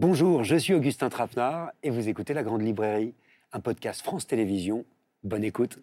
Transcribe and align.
Bonjour, 0.00 0.44
je 0.44 0.56
suis 0.56 0.72
Augustin 0.72 1.10
Trapenard 1.10 1.72
et 1.82 1.90
vous 1.90 2.08
écoutez 2.08 2.32
La 2.32 2.42
Grande 2.42 2.62
Librairie, 2.62 3.12
un 3.52 3.60
podcast 3.60 4.00
France 4.00 4.26
Télévisions. 4.26 4.86
Bonne 5.24 5.44
écoute. 5.44 5.78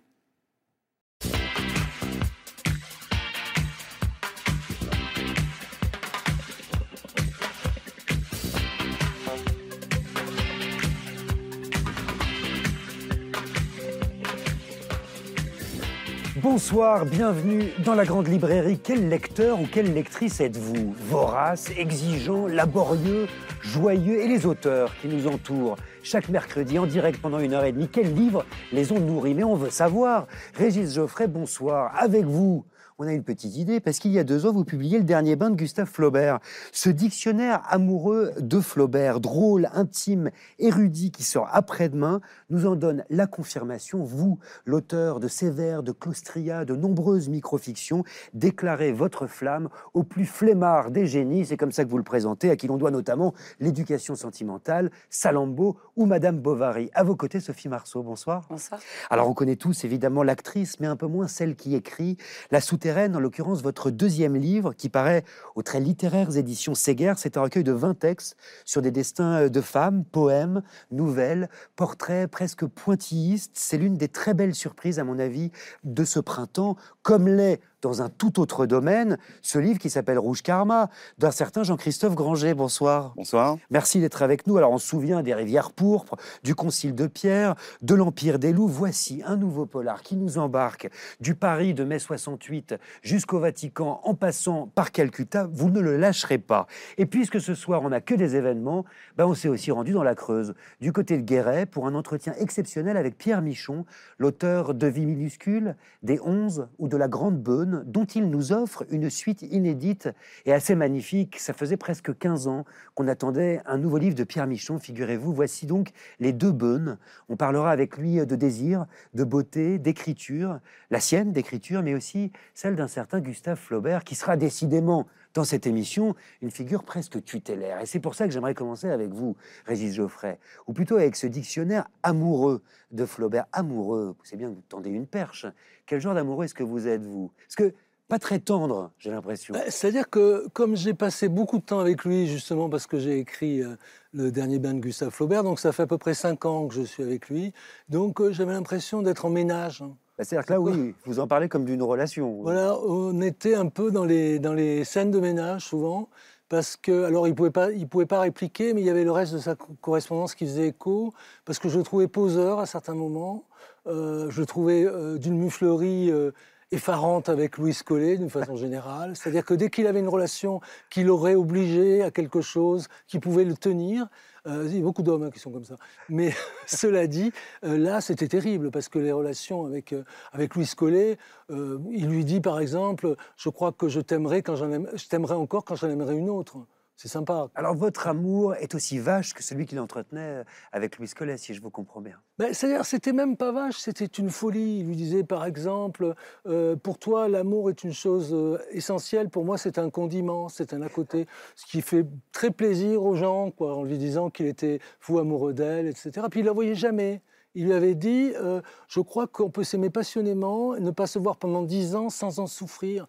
Bonsoir, 16.37 17.05
bienvenue 17.05 17.65
dans 17.85 17.93
la 17.93 18.05
grande 18.05 18.27
librairie. 18.27 18.79
Quel 18.83 19.09
lecteur 19.09 19.61
ou 19.61 19.67
quelle 19.67 19.93
lectrice 19.93 20.39
êtes-vous? 20.39 20.95
Vorace, 21.07 21.69
exigeant, 21.77 22.47
laborieux, 22.47 23.27
joyeux 23.67 24.21
et 24.21 24.27
les 24.27 24.45
auteurs 24.45 24.91
qui 25.01 25.07
nous 25.07 25.27
entourent 25.27 25.75
chaque 26.01 26.29
mercredi 26.29 26.79
en 26.79 26.85
direct 26.85 27.21
pendant 27.21 27.39
une 27.39 27.53
heure 27.53 27.65
et 27.65 27.71
demie. 27.71 27.89
Quels 27.89 28.13
livres 28.13 28.45
les 28.71 28.91
ont 28.91 28.99
nourris 28.99 29.33
Mais 29.33 29.43
on 29.43 29.55
veut 29.55 29.69
savoir. 29.69 30.27
Régis 30.55 30.95
Geoffrey, 30.95 31.27
bonsoir. 31.27 31.91
Avec 31.97 32.25
vous, 32.25 32.65
on 32.99 33.07
a 33.07 33.13
une 33.13 33.23
petite 33.23 33.55
idée, 33.57 33.79
parce 33.79 33.99
qu'il 33.99 34.11
y 34.11 34.17
a 34.17 34.23
deux 34.23 34.47
ans, 34.47 34.51
vous 34.51 34.65
publiez 34.65 34.97
Le 34.97 35.03
dernier 35.03 35.35
bain 35.35 35.51
de 35.51 35.55
Gustave 35.55 35.87
Flaubert. 35.87 36.39
Ce 36.71 36.89
dictionnaire 36.89 37.61
amoureux 37.69 38.31
de 38.39 38.59
Flaubert, 38.59 39.19
drôle, 39.19 39.69
intime, 39.73 40.31
érudit, 40.57 41.11
qui 41.11 41.23
sort 41.23 41.47
après-demain, 41.51 42.21
nous 42.49 42.65
en 42.65 42.75
donne 42.75 43.05
la 43.11 43.27
confirmation. 43.27 44.03
Vous, 44.03 44.39
l'auteur 44.65 45.19
de 45.19 45.27
Sévère, 45.27 45.83
de 45.83 45.91
Claustria, 45.91 46.65
de 46.65 46.75
nombreuses 46.75 47.29
microfictions, 47.29 48.03
déclarez 48.33 48.91
votre 48.93 49.27
flamme 49.27 49.69
au 49.93 50.01
plus 50.01 50.25
flemmard 50.25 50.89
des 50.89 51.05
génies. 51.05 51.45
C'est 51.45 51.57
comme 51.57 51.71
ça 51.71 51.85
que 51.85 51.89
vous 51.89 51.99
le 51.99 52.03
présentez, 52.03 52.49
à 52.49 52.55
qui 52.55 52.65
l'on 52.65 52.77
doit 52.77 52.91
notamment 52.91 53.35
l'éducation 53.59 54.15
sentimentale, 54.15 54.89
Salambo 55.11 55.77
ou 55.95 56.07
Madame 56.07 56.39
Bovary. 56.39 56.89
À 56.95 57.03
vos 57.03 57.15
côtés, 57.15 57.41
Sophie 57.41 57.69
Marceau, 57.69 58.01
bonsoir. 58.01 58.47
Bonsoir. 58.49 58.79
Alors, 59.11 59.29
on 59.29 59.35
connaît 59.35 59.55
tous 59.55 59.83
évidemment 59.83 60.23
l'actrice, 60.23 60.79
mais 60.79 60.87
un 60.87 60.95
peu 60.95 61.07
moins 61.07 61.27
celle 61.27 61.55
qui 61.55 61.75
écrit 61.75 62.17
La 62.49 62.59
Souterraine, 62.59 62.86
en 62.89 63.19
l'occurrence 63.19 63.61
votre 63.61 63.91
deuxième 63.91 64.35
livre, 64.35 64.73
qui 64.73 64.89
paraît 64.89 65.23
aux 65.55 65.61
très 65.61 65.79
littéraires 65.79 66.37
éditions 66.37 66.73
Séguer. 66.73 67.13
C'est 67.17 67.37
un 67.37 67.41
recueil 67.41 67.63
de 67.63 67.71
20 67.73 67.95
textes 67.95 68.37
sur 68.65 68.81
des 68.81 68.91
destins 68.91 69.49
de 69.49 69.61
femmes, 69.61 70.05
poèmes, 70.05 70.61
nouvelles, 70.91 71.49
portraits 71.75 72.29
presque 72.29 72.65
pointillistes. 72.65 73.51
C'est 73.55 73.77
l'une 73.77 73.95
des 73.95 74.07
très 74.07 74.33
belles 74.33 74.55
surprises, 74.55 74.99
à 74.99 75.03
mon 75.03 75.19
avis, 75.19 75.51
de 75.83 76.05
ce 76.05 76.19
printemps, 76.19 76.77
comme 77.01 77.27
l'est 77.27 77.59
dans 77.81 78.01
un 78.01 78.09
tout 78.09 78.39
autre 78.39 78.65
domaine, 78.65 79.17
ce 79.41 79.59
livre 79.59 79.79
qui 79.79 79.89
s'appelle 79.89 80.17
Rouge 80.17 80.41
Karma, 80.41 80.89
d'un 81.17 81.31
certain 81.31 81.63
Jean-Christophe 81.63 82.15
Granger. 82.15 82.53
Bonsoir. 82.53 83.13
Bonsoir. 83.15 83.57
Merci 83.69 83.99
d'être 83.99 84.23
avec 84.23 84.47
nous. 84.47 84.57
Alors, 84.57 84.71
on 84.71 84.77
se 84.77 84.87
souvient 84.87 85.21
des 85.21 85.33
rivières 85.33 85.71
pourpres, 85.71 86.15
du 86.43 86.55
Concile 86.55 86.95
de 86.95 87.07
Pierre, 87.07 87.55
de 87.81 87.93
l'Empire 87.93 88.39
des 88.39 88.51
loups. 88.51 88.67
Voici 88.67 89.21
un 89.25 89.35
nouveau 89.35 89.65
polar 89.65 90.01
qui 90.01 90.15
nous 90.15 90.37
embarque 90.37 90.89
du 91.19 91.35
Paris 91.35 91.73
de 91.73 91.83
mai 91.83 91.99
68 91.99 92.75
jusqu'au 93.03 93.39
Vatican, 93.39 94.01
en 94.03 94.15
passant 94.15 94.67
par 94.73 94.91
Calcutta. 94.91 95.47
Vous 95.51 95.69
ne 95.69 95.79
le 95.79 95.97
lâcherez 95.97 96.39
pas. 96.39 96.67
Et 96.97 97.05
puisque 97.05 97.39
ce 97.39 97.53
soir, 97.53 97.81
on 97.83 97.89
n'a 97.89 98.01
que 98.01 98.15
des 98.15 98.35
événements, 98.35 98.85
ben 99.17 99.25
on 99.25 99.33
s'est 99.33 99.49
aussi 99.49 99.71
rendu 99.71 99.91
dans 99.91 100.03
la 100.03 100.15
Creuse, 100.15 100.55
du 100.81 100.91
côté 100.91 101.17
de 101.17 101.21
Guéret, 101.21 101.65
pour 101.65 101.85
un 101.85 101.93
entretien 101.93 102.33
exceptionnel 102.39 102.97
avec 102.97 103.17
Pierre 103.17 103.41
Michon, 103.41 103.85
l'auteur 104.17 104.73
de 104.73 104.87
Vie 104.87 105.05
minuscule, 105.05 105.75
des 106.01 106.19
Onze 106.21 106.67
ou 106.79 106.87
de 106.87 106.97
La 106.97 107.07
Grande 107.07 107.37
Beune 107.39 107.66
dont 107.85 108.05
il 108.05 108.29
nous 108.29 108.51
offre 108.51 108.85
une 108.89 109.09
suite 109.09 109.41
inédite 109.43 110.09
et 110.45 110.53
assez 110.53 110.75
magnifique. 110.75 111.39
Ça 111.39 111.53
faisait 111.53 111.77
presque 111.77 112.17
15 112.17 112.47
ans 112.47 112.65
qu'on 112.95 113.07
attendait 113.07 113.61
un 113.65 113.77
nouveau 113.77 113.97
livre 113.97 114.15
de 114.15 114.23
Pierre 114.23 114.47
Michon, 114.47 114.79
figurez-vous. 114.79 115.33
Voici 115.33 115.65
donc 115.65 115.91
Les 116.19 116.33
Deux 116.33 116.51
Beunes. 116.51 116.97
On 117.29 117.35
parlera 117.35 117.71
avec 117.71 117.97
lui 117.97 118.15
de 118.25 118.35
désir, 118.35 118.85
de 119.13 119.23
beauté, 119.23 119.79
d'écriture, 119.79 120.59
la 120.91 120.99
sienne 120.99 121.31
d'écriture, 121.31 121.83
mais 121.83 121.93
aussi 121.93 122.31
celle 122.53 122.75
d'un 122.75 122.87
certain 122.87 123.19
Gustave 123.19 123.57
Flaubert, 123.57 124.03
qui 124.03 124.15
sera 124.15 124.37
décidément 124.37 125.07
dans 125.33 125.43
cette 125.43 125.67
émission 125.67 126.15
une 126.41 126.51
figure 126.51 126.83
presque 126.83 127.23
tutélaire. 127.23 127.81
Et 127.81 127.85
c'est 127.85 127.99
pour 127.99 128.15
ça 128.15 128.25
que 128.25 128.33
j'aimerais 128.33 128.53
commencer 128.53 128.89
avec 128.89 129.11
vous, 129.11 129.35
Régis 129.65 129.93
Geoffrey, 129.93 130.39
ou 130.67 130.73
plutôt 130.73 130.95
avec 130.97 131.15
ce 131.15 131.27
dictionnaire 131.27 131.87
amoureux 132.03 132.61
de 132.91 133.05
Flaubert. 133.05 133.45
Amoureux, 133.51 134.15
c'est 134.23 134.37
bien 134.37 134.49
que 134.49 134.55
vous 134.55 134.63
tendez 134.69 134.89
une 134.89 135.07
perche. 135.07 135.45
Quel 135.85 136.01
genre 136.01 136.13
d'amoureux 136.15 136.45
est-ce 136.45 136.53
que 136.53 136.63
vous 136.63 136.87
êtes, 136.87 137.03
vous? 137.03 137.31
Parce 137.47 137.55
que 137.55 137.75
pas 138.07 138.19
très 138.19 138.39
tendre, 138.39 138.91
j'ai 138.99 139.11
l'impression. 139.11 139.53
Bah, 139.53 139.69
C'est-à-dire 139.69 140.09
que 140.09 140.47
comme 140.53 140.77
j'ai 140.77 140.93
passé 140.93 141.27
beaucoup 141.27 141.57
de 141.57 141.63
temps 141.63 141.79
avec 141.79 142.05
lui, 142.05 142.25
justement 142.27 142.69
parce 142.69 142.87
que 142.87 142.99
j'ai 142.99 143.19
écrit 143.19 143.61
euh, 143.61 143.75
le 144.13 144.31
dernier 144.31 144.59
bain 144.59 144.73
de 144.73 144.79
Gustave 144.79 145.09
Flaubert, 145.09 145.43
donc 145.43 145.59
ça 145.59 145.73
fait 145.73 145.83
à 145.83 145.87
peu 145.87 145.97
près 145.97 146.13
cinq 146.13 146.45
ans 146.45 146.67
que 146.67 146.73
je 146.73 146.83
suis 146.83 147.03
avec 147.03 147.27
lui, 147.27 147.51
donc 147.89 148.21
euh, 148.21 148.31
j'avais 148.31 148.53
l'impression 148.53 149.01
d'être 149.01 149.25
en 149.25 149.29
ménage. 149.29 149.81
hein. 149.81 149.93
Bah, 150.17 150.23
C'est-à-dire 150.23 150.45
que 150.47 150.53
là, 150.53 150.59
oui, 150.59 150.95
vous 151.05 151.19
en 151.19 151.27
parlez 151.27 151.47
comme 151.47 151.65
d'une 151.65 151.83
relation. 151.83 152.41
Voilà, 152.41 152.75
on 152.79 153.21
était 153.21 153.53
un 153.53 153.67
peu 153.67 153.91
dans 153.91 154.03
les, 154.03 154.83
scènes 154.83 155.11
de 155.11 155.19
ménage 155.19 155.65
souvent, 155.65 156.09
parce 156.49 156.75
que, 156.75 157.03
alors 157.03 157.27
il 157.27 157.31
ne 157.31 157.35
pouvait, 157.35 157.51
pas- 157.51 158.19
répliquer, 158.19 158.73
mais 158.73 158.81
il 158.81 158.87
y 158.87 158.89
avait 158.89 159.03
le 159.03 159.11
reste 159.11 159.33
de 159.33 159.39
sa 159.39 159.55
co- 159.55 159.75
correspondance 159.79 160.33
qui 160.33 160.45
faisait 160.45 160.69
écho, 160.69 161.13
parce 161.45 161.59
que 161.59 161.69
je 161.69 161.79
trouvais 161.79 162.07
poseur 162.07 162.59
à 162.59 162.65
certains 162.65 162.95
moments, 162.95 163.43
euh, 163.85 164.27
je 164.29 164.41
trouvais 164.43 164.85
euh, 164.85 165.17
d'une 165.17 165.37
muflerie 165.37 166.09
euh, 166.09 166.31
effarante 166.71 167.29
avec 167.29 167.57
Louis 167.57 167.77
Collet 167.85 168.17
d'une 168.17 168.29
façon 168.29 168.55
générale, 168.55 169.15
c'est-à-dire 169.15 169.45
que 169.45 169.53
dès 169.53 169.69
qu'il 169.69 169.87
avait 169.87 169.99
une 169.99 170.09
relation 170.09 170.59
qui 170.89 171.03
l'aurait 171.03 171.35
obligé 171.35 172.03
à 172.03 172.11
quelque 172.11 172.41
chose, 172.41 172.87
qui 173.07 173.19
pouvait 173.19 173.45
le 173.45 173.55
tenir, 173.55 174.07
euh, 174.47 174.65
il 174.67 174.77
y 174.77 174.79
a 174.79 174.83
beaucoup 174.83 175.03
d'hommes 175.03 175.23
hein, 175.23 175.31
qui 175.31 175.39
sont 175.39 175.51
comme 175.51 175.65
ça. 175.65 175.75
Mais 176.09 176.33
cela 176.65 177.07
dit, 177.07 177.31
euh, 177.63 177.77
là, 177.77 178.01
c'était 178.01 178.27
terrible 178.27 178.71
parce 178.71 178.89
que 178.89 178.99
les 178.99 179.11
relations 179.11 179.65
avec, 179.65 179.93
euh, 179.93 180.03
avec 180.31 180.55
Louis 180.55 180.69
Collet, 180.75 181.17
il 181.49 182.07
lui 182.07 182.25
dit 182.25 182.41
par 182.41 182.59
exemple 182.59 183.15
Je 183.37 183.49
crois 183.49 183.71
que 183.71 183.87
je 183.87 184.01
t'aimerai 184.01 184.41
quand 184.41 184.55
je 184.55 185.07
t'aimerai 185.07 185.35
encore 185.35 185.63
quand 185.63 185.75
j'en 185.75 185.89
aimerai 185.89 186.15
une 186.17 186.29
autre. 186.29 186.57
C'est 186.97 187.09
sympa. 187.09 187.49
Alors, 187.53 187.75
votre 187.75 188.07
amour 188.07 188.55
est 188.55 188.73
aussi 188.73 188.97
vache 188.97 189.35
que 189.35 189.43
celui 189.43 189.67
qu'il 189.67 189.79
entretenait 189.79 190.43
avec 190.71 190.97
Louis 190.97 191.07
Collet, 191.15 191.37
si 191.37 191.53
je 191.53 191.61
vous 191.61 191.69
comprends 191.69 192.01
bien. 192.01 192.15
Ben, 192.39 192.55
C'est-à-dire, 192.55 192.85
c'était 192.85 193.13
même 193.13 193.37
pas 193.37 193.51
vache, 193.51 193.77
c'était 193.77 194.05
une 194.05 194.31
folie. 194.31 194.79
Il 194.79 194.87
lui 194.87 194.95
disait, 194.95 195.23
par 195.23 195.45
exemple, 195.45 196.15
euh, 196.47 196.75
pour 196.75 196.97
toi, 196.97 197.27
l'amour 197.27 197.69
est 197.69 197.83
une 197.83 197.93
chose 197.93 198.33
euh, 198.33 198.57
essentielle. 198.71 199.29
Pour 199.29 199.45
moi, 199.45 199.59
c'est 199.59 199.77
un 199.77 199.91
condiment, 199.91 200.49
c'est 200.49 200.73
un 200.73 200.81
à 200.81 200.89
côté, 200.89 201.27
ce 201.55 201.67
qui 201.67 201.83
fait 201.83 202.03
très 202.31 202.49
plaisir 202.49 203.03
aux 203.03 203.13
gens, 203.13 203.51
quoi, 203.51 203.75
en 203.75 203.83
lui 203.83 203.99
disant 203.99 204.31
qu'il 204.31 204.47
était 204.47 204.79
fou 204.99 205.19
amoureux 205.19 205.53
d'elle, 205.53 205.85
etc. 205.85 206.25
Puis 206.31 206.39
il 206.39 206.47
la 206.47 206.51
voyait 206.51 206.73
jamais. 206.73 207.21
Il 207.57 207.65
lui 207.65 207.73
avait 207.73 207.95
dit, 207.95 208.33
euh, 208.35 208.61
je 208.87 208.99
crois 208.99 209.25
qu'on 209.25 209.49
peut 209.49 209.63
s'aimer 209.63 209.89
passionnément, 209.89 210.75
et 210.75 210.79
ne 210.79 210.91
pas 210.91 211.07
se 211.07 211.17
voir 211.17 211.37
pendant 211.37 211.63
dix 211.63 211.95
ans 211.95 212.11
sans 212.11 212.37
en 212.37 212.45
souffrir. 212.45 213.07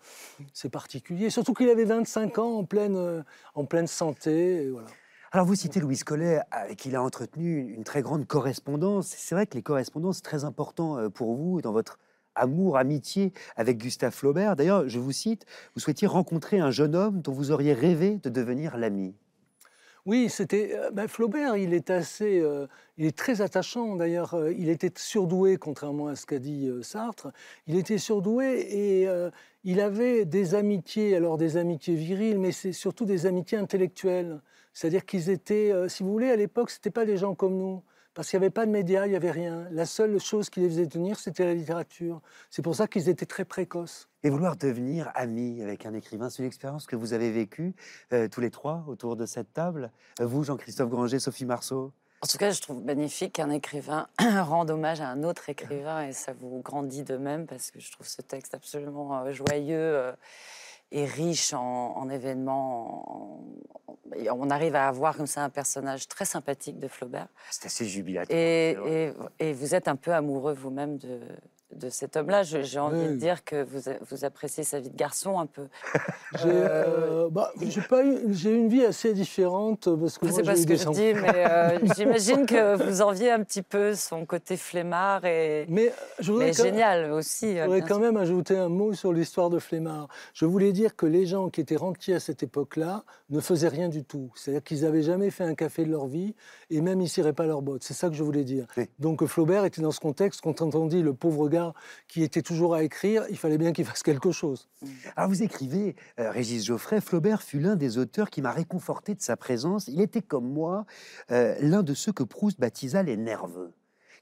C'est 0.55 0.71
particulier. 0.71 1.29
Surtout 1.29 1.53
qu'il 1.53 1.69
avait 1.69 1.85
25 1.85 2.39
ans, 2.39 2.57
en 2.57 2.65
pleine, 2.65 2.97
euh, 2.97 3.23
en 3.55 3.67
pleine 3.67 3.87
santé. 3.87 4.71
voilà. 4.71 4.87
Alors, 5.33 5.45
vous 5.45 5.55
citez 5.55 5.81
Louis 5.81 5.99
Collet, 5.99 6.41
avec 6.51 6.79
qui 6.79 6.89
il 6.89 6.97
a 6.97 7.03
entretenu 7.03 7.59
une 7.75 7.85
très 7.85 8.01
grande 8.01 8.27
correspondance. 8.27 9.09
C'est 9.09 9.35
vrai 9.35 9.47
que 9.47 9.55
les 9.55 9.63
correspondances, 9.63 10.17
c'est 10.17 10.23
très 10.23 10.45
important 10.45 10.97
euh, 10.97 11.11
pour 11.11 11.35
vous 11.35 11.61
dans 11.61 11.73
votre 11.73 11.99
amour, 12.35 12.79
amitié 12.79 13.35
avec 13.55 13.77
Gustave 13.77 14.15
Flaubert. 14.15 14.57
D'ailleurs, 14.57 14.89
je 14.89 14.99
vous 14.99 15.13
cite, 15.13 15.45
vous 15.75 15.81
souhaitiez 15.83 16.07
rencontrer 16.07 16.59
un 16.59 16.71
jeune 16.71 16.97
homme 16.97 17.21
dont 17.21 17.33
vous 17.33 17.51
auriez 17.51 17.75
rêvé 17.75 18.17
de 18.17 18.31
devenir 18.31 18.79
l'ami. 18.79 19.15
Oui, 20.09 20.31
c'était 20.31 20.75
euh, 20.75 20.91
ben, 20.91 21.07
Flaubert. 21.07 21.59
Il 21.59 21.75
est 21.75 21.91
assez, 21.91 22.41
euh, 22.41 22.67
il 22.97 23.05
est 23.05 23.15
très 23.15 23.43
attachant. 23.43 23.95
D'ailleurs, 23.95 24.33
euh, 24.33 24.51
il 24.55 24.71
était 24.71 24.91
surdoué, 24.97 25.59
contrairement 25.59 26.09
à 26.09 26.17
ce 26.17 26.25
qu'a 26.25 26.39
dit 26.39 26.71
Sartre. 26.81 27.29
Il 27.67 27.77
était 27.77 27.99
surdoué 27.99 28.59
et 28.71 29.07
il 29.65 29.81
avait 29.81 30.25
des 30.25 30.55
amitiés, 30.55 31.15
alors 31.15 31.37
des 31.37 31.59
amitiés 31.59 31.95
viriles, 31.95 32.39
mais 32.39 32.53
c'est 32.53 32.73
surtout 32.73 33.05
des 33.05 33.27
amitiés 33.27 33.59
intellectuelles. 33.59 34.41
C'est-à-dire 34.73 35.05
qu'ils 35.05 35.29
étaient, 35.29 35.75
si 35.89 36.03
vous 36.03 36.11
voulez, 36.11 36.31
à 36.31 36.37
l'époque, 36.37 36.71
c'était 36.71 36.91
pas 36.91 37.05
des 37.05 37.19
gens 37.19 37.35
comme 37.35 37.59
nous. 37.59 37.83
Parce 38.19 38.31
qu'il 38.31 38.41
n'y 38.41 38.47
avait 38.47 38.51
pas 38.51 38.67
de 38.67 38.73
médias, 38.73 39.07
il 39.07 39.11
n'y 39.11 39.15
avait 39.15 39.31
rien. 39.31 39.69
La 39.71 39.87
seule 39.87 40.19
chose 40.19 40.51
qui 40.51 40.59
les 40.59 40.69
faisait 40.69 40.89
tenir, 40.89 41.21
c'était 41.21 41.45
la 41.45 41.55
littérature. 41.55 42.21
C'est 42.51 42.63
pour 42.63 42.75
ça 42.75 42.89
qu'ils 42.89 43.09
étaient 43.09 43.27
très 43.27 43.45
précoces. 43.45 44.09
Et 44.25 44.29
vouloir 44.29 44.57
devenir 44.57 45.09
ami 45.15 45.63
avec 45.63 45.87
un 45.87 45.95
écrivain, 45.95 46.29
c'est 46.29 46.43
une 46.43 46.49
expérience 46.49 46.89
que 46.89 46.97
vous 46.97 47.13
avez 47.13 47.31
vécue 47.31 47.77
euh, 48.13 48.27
tous 48.27 48.41
les 48.41 48.51
trois 48.51 48.83
autour 48.89 49.15
de 49.15 49.25
cette 49.25 49.53
table. 49.53 49.93
Euh, 50.19 50.27
vous, 50.27 50.43
Jean-Christophe 50.43 50.91
Granger, 50.91 51.21
Sophie 51.21 51.45
Marceau. 51.45 51.93
En 52.21 52.27
tout 52.27 52.39
cas, 52.39 52.51
je 52.51 52.61
trouve 52.61 52.85
magnifique 52.85 53.35
qu'un 53.35 53.51
écrivain 53.51 54.09
rende 54.19 54.73
hommage 54.73 55.01
à 55.01 55.07
un 55.07 55.23
autre 55.23 55.49
écrivain 55.49 56.05
et 56.09 56.13
ça 56.13 56.33
vous 56.33 56.61
grandit 56.61 57.05
de 57.05 57.17
même 57.17 57.47
parce 57.47 57.71
que 57.71 57.79
je 57.79 57.93
trouve 57.93 58.09
ce 58.09 58.21
texte 58.21 58.53
absolument 58.53 59.17
euh, 59.17 59.31
joyeux 59.31 60.13
et 60.91 61.05
riche 61.05 61.53
en, 61.55 61.97
en 61.97 62.09
événements. 62.09 63.13
en- 63.13 63.93
en- 63.93 63.99
et 64.17 64.31
on 64.31 64.49
arrive 64.51 64.75
à 64.75 64.89
avoir 64.89 65.17
comme 65.17 65.27
ça 65.27 65.45
un 65.45 65.51
personnage 65.51 66.09
très 66.09 66.25
sympathique 66.25 66.79
de 66.79 66.89
Flaubert. 66.89 67.29
C'est 67.51 67.67
assez 67.67 67.85
jubilatoire. 67.85 68.39
Et 69.39 69.53
vous 69.53 69.75
êtes 69.75 69.87
un 69.87 69.97
peu 69.97 70.13
amoureux 70.15 70.55
vous-même 70.55 70.97
de, 70.97 71.21
de 71.75 71.89
cet 71.91 72.17
homme-là. 72.17 72.43
Je- 72.43 72.63
J'ai 72.63 72.79
envie 72.79 73.09
de 73.09 73.15
dire 73.17 73.45
que 73.45 73.63
vous, 73.63 73.89
a- 73.89 73.99
vous 74.11 74.25
appréciez 74.25 74.65
sa 74.65 74.81
vie 74.81 74.91
de 74.91 74.97
garçon 74.97 75.39
un 75.39 75.47
peu. 75.47 75.67
J'ai 76.43 76.43
euh, 76.51 77.29
bah, 77.31 77.53
j'ai 77.61 77.81
pas 77.81 78.03
eu- 78.05 78.19
une 78.45 78.69
vie 78.69 78.85
assez 78.85 79.13
différente 79.15 79.89
parce 79.99 80.19
que 80.19 80.27
moi, 80.27 80.35
C'est 80.35 80.43
pas 80.43 80.55
eu 80.55 80.57
ce 80.63 80.67
que 80.67 80.77
je 80.77 80.89
dis, 80.91 81.15
mais 81.15 81.33
euh, 81.47 81.79
j'imagine 81.97 82.47
que 82.47 82.77
vous 82.77 83.03
enviez 83.03 83.31
un 83.31 83.43
petit 83.43 83.63
peu 83.63 83.95
son 83.95 84.27
côté 84.27 84.57
flemmard 84.57 85.25
et 85.25 85.67
Mais 85.69 85.93
je 86.21 86.33
voudrais 86.33 86.47
mais 86.49 86.53
quand- 86.55 86.63
génial 86.65 87.13
aussi. 87.13 87.55
Je 87.55 87.59
euh, 87.61 87.65
voudrais 87.65 87.81
quand 87.81 87.87
sûr. 87.95 88.01
même 88.01 88.17
ajouter 88.17 88.57
un 88.59 88.69
mot 88.69 88.93
sur 88.93 89.13
l'histoire 89.13 89.51
de 89.51 89.59
Flemmard. 89.59 90.09
Je 90.35 90.45
voulais 90.47 90.73
dire 90.73 90.97
que 90.97 91.07
les 91.07 91.27
gens 91.27 91.49
qui 91.49 91.61
étaient 91.61 91.77
rentiers 91.77 92.15
à 92.15 92.21
cette 92.21 92.43
époque-là 92.43 93.05
ne 93.31 93.41
faisaient 93.41 93.69
rien 93.69 93.89
du 93.89 94.05
tout. 94.05 94.31
C'est-à-dire 94.35 94.63
qu'ils 94.65 94.83
n'avaient 94.83 95.03
jamais 95.03 95.31
fait 95.31 95.45
un 95.45 95.55
café 95.55 95.85
de 95.85 95.91
leur 95.91 96.07
vie 96.07 96.35
et 96.71 96.81
même 96.81 97.01
ils 97.01 97.05
ne 97.05 97.09
ciraient 97.09 97.33
pas 97.33 97.47
leurs 97.47 97.63
bottes. 97.63 97.85
C'est 97.85 97.95
ça 97.95 98.09
que 98.09 98.15
je 98.15 98.23
voulais 98.23 98.45
dire. 98.45 98.67
Oui. 98.77 98.85
Donc 98.99 99.25
Flaubert 99.27 99.65
était 99.65 99.83
dans 99.83 99.91
ce 99.93 100.01
contexte. 100.01 100.41
Quand 100.41 100.61
on 100.63 100.87
dit 100.87 101.03
le 101.03 101.13
pauvre 101.15 101.49
gars 101.49 101.58
qui 102.09 102.23
était 102.23 102.43
toujours 102.43 102.75
à 102.75 102.83
écrire, 102.83 103.25
il 103.31 103.37
fallait 103.37 103.59
bien 103.59 103.73
qu'il 103.73 103.85
fasse 103.85 104.03
quelque 104.03 104.31
chose. 104.31 104.69
Alors 105.17 105.29
vous 105.29 105.43
écrivez, 105.43 105.97
euh, 106.19 106.31
Régis 106.31 106.65
Geoffrey, 106.65 107.01
Flaubert 107.01 107.43
fut 107.43 107.61
l'un 107.61 107.77
des 107.77 107.99
auteurs 107.99 108.31
qui 108.31 108.43
m'a 108.43 108.53
réconforté 108.53 109.15
de 109.15 109.21
sa 109.21 109.37
présence. 109.37 109.89
Il 109.89 110.01
était 110.01 110.23
comme 110.23 110.49
moi 110.51 110.87
euh, 111.31 111.55
l'un 111.61 111.83
de 111.83 111.95
ceux 111.95 112.13
que 112.13 112.23
Proust 112.23 112.59
baptisa 112.59 113.03
les 113.03 113.17
nerveux. 113.17 113.73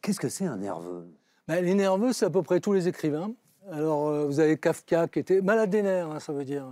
Qu'est-ce 0.02 0.20
que 0.20 0.28
c'est 0.28 0.46
un 0.46 0.56
nerveux? 0.56 1.08
Ben, 1.48 1.64
les 1.64 1.74
nerveux, 1.74 2.12
c'est 2.12 2.24
à 2.24 2.30
peu 2.30 2.42
près 2.42 2.60
tous 2.60 2.72
les 2.72 2.88
écrivains. 2.88 3.32
Alors, 3.72 4.08
euh, 4.08 4.26
vous 4.26 4.38
avez 4.38 4.56
Kafka 4.56 5.08
qui 5.08 5.18
était 5.18 5.40
malade 5.40 5.70
des 5.70 5.82
nerfs, 5.82 6.08
hein, 6.08 6.20
ça 6.20 6.32
veut 6.32 6.44
dire. 6.44 6.66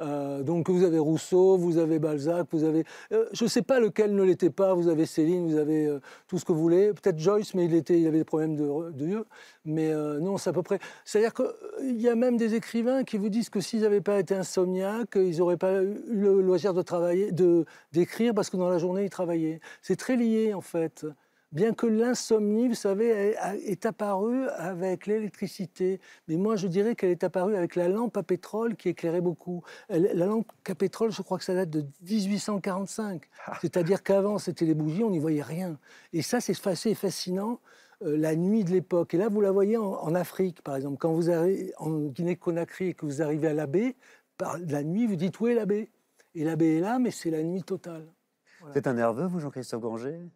Euh, 0.00 0.42
donc, 0.42 0.68
vous 0.68 0.82
avez 0.82 0.98
Rousseau, 0.98 1.56
vous 1.56 1.78
avez 1.78 1.98
Balzac, 2.00 2.48
vous 2.50 2.64
avez. 2.64 2.84
euh, 3.12 3.26
je 3.32 3.44
ne 3.44 3.48
sais 3.48 3.62
pas 3.62 3.78
lequel 3.78 4.14
ne 4.16 4.22
l'était 4.24 4.50
pas. 4.50 4.74
Vous 4.74 4.88
avez 4.88 5.06
Céline, 5.06 5.48
vous 5.48 5.58
avez 5.58 5.98
tout 6.26 6.38
ce 6.38 6.44
que 6.44 6.52
vous 6.52 6.60
voulez. 6.60 6.92
Peut-être 6.92 7.18
Joyce, 7.18 7.54
mais 7.54 7.66
il, 7.66 7.74
était, 7.74 8.00
il 8.00 8.06
avait 8.06 8.18
des 8.18 8.24
problèmes 8.24 8.56
de, 8.56 8.90
de. 8.90 9.24
Mais 9.64 9.92
non, 10.20 10.38
c'est 10.38 10.50
à 10.50 10.52
peu 10.52 10.62
près. 10.62 10.80
C'est-à-dire 11.04 11.34
qu'il 11.34 12.00
y 12.00 12.08
a 12.08 12.16
même 12.16 12.36
des 12.36 12.54
écrivains 12.54 13.04
qui 13.04 13.16
vous 13.18 13.28
disent 13.28 13.50
que 13.50 13.60
s'ils 13.60 13.82
n'avaient 13.82 14.00
pas 14.00 14.18
été 14.18 14.34
insomniaques, 14.34 15.16
ils 15.16 15.38
n'auraient 15.38 15.56
pas 15.56 15.82
eu 15.82 16.00
le 16.08 16.40
loisir 16.40 16.74
de 16.74 16.82
travailler, 16.82 17.30
d'écrire, 17.92 18.34
parce 18.34 18.50
que 18.50 18.56
dans 18.56 18.70
la 18.70 18.78
journée, 18.78 19.04
ils 19.04 19.10
travaillaient. 19.10 19.60
C'est 19.82 19.96
très 19.96 20.16
lié, 20.16 20.54
en 20.54 20.62
fait. 20.62 21.06
Bien 21.52 21.74
que 21.74 21.86
l'insomnie, 21.86 22.68
vous 22.68 22.74
savez, 22.74 23.34
est, 23.64 23.84
apparue 23.84 24.46
avec 24.50 25.06
l'électricité. 25.06 26.00
Mais 26.28 26.36
moi, 26.36 26.54
je 26.54 26.68
dirais 26.68 26.94
qu'elle 26.94 27.10
est 27.10 27.24
apparue 27.24 27.56
avec 27.56 27.74
la 27.74 27.88
lampe 27.88 28.16
à 28.16 28.22
pétrole 28.22 28.76
qui 28.76 28.88
éclairait 28.90 29.20
beaucoup. 29.20 29.64
La 29.88 30.26
lampe 30.26 30.46
à 30.68 30.76
pétrole, 30.76 31.10
je 31.10 31.22
crois 31.22 31.38
que 31.38 31.44
ça 31.44 31.54
date 31.54 31.70
de 31.70 31.84
1845. 32.08 33.28
C'est-à-dire 33.60 34.04
qu'avant, 34.04 34.38
c'était 34.38 34.64
les 34.64 34.74
bougies, 34.74 35.02
on 35.02 35.10
n'y 35.10 35.18
voyait 35.18 35.42
rien. 35.42 35.76
Et 36.12 36.22
ça, 36.22 36.40
c'est 36.40 36.54
assez 36.68 36.94
fascinant, 36.94 37.58
euh, 38.02 38.16
la 38.16 38.36
nuit 38.36 38.62
de 38.62 38.70
l'époque. 38.70 39.14
Et 39.14 39.18
là, 39.18 39.28
vous 39.28 39.40
la 39.40 39.50
voyez 39.50 39.76
en, 39.76 39.94
en 39.94 40.14
Afrique, 40.14 40.62
par 40.62 40.76
exemple. 40.76 40.98
Quand 40.98 41.12
vous 41.12 41.30
arrivez 41.30 41.72
en 41.78 41.90
Guinée-Conakry 41.90 42.88
et 42.90 42.94
que 42.94 43.06
vous 43.06 43.22
arrivez 43.22 43.48
à 43.48 43.54
la 43.54 43.66
baie, 43.66 43.96
par 44.38 44.56
la 44.58 44.84
nuit, 44.84 45.08
vous 45.08 45.16
dites 45.16 45.40
où 45.40 45.48
est 45.48 45.54
la 45.54 45.66
baie 45.66 45.90
Et 46.36 46.44
la 46.44 46.54
baie 46.54 46.76
est 46.76 46.80
là, 46.80 47.00
mais 47.00 47.10
c'est 47.10 47.30
la 47.30 47.42
nuit 47.42 47.64
totale. 47.64 48.06
Vous 48.60 48.78
êtes 48.78 48.86
un 48.86 48.94
nerveux, 48.94 49.26
vous, 49.26 49.40
Jean-Christophe 49.40 49.80
Granger? 49.80 50.30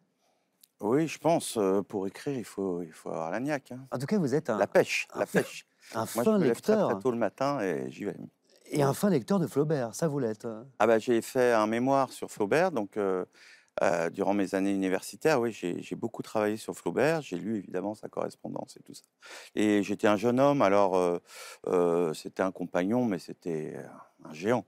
Oui, 0.80 1.08
je 1.08 1.18
pense, 1.18 1.56
euh, 1.56 1.82
pour 1.82 2.06
écrire, 2.06 2.36
il 2.36 2.44
faut, 2.44 2.82
il 2.82 2.92
faut 2.92 3.08
avoir 3.10 3.30
la 3.30 3.40
niaque. 3.40 3.72
hein. 3.72 3.88
En 3.90 3.98
tout 3.98 4.06
cas, 4.06 4.18
vous 4.18 4.34
êtes 4.34 4.50
un, 4.50 4.58
La 4.58 4.66
pêche, 4.66 5.08
un 5.10 5.20
la 5.20 5.26
pêche. 5.26 5.66
un 5.92 6.06
Moi, 6.14 6.24
je 6.24 6.30
fin 6.30 6.38
me 6.38 6.44
lève 6.46 6.60
très, 6.62 6.76
lecteur. 6.76 6.86
très 6.86 6.96
tôt 6.96 7.10
le 7.12 7.18
matin 7.18 7.60
et 7.60 7.90
j'y 7.90 8.04
vais. 8.04 8.16
Et 8.66 8.82
un 8.82 8.92
fin 8.92 9.08
lecteur 9.08 9.38
de 9.38 9.46
Flaubert, 9.46 9.94
ça 9.94 10.06
vous 10.06 10.18
l'êtes. 10.18 10.46
Ah 10.78 10.86
bah, 10.86 10.98
j'ai 10.98 11.22
fait 11.22 11.52
un 11.52 11.66
mémoire 11.66 12.12
sur 12.12 12.30
Flaubert, 12.30 12.72
donc 12.72 12.96
euh, 12.96 13.24
euh, 13.82 14.10
durant 14.10 14.34
mes 14.34 14.54
années 14.54 14.72
universitaires, 14.72 15.40
oui, 15.40 15.52
j'ai 15.52 15.82
j'ai 15.82 15.96
beaucoup 15.96 16.22
travaillé 16.22 16.56
sur 16.56 16.74
Flaubert. 16.76 17.22
J'ai 17.22 17.36
lu 17.38 17.58
évidemment 17.58 17.94
sa 17.94 18.08
correspondance 18.08 18.76
et 18.78 18.82
tout 18.82 18.94
ça. 18.94 19.04
Et 19.56 19.82
j'étais 19.84 20.08
un 20.08 20.16
jeune 20.16 20.40
homme, 20.40 20.62
alors 20.62 20.96
euh, 20.96 21.18
euh, 21.68 22.14
c'était 22.14 22.42
un 22.42 22.52
compagnon, 22.52 23.04
mais 23.06 23.18
c'était 23.20 23.76
un 24.24 24.32
géant. 24.34 24.66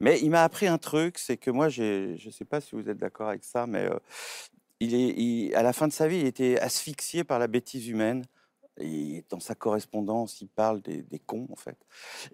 Mais 0.00 0.20
il 0.20 0.30
m'a 0.30 0.44
appris 0.44 0.66
un 0.68 0.78
truc, 0.78 1.18
c'est 1.18 1.38
que 1.38 1.50
moi, 1.52 1.68
j'ai- 1.70 2.16
je 2.18 2.28
ne 2.28 2.32
sais 2.32 2.44
pas 2.46 2.60
si 2.62 2.74
vous 2.76 2.88
êtes 2.90 2.98
d'accord 2.98 3.28
avec 3.30 3.44
ça, 3.44 3.66
mais 3.68 3.86
euh, 3.86 3.98
il 4.80 4.94
est, 4.94 5.14
il- 5.16 5.54
à 5.54 5.62
la 5.62 5.72
fin 5.72 5.86
de 5.88 5.92
sa 5.92 6.08
vie, 6.08 6.18
il 6.20 6.26
était 6.26 6.58
asphyxié 6.58 7.24
par 7.24 7.38
la 7.38 7.46
bêtise 7.46 7.88
humaine. 7.88 8.24
Et 8.82 9.24
dans 9.28 9.40
sa 9.40 9.54
correspondance, 9.54 10.40
il 10.40 10.48
parle 10.48 10.80
des, 10.80 11.02
des 11.02 11.18
cons, 11.18 11.46
en 11.52 11.56
fait. 11.56 11.76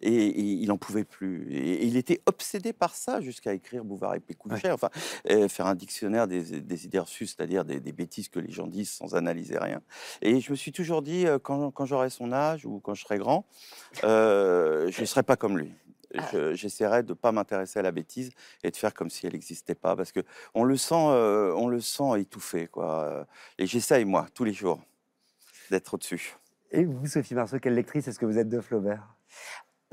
Et, 0.00 0.14
et 0.14 0.42
il 0.42 0.68
n'en 0.68 0.76
pouvait 0.78 1.02
plus. 1.02 1.52
Et, 1.52 1.82
et 1.82 1.86
il 1.86 1.96
était 1.96 2.20
obsédé 2.26 2.72
par 2.72 2.94
ça 2.94 3.20
jusqu'à 3.20 3.52
écrire 3.52 3.84
Bouvard 3.84 4.14
et 4.14 4.20
Pécuchet, 4.20 4.70
enfin, 4.70 4.90
euh, 5.28 5.48
faire 5.48 5.66
un 5.66 5.74
dictionnaire 5.74 6.28
des, 6.28 6.60
des 6.60 6.84
idées 6.84 7.00
reçues, 7.00 7.26
c'est-à-dire 7.26 7.64
des, 7.64 7.80
des 7.80 7.90
bêtises 7.90 8.28
que 8.28 8.38
les 8.38 8.52
gens 8.52 8.68
disent 8.68 8.92
sans 8.92 9.16
analyser 9.16 9.58
rien. 9.58 9.80
Et 10.22 10.40
je 10.40 10.52
me 10.52 10.56
suis 10.56 10.70
toujours 10.70 11.02
dit, 11.02 11.26
euh, 11.26 11.40
quand, 11.40 11.72
quand 11.72 11.84
j'aurai 11.86 12.10
son 12.10 12.32
âge 12.32 12.64
ou 12.64 12.78
quand 12.78 12.94
je 12.94 13.02
serai 13.02 13.18
grand, 13.18 13.44
euh, 14.04 14.88
je 14.92 15.00
ne 15.00 15.06
serai 15.06 15.24
pas 15.24 15.36
comme 15.36 15.58
lui. 15.58 15.72
Je- 16.14 16.54
J'essaierai 16.54 17.02
de 17.02 17.10
ne 17.10 17.14
pas 17.14 17.32
m'intéresser 17.32 17.78
à 17.78 17.82
la 17.82 17.92
bêtise 17.92 18.30
et 18.62 18.70
de 18.70 18.76
faire 18.76 18.94
comme 18.94 19.10
si 19.10 19.26
elle 19.26 19.32
n'existait 19.32 19.74
pas, 19.74 19.96
parce 19.96 20.12
que 20.12 20.20
on 20.54 20.64
le 20.64 20.76
sent, 20.76 20.94
euh, 20.94 21.52
on 21.56 21.68
le 21.68 21.80
sent 21.80 22.20
étouffé, 22.20 22.66
quoi. 22.68 23.26
Et 23.58 23.66
j'essaye 23.66 24.04
moi 24.04 24.26
tous 24.34 24.44
les 24.44 24.52
jours 24.52 24.80
d'être 25.70 25.94
au-dessus. 25.94 26.36
Et 26.70 26.84
vous, 26.84 27.06
Sophie 27.06 27.34
Marceau, 27.34 27.58
quelle 27.58 27.74
lectrice 27.74 28.06
est-ce 28.08 28.18
que 28.18 28.26
vous 28.26 28.38
êtes 28.38 28.48
de 28.48 28.60
Flaubert? 28.60 29.02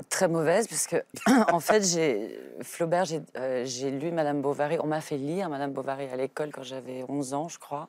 Très 0.08 0.26
mauvaise, 0.28 0.66
puisque 0.66 0.96
en 1.52 1.60
fait, 1.60 1.82
j'ai 1.84 2.38
Flaubert, 2.62 3.04
j'ai 3.04 3.22
euh, 3.36 3.64
j'ai 3.64 3.90
lu 3.92 4.10
Madame 4.10 4.42
Bovary. 4.42 4.78
On 4.80 4.86
m'a 4.86 5.00
fait 5.00 5.16
lire 5.16 5.48
Madame 5.48 5.72
Bovary 5.72 6.06
à 6.08 6.16
l'école 6.16 6.50
quand 6.50 6.64
j'avais 6.64 7.04
11 7.08 7.32
ans, 7.32 7.48
je 7.48 7.58
crois, 7.60 7.88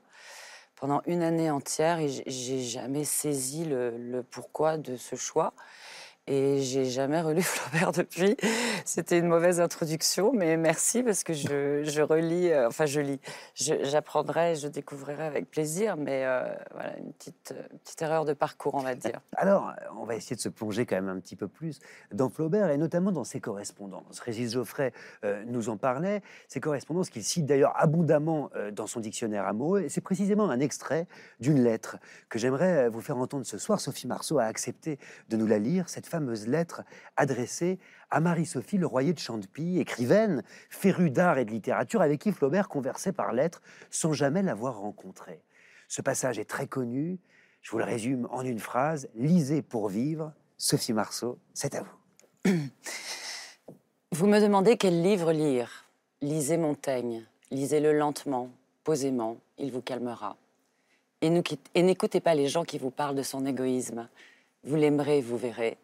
pendant 0.76 1.02
une 1.08 1.24
année 1.24 1.50
entière, 1.50 2.00
et 2.00 2.08
j'ai- 2.10 2.24
j'ai 2.28 2.62
jamais 2.62 3.06
saisi 3.06 3.66
le, 3.66 3.98
le 3.98 4.22
pourquoi 4.24 4.78
de 4.78 4.98
ce 4.98 5.16
choix. 5.16 5.54
Et 6.28 6.60
j'ai 6.62 6.86
jamais 6.86 7.22
relu 7.22 7.42
Flaubert 7.44 7.92
depuis. 7.92 8.36
C'était 8.84 9.20
une 9.20 9.28
mauvaise 9.28 9.60
introduction, 9.60 10.32
mais 10.34 10.58
merci 10.58 11.04
parce 11.04 11.24
que 11.24 11.34
je, 11.34 11.84
je 11.84 12.02
relis, 12.02 12.50
euh, 12.52 12.68
enfin 12.68 12.88
je 12.88 13.00
lis, 13.00 13.20
Je- 13.54 13.84
j'apprendrai, 13.84 14.56
je 14.56 14.68
découvrirai 14.68 15.24
avec 15.24 15.52
plaisir, 15.52 15.98
mais 15.98 16.24
euh, 16.26 16.52
voilà, 16.74 16.98
une 16.98 17.14
petite, 17.14 17.54
petite 17.84 18.02
erreur 18.02 18.26
de 18.26 18.34
parcours, 18.34 18.74
on 18.74 18.80
va 18.82 18.96
dire. 18.96 19.22
Alors, 19.38 19.72
on 20.00 20.04
va 20.06 20.16
essayer 20.16 20.36
de 20.36 20.42
se 20.42 20.50
plonger 20.50 20.88
quand 20.88 20.96
même 20.96 21.10
un 21.10 21.20
petit 21.20 21.36
peu 21.36 21.48
plus 21.48 21.80
dans 22.12 22.30
Flaubert 22.30 22.72
et 22.72 22.78
notamment 22.78 23.12
dans 23.12 23.24
ses 23.24 23.40
correspondances. 23.40 24.20
Régis 24.20 24.54
Geoffrey 24.54 24.94
euh, 25.26 25.44
nous 25.46 25.70
en 25.70 25.78
parlait, 25.78 26.24
ces 26.48 26.60
correspondances 26.60 27.12
qu'il 27.12 27.24
cite 27.24 27.46
d'ailleurs 27.46 27.74
abondamment 27.76 28.50
dans 28.72 28.88
son 28.88 29.00
dictionnaire 29.00 29.46
amoureux. 29.48 29.82
Et 29.82 29.90
c'est 29.90 30.02
précisément 30.02 30.50
un 30.50 30.60
extrait 30.60 31.06
d'une 31.40 31.62
lettre 31.64 31.98
que 32.30 32.40
j'aimerais 32.40 32.90
vous 32.90 33.02
faire 33.02 33.18
entendre 33.18 33.46
ce 33.46 33.60
soir. 33.60 33.80
Sophie 33.80 34.08
Marceau 34.08 34.40
a 34.40 34.46
accepté 34.46 34.98
de 35.30 35.38
nous 35.38 35.46
la 35.46 35.60
lire, 35.60 35.88
cette 35.88 36.08
fameuse 36.16 36.48
lettre 36.48 36.84
adressée 37.18 37.78
à 38.10 38.22
Marie-Sophie 38.22 38.78
Leroyer 38.78 39.12
de 39.12 39.20
Chantepie, 39.20 39.80
écrivaine, 39.80 40.44
férue 40.70 41.10
d'art 41.10 41.38
et 41.38 41.44
de 41.44 41.52
littérature, 41.52 42.02
avec 42.02 42.22
qui 42.22 42.32
Flaubert 42.32 42.70
conversait 42.70 43.12
par 43.12 43.34
lettre 43.34 43.62
sans 43.90 44.14
jamais 44.14 44.42
l'avoir 44.42 44.80
rencontrée. 44.80 45.44
Ce 45.90 46.02
passage 46.02 46.40
est 46.40 46.46
très 46.46 46.68
connu. 46.68 47.20
Je 47.62 47.72
vous 47.72 47.80
le 47.80 47.84
résume 47.84 48.30
en 48.32 48.44
une 48.44 48.60
phrase. 48.60 49.10
Lisez 49.16 49.62
pour 49.62 49.90
vivre. 49.90 50.32
Sophie 50.58 50.94
Marceau, 50.94 51.38
c'est 51.54 51.76
à 51.76 51.84
vous. 51.84 52.52
Vous 54.14 54.28
me 54.28 54.40
demandez 54.40 54.78
quel 54.78 55.02
livre 55.02 55.34
lire. 55.34 55.84
Lisez 56.22 56.56
Montaigne. 56.56 57.26
Lisez-le 57.52 57.92
lentement, 57.92 58.52
posément, 58.86 59.38
il 59.58 59.70
vous 59.70 59.82
calmera. 59.82 60.38
Et 61.22 61.84
n'écoutez 61.84 62.22
pas 62.22 62.36
les 62.36 62.48
gens 62.48 62.64
qui 62.64 62.78
vous 62.78 62.90
parlent 62.90 63.16
de 63.16 63.24
son 63.24 63.46
égoïsme. 63.46 64.08
Vous 64.64 64.78
l'aimerez, 64.78 65.20
vous 65.20 65.38
verrez. 65.38 65.78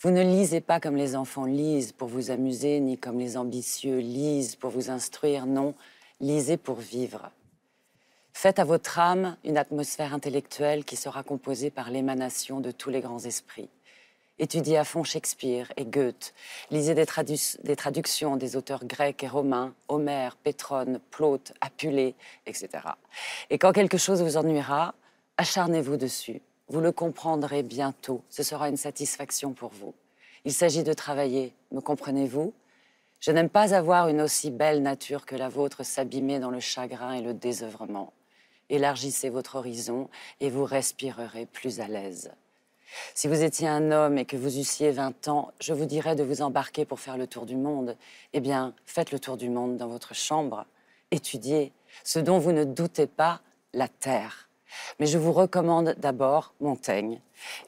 Vous 0.00 0.10
ne 0.10 0.22
lisez 0.22 0.60
pas 0.60 0.78
comme 0.78 0.96
les 0.96 1.16
enfants 1.16 1.46
lisent 1.46 1.92
pour 1.92 2.08
vous 2.08 2.30
amuser, 2.30 2.80
ni 2.80 2.98
comme 2.98 3.18
les 3.18 3.38
ambitieux 3.38 3.98
lisent 3.98 4.54
pour 4.54 4.70
vous 4.70 4.90
instruire. 4.90 5.46
Non, 5.46 5.74
lisez 6.20 6.58
pour 6.58 6.76
vivre. 6.76 7.30
Faites 8.34 8.58
à 8.58 8.64
votre 8.64 8.98
âme 8.98 9.38
une 9.42 9.56
atmosphère 9.56 10.12
intellectuelle 10.12 10.84
qui 10.84 10.96
sera 10.96 11.22
composée 11.22 11.70
par 11.70 11.90
l'émanation 11.90 12.60
de 12.60 12.72
tous 12.72 12.90
les 12.90 13.00
grands 13.00 13.24
esprits. 13.24 13.70
Étudiez 14.38 14.76
à 14.76 14.84
fond 14.84 15.02
Shakespeare 15.02 15.72
et 15.78 15.86
Goethe. 15.86 16.34
Lisez 16.70 16.94
des, 16.94 17.06
des 17.64 17.76
traductions 17.76 18.36
des 18.36 18.54
auteurs 18.54 18.84
grecs 18.84 19.24
et 19.24 19.28
romains, 19.28 19.74
Homère, 19.88 20.36
Pétrone, 20.36 21.00
Plaute, 21.10 21.54
Apulée, 21.62 22.14
etc. 22.44 22.68
Et 23.48 23.56
quand 23.56 23.72
quelque 23.72 23.96
chose 23.96 24.22
vous 24.22 24.36
ennuiera, 24.36 24.94
acharnez-vous 25.38 25.96
dessus. 25.96 26.42
Vous 26.68 26.80
le 26.80 26.92
comprendrez 26.92 27.62
bientôt. 27.62 28.22
Ce 28.28 28.42
sera 28.42 28.68
une 28.68 28.76
satisfaction 28.76 29.52
pour 29.52 29.70
vous. 29.70 29.94
Il 30.44 30.52
s'agit 30.52 30.82
de 30.82 30.92
travailler, 30.92 31.52
me 31.72 31.80
comprenez-vous? 31.80 32.52
Je 33.20 33.30
n'aime 33.30 33.48
pas 33.48 33.74
avoir 33.74 34.08
une 34.08 34.20
aussi 34.20 34.50
belle 34.50 34.82
nature 34.82 35.26
que 35.26 35.36
la 35.36 35.48
vôtre 35.48 35.84
s'abîmer 35.84 36.38
dans 36.38 36.50
le 36.50 36.60
chagrin 36.60 37.14
et 37.14 37.22
le 37.22 37.34
désœuvrement. 37.34 38.12
Élargissez 38.68 39.30
votre 39.30 39.56
horizon 39.56 40.08
et 40.40 40.50
vous 40.50 40.64
respirerez 40.64 41.46
plus 41.46 41.80
à 41.80 41.88
l'aise. 41.88 42.32
Si 43.14 43.28
vous 43.28 43.42
étiez 43.42 43.68
un 43.68 43.90
homme 43.90 44.18
et 44.18 44.24
que 44.24 44.36
vous 44.36 44.58
eussiez 44.58 44.90
20 44.90 45.28
ans, 45.28 45.52
je 45.60 45.72
vous 45.72 45.86
dirais 45.86 46.16
de 46.16 46.22
vous 46.22 46.42
embarquer 46.42 46.84
pour 46.84 47.00
faire 47.00 47.16
le 47.16 47.26
tour 47.26 47.46
du 47.46 47.56
monde. 47.56 47.96
Eh 48.32 48.40
bien, 48.40 48.74
faites 48.86 49.12
le 49.12 49.18
tour 49.18 49.36
du 49.36 49.48
monde 49.50 49.76
dans 49.76 49.88
votre 49.88 50.14
chambre. 50.14 50.66
Étudiez 51.10 51.72
ce 52.04 52.18
dont 52.18 52.38
vous 52.38 52.52
ne 52.52 52.64
doutez 52.64 53.06
pas, 53.06 53.40
la 53.72 53.88
terre. 53.88 54.45
Mais 54.98 55.06
je 55.06 55.18
vous 55.18 55.32
recommande 55.32 55.94
d'abord 55.98 56.54
Montaigne. 56.60 57.20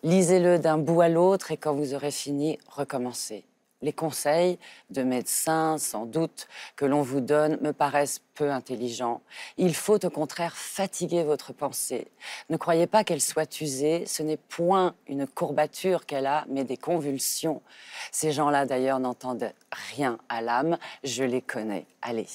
Lisez-le 0.03 0.59
d'un 0.59 0.79
bout 0.79 1.01
à 1.01 1.09
l'autre 1.09 1.53
et 1.53 1.57
quand 1.57 1.75
vous 1.75 1.95
aurez 1.95 2.11
fini, 2.11 2.59
recommencez. 2.69 3.45
Les 3.81 3.93
conseils 3.93 4.59
de 4.91 5.05
médecins, 5.05 5.79
sans 5.79 6.05
doute, 6.05 6.49
que 6.75 6.85
l'on 6.85 7.03
vous 7.03 7.21
donne 7.21 7.59
me 7.61 7.73
paraissent 7.73 8.21
peu 8.35 8.51
intelligents. 8.51 9.21
Il 9.57 9.73
faut 9.73 10.05
au 10.05 10.11
contraire 10.11 10.57
fatiguer 10.57 11.23
votre 11.23 11.53
pensée. 11.53 12.09
Ne 12.51 12.57
croyez 12.57 12.89
pas 12.89 13.05
qu'elle 13.05 13.21
soit 13.21 13.61
usée, 13.61 14.05
ce 14.07 14.25
n'est 14.25 14.37
point 14.37 14.97
une 15.07 15.29
courbature 15.29 16.07
qu'elle 16.07 16.27
a, 16.27 16.45
mais 16.49 16.65
des 16.65 16.77
convulsions. 16.77 17.63
Ces 18.11 18.33
gens-là, 18.33 18.67
d'ailleurs, 18.67 18.99
n'entendent 18.99 19.53
rien 19.93 20.19
à 20.29 20.41
l'âme, 20.41 20.77
je 21.05 21.23
les 21.23 21.43
connais. 21.43 21.87
Allez. 22.03 22.27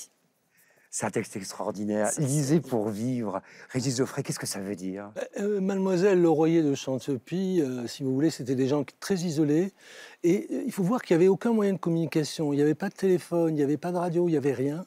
C'est 0.96 1.08
un 1.08 1.10
texte 1.10 1.36
extraordinaire. 1.36 2.12
Lisez 2.20 2.60
pour 2.60 2.90
vivre. 2.90 3.42
Régis 3.70 3.98
Geoffrey, 3.98 4.22
qu'est-ce 4.22 4.38
que 4.38 4.46
ça 4.46 4.60
veut 4.60 4.76
dire? 4.76 5.12
Euh, 5.40 5.60
Mademoiselle 5.60 6.22
Leroyer 6.22 6.62
de 6.62 6.76
Chantepie, 6.76 7.62
euh, 7.62 7.88
si 7.88 8.04
vous 8.04 8.14
voulez, 8.14 8.30
c'était 8.30 8.54
des 8.54 8.68
gens 8.68 8.86
très 9.00 9.16
isolés. 9.16 9.74
Et 10.24 10.46
euh, 10.52 10.62
il 10.68 10.72
faut 10.72 10.84
voir 10.84 11.02
qu'il 11.02 11.18
n'y 11.18 11.24
avait 11.24 11.30
aucun 11.30 11.52
moyen 11.52 11.74
de 11.74 11.80
communication. 11.80 12.54
Il 12.54 12.58
n'y 12.58 12.62
avait 12.62 12.76
pas 12.76 12.90
de 12.90 12.94
téléphone, 12.94 13.56
il 13.56 13.56
n'y 13.56 13.64
avait 13.64 13.78
pas 13.78 13.92
de 13.92 13.98
radio, 13.98 14.28
il 14.28 14.34
n'y 14.34 14.38
avait 14.38 14.54
rien. 14.54 14.86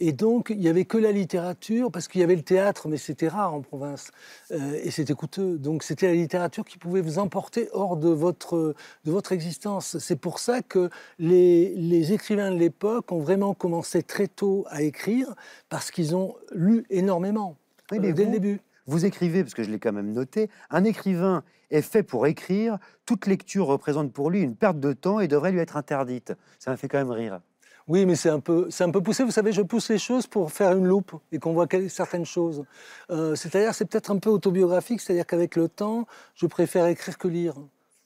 Et 0.00 0.12
donc, 0.12 0.48
il 0.50 0.58
n'y 0.58 0.68
avait 0.68 0.84
que 0.84 0.98
la 0.98 1.12
littérature, 1.12 1.92
parce 1.92 2.08
qu'il 2.08 2.20
y 2.20 2.24
avait 2.24 2.34
le 2.34 2.42
théâtre, 2.42 2.88
mais 2.88 2.96
c'était 2.96 3.28
rare 3.28 3.54
en 3.54 3.60
province, 3.60 4.10
euh, 4.50 4.80
et 4.82 4.90
c'était 4.90 5.14
coûteux. 5.14 5.58
Donc, 5.58 5.84
c'était 5.84 6.08
la 6.08 6.14
littérature 6.14 6.64
qui 6.64 6.76
pouvait 6.76 7.02
vous 7.02 7.18
emporter 7.20 7.68
hors 7.72 7.96
de 7.96 8.08
votre, 8.08 8.74
de 9.04 9.10
votre 9.12 9.30
existence. 9.32 9.98
C'est 9.98 10.16
pour 10.16 10.40
ça 10.40 10.60
que 10.60 10.90
les, 11.20 11.72
les 11.76 12.12
écrivains 12.12 12.50
de 12.50 12.56
l'époque 12.58 13.12
ont 13.12 13.20
vraiment 13.20 13.54
commencé 13.54 14.02
très 14.02 14.26
tôt 14.26 14.64
à 14.70 14.82
écrire, 14.82 15.34
parce 15.68 15.90
qu'ils 15.92 16.16
ont 16.16 16.34
lu 16.52 16.84
énormément, 16.90 17.56
Oui, 17.92 17.98
euh, 17.98 18.00
dès 18.00 18.24
vous- 18.24 18.32
le 18.32 18.38
début. 18.38 18.60
Vous 18.86 19.04
écrivez, 19.04 19.44
parce 19.44 19.54
que 19.54 19.62
je 19.62 19.70
l'ai 19.70 19.78
quand 19.78 19.92
même 19.92 20.10
noté, 20.10 20.50
un 20.70 20.82
écrivain 20.82 21.44
est 21.70 21.82
fait 21.82 22.02
pour 22.02 22.26
écrire, 22.26 22.78
toute 23.06 23.26
lecture 23.28 23.66
représente 23.66 24.12
pour 24.12 24.30
lui 24.30 24.40
une 24.42 24.56
perte 24.56 24.80
de 24.80 24.92
temps 24.92 25.20
et 25.20 25.28
devrait 25.28 25.52
lui 25.52 25.60
être 25.60 25.76
interdite. 25.76 26.32
Ça 26.58 26.72
m'a 26.72 26.76
fait 26.76 26.88
quand 26.88 26.98
même 26.98 27.12
rire. 27.12 27.40
Oui, 27.88 28.06
mais 28.06 28.14
c'est 28.14 28.28
un 28.28 28.40
peu, 28.40 28.68
un 28.78 28.90
peu 28.90 29.00
poussé. 29.00 29.24
Vous 29.24 29.30
savez, 29.30 29.52
je 29.52 29.62
pousse 29.62 29.90
les 29.90 29.98
choses 29.98 30.26
pour 30.26 30.52
faire 30.52 30.76
une 30.76 30.86
loupe 30.86 31.12
et 31.32 31.38
qu'on 31.38 31.52
voit 31.52 31.66
certaines 31.88 32.24
choses. 32.24 32.64
Euh, 33.10 33.34
c'est-à-dire, 33.34 33.74
c'est 33.74 33.86
peut-être 33.86 34.10
un 34.10 34.18
peu 34.18 34.30
autobiographique. 34.30 35.00
C'est-à-dire 35.00 35.26
qu'avec 35.26 35.56
le 35.56 35.68
temps, 35.68 36.06
je 36.34 36.46
préfère 36.46 36.86
écrire 36.86 37.18
que 37.18 37.28
lire. 37.28 37.54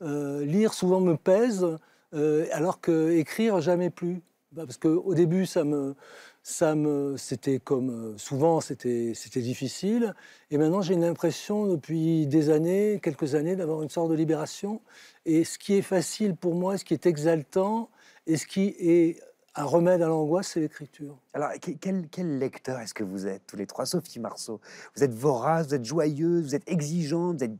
Euh, 0.02 0.44
lire 0.44 0.74
souvent 0.74 1.00
me 1.00 1.16
pèse, 1.16 1.66
euh, 2.14 2.46
alors 2.52 2.80
que 2.80 3.12
écrire 3.12 3.60
jamais 3.60 3.90
plus. 3.90 4.22
Bah, 4.52 4.64
Parce 4.64 4.78
qu'au 4.78 5.14
début, 5.14 5.44
ça 5.44 5.64
me, 5.64 5.94
ça 6.42 6.74
me, 6.74 7.16
c'était 7.18 7.58
comme 7.58 8.14
souvent, 8.18 8.60
c'était 8.60 9.12
difficile. 9.36 10.14
Et 10.50 10.56
maintenant, 10.56 10.80
j'ai 10.80 10.94
l'impression 10.94 11.66
depuis 11.66 12.26
des 12.26 12.48
années, 12.48 13.00
quelques 13.02 13.34
années, 13.34 13.56
d'avoir 13.56 13.82
une 13.82 13.90
sorte 13.90 14.10
de 14.10 14.14
libération. 14.14 14.80
Et 15.26 15.44
ce 15.44 15.58
qui 15.58 15.74
est 15.74 15.82
facile 15.82 16.34
pour 16.34 16.54
moi, 16.54 16.78
ce 16.78 16.84
qui 16.84 16.94
est 16.94 17.04
exaltant, 17.06 17.90
et 18.26 18.36
ce 18.36 18.46
qui 18.46 18.74
est 18.78 19.20
un 19.56 19.64
remède 19.64 20.02
à 20.02 20.06
l'angoisse, 20.06 20.48
c'est 20.48 20.60
l'écriture. 20.60 21.16
Alors, 21.34 21.50
que- 21.60 21.70
quel, 21.72 22.08
quel 22.08 22.38
lecteur 22.38 22.78
est-ce 22.78 22.94
que 22.94 23.04
vous 23.04 23.26
êtes, 23.26 23.46
tous 23.46 23.56
les 23.56 23.66
trois, 23.66 23.86
Sophie 23.86 24.20
Marceau? 24.20 24.60
Vous 24.94 25.02
êtes 25.02 25.14
vorace, 25.14 25.68
vous 25.68 25.74
êtes 25.74 25.84
joyeuse, 25.84 26.44
vous 26.44 26.54
êtes 26.54 26.68
exigeante, 26.68 27.38
vous 27.38 27.44
êtes... 27.44 27.52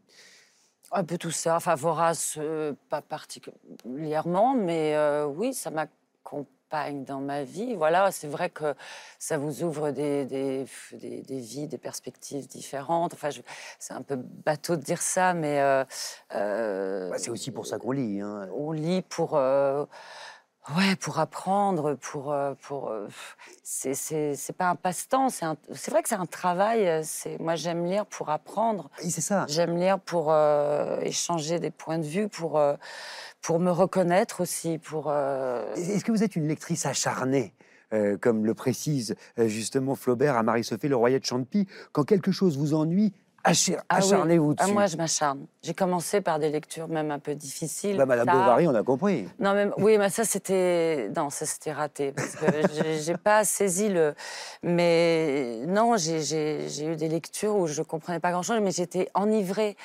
Un 0.92 1.04
peu 1.04 1.18
tout 1.18 1.30
ça. 1.32 1.56
Enfin, 1.56 1.74
vorace, 1.74 2.36
euh, 2.38 2.72
pas 2.90 3.02
particulièrement, 3.02 4.54
mais 4.54 4.94
euh, 4.94 5.26
oui, 5.26 5.52
ça 5.52 5.70
m'accompagne 5.70 7.04
dans 7.04 7.20
ma 7.20 7.42
vie. 7.42 7.74
Voilà, 7.74 8.12
c'est 8.12 8.28
vrai 8.28 8.50
que 8.50 8.74
ça 9.18 9.36
vous 9.36 9.64
ouvre 9.64 9.90
des, 9.90 10.24
des, 10.26 10.64
des- 10.92 11.22
des 11.22 11.40
vies, 11.40 11.66
des 11.66 11.78
perspectives 11.78 12.46
différentes. 12.46 13.14
Enfin, 13.14 13.30
c'est 13.80 13.94
un 13.94 14.02
peu 14.02 14.14
bateau 14.16 14.76
de 14.76 14.82
dire 14.82 15.02
ça, 15.02 15.34
mais 15.34 15.60
euh, 15.60 15.84
euh, 16.34 17.10
Bah, 17.10 17.18
c'est 17.18 17.30
aussi 17.30 17.50
pour 17.50 17.66
ça 17.66 17.78
qu'on 17.78 17.92
lit. 17.92 18.20
hein. 18.20 18.48
on 18.54 18.70
lit 18.72 19.02
pour. 19.02 19.40
Ouais, 20.76 20.96
pour 20.96 21.20
apprendre, 21.20 21.94
pour, 21.94 22.32
euh, 22.32 22.54
pour, 22.62 22.88
euh, 22.88 23.06
c'est, 23.62 23.94
c'est, 23.94 24.34
c'est 24.34 24.52
pas 24.52 24.68
un 24.70 24.74
passe-temps, 24.74 25.28
c'est, 25.28 25.46
c'est 25.72 25.92
vrai 25.92 26.02
que 26.02 26.08
c'est 26.08 26.16
un 26.16 26.26
travail. 26.26 26.88
euh, 26.88 27.02
C'est, 27.04 27.38
moi, 27.38 27.54
j'aime 27.54 27.84
lire 27.84 28.04
pour 28.04 28.30
apprendre. 28.30 28.90
Oui, 29.02 29.12
c'est 29.12 29.20
ça. 29.20 29.46
J'aime 29.48 29.76
lire 29.76 30.00
pour 30.00 30.32
euh, 30.32 30.98
échanger 31.02 31.60
des 31.60 31.70
points 31.70 31.98
de 31.98 32.04
vue, 32.04 32.28
pour, 32.28 32.58
euh, 32.58 32.74
pour 33.42 33.60
me 33.60 33.70
reconnaître 33.70 34.40
aussi, 34.40 34.78
pour... 34.78 35.06
euh, 35.08 35.72
Est-ce 35.76 36.04
que 36.04 36.10
vous 36.10 36.24
êtes 36.24 36.34
une 36.34 36.48
lectrice 36.48 36.84
acharnée 36.84 37.54
euh, 37.92 38.16
comme 38.18 38.44
le 38.44 38.54
précise 38.54 39.14
justement 39.38 39.94
Flaubert 39.94 40.36
à 40.36 40.42
Marie-Sophie 40.42 40.88
Leroyer 40.88 41.20
de 41.20 41.24
Chantepie, 41.24 41.68
quand 41.92 42.02
quelque 42.02 42.32
chose 42.32 42.58
vous 42.58 42.74
ennuie, 42.74 43.12
Ah 43.48 43.52
oui. 43.52 43.76
acharnez-vous 43.88 44.54
Ah, 44.58 44.66
moi, 44.68 44.86
je 44.86 44.96
m'acharne. 44.96 45.46
J'ai 45.62 45.74
commencé 45.74 46.20
par 46.20 46.38
des 46.38 46.50
lectures 46.50 46.88
même 46.88 47.10
un 47.10 47.18
peu 47.18 47.34
difficiles. 47.34 47.96
Bah, 47.96 48.06
Madame. 48.06 48.26
Bovary, 48.26 48.66
on 48.68 48.74
a 48.74 48.82
compris. 48.82 49.28
Non, 49.38 49.54
mais 49.54 49.68
oui, 49.78 49.98
mais 49.98 50.08
ça 50.10 50.24
c'était 50.24 51.10
non, 51.16 51.30
ça 51.30 51.46
c'était 51.46 51.72
raté 51.72 52.12
parce 52.12 52.34
que 52.36 52.46
j'ai- 53.02 53.16
pas 53.16 53.44
saisi 53.44 53.88
le. 53.88 54.14
Mais 54.62 55.62
non, 55.66 55.96
j'ai 55.96 56.84
eu 56.86 56.96
des 56.96 57.08
lectures 57.08 57.56
où 57.56 57.66
je 57.66 57.82
comprenais 57.82 58.20
pas 58.20 58.30
grand-chose, 58.32 58.60
mais 58.62 58.70
j'étais 58.72 59.08
enivrée 59.14 59.76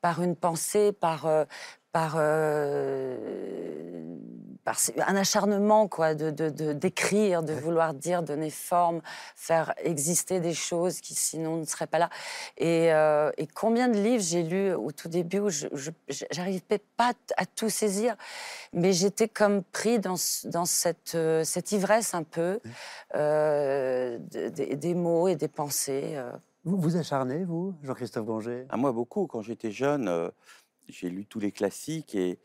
par 0.00 0.22
une 0.22 0.34
pensée, 0.36 0.92
par 0.92 1.26
euh, 1.26 1.44
par 1.92 2.14
euh, 2.16 3.16
par 4.64 4.78
un 5.06 5.16
acharnement 5.16 5.88
quoi, 5.88 6.14
de 6.14 6.30
de- 6.30 6.50
de- 6.50 6.72
d'écrire, 6.72 7.42
de, 7.42 7.52
vouloir 7.52 7.94
dire, 7.94 8.22
donner 8.22 8.50
forme, 8.50 9.00
faire 9.36 9.74
exister 9.82 10.40
des 10.40 10.54
choses 10.54 11.00
qui 11.00 11.14
sinon 11.14 11.56
ne 11.58 11.64
seraient 11.64 11.86
pas 11.86 11.98
là. 11.98 12.10
Et, 12.58 12.92
euh, 12.92 13.30
et 13.38 13.46
combien 13.46 13.88
de 13.88 13.98
livres 13.98 14.22
j'ai 14.22 14.42
lus 14.42 14.72
au 14.74 14.92
tout 14.92 15.08
début 15.08 15.40
où 15.40 15.48
je 15.50 15.66
n'arrivais 16.36 16.80
pas 16.96 17.12
à 17.36 17.46
tout 17.46 17.70
saisir, 17.70 18.16
mais 18.72 18.92
j'étais 18.92 19.28
comme 19.28 19.62
pris 19.62 19.98
dans, 19.98 20.16
dans 20.44 20.64
cette, 20.66 21.14
euh, 21.14 21.42
cette 21.44 21.72
ivresse 21.72 22.14
un 22.14 22.22
peu 22.22 22.60
euh, 23.14 24.18
de- 24.18 24.48
des- 24.48 24.76
des 24.76 24.94
mots 24.94 25.28
et 25.28 25.36
des 25.36 25.48
pensées. 25.48 26.12
euh. 26.16 26.30
Vous 26.64 26.76
vous 26.76 26.96
acharnez, 26.96 27.44
vous, 27.44 27.74
Jean-Christophe 27.82 28.26
Granger 28.26 28.66
Ah, 28.68 28.76
moi, 28.76 28.92
beaucoup. 28.92 29.26
Quand 29.26 29.40
j'étais 29.42 29.70
jeune, 29.70 30.08
euh, 30.08 30.28
j'ai 30.88 31.08
lu 31.08 31.24
tous 31.24 31.40
les 31.40 31.52
classiques 31.52 32.14
et, 32.14 32.38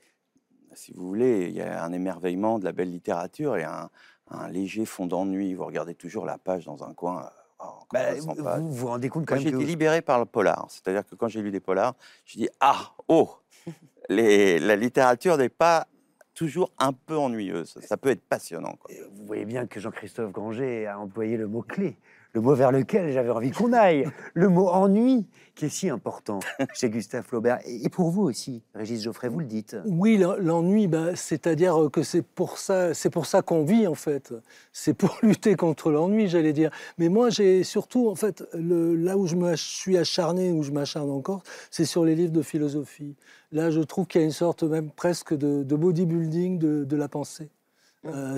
si 0.76 0.94
vous 0.94 1.08
voulez, 1.08 1.48
il 1.48 1.56
y 1.56 1.62
a 1.62 1.84
un 1.84 1.92
émerveillement 1.92 2.60
de 2.60 2.66
la 2.66 2.72
belle 2.72 2.92
littérature 2.92 3.58
et 3.58 3.64
un, 3.64 3.90
un 4.30 4.48
léger 4.50 4.86
fond 4.86 5.08
d'ennui. 5.08 5.54
Vous 5.54 5.66
regardez 5.66 5.96
toujours 5.96 6.26
la 6.26 6.38
page 6.38 6.66
dans 6.66 6.84
un 6.84 6.94
coin. 6.94 7.24
euh, 7.26 7.66
oh, 7.66 7.84
Bah, 7.94 8.16
100 8.20 8.36
vous, 8.36 8.44
vous 8.68 8.72
vous 8.74 8.88
rendez 8.88 9.10
compte 9.10 9.26
quand 9.26 9.36
Moi, 9.36 9.44
même 9.44 9.52
j'ai 9.54 9.56
été 9.56 9.66
libéré 9.66 10.02
par 10.02 10.20
le 10.20 10.26
polar. 10.26 10.66
C'est-à-dire 10.70 11.06
que 11.06 11.16
quand 11.16 11.28
j'ai 11.28 11.42
lu 11.42 11.52
des 11.52 11.60
polars, 11.60 11.96
j'ai 12.26 12.40
dit 12.42 12.50
Ah, 12.60 12.92
oh 13.08 13.30
les, 14.10 14.60
La 14.60 14.76
littérature 14.76 15.38
n'est 15.38 15.50
pas 15.50 15.88
toujours 16.34 16.72
un 16.80 16.92
peu 16.92 17.18
ennuyeuse. 17.18 17.78
Ça 17.82 17.96
peut 17.98 18.10
être 18.10 18.24
passionnant. 18.28 18.76
quoi. 18.80 18.94
Vous 19.14 19.26
voyez 19.26 19.46
bien 19.46 19.68
que 19.68 19.80
Jean-Christophe 19.80 20.32
Granger 20.34 20.86
a 20.88 21.00
employé 21.00 21.38
le 21.38 21.48
mot-clé, 21.48 21.98
le 22.36 22.42
mot 22.42 22.54
vers 22.54 22.74
lequel 22.74 23.14
j'avais 23.14 23.30
envie 23.30 23.52
qu'on 23.52 23.72
aille, 23.72 24.06
le 24.34 24.50
mot 24.50 24.68
ennui, 24.68 25.26
qui 25.56 25.66
est 25.66 25.70
si 25.70 25.90
important 25.90 26.40
chez 26.74 26.90
Gustave 26.90 27.24
Flaubert. 27.24 27.60
Et 27.66 27.88
pour 27.88 28.12
vous 28.12 28.24
aussi, 28.24 28.62
Régis 28.74 29.02
Geoffrey, 29.02 29.30
vous 29.30 29.40
le 29.40 29.46
dites. 29.46 29.78
Oui, 29.86 30.18
l'en- 30.18 30.36
l'ennui, 30.36 30.88
ben, 30.88 31.16
c'est-à-dire 31.16 31.90
que 31.94 32.04
c'est 32.04 32.24
pour 32.24 32.58
ça, 32.58 32.94
c'est 32.94 33.10
pour 33.10 33.26
ça 33.26 33.42
qu'on 33.42 33.64
vit 33.64 33.88
en 33.88 33.96
fait. 33.96 34.34
C'est 34.74 34.94
pour 34.94 35.18
lutter 35.24 35.56
contre 35.56 35.92
l'ennui, 35.92 36.28
j'allais 36.28 36.52
dire. 36.52 36.72
Mais 36.98 37.08
moi, 37.08 37.30
j'ai 37.30 37.64
surtout, 37.64 38.10
en 38.10 38.16
fait, 38.16 38.44
là 38.54 39.18
où 39.18 39.28
je 39.28 39.38
me 39.38 39.56
suis 39.56 39.98
acharné, 39.98 40.52
où 40.52 40.62
je 40.62 40.72
m'acharne 40.72 41.10
encore, 41.10 41.42
c'est 41.72 41.86
sur 41.86 42.04
les 42.04 42.16
livres 42.16 42.34
de 42.34 42.42
philosophie. 42.42 43.16
Là, 43.54 43.72
je 43.72 43.80
trouve 43.80 44.08
qu'il 44.08 44.20
y 44.20 44.24
a 44.26 44.28
une 44.28 44.34
sorte 44.34 44.64
même 44.64 44.92
presque 44.92 45.34
de, 45.34 45.64
bodybuilding 45.64 46.58
de 46.60 46.96
la 46.98 47.08
pensée. 47.08 47.50
Euh, 48.06 48.38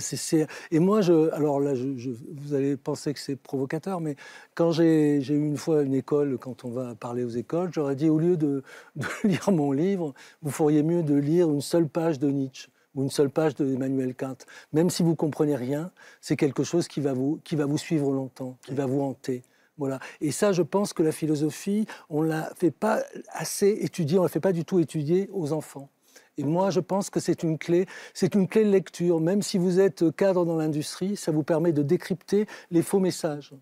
et 0.71 0.79
moi, 0.79 1.01
je, 1.01 1.29
alors 1.31 1.59
là, 1.59 1.75
je- 1.75 1.97
je- 1.97 2.11
vous 2.35 2.53
allez 2.53 2.77
penser 2.77 3.13
que 3.13 3.19
c'est 3.19 3.35
provocateur, 3.35 3.99
mais 4.01 4.15
quand 4.55 4.71
j'ai 4.71 5.17
eu 5.17 5.45
une 5.47 5.57
fois 5.57 5.83
une 5.83 5.93
école, 5.93 6.37
quand 6.37 6.65
on 6.65 6.69
va 6.71 6.95
parler 6.95 7.23
aux 7.23 7.29
écoles, 7.29 7.69
j'aurais 7.73 7.95
dit 7.95 8.09
au 8.09 8.17
lieu 8.19 8.37
de, 8.37 8.63
de 8.95 9.05
lire 9.27 9.51
mon 9.51 9.71
livre, 9.71 10.13
vous 10.41 10.51
feriez 10.51 10.83
mieux 10.83 11.03
de 11.03 11.15
lire 11.15 11.49
une 11.51 11.61
seule 11.61 11.87
page 11.87 12.19
de 12.19 12.29
Nietzsche 12.29 12.69
ou 12.95 13.03
une 13.03 13.09
seule 13.09 13.29
page 13.29 13.55
de 13.55 13.65
Emmanuel 13.73 14.15
Kant. 14.15 14.37
Même 14.73 14.89
si 14.89 15.03
vous 15.03 15.15
comprenez 15.15 15.55
rien, 15.55 15.91
c'est 16.21 16.35
quelque 16.35 16.63
chose 16.63 16.87
qui 16.87 17.01
va 17.01 17.13
vous, 17.13 17.39
qui 17.43 17.55
va 17.55 17.65
vous 17.65 17.77
suivre 17.77 18.11
longtemps, 18.11 18.57
qui 18.65 18.73
va 18.73 18.85
vous 18.85 19.01
hanter. 19.01 19.43
Voilà. 19.77 19.99
Et 20.21 20.31
ça, 20.31 20.53
je 20.53 20.63
pense 20.63 20.93
que 20.93 21.03
la 21.03 21.11
philosophie, 21.11 21.85
on 22.09 22.23
ne 22.23 22.29
la 22.29 22.51
fait 22.55 22.71
pas 22.71 23.03
assez 23.31 23.69
étudier, 23.81 24.17
on 24.17 24.21
ne 24.23 24.25
la 24.27 24.31
fait 24.31 24.39
pas 24.39 24.53
du 24.53 24.65
tout 24.65 24.79
étudier 24.79 25.29
aux 25.31 25.53
enfants. 25.53 25.89
Et 26.37 26.43
moi, 26.43 26.69
je 26.69 26.79
pense 26.79 27.09
que 27.09 27.19
c'est 27.19 27.43
une 27.43 27.57
clé, 27.57 27.85
c'est 28.13 28.35
une 28.35 28.47
clé 28.47 28.63
de 28.63 28.69
lecture. 28.69 29.19
Même 29.19 29.41
si 29.41 29.57
vous 29.57 29.79
êtes 29.79 30.15
cadre 30.15 30.45
dans 30.45 30.55
l'industrie, 30.55 31.15
ça 31.15 31.31
vous 31.31 31.43
permet 31.43 31.73
de 31.73 31.81
décrypter 31.81 32.45
les 32.71 32.81
faux 32.81 32.99
messages. 32.99 33.53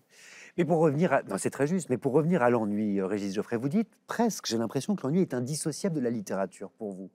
Mais 0.56 0.64
pour 0.64 0.78
revenir 0.78 1.12
à... 1.12 1.22
Non, 1.22 1.36
c'est 1.38 1.50
très 1.50 1.66
juste, 1.66 1.90
mais 1.90 1.98
pour 1.98 2.12
revenir 2.12 2.42
à 2.42 2.50
l'ennui, 2.50 2.98
euh, 2.98 3.06
Régis 3.06 3.34
Geoffrey, 3.34 3.56
vous 3.56 3.68
dites 3.68 3.88
presque, 4.06 4.46
j'ai 4.46 4.56
l'impression 4.56 4.96
que 4.96 5.02
l'ennui 5.06 5.20
est 5.20 5.34
indissociable 5.34 5.96
de 5.96 6.00
la 6.00 6.10
littérature 6.10 6.70
pour 6.78 6.92
vous. 6.92 7.10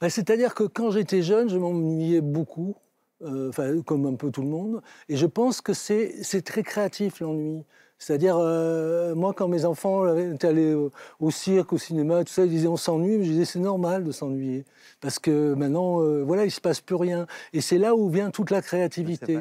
Ben, 0.00 0.08
C'est-à-dire 0.08 0.54
que 0.54 0.64
quand 0.64 0.90
j'étais 0.90 1.22
jeune, 1.22 1.48
je 1.48 1.58
m'ennuyais 1.58 2.20
beaucoup, 2.20 2.76
euh, 3.22 3.82
comme 3.82 4.06
un 4.06 4.14
peu 4.14 4.30
tout 4.30 4.42
le 4.42 4.48
monde. 4.48 4.82
Et 5.08 5.16
je 5.16 5.26
pense 5.26 5.60
que 5.60 5.72
c'est 5.72 6.42
très 6.44 6.62
créatif, 6.62 7.20
l'ennui. 7.20 7.64
C'est-à-dire, 7.98 8.36
euh, 8.38 9.14
moi, 9.14 9.32
quand 9.32 9.48
mes 9.48 9.64
enfants 9.64 10.14
étaient 10.16 10.48
allés 10.48 10.74
au, 10.74 10.92
au 11.20 11.30
cirque, 11.30 11.72
au 11.72 11.78
cinéma, 11.78 12.24
tout 12.24 12.32
ça, 12.32 12.44
ils 12.44 12.50
disaient 12.50 12.68
on 12.68 12.76
s'ennuie, 12.76 13.16
mais 13.18 13.24
je 13.24 13.30
disais 13.30 13.44
c'est 13.44 13.58
normal 13.58 14.04
de 14.04 14.12
s'ennuyer. 14.12 14.64
Parce 15.00 15.18
que 15.18 15.54
maintenant, 15.54 16.02
euh, 16.02 16.22
voilà, 16.22 16.42
il 16.42 16.46
ne 16.46 16.50
se 16.50 16.60
passe 16.60 16.80
plus 16.80 16.96
rien. 16.96 17.26
Et 17.52 17.60
c'est 17.60 17.78
là 17.78 17.94
où 17.94 18.08
vient 18.10 18.30
toute 18.30 18.50
la 18.50 18.62
créativité, 18.62 19.40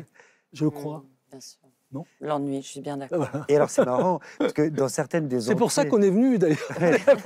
je 0.53 0.67
crois. 0.67 1.03
Bien 1.31 1.41
sûr. 1.41 1.64
Non 1.91 2.03
L'ennui, 2.19 2.61
je 2.61 2.67
suis 2.67 2.81
bien 2.81 2.97
d'accord. 2.97 3.27
Et 3.47 3.55
alors 3.55 3.69
c'est 3.69 3.85
marrant, 3.85 4.19
parce 4.39 4.53
que 4.53 4.69
dans 4.69 4.89
certaines 4.89 5.27
des 5.27 5.41
C'est 5.41 5.55
pour 5.55 5.71
ça 5.71 5.85
qu'on 5.85 6.01
est 6.01 6.09
venu 6.09 6.37
d'ailleurs. 6.37 6.57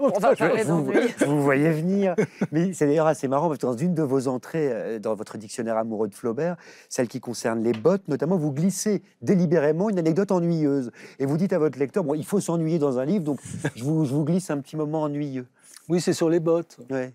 On 0.00 0.18
va 0.18 0.34
parler 0.34 0.64
vous, 0.64 0.90
vous 1.26 1.42
voyais 1.42 1.70
venir. 1.70 2.14
Mais 2.50 2.72
c'est 2.72 2.86
d'ailleurs 2.86 3.06
assez 3.06 3.28
marrant 3.28 3.48
parce 3.48 3.58
que 3.58 3.66
dans 3.66 3.76
une 3.76 3.94
de 3.94 4.02
vos 4.02 4.26
entrées, 4.28 4.68
euh, 4.72 4.98
dans 4.98 5.14
votre 5.14 5.38
dictionnaire 5.38 5.76
amoureux 5.76 6.08
de 6.08 6.14
Flaubert, 6.14 6.56
celle 6.88 7.08
qui 7.08 7.20
concerne 7.20 7.62
les 7.62 7.72
bottes, 7.72 8.08
notamment, 8.08 8.36
vous 8.36 8.52
glissez 8.52 9.02
délibérément 9.22 9.90
une 9.90 9.98
anecdote 9.98 10.32
ennuyeuse. 10.32 10.90
Et 11.18 11.26
vous 11.26 11.36
dites 11.36 11.52
à 11.52 11.58
votre 11.58 11.78
lecteur, 11.78 12.02
bon, 12.02 12.14
il 12.14 12.24
faut 12.24 12.40
s'ennuyer 12.40 12.78
dans 12.78 12.98
un 12.98 13.04
livre, 13.04 13.24
donc 13.24 13.40
je 13.76 13.84
vous, 13.84 14.04
je 14.04 14.14
vous 14.14 14.24
glisse 14.24 14.50
un 14.50 14.58
petit 14.58 14.76
moment 14.76 15.02
ennuyeux. 15.02 15.46
Oui, 15.88 16.00
c'est 16.00 16.12
sur 16.12 16.30
les 16.30 16.40
bottes. 16.40 16.78
Ouais. 16.90 17.12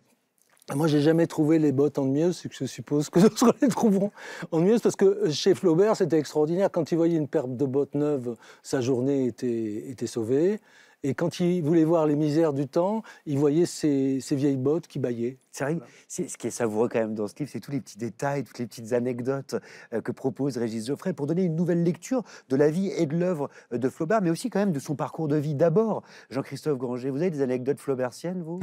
Moi, 0.74 0.88
j'ai 0.88 1.01
jamais 1.01 1.27
trouvé 1.27 1.60
les 1.60 1.72
bottes 1.72 2.00
ennuyeuses, 2.00 2.39
c'est 2.39 2.50
que 2.50 2.55
je 2.55 2.65
suppose 2.65 3.12
que 3.12 3.19
d'autres 3.22 3.55
les 3.62 3.67
trouveront 3.67 4.12
ennuyeuses, 4.51 4.81
parce 4.81 4.95
que 4.95 5.29
chez 5.29 5.53
Flaubert, 5.53 5.95
c'était 5.95 6.17
extraordinaire. 6.17 6.72
Quand 6.72 6.91
il 6.91 6.95
voyait 6.95 7.17
une 7.17 7.27
paire 7.27 7.48
de 7.48 7.65
bottes 7.65 7.93
neuves, 7.93 8.36
sa 8.63 8.81
journée 8.81 9.27
était, 9.27 9.89
était 9.89 10.07
sauvée. 10.07 10.60
Et 11.03 11.13
quand 11.13 11.39
il 11.39 11.62
voulait 11.62 11.84
voir 11.84 12.07
les 12.07 12.15
misères 12.15 12.51
du 12.51 12.67
temps, 12.67 13.03
il 13.27 13.38
voyait 13.38 13.67
ces, 13.67 14.19
ces 14.22 14.36
vieilles 14.36 14.57
bottes 14.57 14.88
qui 14.88 14.98
bâillaient. 14.98 15.38
C'est 15.51 15.65
vrai, 15.65 15.77
ce 16.07 16.36
qui 16.36 16.48
est 16.48 16.51
savoureux 16.51 16.89
quand 16.89 16.98
même 16.98 17.13
dans 17.13 17.27
ce 17.27 17.36
livre, 17.38 17.51
c'est 17.53 17.60
tous 17.60 17.69
les 17.69 17.79
petits 17.79 18.00
détails, 18.00 18.43
toutes 18.43 18.57
les 18.57 18.65
petites 18.65 18.91
anecdotes 18.91 19.53
euh, 19.93 20.01
que 20.01 20.12
propose 20.12 20.57
Régis 20.57 20.88
Geoffrey 20.88 21.13
pour 21.13 21.27
donner 21.27 21.43
une 21.43 21.55
nouvelle 21.55 21.84
lecture 21.84 22.24
de 22.50 22.55
la 22.55 22.72
vie 22.72 22.89
et 22.98 23.05
de 23.05 23.15
l'œuvre 23.15 23.51
euh, 23.72 23.77
de 23.77 23.88
Flaubert, 23.88 24.24
mais 24.24 24.31
aussi 24.31 24.50
quand 24.50 24.57
même 24.57 24.72
de 24.72 24.79
son 24.79 24.95
parcours 24.95 25.27
de 25.27 25.36
vie. 25.36 25.53
D'abord, 25.53 26.01
Jean-Christophe 26.31 26.79
Granger, 26.79 27.12
vous 27.12 27.22
avez 27.22 27.29
des 27.29 27.41
anecdotes 27.41 27.79
flaubertiennes, 27.79 28.41
vous? 28.41 28.60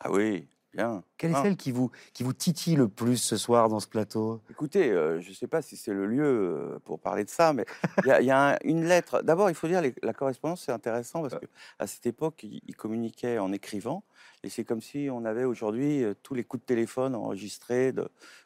Ah 0.00 0.10
oui, 0.10 0.48
bien. 0.76 1.02
Quelle 1.18 1.30
est 1.30 1.34
Ah. 1.34 1.42
celle 1.42 1.56
qui 1.56 1.72
vous, 1.72 1.90
qui 2.12 2.22
vous 2.22 2.32
titille 2.32 2.76
le 2.76 2.88
plus 2.88 3.16
ce 3.16 3.36
soir 3.36 3.68
dans 3.68 3.80
ce 3.80 3.88
plateau? 3.88 4.40
Écoutez, 4.50 4.90
euh, 4.90 5.20
je 5.20 5.30
ne 5.30 5.34
sais 5.34 5.46
pas 5.46 5.62
si 5.62 5.76
c'est 5.76 5.92
le 5.92 6.06
lieu 6.06 6.24
euh, 6.24 6.78
pour 6.84 7.00
parler 7.00 7.24
de 7.24 7.30
ça, 7.30 7.52
mais 7.52 7.64
il 8.04 8.08
y 8.08 8.10
a, 8.10 8.20
il 8.20 8.26
y 8.26 8.30
a 8.30 8.52
un- 8.54 8.58
une 8.64 8.84
lettre. 8.84 9.22
D'abord, 9.22 9.48
il 9.50 9.54
faut 9.56 9.68
dire 9.68 9.80
les- 9.80 9.94
la 10.02 10.12
correspondance, 10.12 10.62
c'est 10.64 10.72
intéressant 10.72 11.22
parce 11.22 11.34
que 11.34 11.46
à 11.78 11.86
cette 11.86 12.06
époque, 12.06 12.42
il, 12.42 12.60
il 12.66 12.76
communiquait 12.76 13.38
en 13.38 13.52
écrivant, 13.52 14.04
et 14.42 14.48
c'est 14.48 14.64
comme 14.64 14.80
si 14.80 15.08
on 15.10 15.24
avait 15.24 15.44
aujourd'hui 15.44 16.04
euh, 16.04 16.14
tous 16.22 16.34
les 16.34 16.44
coups 16.44 16.62
de 16.62 16.66
téléphone 16.66 17.14
enregistrés 17.14 17.92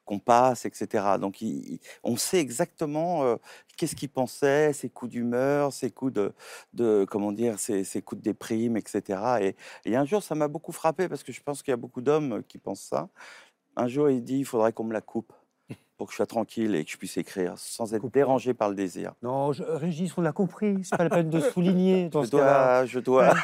qu'on 0.04 0.18
passe, 0.18 0.64
etc. 0.64 1.04
Donc, 1.20 1.44
on 2.02 2.16
sait 2.16 2.38
exactement 2.38 3.24
euh, 3.24 3.36
qu'est-ce 3.76 3.96
qu'il 3.96 4.08
pensait, 4.08 4.72
ses 4.72 4.88
coups 4.88 5.10
d'humeur, 5.12 5.72
ses 5.72 5.90
coups 5.90 6.12
de, 6.12 6.32
de 6.72 7.06
comment 7.10 7.32
dire, 7.32 7.58
ses, 7.58 7.84
coups 8.02 8.20
de 8.20 8.24
déprime, 8.24 8.76
etc. 8.76 9.20
Et, 9.40 9.56
et 9.84 9.96
un 9.96 10.04
jour, 10.04 10.22
ça 10.22 10.34
m'a 10.34 10.48
beaucoup 10.48 10.72
frappé 10.72 11.08
parce 11.08 11.22
que 11.22 11.32
je 11.32 11.40
pense 11.42 11.62
qu'il 11.62 11.72
y 11.72 11.74
a 11.74 11.76
beaucoup 11.76 12.00
d'hommes 12.00 12.42
qui 12.48 12.58
pensent 12.58 12.82
ça. 12.82 13.08
Un 13.76 13.88
jour, 13.88 14.10
il 14.10 14.22
dit, 14.22 14.38
il 14.40 14.44
faudrait 14.44 14.72
qu'on 14.72 14.84
me 14.84 14.92
la 14.92 15.00
coupe 15.00 15.32
pour 16.00 16.06
que 16.06 16.12
je 16.14 16.16
sois 16.16 16.24
tranquille 16.24 16.74
et 16.76 16.82
que 16.86 16.90
je 16.90 16.96
puisse 16.96 17.18
écrire 17.18 17.52
sans 17.58 17.92
être 17.92 18.08
dérangé 18.08 18.54
par 18.54 18.70
le 18.70 18.74
désir. 18.74 19.12
Non, 19.22 19.52
je- 19.52 19.62
Régis, 19.62 20.16
on 20.16 20.22
l'a 20.22 20.32
compris. 20.32 20.78
C'est 20.82 20.96
pas 20.96 21.04
la 21.04 21.10
peine 21.10 21.28
de 21.28 21.40
souligner 21.52 22.08
dans 22.08 22.22
Je 22.22 22.26
ce 22.28 22.30
dois, 22.30 22.86
je 22.86 23.00
dois. 23.00 23.34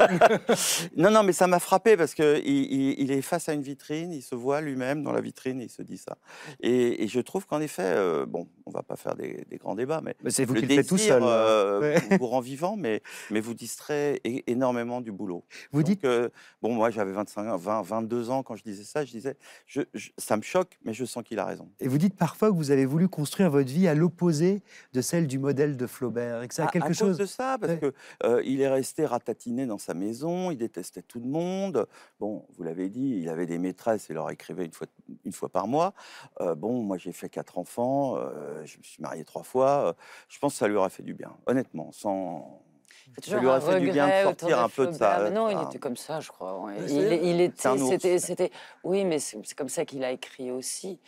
non, 0.97 1.11
non, 1.11 1.23
mais 1.23 1.35
ça 1.35 1.47
m'a 1.47 1.59
frappé 1.59 1.99
parce 1.99 2.15
que 2.15 2.41
il, 2.43 2.73
il- 2.73 2.95
il 3.01 3.13
est 3.13 3.21
face 3.21 3.51
à 3.51 3.53
une 3.53 3.61
vitrine, 3.61 4.11
il 4.11 4.23
se 4.23 4.35
voit 4.35 4.63
lui-même 4.63 5.03
dans 5.03 5.13
la 5.13 5.21
vitrine 5.21 5.61
et 5.61 5.65
il 5.65 5.71
se 5.71 5.83
dit 5.83 5.99
ça. 5.99 6.17
Et, 6.61 7.05
et 7.05 7.09
je 7.09 7.21
trouve 7.21 7.47
qu'en 7.47 7.61
effet, 7.61 7.83
euh, 7.85 8.25
bon, 8.25 8.49
on 8.65 8.71
va 8.71 8.83
pas 8.83 8.97
faire 8.97 9.15
des, 9.17 9.45
des 9.51 9.59
grands 9.59 9.75
débats, 9.75 10.01
mais 10.03 10.15
Mais 10.25 10.31
C'est 10.31 10.47
vous 10.47 10.55
le 10.55 10.61
qui 10.63 10.67
le 10.67 10.75
faites 10.77 10.89
tout 10.89 10.97
seul. 10.97 11.23
euh, 11.23 11.81
Ouais. 11.81 12.01
vous- 12.11 12.17
vous 12.21 12.27
rend 12.27 12.41
vivant, 12.41 12.75
mais, 12.79 13.03
mais 13.31 13.41
vous 13.41 13.53
distrait 13.53 14.23
énormément 14.47 15.03
du 15.03 15.13
boulot. 15.13 15.45
Vous 15.73 15.83
dites, 15.83 16.07
euh, 16.07 16.31
bon, 16.63 16.73
moi 16.73 16.89
j'avais 16.89 17.13
25, 17.13 17.49
ans, 17.49 17.57
20, 17.59 17.83
22 17.83 18.31
ans 18.31 18.43
quand 18.43 18.57
je 18.57 18.63
disais 18.63 18.85
ça, 18.85 19.05
je 19.05 19.11
disais, 19.11 19.37
je, 19.67 19.83
je- 19.93 20.09
ça 20.17 20.39
me 20.39 20.43
choque, 20.43 20.79
mais 20.85 20.95
je 20.95 21.05
sens 21.05 21.23
qu'il 21.23 21.39
a 21.39 21.45
raison. 21.45 21.69
et 21.81 21.89
vous 21.89 21.99
dites 21.99 22.17
parfois 22.17 22.46
que 22.51 22.55
vous 22.57 22.71
avez 22.71 22.87
voulu 22.87 23.09
construire 23.09 23.51
votre 23.51 23.69
vie 23.71 23.89
à 23.89 23.95
l'opposé 23.95 24.63
de 24.93 25.01
celle 25.01 25.27
du 25.27 25.39
modèle 25.39 25.77
de 25.77 25.87
Flaubert 25.87 26.43
et 26.43 26.49
que 26.49 26.55
ça 26.55 26.65
a 26.65 26.69
À- 26.69 26.71
quelque 26.71 26.87
à 26.91 26.93
chose. 26.93 27.09
cause 27.11 27.19
de 27.19 27.27
ça, 27.27 27.57
parce 27.61 27.73
Ouais. 27.75 27.79
que 27.79 27.93
euh, 28.25 28.43
il 28.45 28.61
est 28.61 28.69
resté 28.69 29.05
ratatiné 29.07 29.67
dans 29.67 29.79
sa 29.79 29.95
maison, 29.95 30.51
il 30.51 30.57
détestait 30.57 31.03
tout 31.03 31.21
le 31.21 31.27
monde. 31.29 31.87
Bon, 32.21 32.45
vous 32.57 32.63
l'avez 32.63 32.89
dit, 32.89 33.19
il 33.23 33.29
avait 33.29 33.47
des 33.47 33.59
maîtresses 33.59 34.09
et 34.11 34.15
leur 34.15 34.31
écrivait 34.31 34.65
une 34.65 34.73
fois, 34.73 34.87
une 35.25 35.33
fois 35.33 35.49
par 35.49 35.67
mois. 35.67 35.95
Euh, 36.41 36.55
bon, 36.55 36.83
moi 36.83 36.97
j'ai 36.99 37.13
fait 37.13 37.29
quatre 37.29 37.59
enfants, 37.59 38.17
euh, 38.17 38.63
je 38.65 38.79
me 38.79 38.83
suis 38.83 39.03
marié 39.03 39.25
trois 39.25 39.43
fois. 39.43 39.89
euh, 39.89 39.93
je 40.29 40.39
pense 40.39 40.53
que 40.55 40.59
ça 40.59 40.69
lui 40.69 40.77
aurait 40.77 40.91
fait 40.91 41.03
du 41.03 41.15
bien, 41.15 41.33
honnêtement, 41.47 41.91
sans. 41.93 42.63
Ça 43.15 43.21
toujours 43.23 43.41
lui 43.41 43.47
aurait 43.47 43.61
fait 43.61 43.81
du 43.81 43.91
bien 43.93 44.09
de 44.09 44.23
sortir 44.25 44.59
un 44.61 44.69
peu 44.69 44.87
de 44.89 44.93
ça. 44.93 45.21
Mais 45.23 45.31
non, 45.31 45.49
il 45.49 45.63
était 45.69 45.79
comme 45.79 45.97
ça, 45.97 46.19
je 46.21 46.29
crois. 46.29 46.61
ouais. 46.63 46.75
Il, 46.89 47.13
il 47.25 47.41
était, 47.41 47.79
c'était, 47.79 48.19
c'était, 48.19 48.51
oui, 48.83 49.05
mais 49.05 49.21
c'est 49.21 49.55
comme 49.55 49.69
ça 49.69 49.85
qu'il 49.85 50.03
a 50.03 50.11
écrit 50.11 50.51
aussi. 50.51 50.99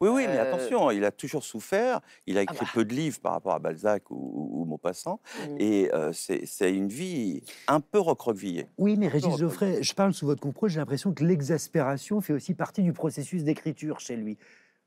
Oui, 0.00 0.08
oui, 0.08 0.26
mais 0.26 0.38
Euh, 0.38 0.42
attention, 0.42 0.90
il 0.90 1.04
a 1.04 1.10
toujours 1.10 1.44
souffert. 1.44 2.00
Il 2.26 2.38
a 2.38 2.42
écrit 2.42 2.56
bah. 2.60 2.70
peu 2.72 2.84
de 2.84 2.94
livres 2.94 3.20
par 3.20 3.32
rapport 3.32 3.52
à 3.52 3.58
Balzac 3.58 4.10
ou, 4.10 4.14
ou, 4.14 4.62
ou 4.62 4.64
Maupassant. 4.64 5.20
Mm. 5.48 5.56
Et 5.58 5.90
euh, 5.92 6.12
c'est 6.12 6.74
une 6.74 6.88
vie 6.88 7.42
un 7.68 7.80
peu 7.80 8.00
recroquevillée. 8.00 8.66
Oui, 8.78 8.96
mais 8.96 9.08
Régis 9.08 9.36
Geoffrey, 9.36 9.82
je 9.82 9.94
parle 9.94 10.14
sous 10.14 10.26
votre 10.26 10.40
contrôle, 10.40 10.70
j'ai 10.70 10.78
l'impression 10.78 11.12
que 11.12 11.24
l'exaspération 11.24 12.20
fait 12.20 12.32
aussi 12.32 12.54
partie 12.54 12.82
du 12.82 12.92
processus 12.92 13.44
d'écriture 13.44 14.00
chez 14.00 14.16
lui. 14.16 14.38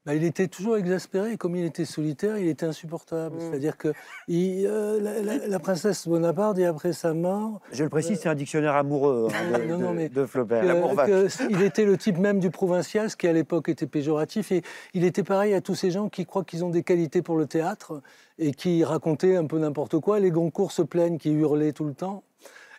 Bah, 0.05 0.13
il 0.15 0.25
était 0.25 0.49
toujours 0.49 0.75
exaspéré, 0.75 1.37
comme 1.37 1.55
il 1.55 1.63
était 1.63 1.85
solitaire, 1.85 2.37
il 2.37 2.49
était 2.49 2.65
insupportable. 2.65 3.37
Mm. 3.37 3.39
C'est-à-dire 3.39 3.77
que 3.77 3.93
il, 4.27 4.65
euh, 4.67 4.99
la, 4.99 5.21
la- 5.21 5.47
la 5.47 5.59
princesse 5.59 6.07
Bonaparte, 6.09 6.57
et 6.59 6.65
après 6.65 6.91
sa 6.91 7.13
mort, 7.13 7.61
Je 7.71 7.83
le 7.83 7.89
précise, 7.89 8.19
c'est 8.21 8.27
un 8.27 8.35
dictionnaire 8.35 8.75
amoureux 8.75 9.29
hein, 9.33 9.57
de, 9.59 9.63
Non, 9.65 9.77
non, 9.77 9.91
de- 9.91 9.95
mais- 9.95 10.09
de 10.09 10.25
Flaubert. 10.25 10.61
que- 11.05 11.27
que 11.27 11.51
il 11.51 11.61
était 11.61 11.85
le 11.85 11.97
type 11.97 12.17
même 12.17 12.39
du 12.39 12.49
provincial, 12.49 13.09
ce 13.09 13.15
qui 13.15 13.29
à 13.29 13.33
l'époque 13.33 13.69
était 13.69 13.87
péjoratif. 13.87 14.51
Et 14.51 14.61
il 14.93 15.05
était 15.05 15.23
pareil 15.23 15.53
à 15.53 15.61
tous 15.61 15.75
ces 15.75 15.89
gens 15.89 16.09
qui 16.09 16.25
croient 16.25 16.43
qu'ils 16.43 16.65
ont 16.65 16.69
des 16.69 16.83
qualités 16.83 17.21
pour 17.21 17.37
le 17.37 17.45
théâtre 17.45 18.01
et 18.39 18.51
qui 18.51 18.83
racontaient 18.83 19.37
un 19.37 19.45
peu 19.45 19.57
n'importe 19.57 19.99
quoi. 19.99 20.19
Les 20.19 20.31
Goncourt 20.31 20.73
se 20.73 20.81
plaignent, 20.81 21.17
qui 21.17 21.31
hurlaient 21.31 21.71
tout 21.71 21.85
le 21.85 21.93
temps. 21.93 22.23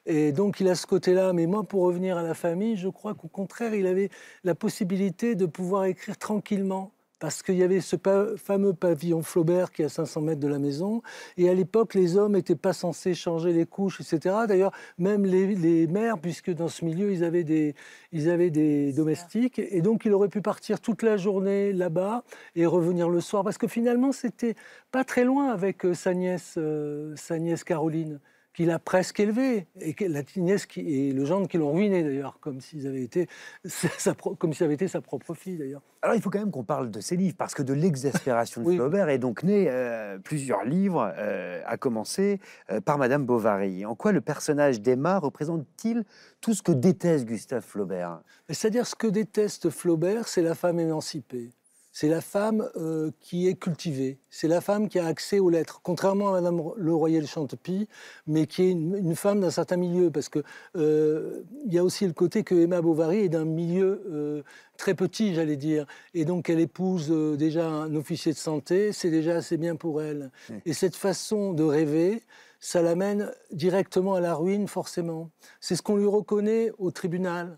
Et 0.04 0.32
donc 0.32 0.60
il 0.60 0.68
a 0.68 0.74
ce 0.74 0.87
côté-là. 0.87 1.32
Mais 1.32 1.46
moi, 1.46 1.62
pour 1.62 1.84
revenir 1.84 2.18
à 2.18 2.22
la 2.22 2.34
famille, 2.34 2.76
je 2.76 2.88
crois 2.90 3.14
qu'au 3.14 3.28
contraire, 3.28 3.74
il 3.74 3.87
avait 3.87 4.10
la 4.44 4.54
possibilité 4.54 5.34
de 5.37 5.46
pouvoir 5.46 5.87
écrire 5.87 6.18
tranquillement. 6.18 6.90
Parce 7.20 7.42
qu'il 7.42 7.55
y 7.57 7.62
avait 7.62 7.81
ce 7.81 7.96
pa- 7.96 8.37
fameux 8.37 8.74
pavillon 8.74 9.22
Flaubert 9.22 9.70
qui 9.70 9.83
est 9.83 9.87
à 9.87 9.88
500 9.88 10.20
mètres 10.20 10.40
de 10.40 10.48
la 10.48 10.59
maison. 10.59 11.00
Et 11.37 11.48
à 11.48 11.55
l'époque, 11.55 11.94
les 11.94 12.16
hommes 12.16 12.33
n'étaient 12.33 12.57
pas 12.57 12.72
censés 12.72 13.14
changer 13.14 13.53
les 13.53 13.66
couches, 13.66 14.00
etc. 14.00 14.46
D'ailleurs, 14.46 14.72
même 14.98 15.24
les, 15.24 15.55
les 15.55 15.87
mères, 15.87 16.18
puisque 16.18 16.50
dans 16.53 16.68
ce 16.68 16.85
milieu, 16.85 17.12
ils 17.12 17.24
avaient 17.24 17.44
des, 17.44 17.74
ils 18.12 18.29
avaient 18.29 18.50
des 18.50 18.92
domestiques. 18.92 19.59
Et 19.59 19.81
donc, 19.81 20.05
il 20.05 20.12
aurait 20.12 20.29
pu 20.29 20.42
partir 20.42 20.81
toute 20.81 21.03
la 21.03 21.16
journée 21.16 21.72
là-bas 21.72 22.24
et 22.57 22.66
revenir 22.66 23.09
le 23.09 23.20
soir. 23.20 23.44
Parce 23.44 23.59
que 23.59 23.68
finalement, 23.68 24.12
c'était 24.12 24.55
pas 24.90 25.05
très 25.05 25.24
loin 25.24 25.50
avec 25.50 25.85
euh, 25.87 25.94
sa 25.94 26.14
nièce, 26.14 26.55
euh, 26.59 27.14
sa 27.16 27.38
nièce 27.38 27.64
Caroline 27.64 28.20
qu'il 28.54 28.70
a 28.70 28.78
presque 28.78 29.18
élevée, 29.20 29.66
et 29.80 29.94
que 29.94 30.04
la 30.04 30.22
nièce 30.36 30.64
qui, 30.64 30.80
et 30.80 31.12
le 31.12 31.24
gendre 31.24 31.48
qui 31.48 31.58
l'ont 31.58 31.72
ruiné 31.72 32.04
d'ailleurs, 32.04 32.38
comme 32.40 32.60
s'ils 32.60 32.86
avaient 32.86 33.02
été 33.02 33.28
sa, 33.64 34.14
comme 34.14 34.52
si 34.52 34.60
ça 34.60 34.64
avait 34.64 34.74
été 34.74 34.88
sa 34.88 35.00
propre 35.00 35.34
fille 35.34 35.58
d'ailleurs. 35.58 35.82
Alors 36.02 36.14
il 36.14 36.22
faut 36.22 36.30
quand 36.30 36.38
même 36.38 36.52
qu'on 36.52 36.64
parle 36.64 36.90
de 36.90 37.00
ces 37.00 37.16
livres, 37.16 37.34
parce 37.36 37.54
que 37.54 37.62
de 37.62 37.74
l'exaspération 37.74 38.62
de 38.62 38.66
Oui. 38.66 38.76
Flaubert 38.76 39.08
est 39.08 39.18
donc 39.18 39.42
né 39.42 39.66
euh, 39.68 40.18
plusieurs 40.18 40.64
livres, 40.64 41.12
euh, 41.18 41.62
à 41.66 41.76
commencer 41.76 42.40
euh, 42.70 42.80
par 42.80 42.96
Madame 42.96 43.26
Bovary. 43.26 43.84
En 43.84 43.96
quoi 43.96 44.12
le 44.12 44.20
personnage 44.20 44.80
d'Emma 44.80 45.18
représente-t-il 45.18 46.04
tout 46.40 46.54
ce 46.54 46.62
que 46.62 46.72
déteste 46.72 47.26
Gustave 47.26 47.64
Flaubert? 47.64 48.20
C'est-à-dire 48.48 48.86
ce 48.86 48.94
que 48.94 49.08
déteste 49.08 49.70
Flaubert, 49.70 50.28
c'est 50.28 50.42
la 50.42 50.54
femme 50.54 50.78
émancipée. 50.78 51.50
C'est 51.96 52.09
la 52.09 52.20
femme 52.20 52.68
euh, 52.74 53.12
qui 53.20 53.46
est 53.46 53.54
cultivée. 53.54 54.18
C'est 54.28 54.48
la 54.48 54.61
femme 54.61 54.88
qui 54.88 54.98
a 54.98 55.07
accès 55.07 55.38
aux 55.38 55.48
lettres, 55.48 55.78
contrairement 55.80 56.30
à 56.30 56.33
Madame 56.33 56.61
Le 56.76 56.92
Royal 56.92 57.24
Chantepie, 57.24 57.87
mais 58.26 58.48
qui 58.48 58.62
est 58.64 58.70
une, 58.72 58.96
une 58.96 59.14
femme 59.14 59.40
d'un 59.40 59.50
certain 59.52 59.76
milieu. 59.76 60.11
Parce 60.11 60.28
que 60.28 60.42
euh, 60.74 61.44
il 61.64 61.72
y 61.72 61.78
a 61.78 61.85
aussi 61.85 62.04
le 62.04 62.12
côté 62.12 62.42
que 62.42 62.57
Emma 62.57 62.83
Bovary 62.83 63.18
est 63.18 63.28
d'un 63.28 63.44
milieu 63.44 64.02
euh, 64.11 64.42
très 64.76 64.94
petit, 64.94 65.37
j'allais 65.37 65.57
dire, 65.57 65.87
et 66.14 66.24
donc 66.24 66.50
elle 66.50 66.59
épouse 66.59 67.11
déjà 67.38 67.68
un 67.68 67.94
officier 67.94 68.33
de 68.33 68.38
santé. 68.38 68.90
C'est 68.90 69.11
déjà 69.11 69.37
assez 69.37 69.57
bien 69.57 69.76
pour 69.76 70.02
elle. 70.02 70.33
Et 70.66 70.72
cette 70.72 70.96
façon 70.96 71.52
de 71.52 71.62
rêver, 71.62 72.24
ça 72.59 72.83
l'amène 72.83 73.30
directement 73.52 74.14
à 74.14 74.20
la 74.20 74.35
ruine, 74.35 74.66
forcément. 74.66 75.30
C'est 75.61 75.76
ce 75.76 75.83
qu'on 75.83 75.96
lui 75.96 76.07
reconnaît 76.07 76.72
au 76.78 76.90
tribunal. 76.90 77.57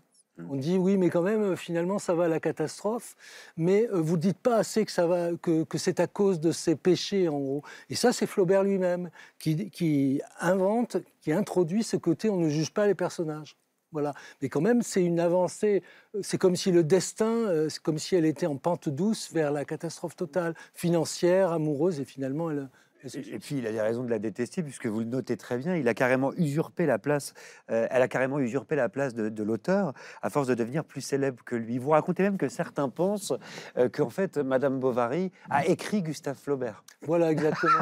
On 0.49 0.55
dit 0.55 0.77
oui, 0.77 0.97
mais 0.97 1.09
quand 1.09 1.23
même, 1.23 1.55
finalement, 1.55 1.97
ça 1.97 2.13
va 2.13 2.25
à 2.25 2.27
la 2.27 2.39
catastrophe. 2.39 3.15
Mais 3.57 3.87
euh, 3.89 3.99
vous 3.99 4.17
ne 4.17 4.21
dites 4.21 4.37
pas 4.37 4.57
assez 4.57 4.85
que, 4.85 4.91
ça 4.91 5.07
va, 5.07 5.31
que, 5.41 5.65
c'est 5.77 5.99
à 5.99 6.07
cause 6.07 6.39
de 6.39 6.51
ses 6.51 6.75
péchés, 6.75 7.27
en 7.27 7.39
gros. 7.39 7.63
Et 7.89 7.95
ça, 7.95 8.13
c'est 8.13 8.27
Flaubert 8.27 8.63
lui-même 8.63 9.09
qui, 9.39 10.21
invente, 10.39 10.97
qui 11.21 11.31
introduit 11.31 11.83
ce 11.83 11.97
côté 11.97 12.29
on 12.29 12.37
ne 12.37 12.49
juge 12.49 12.71
pas 12.71 12.85
les 12.87 12.95
personnages. 12.95 13.57
Voilà. 13.91 14.13
Mais 14.41 14.49
quand 14.49 14.61
même, 14.61 14.81
c'est 14.81 15.03
une 15.03 15.19
avancée. 15.19 15.81
C'est 16.21 16.37
comme 16.37 16.55
si 16.55 16.71
le 16.71 16.83
destin, 16.83 17.31
euh, 17.31 17.69
c'est 17.69 17.81
comme 17.81 17.97
si 17.97 18.15
elle 18.15 18.25
était 18.25 18.45
en 18.45 18.57
pente 18.57 18.89
douce 18.89 19.31
vers 19.31 19.51
la 19.51 19.65
catastrophe 19.65 20.15
totale, 20.15 20.53
financière, 20.73 21.51
amoureuse, 21.51 21.99
et 21.99 22.05
finalement, 22.05 22.51
elle, 22.51 22.69
Et 23.15 23.39
puis, 23.39 23.57
il 23.57 23.67
a 23.67 23.71
des 23.71 23.81
raisons 23.81 24.03
de 24.03 24.09
la 24.09 24.19
détester, 24.19 24.63
puisque 24.63 24.87
vous 24.87 24.99
le 24.99 25.05
notez 25.05 25.37
très 25.37 25.57
bien, 25.57 25.75
il 25.75 25.87
a 25.87 25.93
carrément 25.93 26.33
usurpé 26.33 26.85
la 26.85 26.99
place, 26.99 27.33
euh, 27.71 27.87
elle 27.89 28.01
a 28.01 28.07
carrément 28.07 28.39
usurpé 28.39 28.75
la 28.75 28.89
place 28.89 29.13
de, 29.13 29.43
l'auteur, 29.43 29.93
à 30.21 30.29
force 30.29 30.47
de 30.47 30.53
devenir 30.53 30.83
plus 30.83 31.01
célèbre 31.01 31.43
que 31.43 31.55
lui. 31.55 31.77
Vous 31.77 31.91
racontez 31.91 32.23
même 32.23 32.37
que 32.37 32.49
certains 32.49 32.89
pensent 32.89 33.33
euh, 33.77 33.89
qu'en 33.89 34.09
fait, 34.09 34.37
Madame 34.37 34.79
Bovary 34.79 35.31
a 35.49 35.65
écrit 35.65 36.01
Gustave 36.01 36.37
Flaubert. 36.37 36.83
Voilà, 37.01 37.31
exactement. 37.31 37.73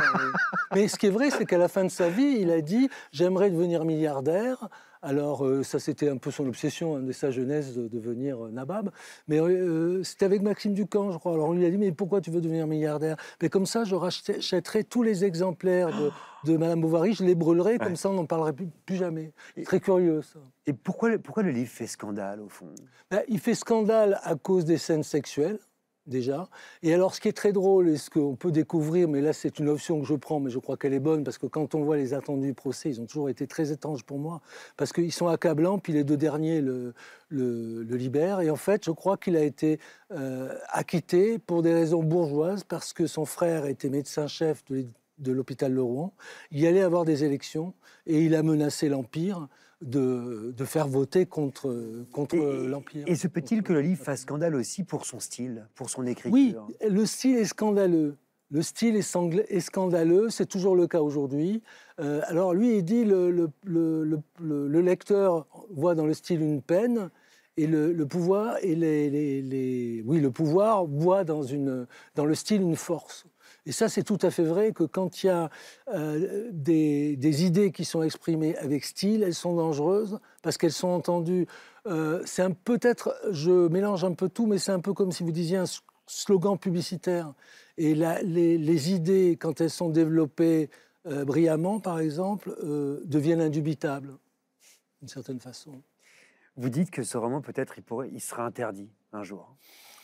Mais 0.73 0.87
ce 0.87 0.97
qui 0.97 1.07
est 1.07 1.11
vrai, 1.11 1.29
c'est 1.29 1.45
qu'à 1.45 1.57
la 1.57 1.67
fin 1.67 1.83
de 1.83 1.89
sa 1.89 2.09
vie, 2.09 2.37
il 2.39 2.51
a 2.51 2.61
dit 2.61 2.89
«j'aimerais 3.11 3.49
devenir 3.49 3.85
milliardaire». 3.85 4.69
Alors, 5.05 5.45
euh, 5.45 5.61
ça, 5.61 5.77
c'était 5.77 6.09
un 6.09 6.17
peu 6.17 6.31
son 6.31 6.47
obsession 6.47 6.95
hein, 6.95 7.01
de 7.01 7.11
sa 7.11 7.29
jeunesse 7.29 7.75
de 7.75 7.87
devenir 7.87 8.43
euh, 8.43 8.49
nabab. 8.49 8.89
Mais 9.27 9.39
euh, 9.39 10.03
c'était 10.03 10.25
avec 10.25 10.41
Maxime 10.41 10.73
Ducamp, 10.73 11.11
je 11.11 11.19
crois. 11.19 11.33
Alors, 11.33 11.49
on 11.49 11.53
lui 11.53 11.63
a 11.63 11.69
dit 11.69 11.77
Mais 11.77 11.91
pourquoi 11.91 12.21
tu 12.21 12.31
veux 12.31 12.41
devenir 12.41 12.65
milliardaire? 12.65 13.15
Mais 13.39 13.49
comme 13.49 13.67
ça, 13.67 13.83
je 13.83 13.93
rachèterai 13.93 14.83
tous 14.83 15.03
les 15.03 15.23
exemplaires 15.23 15.91
de, 16.43 16.57
Madame 16.57 16.81
Bovary, 16.81 17.13
je 17.13 17.23
les 17.23 17.35
brûlerai, 17.35 17.77
comme 17.77 17.95
ça, 17.95 18.09
on 18.09 18.13
n'en 18.13 18.25
parlerait 18.25 18.53
plus, 18.53 18.95
jamais. 18.95 19.31
Très 19.63 19.79
curieux, 19.79 20.23
ça. 20.23 20.39
Et 20.65 20.73
pourquoi, 20.73 21.15
pourquoi 21.19 21.43
le 21.43 21.51
livre 21.51 21.69
fait 21.69 21.87
scandale, 21.87 22.41
au 22.41 22.49
fond? 22.49 22.73
Ben, 23.11 23.21
Il 23.27 23.39
fait 23.39 23.53
scandale 23.53 24.19
à 24.23 24.33
cause 24.33 24.65
des 24.65 24.79
scènes 24.79 25.03
sexuelles 25.03 25.59
déjà. 26.07 26.49
Et 26.83 26.93
alors, 26.93 27.15
ce 27.15 27.21
qui 27.21 27.27
est 27.27 27.33
très 27.33 27.53
drôle 27.53 27.89
et 27.89 27.97
ce 27.97 28.09
qu'on 28.09 28.35
peut 28.35 28.51
découvrir, 28.51 29.07
mais 29.07 29.21
là, 29.21 29.33
c'est 29.33 29.59
une 29.59 29.69
option 29.69 29.99
que 29.99 30.07
je 30.07 30.15
prends, 30.15 30.39
mais 30.39 30.49
je 30.49 30.59
crois 30.59 30.77
qu'elle 30.77 30.93
est 30.93 30.99
bonne, 30.99 31.23
parce 31.23 31.37
que 31.37 31.47
quand 31.47 31.75
on 31.75 31.83
voit 31.83 31.97
les 31.97 32.13
attendus 32.13 32.47
du 32.47 32.53
procès, 32.53 32.89
ils 32.89 33.01
ont 33.01 33.05
toujours 33.05 33.29
été 33.29 33.47
très 33.47 33.71
étranges 33.71 34.03
pour 34.03 34.19
moi, 34.19 34.41
parce 34.77 34.93
qu'ils 34.93 35.11
sont 35.11 35.27
accablants, 35.27 35.79
puis 35.79 35.93
les 35.93 36.03
deux 36.03 36.17
derniers 36.17 36.61
le, 36.61 36.93
le, 37.29 37.83
libèrent. 37.95 38.41
Et 38.41 38.49
en 38.49 38.55
fait, 38.55 38.85
je 38.85 38.91
crois 38.91 39.17
qu'il 39.17 39.35
a 39.35 39.43
été 39.43 39.79
euh, 40.11 40.53
acquitté 40.69 41.39
pour 41.39 41.61
des 41.61 41.73
raisons 41.73 42.03
bourgeoises, 42.03 42.63
parce 42.63 42.93
que 42.93 43.07
son 43.07 43.25
frère 43.25 43.65
était 43.65 43.89
médecin-chef 43.89 44.63
de, 44.65 44.85
de 45.19 45.31
l'hôpital 45.31 45.73
de 45.73 45.79
Rouen. 45.79 46.13
Il 46.51 46.65
allait 46.65 46.81
avoir 46.81 47.05
des 47.05 47.23
élections, 47.23 47.73
et 48.05 48.23
il 48.23 48.35
a 48.35 48.43
menacé 48.43 48.89
l'Empire 48.89 49.47
de, 49.85 50.53
faire 50.65 50.87
voter 50.87 51.25
contre, 51.25 52.05
contre 52.11 52.35
l'Empire. 52.35 53.03
Et 53.07 53.15
se 53.15 53.27
peut-il 53.27 53.63
que 53.63 53.73
le 53.73 53.81
livre 53.81 54.03
fasse 54.03 54.21
scandale 54.21 54.55
aussi 54.55 54.83
pour 54.83 55.05
son 55.05 55.19
style, 55.19 55.67
pour 55.75 55.89
son 55.89 56.05
écriture? 56.05 56.33
Oui, 56.33 56.55
le 56.87 57.05
style 57.05 57.37
est 57.37 57.45
scandaleux. 57.45 58.17
Le 58.51 58.61
style 58.61 58.95
est, 58.95 59.59
scandaleux, 59.59 60.29
c'est 60.29 60.45
toujours 60.45 60.75
le 60.75 60.87
cas 60.87 61.01
aujourd'hui. 61.01 61.63
Euh, 61.99 62.21
alors 62.27 62.53
lui, 62.53 62.77
il 62.77 62.83
dit 62.83 63.03
le, 63.03 63.31
le, 63.31 63.49
le, 63.63 64.21
le, 64.39 64.81
lecteur 64.81 65.47
voit 65.71 65.95
dans 65.95 66.05
le 66.05 66.13
style 66.13 66.41
une 66.41 66.61
peine, 66.61 67.09
et 67.57 67.67
le, 67.67 68.05
pouvoir 68.05 68.57
et 68.61 68.75
les, 68.75 69.09
les, 69.09 70.03
oui 70.05 70.19
le 70.19 70.29
pouvoir 70.29 70.85
voit 70.85 71.23
dans 71.23 71.43
une 71.43 71.87
dans 72.15 72.25
le 72.25 72.35
style 72.35 72.61
une 72.61 72.75
force. 72.75 73.25
Et 73.65 73.71
ça, 73.71 73.89
c'est 73.89 74.03
tout 74.03 74.19
à 74.21 74.29
fait 74.29 74.43
vrai 74.43 74.73
que 74.73 74.83
quand 74.83 75.23
il 75.23 75.27
y 75.27 75.29
a 75.29 75.49
euh, 75.87 76.49
des, 76.51 77.45
idées 77.45 77.71
qui 77.71 77.83
sont 77.83 78.03
exprimées 78.03 78.55
avec 78.57 78.83
style, 78.83 79.23
elles 79.23 79.33
sont 79.33 79.55
dangereuses 79.55 80.19
parce 80.43 80.57
qu'elles 80.57 80.71
sont 80.71 80.89
entendues. 80.89 81.47
Euh, 81.87 82.21
c'est 82.25 82.47
peut-être, 82.53 83.15
je 83.31 83.67
mélange 83.67 84.03
un 84.03 84.13
peu 84.13 84.29
tout, 84.29 84.45
mais 84.45 84.59
c'est 84.59 84.71
un 84.71 84.79
peu 84.79 84.93
comme 84.93 85.11
si 85.11 85.23
vous 85.23 85.31
disiez 85.31 85.57
un 85.57 85.65
slogan 86.05 86.59
publicitaire. 86.59 87.33
Et 87.77 87.95
les, 87.95 88.93
idées, 88.93 89.35
quand 89.39 89.59
elles 89.61 89.71
sont 89.71 89.89
développées 89.89 90.69
euh, 91.07 91.25
brillamment, 91.25 91.79
par 91.79 91.99
exemple, 91.99 92.55
deviennent 93.05 93.41
indubitables, 93.41 94.15
d'une 95.01 95.09
certaine 95.09 95.39
façon. 95.39 95.81
Vous 96.55 96.69
dites 96.69 96.91
que 96.91 97.03
ce 97.03 97.17
roman, 97.17 97.41
peut-être, 97.41 97.75
il, 98.11 98.21
sera 98.21 98.45
interdit 98.45 98.89
un 99.11 99.23
jour. 99.23 99.55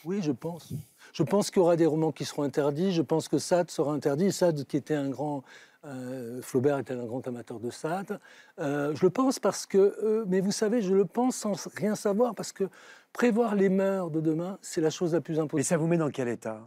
Oui, 0.06 0.22
je 0.22 0.32
pense. 0.32 0.74
Je 1.14 1.24
pense 1.24 1.52
qu'il 1.52 1.62
y 1.62 1.64
aura 1.64 1.76
des 1.76 1.86
romans 1.86 2.12
qui 2.12 2.26
seront 2.26 2.44
interdits. 2.44 2.92
Je 2.92 3.02
pense 3.02 3.28
que 3.28 3.38
Sade 3.38 3.70
sera 3.70 3.92
interdit. 3.94 4.32
Sade, 4.32 4.66
qui 4.66 4.78
était 4.78 4.96
un 4.96 5.10
grand. 5.10 5.44
Euh, 5.84 6.42
Flaubert 6.44 6.78
était 6.78 6.94
un 6.94 7.06
grand 7.06 7.28
amateur 7.28 7.60
de 7.60 7.70
Sade. 7.72 8.20
Euh, 8.60 8.94
je 8.96 9.06
le 9.06 9.10
pense 9.10 9.40
parce 9.40 9.66
que. 9.66 9.78
Euh, 10.04 10.26
mais 10.28 10.42
vous 10.42 10.52
savez, 10.52 10.82
je 10.82 10.94
le 10.94 11.06
pense 11.06 11.36
sans 11.36 11.54
rien 11.76 11.96
savoir 11.96 12.36
parce 12.36 12.52
que 12.52 12.66
prévoir 13.14 13.56
les 13.56 13.70
mœurs 13.70 14.10
de 14.10 14.22
demain, 14.22 14.58
c'est 14.62 14.82
la 14.82 14.90
chose 14.90 15.14
la 15.14 15.22
plus 15.22 15.40
importante. 15.40 15.58
Mais 15.58 15.64
ça 15.64 15.78
vous 15.78 15.88
met 15.88 15.98
dans 15.98 16.10
quel 16.10 16.28
état? 16.28 16.62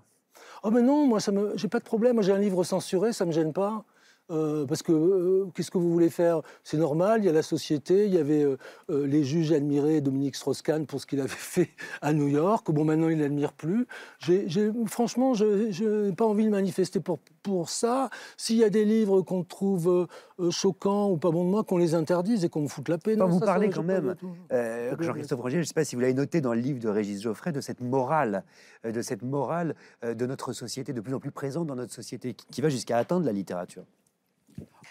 Oh, 0.62 0.70
mais 0.70 0.82
non, 0.82 1.06
moi, 1.06 1.20
ça 1.20 1.32
me, 1.32 1.56
j'ai 1.56 1.68
pas 1.68 1.78
de 1.78 1.84
problème. 1.84 2.14
Moi, 2.14 2.22
j'ai 2.22 2.32
un 2.32 2.38
livre 2.38 2.64
censuré, 2.64 3.12
ça 3.12 3.24
me 3.24 3.32
gêne 3.32 3.52
pas. 3.52 3.84
Euh, 4.30 4.64
parce 4.64 4.82
que 4.82 4.92
euh, 4.92 5.46
qu'est-ce 5.54 5.70
que 5.70 5.76
vous 5.76 5.92
voulez 5.92 6.08
faire? 6.08 6.40
C'est 6.62 6.78
normal, 6.78 7.20
il 7.20 7.26
y 7.26 7.28
a 7.28 7.32
la 7.32 7.42
société, 7.42 8.06
il 8.06 8.14
y 8.14 8.16
avait 8.16 8.42
euh, 8.42 8.56
les 8.88 9.22
juges 9.22 9.52
admiraient 9.52 10.00
Dominique 10.00 10.34
Strauss-Kahn 10.36 10.86
pour 10.86 10.98
ce 11.00 11.06
qu'il 11.06 11.20
avait 11.20 11.28
fait 11.28 11.70
à 12.00 12.14
New 12.14 12.28
York. 12.28 12.70
Bon, 12.70 12.84
maintenant, 12.84 13.10
il 13.10 13.18
n'admire 13.18 13.52
plus. 13.52 13.86
franchement, 14.86 15.34
je 15.34 16.06
n'ai 16.06 16.12
pas 16.12 16.24
envie 16.24 16.46
de 16.46 16.50
manifester 16.50 17.00
pour, 17.00 17.18
pour 17.42 17.68
ça. 17.68 18.08
S'il 18.38 18.56
y 18.56 18.64
a 18.64 18.70
des 18.70 18.86
livres 18.86 19.20
qu'on 19.20 19.44
trouve 19.44 20.08
choquants 20.50 21.10
ou 21.10 21.18
pas 21.18 21.30
bons 21.30 21.44
de 21.44 21.50
moi, 21.50 21.62
qu'on 21.62 21.76
les 21.76 21.94
interdise 21.94 22.46
et 22.46 22.48
qu'on 22.48 22.62
me 22.62 22.68
foute 22.68 22.88
la 22.88 22.96
paix. 22.96 23.16
Non, 23.16 23.28
vous 23.28 23.40
parlez 23.40 23.68
quand 23.68 23.82
même, 23.82 24.16
Jean-Christophe 24.50 25.40
Roger, 25.40 25.56
je 25.56 25.60
ne 25.60 25.64
sais 25.64 25.74
pas 25.74 25.84
si 25.84 25.96
vous 25.96 26.00
l'avez 26.00 26.14
noté 26.14 26.40
dans 26.40 26.54
le 26.54 26.60
livre 26.60 26.80
de 26.80 26.88
Régis 26.88 27.20
Geoffrey, 27.20 27.52
de 27.52 27.60
cette 27.60 27.82
morale, 27.82 28.44
de 28.84 29.02
cette 29.02 29.22
morale 29.22 29.74
de 30.02 30.26
notre 30.26 30.54
société, 30.54 30.94
de 30.94 31.02
plus 31.02 31.12
en 31.12 31.20
plus 31.20 31.30
présente 31.30 31.66
dans 31.66 31.76
notre 31.76 31.92
société, 31.92 32.32
qui 32.32 32.62
va 32.62 32.70
jusqu'à 32.70 32.96
atteindre 32.96 33.26
la 33.26 33.32
littérature. 33.32 33.84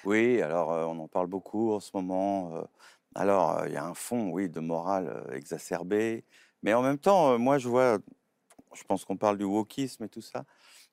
Oui, 0.05 0.41
alors 0.41 0.69
on 0.69 0.99
en 0.99 1.07
parle 1.07 1.27
beaucoup 1.27 1.71
en 1.73 1.79
ce 1.79 1.91
moment. 1.93 2.67
alors 3.15 3.65
il 3.67 3.73
y 3.73 3.77
a 3.77 3.85
un 3.85 3.93
fond, 3.93 4.29
oui, 4.31 4.49
de 4.49 4.59
morale 4.59 5.27
exacerbée, 5.33 6.25
mais 6.61 6.73
en 6.73 6.81
même 6.81 6.97
temps, 6.97 7.37
moi 7.39 7.57
je 7.57 7.69
vois, 7.69 7.99
je 8.73 8.83
pense 8.83 9.05
qu'on 9.05 9.17
parle 9.17 9.37
du 9.37 9.45
wokisme 9.45 10.03
et 10.05 10.09
tout 10.09 10.21
ça. 10.21 10.45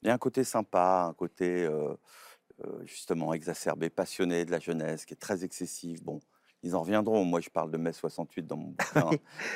Il 0.03 0.09
y 0.09 0.11
a 0.11 0.15
un 0.15 0.19
côté 0.19 0.45
sympa, 0.45 1.07
un 1.09 1.15
côté 1.15 1.69
justement 2.85 3.33
exacerbé, 3.35 3.91
passionné 3.91 4.45
de 4.45 4.51
la 4.51 4.61
jeunesse, 4.61 5.05
qui 5.05 5.15
est 5.15 5.17
très 5.17 5.45
excessif. 5.45 6.03
Bon, 6.03 6.21
ils 6.63 6.77
en 6.77 6.81
reviendront. 6.81 7.25
Moi, 7.25 7.41
je 7.41 7.49
parle 7.49 7.71
de 7.71 7.77
mai 7.77 7.93
68 7.93 8.47
dans 8.47 8.57
mon 8.57 8.69
bouquin. 8.95 9.11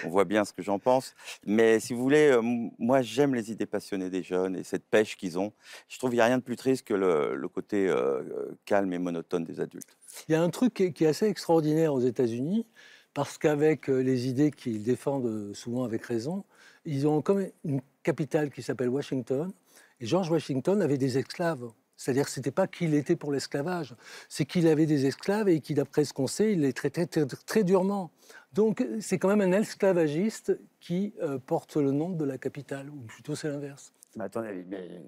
On 0.04 0.08
voit 0.08 0.24
bien 0.24 0.44
ce 0.44 0.52
que 0.52 0.62
j'en 0.62 0.78
pense. 0.78 1.14
Mais 1.46 1.80
si 1.80 1.92
vous 1.92 2.02
voulez, 2.02 2.30
euh, 2.30 2.40
moi, 2.78 3.02
j'aime 3.02 3.34
les 3.34 3.50
idées 3.50 3.66
passionnées 3.66 4.10
des 4.10 4.22
jeunes 4.22 4.56
et 4.56 4.62
cette 4.62 4.84
pêche 4.84 5.16
qu'ils 5.16 5.38
ont. 5.38 5.52
Je 5.88 5.98
trouve 5.98 6.10
qu'il 6.10 6.18
n'y 6.18 6.22
a 6.22 6.26
rien 6.26 6.38
de 6.38 6.42
plus 6.42 6.56
triste 6.56 6.86
que 6.86 6.94
le, 6.94 7.48
côté 7.48 7.88
euh, 7.88 8.56
calme 8.64 8.92
et 8.92 8.98
monotone 8.98 9.44
des 9.44 9.60
adultes. 9.60 9.96
Il 10.28 10.32
y 10.32 10.34
a 10.34 10.42
un 10.42 10.50
truc 10.50 10.74
qui 10.74 11.04
est, 11.04 11.06
assez 11.06 11.26
extraordinaire 11.26 11.94
aux 11.94 12.00
États-Unis, 12.00 12.66
parce 13.12 13.38
qu'avec 13.38 13.88
euh, 13.88 13.98
les 13.98 14.26
idées 14.28 14.50
qu'ils 14.50 14.82
défendent 14.82 15.54
souvent 15.54 15.84
avec 15.84 16.04
raison, 16.04 16.44
ils 16.84 17.06
ont 17.06 17.22
comme 17.22 17.46
une 17.64 17.80
capitale 18.02 18.50
qui 18.50 18.62
s'appelle 18.62 18.88
Washington. 18.88 19.52
Et 20.00 20.06
George 20.06 20.30
Washington 20.30 20.82
avait 20.82 20.98
des 20.98 21.18
esclaves 21.18 21.70
c'est-à-dire 21.96 22.24
que 22.24 22.30
ce 22.30 22.40
n'était 22.40 22.50
pas 22.50 22.66
qu'il 22.66 22.94
était 22.94 23.16
pour 23.16 23.32
l'esclavage, 23.32 23.94
c'est 24.28 24.44
qu'il 24.44 24.66
avait 24.66 24.86
des 24.86 25.06
esclaves 25.06 25.48
et 25.48 25.60
qui, 25.60 25.74
d'après 25.74 26.04
ce 26.04 26.12
qu'on 26.12 26.26
sait, 26.26 26.52
il 26.52 26.60
les 26.60 26.72
traitait 26.72 27.06
très, 27.06 27.64
durement. 27.64 28.10
Donc 28.52 28.86
c'est 29.00 29.18
quand 29.18 29.28
même 29.28 29.40
un 29.40 29.52
esclavagiste 29.52 30.58
qui 30.80 31.14
euh, 31.22 31.38
porte 31.38 31.76
le 31.76 31.92
nom 31.92 32.10
de 32.10 32.24
la 32.24 32.38
capitale, 32.38 32.90
ou 32.90 33.00
plutôt 33.00 33.34
c'est 33.36 33.48
l'inverse. 33.48 33.92
Mais 34.16 34.24
attendez, 34.24 34.64
mais... 34.68 35.00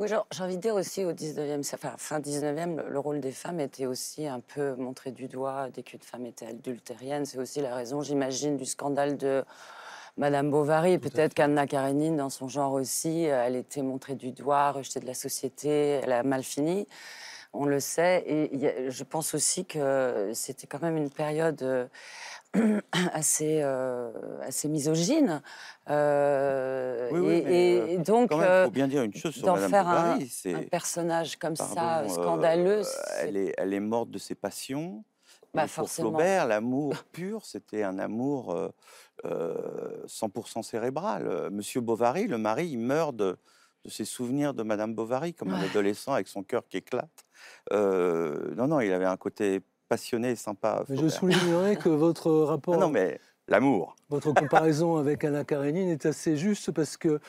Oui, 0.00 0.08
j'ai 0.08 0.42
envie 0.42 0.56
de 0.56 0.60
dire 0.60 0.74
aussi 0.74 1.04
au 1.04 1.12
19e, 1.12 1.60
enfin, 1.74 1.94
fin 1.98 2.18
19e, 2.18 2.88
le, 2.88 2.98
rôle 2.98 3.20
des 3.20 3.30
femmes 3.30 3.60
était 3.60 3.86
aussi 3.86 4.26
un 4.26 4.40
peu 4.40 4.74
montré 4.74 5.12
du 5.12 5.28
doigt 5.28 5.68
dès 5.72 5.84
qu'une 5.84 6.00
femme 6.00 6.26
était 6.26 6.46
adultérienne. 6.46 7.24
C'est 7.24 7.38
aussi 7.38 7.60
la 7.60 7.76
raison, 7.76 8.02
j'imagine, 8.02 8.56
du 8.56 8.64
scandale 8.64 9.16
de 9.16 9.44
Madame 10.16 10.50
Bovary, 10.50 10.98
peut-être 10.98 11.34
qu'Anna 11.34 11.66
Karenine, 11.66 12.16
dans 12.16 12.30
son 12.30 12.46
genre 12.46 12.72
aussi, 12.72 13.28
euh, 13.28 13.44
elle 13.44 13.56
était 13.56 13.82
montrée 13.82 14.14
du 14.14 14.30
doigt, 14.30 14.70
rejetée 14.70 15.00
de 15.00 15.06
la 15.06 15.14
société, 15.14 16.00
elle 16.02 16.12
a 16.12 16.22
mal 16.22 16.44
fini. 16.44 16.86
On 17.52 17.66
le 17.66 17.80
sait. 17.80 18.22
Et 18.26 18.90
je 18.90 19.04
pense 19.04 19.34
aussi 19.34 19.64
que 19.64 20.30
c'était 20.32 20.66
quand 20.66 20.82
même 20.82 20.96
une 20.96 21.10
période 21.10 21.62
euh, 21.62 21.86
assez, 23.12 23.60
euh, 23.62 24.10
assez 24.42 24.68
misogyne. 24.68 25.42
oui, 25.88 27.42
et, 27.46 27.98
donc, 27.98 28.30
il 28.32 28.64
faut 28.64 28.70
bien 28.70 28.88
dire 28.88 29.02
une 29.02 29.14
chose 29.14 29.34
sur 29.34 29.52
Madame 29.52 29.70
faire 29.70 29.84
Bovary, 29.84 30.32
un, 30.46 30.54
un, 30.54 30.62
personnage 30.62 31.36
comme 31.36 31.56
ça, 31.56 32.04
scandaleux. 32.08 32.82
elle, 33.20 33.36
est, 33.36 33.54
elle 33.58 33.74
est 33.74 33.80
morte 33.80 34.10
de 34.10 34.18
ses 34.18 34.36
passions. 34.36 35.04
Bah, 35.54 35.66
pour 35.72 35.88
Flaubert, 35.88 36.46
l'amour 36.48 36.94
pur, 37.12 37.44
c'était 37.44 37.84
un 37.84 38.00
amour 38.00 38.72
100% 39.24 40.62
cérébral. 40.62 41.50
Monsieur 41.50 41.80
Bovary, 41.80 42.26
le 42.26 42.38
mari, 42.38 42.68
il 42.68 42.78
meurt 42.78 43.16
de, 43.16 43.36
ses 43.86 44.04
souvenirs 44.04 44.54
de 44.54 44.62
Madame 44.62 44.94
Bovary, 44.94 45.34
comme 45.34 45.52
un 45.52 45.60
adolescent 45.60 46.12
avec 46.12 46.28
son 46.28 46.42
cœur 46.42 46.66
qui 46.68 46.78
éclate. 46.78 47.24
non, 47.72 48.68
non, 48.68 48.80
il 48.80 48.92
avait 48.92 49.04
un 49.04 49.16
côté 49.16 49.60
passionné 49.88 50.30
et 50.30 50.36
sympa. 50.36 50.84
je 50.88 51.08
soulignerais 51.08 51.76
que 51.76 51.88
votre 51.88 52.30
rapport. 52.44 52.78
Non, 52.78 52.88
mais 52.88 53.20
l'amour. 53.48 53.96
Votre 54.08 54.32
comparaison 54.32 54.96
avec 54.96 55.24
Anna 55.24 55.44
Karenine 55.44 55.88
est 55.88 56.06
assez 56.06 56.36
juste 56.36 56.70
parce 56.70 56.96
que 56.96 57.20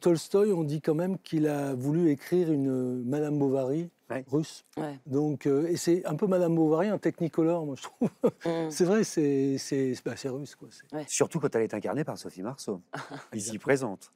Tolstoï, 0.00 0.52
on 0.52 0.64
dit 0.64 0.80
quand 0.80 0.94
même 0.94 1.18
qu'il 1.18 1.48
a 1.48 1.74
voulu 1.74 2.10
écrire 2.10 2.52
une 2.52 3.04
Madame 3.04 3.38
Bovary 3.38 3.90
Ouais. 4.08 4.24
russe. 4.30 4.64
Ouais. 4.76 4.98
Donc, 5.06 5.46
euh, 5.46 5.66
et 5.66 5.76
c'est 5.76 6.04
un 6.06 6.14
peu 6.14 6.26
Madame 6.28 6.54
Bovary, 6.54 6.88
un 6.88 6.98
technicolor, 6.98 7.66
moi 7.66 7.74
je 7.76 7.82
trouve. 7.82 8.08
Mm. 8.44 8.70
c'est 8.70 8.84
vrai, 8.84 9.02
c'est 9.04 9.56
c'est 9.58 9.94
bah, 10.04 10.12
c'est 10.16 10.28
russe 10.28 10.54
quoi. 10.54 10.68
c'est- 10.70 11.08
Surtout 11.08 11.40
quand 11.40 11.54
elle 11.56 11.62
est 11.62 11.74
incarnée 11.74 12.04
par 12.04 12.16
Sophie 12.16 12.42
Marceau, 12.42 12.82
ici 13.34 13.58
présente. 13.58 14.12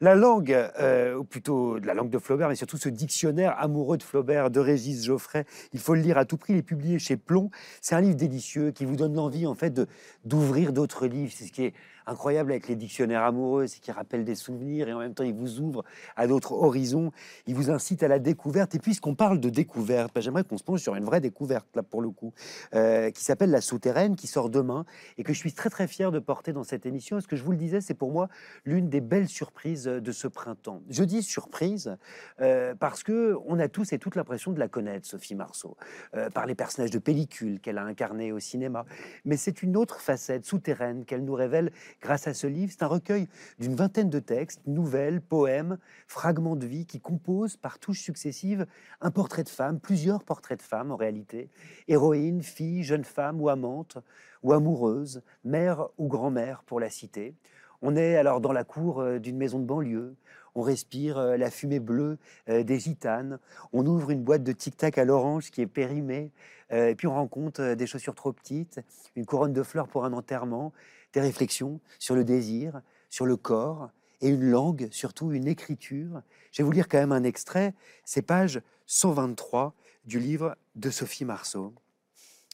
La 0.00 0.14
langue, 0.16 0.52
euh, 0.80 1.16
ou 1.16 1.24
plutôt 1.24 1.78
la 1.78 1.94
langue 1.94 2.10
de 2.10 2.18
Flaubert, 2.18 2.48
mais 2.48 2.56
surtout 2.56 2.78
ce 2.78 2.88
dictionnaire 2.88 3.54
amoureux 3.58 3.96
de 3.96 4.02
Flaubert 4.02 4.50
de 4.50 4.60
Régis 4.60 5.04
Geoffrey, 5.04 5.44
il 5.72 5.80
faut 5.80 5.94
le 5.94 6.00
lire 6.00 6.18
à 6.18 6.24
tout 6.24 6.36
prix. 6.36 6.54
Il 6.54 6.58
est 6.58 6.62
publié 6.62 6.98
chez 6.98 7.16
Plomb. 7.16 7.50
C'est 7.80 7.94
un 7.94 8.00
livre 8.00 8.16
délicieux 8.16 8.70
qui 8.72 8.84
vous 8.84 8.96
donne 8.96 9.14
l'envie 9.14 9.46
en 9.46 9.54
fait 9.54 9.70
de 9.70 9.86
d'ouvrir 10.24 10.72
d'autres 10.72 11.06
livres. 11.06 11.32
C'est 11.34 11.44
ce 11.46 11.52
qui 11.52 11.64
est 11.64 11.74
incroyable 12.08 12.52
avec 12.52 12.68
les 12.68 12.76
dictionnaires 12.76 13.22
amoureux, 13.22 13.66
c'est 13.66 13.80
qu'ils 13.80 13.94
rappellent 13.94 14.24
des 14.24 14.34
souvenirs 14.34 14.88
et 14.88 14.92
en 14.92 14.98
même 14.98 15.14
temps 15.14 15.24
ils 15.24 15.34
vous 15.34 15.60
ouvrent 15.60 15.84
à 16.16 16.26
d'autres 16.26 16.52
horizons. 16.52 17.12
Ils 17.46 17.54
vous 17.54 17.70
incitent 17.70 18.02
à 18.02 18.08
la 18.08 18.18
découverte. 18.18 18.74
Et 18.74 18.78
puisqu'on 18.78 19.14
parle 19.14 19.40
de 19.40 19.50
découverte, 19.50 20.12
bah, 20.14 20.20
j'aimerais 20.20 20.44
qu'on 20.44 20.58
se 20.58 20.64
penche 20.64 20.80
sur 20.80 20.94
une 20.94 21.04
vraie 21.04 21.20
découverte 21.20 21.66
là 21.74 21.82
pour 21.82 22.02
le 22.02 22.10
coup, 22.10 22.32
euh, 22.74 23.10
qui 23.10 23.24
s'appelle 23.24 23.50
La 23.50 23.60
Souterraine, 23.60 24.16
qui 24.16 24.26
sort 24.26 24.50
demain 24.50 24.84
et 25.16 25.22
que 25.22 25.32
je 25.32 25.38
suis 25.38 25.52
très 25.52 25.70
très 25.70 25.86
fier 25.86 26.10
de 26.10 26.18
porter 26.18 26.52
dans 26.52 26.64
cette 26.64 26.86
émission. 26.86 27.16
Parce 27.16 27.26
que 27.26 27.36
je 27.36 27.44
vous 27.44 27.52
le 27.52 27.56
disais, 27.56 27.80
c'est 27.80 27.94
pour 27.94 28.12
moi 28.12 28.28
l'une 28.64 28.88
des 28.88 29.00
belles 29.00 29.28
surprises 29.28 29.84
de 29.84 30.12
ce 30.12 30.28
printemps. 30.28 30.82
Je 30.88 31.04
dis 31.04 31.22
surprise 31.22 31.96
euh, 32.40 32.74
parce 32.74 33.02
que 33.02 33.36
on 33.46 33.58
a 33.58 33.68
tous 33.68 33.92
et 33.92 33.98
toutes 33.98 34.16
l'impression 34.16 34.52
de 34.52 34.58
la 34.58 34.68
connaître, 34.68 35.06
Sophie 35.06 35.34
Marceau, 35.34 35.76
euh, 36.14 36.30
par 36.30 36.46
les 36.46 36.54
personnages 36.54 36.90
de 36.90 36.98
pellicule 36.98 37.60
qu'elle 37.60 37.78
a 37.78 37.84
incarnés 37.84 38.32
au 38.32 38.38
cinéma. 38.38 38.84
Mais 39.24 39.36
c'est 39.36 39.62
une 39.62 39.76
autre 39.76 40.00
facette 40.00 40.44
souterraine 40.44 41.04
qu'elle 41.04 41.24
nous 41.24 41.34
révèle 41.34 41.70
grâce 42.00 42.26
à 42.26 42.34
ce 42.34 42.46
livre. 42.46 42.72
C'est 42.72 42.82
un 42.82 42.88
recueil 42.88 43.28
d'une 43.58 43.74
vingtaine 43.74 44.10
de 44.10 44.18
textes, 44.18 44.60
nouvelles, 44.66 45.20
poèmes, 45.20 45.78
fragments 46.06 46.56
de 46.56 46.66
vie 46.66 46.86
qui 46.86 47.00
composent 47.00 47.56
par 47.56 47.78
touches 47.78 48.02
successives 48.02 48.66
un 49.00 49.10
portrait 49.10 49.44
de 49.44 49.48
femme, 49.48 49.80
plusieurs 49.80 50.24
portraits 50.24 50.58
de 50.58 50.64
femmes 50.64 50.90
en 50.90 50.96
réalité, 50.96 51.48
héroïne, 51.88 52.42
fille, 52.42 52.82
jeune 52.82 53.04
femme 53.04 53.40
ou 53.40 53.48
amante 53.48 53.98
ou 54.42 54.52
amoureuse, 54.52 55.22
mère 55.44 55.88
ou 55.98 56.08
grand-mère 56.08 56.62
pour 56.64 56.80
la 56.80 56.90
citer. 56.90 57.34
On 57.82 57.96
est 57.96 58.16
alors 58.16 58.40
dans 58.40 58.52
la 58.52 58.64
cour 58.64 59.00
euh, 59.00 59.18
d'une 59.18 59.36
maison 59.36 59.58
de 59.58 59.64
banlieue, 59.64 60.16
on 60.58 60.62
respire 60.62 61.18
euh, 61.18 61.36
la 61.36 61.52
fumée 61.52 61.78
bleue 61.78 62.18
euh, 62.48 62.64
des 62.64 62.80
gitanes, 62.80 63.38
on 63.72 63.86
ouvre 63.86 64.10
une 64.10 64.24
boîte 64.24 64.42
de 64.42 64.50
tic-tac 64.50 64.98
à 64.98 65.04
l'orange 65.04 65.52
qui 65.52 65.60
est 65.60 65.68
périmée, 65.68 66.32
euh, 66.72 66.88
et 66.88 66.96
puis 66.96 67.06
on 67.06 67.14
rencontre 67.14 67.74
des 67.74 67.86
chaussures 67.86 68.16
trop 68.16 68.32
petites, 68.32 68.80
une 69.14 69.24
couronne 69.24 69.52
de 69.52 69.62
fleurs 69.62 69.86
pour 69.86 70.04
un 70.04 70.12
enterrement, 70.12 70.72
des 71.12 71.20
réflexions 71.20 71.80
sur 72.00 72.16
le 72.16 72.24
désir, 72.24 72.82
sur 73.08 73.24
le 73.24 73.36
corps, 73.36 73.90
et 74.20 74.28
une 74.28 74.50
langue, 74.50 74.88
surtout 74.90 75.30
une 75.30 75.46
écriture. 75.46 76.22
Je 76.50 76.62
vais 76.62 76.64
vous 76.64 76.72
lire 76.72 76.88
quand 76.88 76.98
même 76.98 77.12
un 77.12 77.22
extrait, 77.22 77.72
c'est 78.04 78.22
page 78.22 78.60
123 78.86 79.74
du 80.06 80.18
livre 80.18 80.56
de 80.74 80.90
Sophie 80.90 81.24
Marceau. 81.24 81.72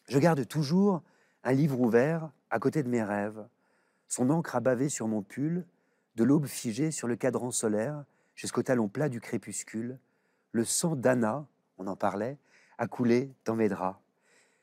Je 0.08 0.18
garde 0.18 0.46
toujours 0.46 1.00
un 1.42 1.52
livre 1.52 1.80
ouvert 1.80 2.28
à 2.50 2.58
côté 2.58 2.82
de 2.82 2.88
mes 2.88 3.02
rêves. 3.02 3.42
Son 4.08 4.28
encre 4.28 4.56
a 4.56 4.60
bavé 4.60 4.90
sur 4.90 5.08
mon 5.08 5.22
pull, 5.22 5.64
de 6.16 6.24
l'aube 6.24 6.46
figée 6.46 6.90
sur 6.90 7.08
le 7.08 7.16
cadran 7.16 7.50
solaire 7.50 8.04
jusqu'au 8.34 8.62
talon 8.62 8.88
plat 8.88 9.08
du 9.08 9.20
crépuscule. 9.20 9.98
Le 10.52 10.64
sang 10.64 10.96
d'Anna, 10.96 11.46
on 11.78 11.86
en 11.86 11.96
parlait, 11.96 12.38
a 12.78 12.86
coulé 12.86 13.32
dans 13.44 13.56
mes 13.56 13.68
draps. 13.68 13.98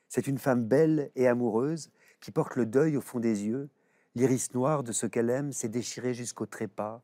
C'est 0.08 0.26
une 0.26 0.38
femme 0.38 0.64
belle 0.64 1.10
et 1.16 1.26
amoureuse 1.26 1.90
qui 2.20 2.30
porte 2.30 2.56
le 2.56 2.66
deuil 2.66 2.96
au 2.96 3.00
fond 3.00 3.20
des 3.20 3.44
yeux. 3.44 3.68
L'iris 4.14 4.52
noir 4.54 4.82
de 4.82 4.92
ce 4.92 5.06
qu'elle 5.06 5.30
aime 5.30 5.52
s'est 5.52 5.68
déchiré 5.68 6.14
jusqu'au 6.14 6.46
trépas. 6.46 7.02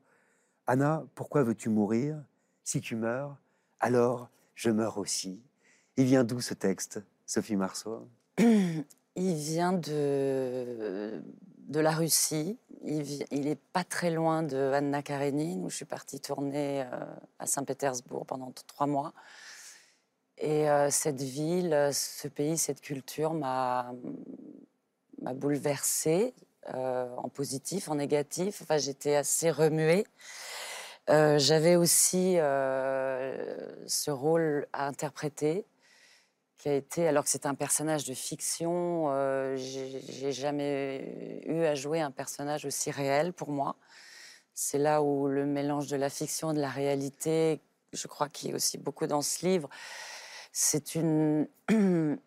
Anna, 0.66 1.04
pourquoi 1.14 1.42
veux-tu 1.42 1.70
mourir? 1.70 2.22
Si 2.64 2.80
tu 2.80 2.96
meurs, 2.96 3.36
alors 3.80 4.28
je 4.54 4.70
meurs 4.70 4.98
aussi. 4.98 5.40
Il 5.96 6.04
vient 6.04 6.24
d'où 6.24 6.40
ce 6.40 6.54
texte, 6.54 7.02
Sophie 7.24 7.56
Marceau? 7.56 8.08
Il 8.38 9.34
vient 9.34 9.72
de, 9.72 11.20
de 11.68 11.80
la 11.80 11.92
Russie. 11.92 12.58
Il, 12.84 13.02
vi- 13.02 13.24
il 13.30 13.46
est 13.46 13.60
pas 13.72 13.84
très 13.84 14.10
loin 14.10 14.42
de 14.42 14.72
Anna 14.74 15.02
Karenine, 15.02 15.64
où 15.64 15.70
je 15.70 15.76
suis 15.76 15.84
partie 15.84 16.20
tourner 16.20 16.82
euh, 16.82 17.04
à 17.38 17.46
Saint-Pétersbourg 17.46 18.26
pendant 18.26 18.52
trois 18.66 18.86
mois. 18.86 19.12
Et 20.38 20.68
euh, 20.68 20.90
cette 20.90 21.20
ville, 21.20 21.72
euh, 21.72 21.92
ce 21.92 22.28
pays, 22.28 22.58
cette 22.58 22.80
culture 22.80 23.34
m'a 23.34 23.92
bouleversée 25.34 26.34
en 26.72 27.28
positif, 27.28 27.88
en 27.88 27.94
négatif. 27.94 28.60
Enfin, 28.62 28.76
j'étais 28.78 29.14
assez 29.16 29.50
remuée. 29.50 30.06
J'avais 31.08 31.76
aussi 31.76 32.34
ce 32.34 34.10
rôle 34.10 34.66
à 34.74 34.86
interpréter 34.86 35.64
alors 36.98 37.24
que 37.24 37.30
c'est 37.30 37.46
un 37.46 37.54
personnage 37.54 38.04
de 38.04 38.14
fiction, 38.14 39.06
euh, 39.08 39.56
j'ai 39.56 40.32
jamais 40.32 41.42
eu 41.46 41.64
à 41.64 41.74
jouer 41.74 42.00
un 42.00 42.10
personnage 42.10 42.64
aussi 42.64 42.90
réel 42.90 43.32
pour 43.32 43.50
moi. 43.50 43.76
C'est 44.54 44.78
là 44.78 45.02
où 45.02 45.28
le 45.28 45.46
mélange 45.46 45.88
de 45.88 45.96
la 45.96 46.10
fiction 46.10 46.50
et 46.50 46.54
de 46.54 46.60
la 46.60 46.70
réalité, 46.70 47.60
je 47.92 48.06
crois 48.08 48.28
qu'il 48.28 48.50
y 48.50 48.52
a 48.52 48.56
aussi 48.56 48.78
beaucoup 48.78 49.06
dans 49.06 49.22
ce 49.22 49.46
livre, 49.46 49.68
c'est 50.52 50.94
une 50.94 51.48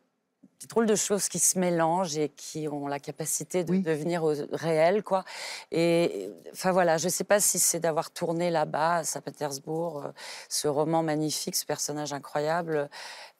des 0.61 0.67
drôles 0.67 0.85
de 0.85 0.95
choses 0.95 1.27
qui 1.27 1.39
se 1.39 1.57
mélangent 1.57 2.17
et 2.17 2.29
qui 2.29 2.67
ont 2.67 2.87
la 2.87 2.99
capacité 2.99 3.63
de 3.63 3.71
Oui. 3.71 3.81
devenir 3.81 4.23
au- 4.23 4.33
réel, 4.51 5.01
quoi. 5.03 5.23
Et 5.71 6.29
enfin 6.53 6.71
voilà, 6.71 6.97
je 6.97 7.05
ne 7.05 7.09
sais 7.09 7.23
pas 7.23 7.39
si 7.39 7.57
c'est 7.57 7.79
d'avoir 7.79 8.11
tourné 8.11 8.51
là-bas 8.51 8.97
à 8.97 9.03
Saint-Pétersbourg, 9.03 10.03
euh, 10.05 10.09
ce 10.49 10.67
roman 10.67 11.01
magnifique, 11.03 11.55
ce 11.55 11.65
personnage 11.65 12.13
incroyable, 12.13 12.89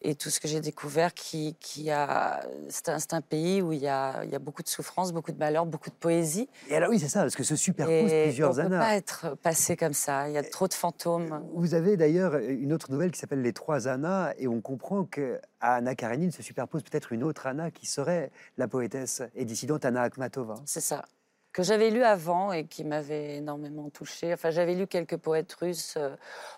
et 0.03 0.15
tout 0.15 0.31
ce 0.31 0.39
que 0.39 0.47
j'ai 0.47 0.61
découvert 0.61 1.13
qui, 1.13 1.55
qui 1.59 1.91
a. 1.91 2.41
C'est 2.69 2.89
un, 2.89 2.97
un 3.11 3.21
pays 3.21 3.61
où 3.61 3.71
il 3.71 3.79
y, 3.79 3.87
a, 3.87 4.23
il 4.23 4.31
y 4.31 4.35
a 4.35 4.39
beaucoup 4.39 4.63
de 4.63 4.67
souffrance, 4.67 5.11
beaucoup 5.13 5.31
de 5.31 5.37
malheur, 5.37 5.67
beaucoup 5.67 5.91
de 5.91 5.95
poésie. 5.95 6.49
Et 6.69 6.75
alors 6.75 6.89
oui, 6.89 6.99
c'est 6.99 7.07
ça, 7.09 7.21
parce 7.21 7.35
que 7.35 7.43
se 7.43 7.55
superposent 7.55 8.11
Et 8.11 8.21
on 8.21 8.25
plusieurs 8.25 8.49
ne 8.49 8.55
peut 8.55 8.61
années. 8.61 8.77
pas 8.79 8.95
être 8.95 9.37
passé 9.43 9.77
comme 9.77 9.93
ça. 9.93 10.27
Il 10.27 10.33
y 10.33 10.39
a 10.39 10.43
trop 10.43 10.67
de 10.67 10.73
fantômes. 10.73 11.45
Vous 11.53 11.75
avez 11.75 11.97
d'ailleurs 11.97 12.35
une 12.37 12.73
autre 12.73 12.89
nouvelle 12.91 13.11
qui 13.11 13.19
s'appelle 13.19 13.43
Les 13.43 13.53
Trois 13.53 13.87
Annas, 13.87 14.33
et 14.39 14.47
on 14.47 14.59
comprend 14.59 15.05
que 15.05 15.39
à 15.59 15.75
Anna 15.75 15.93
Karenine 15.93 16.31
se 16.31 16.41
superpose 16.41 16.81
peut-être 16.81 17.10
une 17.11 17.23
autre 17.23 17.47
Anna 17.47 17.71
qui 17.71 17.85
serait 17.85 18.31
la 18.57 18.67
poétesse 18.67 19.21
et 19.35 19.45
dissidente 19.45 19.85
Anna 19.85 20.03
Akhmatova. 20.03 20.55
C'est 20.65 20.81
ça. 20.81 21.05
Que 21.53 21.63
j'avais 21.63 21.89
lu 21.89 22.01
avant 22.03 22.53
et 22.53 22.65
qui 22.65 22.85
m'avait 22.85 23.37
énormément 23.37 23.89
touchée. 23.89 24.33
Enfin, 24.33 24.51
j'avais 24.51 24.73
lu 24.73 24.87
quelques 24.87 25.17
poètes 25.17 25.51
russes 25.53 25.95
euh, 25.97 26.15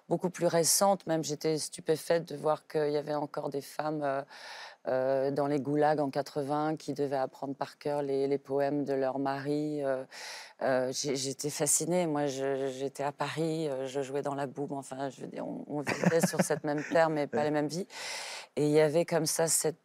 beaucoup 0.07 0.29
plus 0.29 0.45
récentes. 0.45 1.07
Même 1.07 1.23
j'étais 1.23 1.57
stupéfaite 1.57 2.25
de 2.31 2.35
voir 2.35 2.67
qu'il 2.67 2.91
y 2.91 2.97
avait 2.97 3.15
encore 3.15 3.49
des 3.49 3.61
femmes 3.61 4.03
euh, 4.03 4.21
euh, 4.89 5.31
dans 5.31 5.47
les 5.47 5.61
goulags 5.61 6.01
en 6.01 6.09
80 6.09 6.75
qui 6.75 6.93
devaient 6.93 7.15
apprendre 7.15 7.55
par 7.55 7.77
cœur 7.77 8.01
les, 8.01 8.27
les 8.27 8.37
poèmes 8.37 8.83
de 8.83 8.91
leur 8.91 9.17
mari. 9.17 9.81
Euh, 9.81 10.03
euh, 10.61 10.91
j'étais 10.91 11.49
fascinée. 11.49 12.05
Moi, 12.05 12.25
j'étais 12.25 13.03
à 13.03 13.13
Paris, 13.13 13.69
je 13.85 14.01
jouais 14.01 14.21
dans 14.21 14.35
la 14.35 14.45
boum. 14.45 14.73
Enfin, 14.73 15.09
je 15.09 15.21
veux 15.21 15.27
dire, 15.27 15.47
on, 15.47 15.63
on 15.67 15.81
vivait 15.81 16.25
sur 16.27 16.41
cette 16.41 16.65
même 16.65 16.83
terre, 16.91 17.09
mais 17.09 17.27
pas 17.27 17.43
les 17.45 17.51
mêmes 17.51 17.67
vies. 17.67 17.87
Et 18.57 18.65
il 18.65 18.71
y 18.71 18.81
avait 18.81 19.05
comme 19.05 19.25
ça 19.25 19.47
cette, 19.47 19.79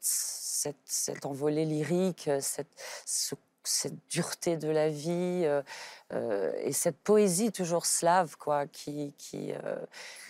cette, 0.58 0.76
cette 0.84 1.24
envolée 1.24 1.64
lyrique, 1.64 2.30
cette, 2.40 2.74
ce- 3.06 3.36
cette 3.64 3.98
dureté 4.08 4.56
de 4.56 4.68
la 4.68 4.88
vie 4.88 5.42
euh, 5.44 5.62
euh, 6.12 6.52
et 6.62 6.72
cette 6.72 6.96
poésie 6.96 7.52
toujours 7.52 7.84
slave, 7.84 8.36
quoi, 8.38 8.66
qui, 8.66 9.12
qui, 9.18 9.52
euh, 9.52 9.76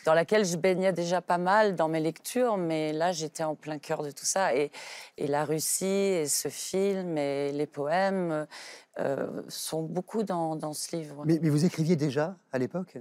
dans 0.04 0.14
laquelle 0.14 0.44
je 0.44 0.56
baignais 0.56 0.92
déjà 0.92 1.20
pas 1.22 1.38
mal 1.38 1.76
dans 1.76 1.88
mes 1.88 2.00
lectures, 2.00 2.56
mais 2.56 2.92
là 2.92 3.12
j'étais 3.12 3.44
en 3.44 3.54
plein 3.54 3.78
cœur 3.78 4.02
de 4.02 4.10
tout 4.10 4.24
ça. 4.24 4.56
Et, 4.56 4.72
et 5.16 5.28
la 5.28 5.44
Russie 5.44 5.86
et 5.86 6.26
ce 6.26 6.48
film 6.48 7.16
et 7.16 7.52
les 7.52 7.66
poèmes 7.66 8.46
euh, 8.98 9.42
sont 9.48 9.82
beaucoup 9.82 10.24
dans, 10.24 10.56
dans 10.56 10.74
ce 10.74 10.96
livre. 10.96 11.22
Mais, 11.24 11.38
mais 11.40 11.50
vous 11.50 11.64
écriviez 11.64 11.96
déjà 11.96 12.36
à 12.52 12.58
l'époque? 12.58 12.98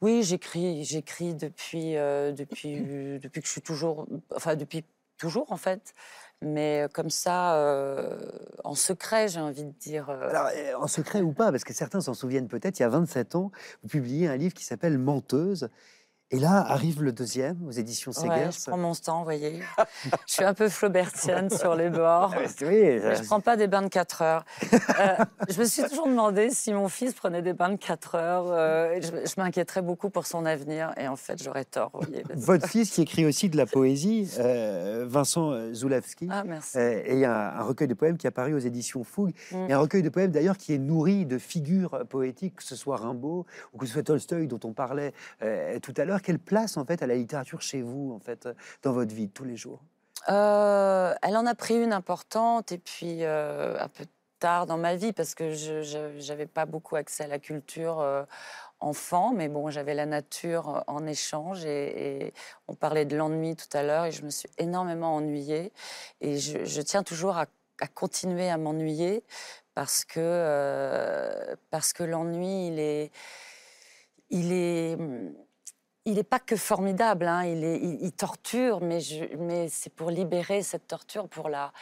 Oui, 0.00 0.22
j'écris, 0.22 0.84
j'écris 0.84 1.34
depuis, 1.34 1.96
euh, 1.96 2.32
depuis, 2.32 3.18
depuis 3.18 3.40
que 3.40 3.46
je 3.46 3.52
suis 3.52 3.62
toujours, 3.62 4.06
enfin 4.34 4.54
depuis 4.54 4.84
toujours 5.16 5.52
en 5.52 5.56
fait, 5.56 5.94
mais 6.42 6.86
comme 6.92 7.10
ça, 7.10 7.56
euh, 7.56 8.18
en 8.64 8.74
secret, 8.74 9.28
j'ai 9.28 9.40
envie 9.40 9.64
de 9.64 9.72
dire. 9.72 10.10
euh, 10.10 10.28
Alors, 10.28 10.48
euh, 10.54 10.74
en 10.78 10.86
secret 10.86 11.20
ou 11.22 11.32
pas, 11.32 11.50
parce 11.50 11.64
que 11.64 11.72
certains 11.72 12.00
s'en 12.00 12.14
souviennent 12.14 12.48
peut-être, 12.48 12.78
il 12.78 12.82
y 12.82 12.86
a 12.86 12.88
27 12.88 13.34
ans, 13.36 13.50
vous 13.82 13.88
publiez 13.88 14.28
un 14.28 14.36
livre 14.36 14.54
qui 14.54 14.64
s'appelle 14.64 14.98
Menteuse. 14.98 15.70
Et 16.32 16.40
là 16.40 16.56
arrive 16.68 17.04
le 17.04 17.12
deuxième 17.12 17.56
aux 17.68 17.70
éditions 17.70 18.10
ouais, 18.10 18.20
Segers. 18.20 18.50
je 18.50 18.64
prends 18.68 18.76
mon 18.76 18.94
temps, 18.96 19.18
vous 19.18 19.24
voyez. 19.24 19.60
je 20.26 20.32
suis 20.32 20.42
un 20.44 20.54
peu 20.54 20.68
flaubertienne 20.68 21.50
sur 21.50 21.76
les 21.76 21.88
bords. 21.88 22.32
Ah, 22.34 22.40
Oui, 22.62 22.98
je 22.98 23.20
ne 23.22 23.26
prends 23.26 23.40
pas 23.40 23.56
des 23.56 23.68
bains 23.68 23.82
de 23.82 23.88
4 23.88 24.22
heures. 24.22 24.44
Euh, 24.72 25.24
je 25.48 25.60
me 25.60 25.64
suis 25.64 25.84
toujours 25.84 26.08
demandé 26.08 26.50
si 26.50 26.72
mon 26.72 26.88
fils 26.88 27.14
prenait 27.14 27.42
des 27.42 27.52
bains 27.52 27.68
de 27.68 27.76
4 27.76 28.14
heures. 28.16 28.46
euh, 28.48 28.90
et 28.94 29.02
je 29.02 29.10
je 29.24 29.40
m'inquiéterais 29.40 29.82
beaucoup 29.82 30.10
pour 30.10 30.26
son 30.26 30.46
avenir. 30.46 30.92
Et 30.96 31.06
en 31.06 31.14
fait, 31.14 31.40
j'aurais 31.40 31.64
tort. 31.64 31.90
vous 31.94 32.00
voyez. 32.08 32.24
Votre 32.34 32.66
fils 32.66 32.90
qui 32.90 33.02
écrit 33.02 33.24
aussi 33.24 33.48
de 33.48 33.56
la 33.56 33.66
poésie, 33.66 34.28
euh, 34.40 35.04
Vincent 35.08 35.72
Zulawski. 35.74 36.28
Ah, 36.30 36.42
merci. 36.44 36.76
Et 36.78 37.12
il 37.12 37.18
y 37.20 37.24
a 37.24 37.52
un, 37.56 37.60
un 37.60 37.62
recueil 37.62 37.86
de 37.86 37.94
poèmes 37.94 38.16
qui 38.16 38.26
est 38.26 38.28
apparu 38.28 38.52
aux 38.54 38.58
éditions 38.58 39.04
Fougue. 39.04 39.32
Mm. 39.52 39.68
Y 39.68 39.72
a 39.72 39.76
un 39.76 39.80
recueil 39.80 40.02
de 40.02 40.08
poèmes 40.08 40.32
d'ailleurs 40.32 40.56
qui 40.56 40.74
est 40.74 40.78
nourri 40.78 41.24
de 41.24 41.38
figures 41.38 42.04
poétiques, 42.08 42.56
que 42.56 42.64
ce 42.64 42.74
soit 42.74 42.96
Rimbaud 42.96 43.46
ou 43.72 43.78
que 43.78 43.86
ce 43.86 43.92
soit 43.92 44.02
Tolstoï 44.02 44.48
dont 44.48 44.60
on 44.64 44.72
parlait 44.72 45.12
tout 45.82 45.94
à 45.96 46.04
l'heure. 46.04 46.15
Quelle 46.20 46.38
place 46.38 46.76
en 46.76 46.84
fait 46.84 47.02
a 47.02 47.06
la 47.06 47.14
littérature 47.14 47.62
chez 47.62 47.82
vous, 47.82 48.12
en 48.14 48.20
fait, 48.20 48.48
dans 48.82 48.92
votre 48.92 49.14
vie 49.14 49.28
tous 49.28 49.44
les 49.44 49.56
jours? 49.56 49.80
Euh, 50.28 51.14
elle 51.22 51.36
en 51.36 51.46
a 51.46 51.54
pris 51.54 51.80
une 51.80 51.92
importante 51.92 52.72
et 52.72 52.78
puis 52.78 53.18
euh, 53.22 53.78
un 53.78 53.88
peu 53.88 54.04
tard 54.38 54.66
dans 54.66 54.76
ma 54.76 54.96
vie 54.96 55.12
parce 55.12 55.34
que 55.34 55.52
je 55.52 56.28
n'avais 56.28 56.46
pas 56.46 56.66
beaucoup 56.66 56.96
accès 56.96 57.24
à 57.24 57.28
la 57.28 57.38
culture 57.38 58.00
euh, 58.00 58.24
enfant, 58.80 59.32
mais 59.32 59.48
bon, 59.48 59.70
j'avais 59.70 59.94
la 59.94 60.06
nature 60.06 60.84
en 60.88 61.06
échange 61.06 61.64
et, 61.64 62.32
on 62.68 62.74
parlait 62.74 63.04
de 63.04 63.16
l'ennui 63.16 63.56
tout 63.56 63.74
à 63.76 63.82
l'heure 63.82 64.04
et 64.04 64.12
je 64.12 64.24
me 64.24 64.30
suis 64.30 64.48
énormément 64.58 65.14
ennuyée 65.14 65.72
et 66.20 66.38
je, 66.38 66.80
tiens 66.82 67.02
toujours 67.02 67.36
à, 67.36 67.46
à 67.80 67.86
continuer 67.86 68.50
à 68.50 68.58
m'ennuyer 68.58 69.22
parce 69.74 70.04
que, 70.04 70.20
euh, 70.20 71.54
parce 71.70 71.92
que 71.92 72.02
l'ennui, 72.02 72.68
il 72.68 72.78
est, 72.78 73.12
il 74.30 74.52
est, 74.52 74.98
il 76.06 76.14
n'est 76.14 76.22
pas 76.22 76.38
que 76.40 76.56
formidable, 76.56 77.26
hein, 77.26 77.44
il, 77.44 77.62
est, 77.64 77.76
il, 77.78 77.98
il 78.02 78.12
torture, 78.12 78.80
mais, 78.80 79.00
c'est 79.68 79.92
pour 79.92 80.10
libérer 80.10 80.62
cette 80.62 80.86
torture, 80.86 81.28
pour 81.28 81.48
la 81.50 81.72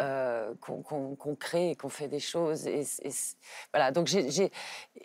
euh, 0.00 0.52
qu'on 0.60 1.34
crée 1.34 1.70
et 1.70 1.74
qu'on 1.76 1.88
fait 1.88 2.08
des 2.08 2.20
choses. 2.20 2.66
Et, 2.66 2.80
et 2.80 3.10
c- 3.10 3.36
voilà. 3.72 3.90
Donc 3.90 4.06
j'ai, 4.06 4.30
j'ai- 4.30 4.52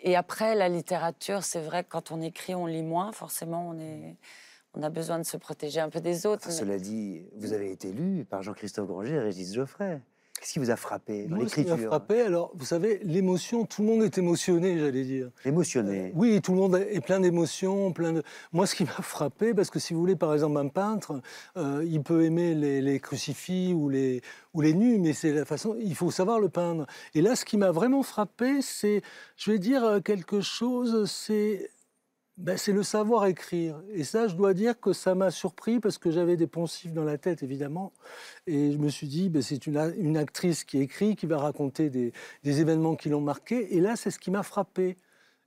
et 0.02 0.14
après 0.14 0.54
la 0.54 0.68
littérature, 0.68 1.42
c'est 1.42 1.62
vrai 1.62 1.84
que 1.84 1.88
quand 1.88 2.10
on 2.12 2.20
écrit, 2.20 2.54
on 2.54 2.66
lit 2.66 2.82
moins. 2.82 3.10
Forcément, 3.12 3.66
on 3.70 3.78
est, 3.78 4.16
on 4.74 4.82
a 4.82 4.90
besoin 4.90 5.18
de 5.18 5.24
se 5.24 5.38
protéger 5.38 5.80
un 5.80 5.88
peu 5.88 6.00
des 6.02 6.26
autres. 6.26 6.48
Enfin, 6.48 6.50
mais- 6.50 6.58
Cela 6.72 6.78
dit, 6.78 7.26
vous 7.36 7.54
avez 7.54 7.70
été 7.72 7.92
lu 7.92 8.26
par 8.26 8.42
Jean-Christophe 8.42 8.86
Granger 8.86 9.14
et 9.14 9.20
Régis 9.20 9.54
Geoffrey. 9.54 10.00
Qu'est-ce 10.44 10.52
qui 10.52 10.58
vous 10.58 10.70
a 10.70 10.76
frappé 10.76 11.24
dans 11.24 11.36
Moi, 11.36 11.48
ce 11.48 11.54
qui 11.54 11.60
m'a 11.60 11.70
l'écriture 11.70 11.88
frappé, 11.88 12.20
alors, 12.20 12.52
vous 12.54 12.66
savez, 12.66 13.00
l'émotion, 13.02 13.64
tout 13.64 13.80
le 13.80 13.88
monde 13.88 14.02
est 14.02 14.18
émotionné, 14.18 14.78
j'allais 14.78 15.04
dire. 15.04 15.30
Émotionné. 15.46 16.12
Oui, 16.14 16.38
tout 16.42 16.52
le 16.52 16.58
monde 16.58 16.76
est 16.76 17.00
plein 17.00 17.18
d'émotions, 17.18 17.92
plein 17.92 18.12
de. 18.12 18.22
Moi, 18.52 18.66
ce 18.66 18.74
qui 18.74 18.84
m'a 18.84 18.90
frappé, 18.90 19.54
parce 19.54 19.70
que 19.70 19.78
si 19.78 19.94
vous 19.94 20.00
voulez, 20.00 20.16
par 20.16 20.34
exemple, 20.34 20.58
un 20.58 20.68
peintre, 20.68 21.18
euh, 21.56 21.82
il 21.88 22.02
peut 22.02 22.24
aimer 22.24 22.54
les, 22.54 22.82
les 22.82 23.00
crucifix 23.00 23.72
ou 23.72 23.88
les 23.88 24.20
ou 24.52 24.60
les 24.60 24.74
nus, 24.74 24.98
mais 24.98 25.14
c'est 25.14 25.32
la 25.32 25.46
façon. 25.46 25.76
Il 25.80 25.94
faut 25.94 26.10
savoir 26.10 26.38
le 26.38 26.50
peindre. 26.50 26.84
Et 27.14 27.22
là, 27.22 27.36
ce 27.36 27.46
qui 27.46 27.56
m'a 27.56 27.70
vraiment 27.70 28.02
frappé, 28.02 28.60
c'est, 28.60 29.00
je 29.38 29.50
vais 29.50 29.58
dire 29.58 29.82
euh, 29.82 30.00
quelque 30.00 30.42
chose, 30.42 31.10
c'est 31.10 31.70
ben, 32.36 32.56
c'est 32.56 32.72
le 32.72 32.82
savoir 32.82 33.26
écrire. 33.26 33.80
Et 33.92 34.02
ça, 34.02 34.26
je 34.26 34.34
dois 34.34 34.54
dire 34.54 34.78
que 34.80 34.92
ça 34.92 35.14
m'a 35.14 35.30
surpris 35.30 35.78
parce 35.78 35.98
que 35.98 36.10
j'avais 36.10 36.36
des 36.36 36.48
poncifs 36.48 36.92
dans 36.92 37.04
la 37.04 37.16
tête, 37.16 37.42
évidemment. 37.42 37.92
Et 38.46 38.72
je 38.72 38.78
me 38.78 38.88
suis 38.88 39.06
dit, 39.06 39.28
ben, 39.30 39.40
c'est 39.40 39.66
une, 39.66 40.16
actrice 40.16 40.64
qui 40.64 40.80
écrit, 40.80 41.14
qui 41.14 41.26
va 41.26 41.38
raconter 41.38 41.90
des, 41.90 42.12
des 42.42 42.60
événements 42.60 42.96
qui 42.96 43.08
l'ont 43.08 43.20
marqué. 43.20 43.76
Et 43.76 43.80
là, 43.80 43.94
c'est 43.96 44.10
ce 44.10 44.18
qui 44.18 44.30
m'a 44.30 44.42
frappé. 44.42 44.98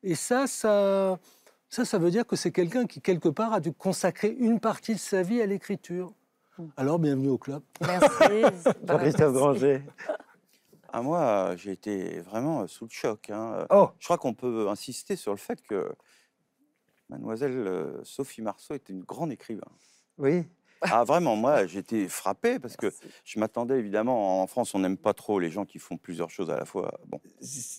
Et 0.04 0.16
ça, 0.16 0.48
ça, 0.48 1.20
ça, 1.70 1.84
ça 1.84 1.98
veut 1.98 2.12
dire 2.12 2.26
que 2.26 2.38
c'est 2.38 2.52
quelqu'un 2.52 2.86
qui, 2.86 3.02
quelque 3.02 3.30
part, 3.30 3.52
a 3.52 3.60
dû 3.60 3.74
consacrer 3.74 4.30
une 4.40 4.60
partie 4.60 4.94
de 4.94 5.00
sa 5.00 5.24
vie 5.24 5.42
à 5.42 5.46
l'écriture. 5.46 6.14
Alors, 6.78 7.00
bienvenue 7.00 7.30
au 7.30 7.38
club. 7.38 7.62
Merci. 7.82 8.44
Jean-Christophe 8.88 9.34
Granger. 9.34 9.82
Ah, 10.94 11.02
moi, 11.02 11.54
j'ai 11.58 11.74
été 11.74 12.22
vraiment 12.22 12.66
sous 12.66 12.86
le 12.86 12.90
choc. 12.90 13.30
hein. 13.30 13.68
Oh, 13.70 13.90
Je 14.00 14.06
crois 14.06 14.18
qu'on 14.18 14.34
peut 14.34 14.70
insister 14.70 15.18
sur 15.18 15.32
le 15.32 15.38
fait 15.38 15.62
que 15.62 15.94
mademoiselle 17.10 17.52
euh, 17.68 18.00
Sophie 18.04 18.42
Marceau 18.42 18.74
était 18.74 18.94
une 18.94 19.04
grande 19.04 19.32
écrivain. 19.32 19.68
oui. 20.18 20.44
Ah, 20.82 21.04
vraiment, 21.04 21.36
moi, 21.36 21.66
j'étais 21.66 22.08
frappé 22.08 22.60
parce 22.60 22.78
que 22.78 22.94
je 23.26 23.40
m'attendais 23.40 23.80
évidemment, 23.80 24.44
en 24.44 24.46
France, 24.46 24.76
on 24.76 24.80
n'aime 24.80 24.96
pas 24.96 25.16
trop 25.16 25.40
les 25.40 25.50
gens 25.50 25.66
qui 25.66 25.80
font 25.80 25.98
plusieurs 25.98 26.30
choses 26.30 26.52
à 26.52 26.56
la 26.56 26.66
fois. 26.66 27.00
Bon. 27.08 27.20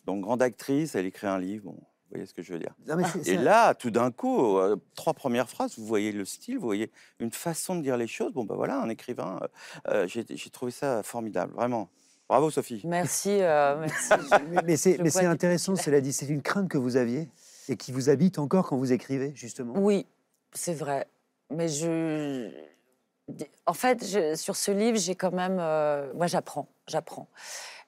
Donc, 0.05 0.23
grande 0.23 0.43
actrice, 0.43 0.97
elle 0.97 1.07
écrit 1.07 1.29
un 1.29 1.39
livre, 1.39 1.67
bon, 1.67 1.75
vous 1.75 1.85
voyez 2.11 2.27
ce 2.27 2.35
que 2.35 2.43
je 2.43 2.53
veux 2.53 2.59
dire. 2.59 2.75
Non, 2.89 2.97
mais 2.97 3.05
c'est- 3.05 3.21
Et 3.21 3.23
c'est- 3.23 3.37
là, 3.37 3.73
tout 3.75 3.93
d'un 3.93 4.11
coup, 4.11 4.59
euh, 4.59 4.75
trois 4.97 5.15
premières 5.15 5.49
phrases, 5.49 5.79
vous 5.79 5.87
voyez 5.87 6.11
le 6.11 6.25
style, 6.25 6.57
vous 6.59 6.67
voyez 6.67 6.91
une 7.21 7.31
façon 7.31 7.77
de 7.77 7.83
dire 7.83 7.97
les 7.97 8.09
choses. 8.09 8.33
Bon, 8.33 8.45
ben 8.45 8.57
voilà, 8.57 8.81
un 8.81 8.89
écrivain, 8.89 9.39
euh, 9.87 10.09
j'ai 10.09 10.25
j'ai 10.29 10.51
trouvé 10.51 10.73
ça 10.73 11.05
formidable, 11.05 11.55
vraiment. 11.55 11.89
Bravo, 12.29 12.51
Sophie. 12.51 12.83
Merci. 12.85 13.31
euh, 13.43 13.79
merci. 13.79 14.13
mais- 14.51 14.63
mais 15.05 15.11
c'est 15.11 15.25
intéressant, 15.25 15.77
cela 15.77 16.01
dit. 16.01 16.13
C'est 16.13 16.27
une 16.27 16.43
crainte 16.43 16.69
que 16.69 16.79
vous 16.79 16.97
aviez 16.97 17.29
et 17.71 17.77
qui 17.77 17.93
vous 17.93 18.11
habite 18.11 18.39
encore 18.39 18.69
quand 18.69 18.77
vous 18.77 18.93
écrivez, 18.93 19.33
justement? 19.35 19.75
Oui, 19.77 20.07
c'est 20.53 20.75
vrai. 20.75 21.07
Mais 21.51 21.69
je. 21.69 22.51
En 23.67 23.75
fait, 23.75 24.37
sur 24.37 24.57
ce 24.57 24.71
livre, 24.71 24.99
j'ai 24.99 25.15
quand 25.15 25.33
même. 25.33 25.59
euh, 25.61 26.13
Moi, 26.15 26.27
j'apprends. 26.27 26.69
J'apprends. 26.87 27.29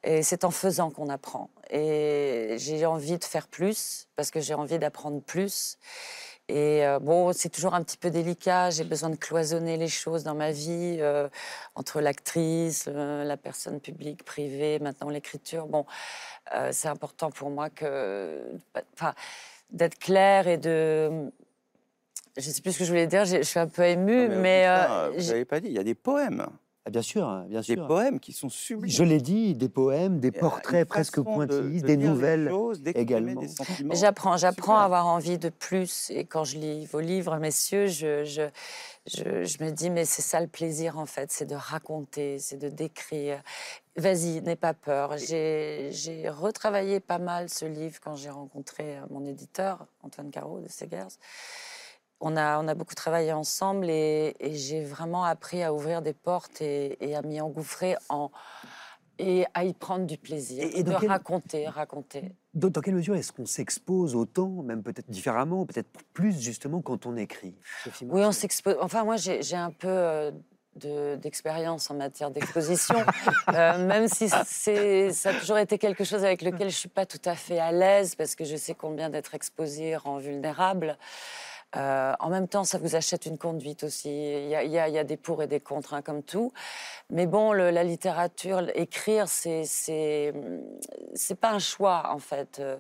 Et 0.03 0.23
c'est 0.23 0.45
en 0.45 0.51
faisant 0.51 0.91
qu'on 0.91 1.09
apprend. 1.09 1.51
Et 1.71 2.57
j'ai 2.59 2.87
envie 2.87 3.19
de 3.19 3.25
faire 3.25 3.49
plus, 3.49 4.07
parce 4.17 4.31
que 4.31 4.41
j'ai 4.41 4.55
envie 4.55 4.79
d'apprendre 4.79 5.21
plus. 5.21 5.79
Et 6.49 6.85
euh, 6.85 6.99
bon, 6.99 7.33
c'est 7.33 7.49
toujours 7.49 7.75
un 7.75 7.83
petit 7.83 7.97
peu 7.97 8.11
délicat. 8.11 8.71
J'ai 8.71 8.85
besoin 8.85 9.11
de 9.11 9.17
cloisonner 9.17 9.77
les 9.77 9.89
choses 9.89 10.25
dans 10.25 10.35
ma 10.35 10.53
vie, 10.53 10.97
euh, 11.01 11.29
entre 11.75 12.01
l'actrice, 12.01 12.87
la 12.87 13.37
personne 13.37 13.79
publique, 13.79 14.25
privée, 14.25 14.79
maintenant 14.79 15.11
l'écriture. 15.11 15.67
Bon, 15.67 15.87
c'est 16.73 16.89
important 16.89 17.31
pour 17.31 17.51
moi 17.51 17.71
que. 17.71 18.43
Enfin, 18.95 19.15
d'être 19.73 19.99
clair 19.99 20.47
et 20.49 20.57
de. 20.59 21.31
Je 22.37 22.43
sais 22.43 22.63
plus 22.63 22.73
ce 22.73 22.79
que 22.79 22.85
je 22.85 22.91
voulais 22.91 23.07
dire, 23.07 23.25
je 23.25 23.43
suis 23.43 23.59
un 23.59 23.67
peu 23.67 23.85
émue, 23.85 24.29
Non, 24.29 24.37
mais. 24.41 24.63
contraire, 24.65 24.93
euh, 24.93 25.11
vous 25.17 25.27
n'avez 25.29 25.45
pas 25.45 25.61
dit, 25.61 25.69
il 25.69 25.75
y 25.75 25.79
a 25.79 25.85
des 25.85 25.95
poèmes. 25.95 26.47
Ah, 26.87 26.91
bien 26.91 27.03
sûr, 27.03 27.29
hein, 27.29 27.45
bien 27.47 27.61
Des 27.61 27.75
sûr. 27.75 27.87
poèmes 27.87 28.19
qui 28.21 28.33
sont 28.33 28.49
sublimes. 28.49 28.91
Je 28.91 29.03
l'ai 29.05 29.21
dit, 29.21 29.55
des 29.55 29.69
poèmes, 29.69 30.19
des 30.19 30.29
a 30.29 30.33
portraits 30.33 30.89
presque 30.89 31.19
de- 31.19 31.23
pointillistes, 31.23 31.83
de 31.83 31.89
des 31.89 31.97
nouvelles. 31.99 32.49
choses, 32.49 32.83
également. 32.87 33.39
des 33.39 33.49
J'apprends, 33.93 34.39
j'apprends 34.39 34.77
à 34.79 34.85
avoir 34.85 35.07
envie 35.07 35.37
de 35.37 35.51
plus. 35.51 36.09
Et 36.09 36.25
quand 36.25 36.45
je 36.45 36.57
lis 36.59 36.87
vos 36.87 37.01
livres, 37.01 37.37
messieurs, 37.37 37.87
je, 37.87 38.25
je, 38.25 38.49
je, 39.07 39.45
je 39.45 39.63
me 39.63 39.71
dis, 39.73 39.91
mais 39.91 40.07
c'est 40.07 40.23
ça 40.23 40.41
le 40.41 40.47
plaisir, 40.47 40.97
en 40.99 41.05
fait, 41.05 41.31
c'est 41.31 41.45
de 41.45 41.55
raconter, 41.55 42.39
c'est 42.39 42.57
de 42.57 42.71
décrire. 42.71 43.43
Vas-y, 43.97 44.41
n'aie 44.41 44.57
pas 44.57 44.73
peur. 44.73 45.19
J'ai 45.19 45.91
j'ai 45.93 46.31
retravaillé 46.31 46.99
pas 47.01 47.19
mal 47.19 47.51
ce 47.51 47.67
livre 47.67 47.99
quand 48.03 48.17
j'ai 48.17 48.31
rencontré 48.31 48.97
euh, 48.97 49.03
mon 49.11 49.27
éditeur, 49.27 49.85
Antoine 50.03 50.31
Caro 50.31 50.61
de 50.61 50.69
Segers. 50.69 51.09
On 52.21 52.37
a, 52.37 52.61
on 52.63 52.69
a 52.69 52.75
beaucoup 52.75 52.95
travaillé 52.95 53.33
ensemble 53.33 53.89
et, 53.89 54.35
et 54.41 54.55
j'ai 54.55 54.85
vraiment 54.85 55.25
appris 55.25 55.63
à 55.63 55.73
ouvrir 55.73 56.03
des 56.03 56.13
portes 56.13 56.61
et, 56.61 56.97
et 57.01 57.17
à 57.17 57.23
m'y 57.23 57.41
engouffrer 57.41 57.97
en, 58.11 58.31
et 59.19 59.47
à 59.55 59.65
y 59.65 59.73
prendre 59.73 60.05
du 60.07 60.19
plaisir. 60.19 60.65
Et- 60.65 60.81
et 60.81 60.83
de 60.83 60.93
quel- 61.01 61.09
raconter, 61.09 61.67
raconter. 61.69 62.33
Dans, 62.53 62.69
dans 62.69 62.81
quelle 62.81 62.95
mesure 62.97 63.15
est-ce 63.17 63.33
qu'on 63.33 63.47
s'expose 63.47 64.15
autant, 64.15 64.49
même 64.63 64.83
peut-être 64.83 65.09
différemment, 65.11 65.65
peut-être 65.67 65.89
plus 66.13 66.39
justement 66.41 66.83
quand 66.83 67.07
on 67.07 67.17
écrit 67.17 67.55
Sophie 67.85 68.07
Oui, 68.11 68.23
on 68.25 68.33
s'expose. 68.33 68.77
Enfin, 68.81 69.05
moi, 69.05 69.17
j'ai 69.17 69.57
un 69.57 69.71
peu 69.71 69.89
euh, 69.89 70.31
de- 70.77 71.17
d'expérience 71.17 71.91
en 71.91 71.95
matière 71.95 72.31
d'exposition, 72.31 72.97
Euh, 73.55 73.87
même 73.87 74.09
si 74.09 74.29
ça 74.29 74.41
a 75.31 75.35
toujours 75.35 75.59
été 75.59 75.79
quelque 75.79 76.05
chose 76.05 76.23
avec 76.25 76.43
lequel 76.43 76.69
je 76.71 76.77
suis 76.77 76.89
pas 76.89 77.07
tout 77.07 77.21
à 77.25 77.35
fait 77.35 77.59
à 77.59 77.73
l'aise, 77.73 78.15
parce 78.15 78.35
que 78.35 78.45
je 78.45 78.57
sais 78.57 78.75
combien 78.75 79.09
d'être 79.11 79.35
exposé 79.35 79.97
rend 79.97 80.19
vulnérable. 80.19 80.97
Euh, 81.77 82.15
en 82.19 82.31
même 82.31 82.49
temps, 82.49 82.65
ça 82.65 82.79
vous 82.79 82.97
achète 82.97 83.27
une 83.27 83.39
conduite 83.39 83.85
aussi. 83.85 84.11
Il 84.11 84.49
y 84.49 84.79
a, 84.79 85.05
des 85.05 85.17
pour 85.17 85.43
et 85.43 85.47
des 85.47 85.61
contre, 85.61 85.95
hein, 85.95 86.03
comme 86.03 86.23
tout. 86.23 86.53
Mais 87.11 87.27
bon, 87.27 87.53
la 87.53 87.85
littérature, 87.85 88.67
écrire, 88.75 89.29
c'est 89.29 89.65
c'est 91.15 91.35
pas 91.35 91.51
un 91.53 91.59
choix 91.59 92.11
en 92.13 92.19
fait. 92.19 92.59
Euh, 92.61 92.77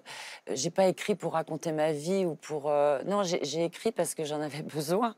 j'ai 0.50 0.70
pas 0.70 0.86
écrit 0.86 1.14
pour 1.14 1.32
raconter 1.34 1.72
ma 1.72 1.92
vie 1.92 2.24
ou 2.24 2.34
pour 2.34 2.70
euh, 2.70 3.02
non, 3.04 3.22
j'ai 3.22 3.64
écrit 3.64 3.92
parce 3.92 4.14
que 4.14 4.24
j'en 4.24 4.40
avais 4.40 4.62
besoin, 4.74 5.14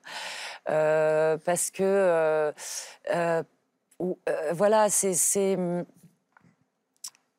Euh, 0.70 1.36
parce 1.44 1.70
que 1.70 2.52
voilà, 4.52 4.88
c'est 4.90 5.56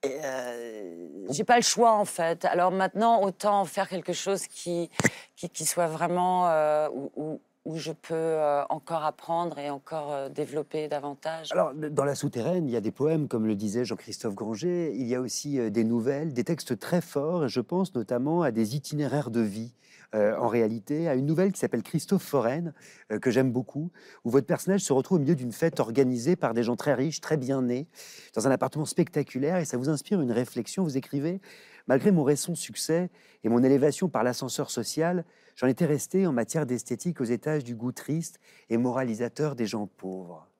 euh, 0.06 1.08
j'ai 1.30 1.44
pas 1.44 1.56
le 1.58 1.64
choix 1.64 1.94
en 1.94 2.06
fait. 2.06 2.46
Alors 2.46 2.72
maintenant, 2.72 3.22
autant 3.22 3.66
faire 3.66 3.88
quelque 3.88 4.14
chose 4.14 4.48
qui, 4.48 4.90
qui, 5.36 5.66
soit 5.66 5.88
vraiment 5.88 6.50
euh, 6.50 6.90
où, 6.94 7.12
où- 7.16 7.76
je 7.76 7.94
peux 7.94 8.14
euh, 8.14 8.66
encore 8.70 9.06
apprendre 9.06 9.58
et 9.58 9.70
encore 9.70 10.30
développer 10.30 10.90
davantage. 10.90 11.48
Alors, 11.54 11.74
dans 11.74 12.04
la 12.04 12.14
souterraine, 12.16 12.68
il 12.68 12.72
y 12.72 12.76
a 12.76 12.82
des 12.82 12.92
poèmes, 12.92 13.30
comme 13.30 13.46
le 13.48 13.56
disait 13.56 13.86
Jean-Christophe 13.86 14.36
Granger. 14.36 14.92
Il 14.94 15.08
y 15.08 15.16
a 15.16 15.22
aussi 15.22 15.72
des 15.72 15.84
nouvelles, 15.86 16.34
des 16.34 16.44
textes 16.44 16.78
très 16.78 17.00
forts. 17.00 17.46
Et 17.46 17.50
je 17.50 17.62
pense 17.62 17.96
notamment 17.96 18.42
à 18.42 18.52
des 18.52 18.76
itinéraires 18.76 19.32
de 19.32 19.40
vie. 19.40 19.74
Euh, 20.14 20.36
en 20.38 20.48
réalité, 20.48 21.08
à 21.08 21.16
une 21.16 21.26
nouvelle 21.26 21.52
qui 21.52 21.60
s'appelle 21.60 21.84
Christophe 21.84 22.24
Foraine, 22.24 22.74
euh, 23.12 23.20
que 23.20 23.32
j'aime 23.32 23.52
beaucoup, 23.52 23.92
où 24.24 24.30
votre 24.30 24.48
personnage 24.48 24.82
se 24.82 24.94
retrouve 24.94 25.18
au 25.18 25.22
milieu 25.22 25.36
d'une 25.36 25.52
fête 25.52 25.80
organisée 25.80 26.36
par 26.36 26.54
des 26.54 26.64
gens 26.64 26.76
très 26.76 26.94
riches, 26.94 27.22
très 27.22 27.38
bien 27.38 27.62
nés, 27.62 27.88
dans 28.36 28.48
un 28.48 28.52
appartement 28.52 28.86
spectaculaire, 28.86 29.58
et 29.58 29.66
ça 29.66 29.78
vous 29.78 29.90
inspire 29.90 30.22
une 30.22 30.32
réflexion. 30.32 30.84
Vous 30.84 30.98
écrivez 30.98 31.42
Malgré 31.88 32.12
mon 32.12 32.24
récent 32.24 32.56
succès 32.56 33.10
et 33.44 33.50
mon 33.50 33.62
élévation 33.62 34.08
par 34.08 34.24
l'ascenseur 34.24 34.72
social, 34.72 35.26
j'en 35.56 35.68
étais 35.68 35.86
resté 35.86 36.26
en 36.26 36.32
matière 36.32 36.66
d'esthétique 36.66 37.20
aux 37.20 37.26
étages 37.26 37.64
du 37.66 37.76
goût 37.76 37.92
triste 37.92 38.40
et 38.70 38.78
moralisateur 38.78 39.56
des 39.56 39.66
gens 39.66 39.88
pauvres. 39.88 40.53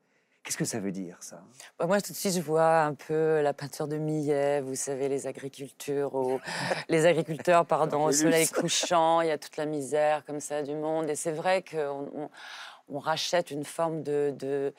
Qu'est-ce 0.44 0.58
que 0.58 0.66
ça 0.66 0.80
veut 0.80 0.92
dire, 0.92 1.16
ça? 1.22 1.42
Bah, 1.80 1.88
Moi, 1.88 2.02
tout 2.02 2.12
de 2.12 2.18
suite, 2.18 2.34
je 2.34 2.42
vois 2.42 2.82
un 2.82 2.94
peu 2.94 3.42
la 3.42 3.54
peinture 3.54 3.88
de 3.88 3.96
Millet, 3.98 4.60
vous 4.60 4.76
savez, 4.76 5.08
les 5.08 5.26
agriculteurs, 5.26 6.14
au... 6.16 6.42
les 6.90 7.06
agriculteurs 7.06 7.66
pardon, 7.66 8.06
au 8.06 8.12
soleil 8.12 8.48
couchant, 8.50 9.22
il 9.22 9.30
y 9.30 9.32
a 9.32 9.38
toute 9.38 9.56
la 9.56 9.66
misère 9.66 10.26
comme 10.26 10.42
ça 10.42 10.62
du 10.62 10.76
monde. 10.76 11.10
Et 11.10 11.16
c'est 11.16 11.32
vrai 11.32 11.64
qu'on 11.64 12.30
on, 12.90 13.00
rachète 13.00 13.52
une 13.52 13.64
forme 13.64 14.04
de, 14.04 14.36
de 14.38 14.74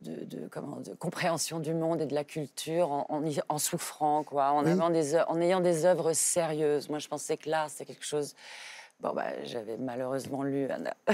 de, 0.00 0.48
comment, 0.48 0.80
de, 0.80 0.94
compréhension 0.94 1.60
du 1.60 1.74
monde 1.74 2.00
et 2.00 2.06
de 2.06 2.14
la 2.14 2.24
culture 2.24 2.90
en, 2.90 3.22
en, 3.48 3.58
souffrant, 3.58 4.24
quoi, 4.24 4.50
en, 4.50 4.62
des, 4.90 5.16
en 5.16 5.40
ayant 5.40 5.60
des 5.60 5.84
œuvres 5.84 6.12
sérieuses. 6.12 6.88
Moi, 6.88 6.98
je 6.98 7.06
pensais 7.06 7.36
que 7.36 7.48
l'art, 7.48 7.70
c'est 7.70 7.84
quelque 7.84 8.04
chose 8.04 8.34
Bon, 9.02 9.12
bah, 9.14 9.24
j'avais 9.42 9.76
malheureusement 9.78 10.44
lu 10.44 10.68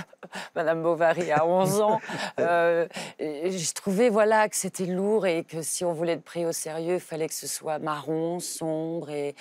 Madame 0.55 0.83
Bovary 0.83 1.33
à 1.33 1.47
11 1.47 1.81
ans. 1.81 2.01
Euh, 2.39 2.87
je 3.21 3.73
trouvais 3.73 4.11
voilà, 4.11 4.49
que 4.49 4.55
c'était 4.55 4.87
lourd 4.87 5.27
et 5.27 5.43
que 5.43 5.61
si 5.61 5.85
on 5.85 5.93
voulait 5.93 6.13
être 6.13 6.23
pris 6.23 6.47
au 6.47 6.53
sérieux, 6.53 6.95
il 6.95 7.01
fallait 7.01 7.27
que 7.27 7.35
ce 7.35 7.49
soit 7.49 7.79
marron, 7.79 8.39
sombre 8.39 9.11
et, 9.11 9.35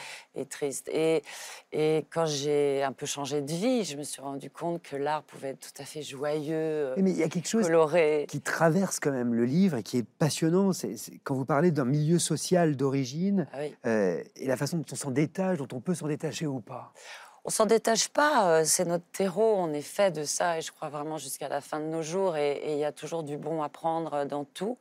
triste. 0.49 0.89
Et, 0.91 1.21
et 1.71 2.05
quand 2.11 2.25
j'ai 2.25 2.81
un 2.83 2.91
peu 2.91 3.05
changé 3.05 3.41
de 3.41 3.51
vie, 3.51 3.83
je 3.83 3.97
me 3.97 4.03
suis 4.03 4.21
rendu 4.21 4.49
compte 4.49 4.81
que 4.81 4.95
l'art 4.95 5.21
pouvait 5.23 5.49
être 5.49 5.59
tout 5.59 5.81
à 5.81 5.85
fait 5.85 6.01
joyeux, 6.01 6.93
Mais 6.97 7.11
il 7.11 7.17
y 7.17 7.23
a 7.23 7.29
quelque 7.29 7.47
chose 7.47 7.65
coloré. 7.65 8.25
qui 8.27 8.41
traverse 8.41 8.99
quand 8.99 9.11
même 9.11 9.33
le 9.33 9.45
livre 9.45 9.77
et 9.77 9.83
qui 9.83 9.97
est 9.97 10.07
passionnant. 10.07 10.73
C'est 10.73 10.95
quand 11.23 11.35
vous 11.35 11.45
parlez 11.45 11.71
d'un 11.71 11.85
milieu 11.85 12.19
social 12.19 12.75
d'origine 12.75 13.47
ah 13.53 13.57
euh, 13.85 14.23
et 14.35 14.47
la 14.47 14.57
façon 14.57 14.77
dont 14.77 14.85
on 14.91 14.95
s'en 14.95 15.11
détache, 15.11 15.57
dont 15.57 15.67
on 15.73 15.81
peut 15.81 15.93
s'en 15.93 16.07
détacher 16.07 16.47
ou 16.47 16.61
pas 16.61 16.93
on 17.47 17.49
s'en 17.49 17.65
détache 17.65 18.09
pas. 18.09 18.59
Euh, 18.59 18.63
c'est 18.65 18.85
notre 18.85 19.05
terreau. 19.13 19.55
On 19.57 19.73
est 19.73 19.81
fait 19.81 20.11
de 20.11 20.25
ça, 20.25 20.57
et 20.57 20.61
je 20.61 20.71
crois 20.71 20.89
vraiment 20.89 21.17
jusqu'à 21.17 21.47
la 21.47 21.61
fin 21.61 21.79
de 21.79 21.85
nos 21.85 22.01
jours. 22.01 22.35
Et 22.35 22.73
il 22.73 22.77
y 22.77 22.83
a 22.85 22.91
toujours 22.91 23.23
du 23.23 23.37
bon 23.37 23.63
à 23.63 23.69
prendre 23.69 24.25
dans 24.25 24.43
tout. 24.43 24.77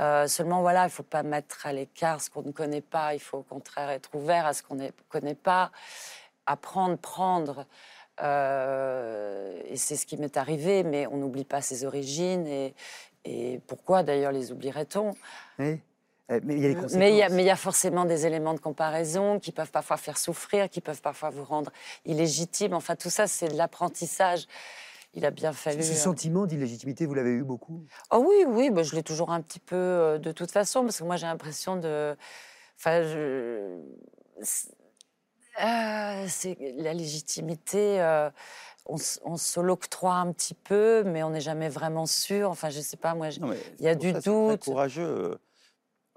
Euh, 0.00 0.26
seulement, 0.26 0.60
voilà, 0.60 0.82
il 0.82 0.86
ne 0.86 0.90
faut 0.90 1.04
pas 1.04 1.22
mettre 1.22 1.68
à 1.68 1.72
l'écart 1.72 2.20
ce 2.20 2.30
qu'on 2.30 2.42
ne 2.42 2.50
connaît 2.50 2.80
pas. 2.80 3.14
Il 3.14 3.20
faut 3.20 3.38
au 3.38 3.42
contraire 3.42 3.90
être 3.90 4.12
ouvert 4.14 4.44
à 4.44 4.52
ce 4.52 4.64
qu'on 4.64 4.74
ne 4.74 4.88
connaît 5.08 5.36
pas, 5.36 5.70
apprendre, 6.46 6.98
prendre. 6.98 7.64
Euh, 8.20 9.60
et 9.64 9.76
c'est 9.76 9.94
ce 9.94 10.04
qui 10.04 10.16
m'est 10.16 10.36
arrivé, 10.36 10.82
mais 10.82 11.06
on 11.06 11.16
n'oublie 11.18 11.44
pas 11.44 11.62
ses 11.62 11.84
origines. 11.84 12.46
Et, 13.24 13.60
pourquoi 13.68 14.02
d'ailleurs 14.02 14.32
les 14.32 14.50
oublierait-on? 14.52 15.14
Euh, 16.30 16.40
mais 16.42 16.54
il 16.54 16.62
y 16.62 16.66
a 16.66 16.96
Mais 16.96 17.12
il 17.12 17.44
y 17.44 17.50
a, 17.50 17.56
forcément 17.56 18.04
des 18.04 18.26
éléments 18.26 18.54
de 18.54 18.60
comparaison 18.60 19.38
qui 19.38 19.52
peuvent 19.52 19.70
parfois 19.70 19.96
faire 19.96 20.16
souffrir, 20.16 20.70
qui 20.70 20.80
peuvent 20.80 21.02
parfois 21.02 21.30
vous 21.30 21.44
rendre 21.44 21.70
illégitime. 22.06 22.72
Enfin, 22.72 22.96
tout 22.96 23.10
ça, 23.10 23.26
c'est 23.26 23.48
de 23.48 23.56
l'apprentissage. 23.56 24.46
Il 25.12 25.24
a 25.26 25.30
bien 25.30 25.52
fallu. 25.52 25.82
Ce 25.82 25.92
euh, 25.92 25.94
sentiment 25.94 26.46
d'illégitimité, 26.46 27.06
vous 27.06 27.14
l'avez 27.14 27.30
eu 27.30 27.44
beaucoup? 27.44 27.84
Oh 28.10 28.24
oui, 28.26 28.44
oui, 28.48 28.70
bah, 28.70 28.82
je 28.82 28.96
l'ai 28.96 29.02
toujours 29.02 29.30
un 29.30 29.42
petit 29.42 29.60
peu 29.60 29.76
euh, 29.76 30.18
de 30.18 30.32
toute 30.32 30.50
façon, 30.50 30.82
parce 30.82 30.98
que 30.98 31.04
moi 31.04 31.16
j'ai 31.16 31.26
l'impression 31.26 31.76
de. 31.76 32.16
Enfin, 32.78 33.02
je. 33.02 33.78
c'est 36.26 36.56
la 36.78 36.94
légitimité. 36.94 38.00
on, 38.86 38.96
on 39.24 39.36
se 39.36 39.60
l'octroie 39.60 40.14
un 40.14 40.32
petit 40.32 40.54
peu, 40.54 41.04
mais 41.04 41.22
on 41.22 41.30
n'est 41.30 41.40
jamais 41.40 41.68
vraiment 41.68 42.06
sûr. 42.06 42.50
Enfin, 42.50 42.70
je 42.70 42.80
sais 42.80 42.96
pas, 42.96 43.14
moi, 43.14 43.28
il 43.28 43.84
y 43.84 43.88
a 43.88 43.94
du 43.94 44.12
doute. 44.14 44.22
C'est 44.22 44.64
courageux 44.64 45.38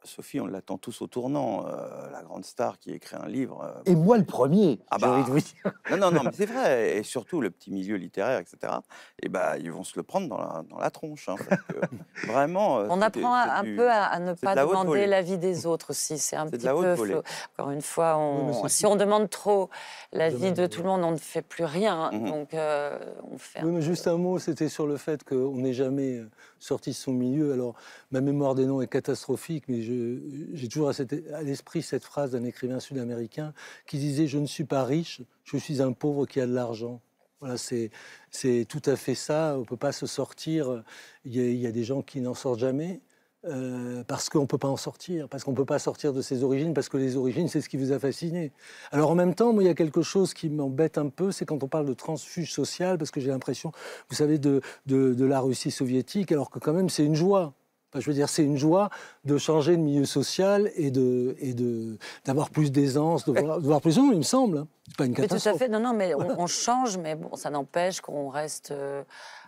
Sophie, 0.07 0.39
on 0.39 0.47
l'attend 0.47 0.77
tous 0.77 1.01
au 1.01 1.07
tournant, 1.07 1.65
euh, 1.67 2.11
la 2.11 2.23
grande 2.23 2.45
star 2.45 2.79
qui 2.79 2.91
écrit 2.91 3.15
un 3.15 3.27
livre. 3.27 3.61
Euh, 3.63 3.81
et 3.85 3.95
moi 3.95 4.17
le 4.17 4.25
premier, 4.25 4.79
ah 4.89 4.97
bah, 4.97 5.23
de 5.25 5.31
vous 5.31 5.39
dire. 5.39 5.71
Non, 5.91 5.97
non, 5.97 6.11
non, 6.11 6.21
mais 6.23 6.31
c'est 6.33 6.45
vrai. 6.45 6.97
Et 6.97 7.03
surtout 7.03 7.41
le 7.41 7.51
petit 7.51 7.71
milieu 7.71 7.95
littéraire, 7.97 8.39
etc. 8.39 8.73
Et 9.21 9.29
bah, 9.29 9.57
ils 9.57 9.71
vont 9.71 9.83
se 9.83 9.93
le 9.97 10.03
prendre 10.03 10.27
dans 10.27 10.37
la, 10.37 10.63
dans 10.69 10.79
la 10.79 10.89
tronche. 10.89 11.29
Hein, 11.29 11.35
vraiment. 12.27 12.79
Euh, 12.79 12.87
on 12.89 13.01
apprend 13.01 13.35
un 13.35 13.63
peu 13.63 13.89
à, 13.91 14.19
ne 14.19 14.33
pas 14.33 14.55
demander 14.55 15.05
l'avis 15.05 15.37
des 15.37 15.65
autres 15.65 15.91
aussi. 15.91 16.17
C'est 16.17 16.35
un 16.35 16.47
petit 16.47 16.65
peu. 16.65 17.21
Encore 17.57 17.71
une 17.71 17.81
fois, 17.81 18.19
si 18.67 18.85
on 18.85 18.95
demande 18.95 19.29
trop 19.29 19.69
l'avis 20.13 20.53
de 20.53 20.65
tout 20.65 20.81
le 20.81 20.87
monde, 20.87 21.03
on 21.03 21.11
ne 21.11 21.17
fait 21.17 21.41
plus 21.41 21.65
rien. 21.65 22.11
Mhm. 22.11 22.25
Donc, 22.25 22.49
on 22.53 23.37
fait. 23.37 23.63
Oui, 23.63 23.71
mais 23.71 23.81
juste 23.81 24.07
un 24.07 24.17
mot, 24.17 24.39
c'était 24.39 24.69
sur 24.69 24.87
le 24.87 24.97
fait 24.97 25.23
qu'on 25.23 25.57
n'est 25.57 25.73
jamais 25.73 26.23
sorti 26.59 26.91
de 26.91 26.95
son 26.95 27.13
milieu. 27.13 27.53
Alors, 27.53 27.75
ma 28.11 28.21
mémoire 28.21 28.55
des 28.55 28.65
noms 28.65 28.81
est 28.81 28.87
catastrophique, 28.87 29.65
mais 29.67 29.81
j'ai 29.81 30.67
toujours 30.67 30.89
à, 30.89 31.41
l'esprit 31.43 31.81
cette 31.81 32.03
phrase 32.03 32.31
d'un 32.31 32.43
écrivain 32.43 32.79
sud-américain 32.79 33.53
qui 33.85 33.97
disait 33.97 34.27
Je 34.27 34.37
ne 34.37 34.45
suis 34.45 34.65
pas 34.65 34.83
riche, 34.83 35.21
je 35.43 35.57
suis 35.57 35.81
un 35.81 35.93
pauvre 35.93 36.25
qui 36.25 36.39
a 36.39 36.47
de 36.47 36.53
l'argent. 36.53 37.01
Voilà, 37.39 37.57
c'est 37.57 38.65
tout 38.67 38.81
à 38.85 38.95
fait 38.95 39.13
ça. 39.13 39.53
On 39.55 39.59
ne 39.59 39.65
peut 39.65 39.77
pas 39.77 39.91
se 39.91 40.07
sortir. 40.07 40.83
Il 41.23 41.35
y, 41.35 41.67
a, 41.67 41.71
des 41.71 41.83
gens 41.83 42.01
qui 42.01 42.19
n'en 42.19 42.33
sortent 42.33 42.59
jamais. 42.59 43.01
Euh, 43.47 44.03
parce 44.07 44.29
qu'on 44.29 44.41
ne 44.41 44.45
peut 44.45 44.57
pas 44.57 44.67
en 44.67 44.77
sortir, 44.77 45.29
parce 45.29 45.43
qu'on 45.43 45.51
ne 45.51 45.55
peut 45.55 45.65
pas 45.65 45.79
sortir 45.79 46.11
de 46.11 46.21
ses 46.21 46.43
origines, 46.43 46.73
parce 46.73 46.89
que 46.89 46.97
les 46.97 47.15
origines, 47.15 47.47
c'est 47.47 47.61
ce 47.61 47.69
qui 47.69 47.77
vous 47.77 47.91
a 47.91 47.99
fasciné. 47.99 48.51
Alors 48.91 49.11
en 49.11 49.15
même 49.15 49.35
temps, 49.35 49.53
moi, 49.53 49.63
il 49.63 49.67
y 49.67 49.69
a 49.69 49.73
quelque 49.73 50.01
chose 50.01 50.33
qui 50.33 50.49
m'embête 50.49 50.97
un 50.97 51.07
peu, 51.09 51.31
c'est 51.31 51.45
quand 51.45 51.63
on 51.63 51.67
parle 51.67 51.85
de 51.85 51.93
transfuge 51.93 52.51
social, 52.51 52.97
parce 52.97 53.11
que 53.11 53.21
j'ai 53.21 53.29
l'impression, 53.29 53.71
vous 54.09 54.15
savez, 54.15 54.37
de, 54.37 54.61
de, 54.85 55.25
la 55.25 55.39
Russie 55.39 55.71
soviétique, 55.71 56.31
alors 56.31 56.49
que 56.49 56.59
quand 56.59 56.73
même, 56.73 56.89
c'est 56.89 57.05
une 57.05 57.15
joie 57.15 57.53
je 57.95 58.05
veux 58.05 58.13
dire, 58.13 58.29
c'est 58.29 58.43
une 58.43 58.57
joie 58.57 58.89
de 59.23 59.37
changer 59.37 59.75
de 59.75 59.81
milieu 59.81 60.05
social 60.05 60.69
et 60.75 60.91
de 60.91 61.35
et 61.39 61.53
de 61.53 61.97
d'avoir 62.25 62.49
plus 62.49 62.71
d'aisance, 62.71 63.25
de, 63.25 63.31
voir, 63.31 63.81
plus. 63.81 63.97
Non, 63.97 64.11
il 64.11 64.17
me 64.17 64.23
semble. 64.23 64.59
Hein. 64.59 64.67
C'est 64.87 64.97
pas 64.97 65.05
une 65.05 65.13
catastrophe. 65.13 65.45
Mais 65.45 65.51
tout 65.51 65.55
à 65.55 65.59
fait. 65.59 65.71
Non, 65.71 65.79
non, 65.79 65.93
mais 65.93 66.13
on, 66.13 66.47
change, 66.47 66.97
mais 66.97 67.15
bon, 67.15 67.35
ça 67.35 67.49
n'empêche 67.49 68.01
qu'on 68.01 68.29
reste. 68.29 68.71
Euh, 68.71 69.03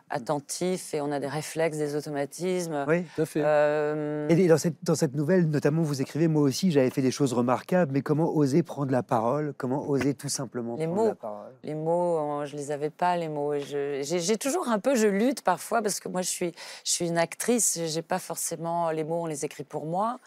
attentif 0.09 0.93
et 0.93 1.01
on 1.01 1.11
a 1.11 1.19
des 1.19 1.27
réflexes, 1.27 1.77
des 1.77 1.95
automatismes. 1.95 2.85
Oui, 2.87 3.03
tout 3.15 3.21
à 3.21 3.25
fait. 3.25 3.41
Euh, 3.43 4.27
et 4.29 4.47
dans 4.47 4.57
cette, 4.57 4.83
dans 4.83 4.95
cette 4.95 5.15
nouvelle, 5.15 5.49
notamment, 5.49 5.81
vous 5.81 6.01
écrivez 6.01 6.27
Moi 6.27 6.41
aussi, 6.41 6.71
j'avais 6.71 6.89
fait 6.89 7.01
des 7.01 7.11
choses 7.11 7.33
remarquables, 7.33 7.91
mais 7.91 8.01
comment 8.01 8.29
oser 8.35 8.63
prendre 8.63 8.91
la 8.91 9.03
parole 9.03 9.53
Comment 9.57 9.87
oser 9.87 10.13
tout 10.13 10.29
simplement 10.29 10.75
les 10.75 10.85
prendre 10.85 11.01
mots, 11.01 11.07
la 11.09 11.15
parole? 11.15 11.53
Les 11.63 11.75
mots, 11.75 12.45
je 12.45 12.55
les 12.55 12.71
avais 12.71 12.89
pas, 12.89 13.17
les 13.17 13.29
mots. 13.29 13.53
J'ai 13.57 14.37
toujours 14.37 14.69
un 14.69 14.79
peu, 14.79 14.95
je 14.95 15.07
lutte 15.07 15.41
parfois, 15.41 15.81
parce 15.81 15.99
que 15.99 16.09
moi, 16.09 16.21
je 16.21 16.29
suis, 16.29 16.53
je 16.83 16.91
suis 16.91 17.07
une 17.07 17.17
actrice, 17.17 17.79
j'ai 17.85 18.01
pas 18.01 18.19
forcément 18.19 18.91
les 18.91 19.03
mots, 19.03 19.23
on 19.23 19.27
les 19.27 19.45
écrit 19.45 19.63
pour 19.63 19.85
moi. 19.85 20.19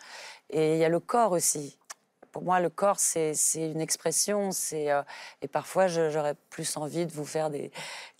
Et 0.50 0.74
il 0.74 0.78
y 0.78 0.84
a 0.84 0.88
le 0.90 1.00
corps 1.00 1.32
aussi 1.32 1.78
pour 2.32 2.42
moi, 2.42 2.60
le 2.60 2.70
corps, 2.70 2.98
c'est 2.98 3.34
une 3.54 3.80
expression. 3.80 4.50
C'est 4.50 4.90
euh, 4.90 5.02
et 5.42 5.48
parfois, 5.48 5.86
j'aurais 5.86 6.34
plus 6.50 6.76
envie 6.76 7.06
de 7.06 7.12
vous 7.12 7.26
faire 7.26 7.50
des 7.50 7.70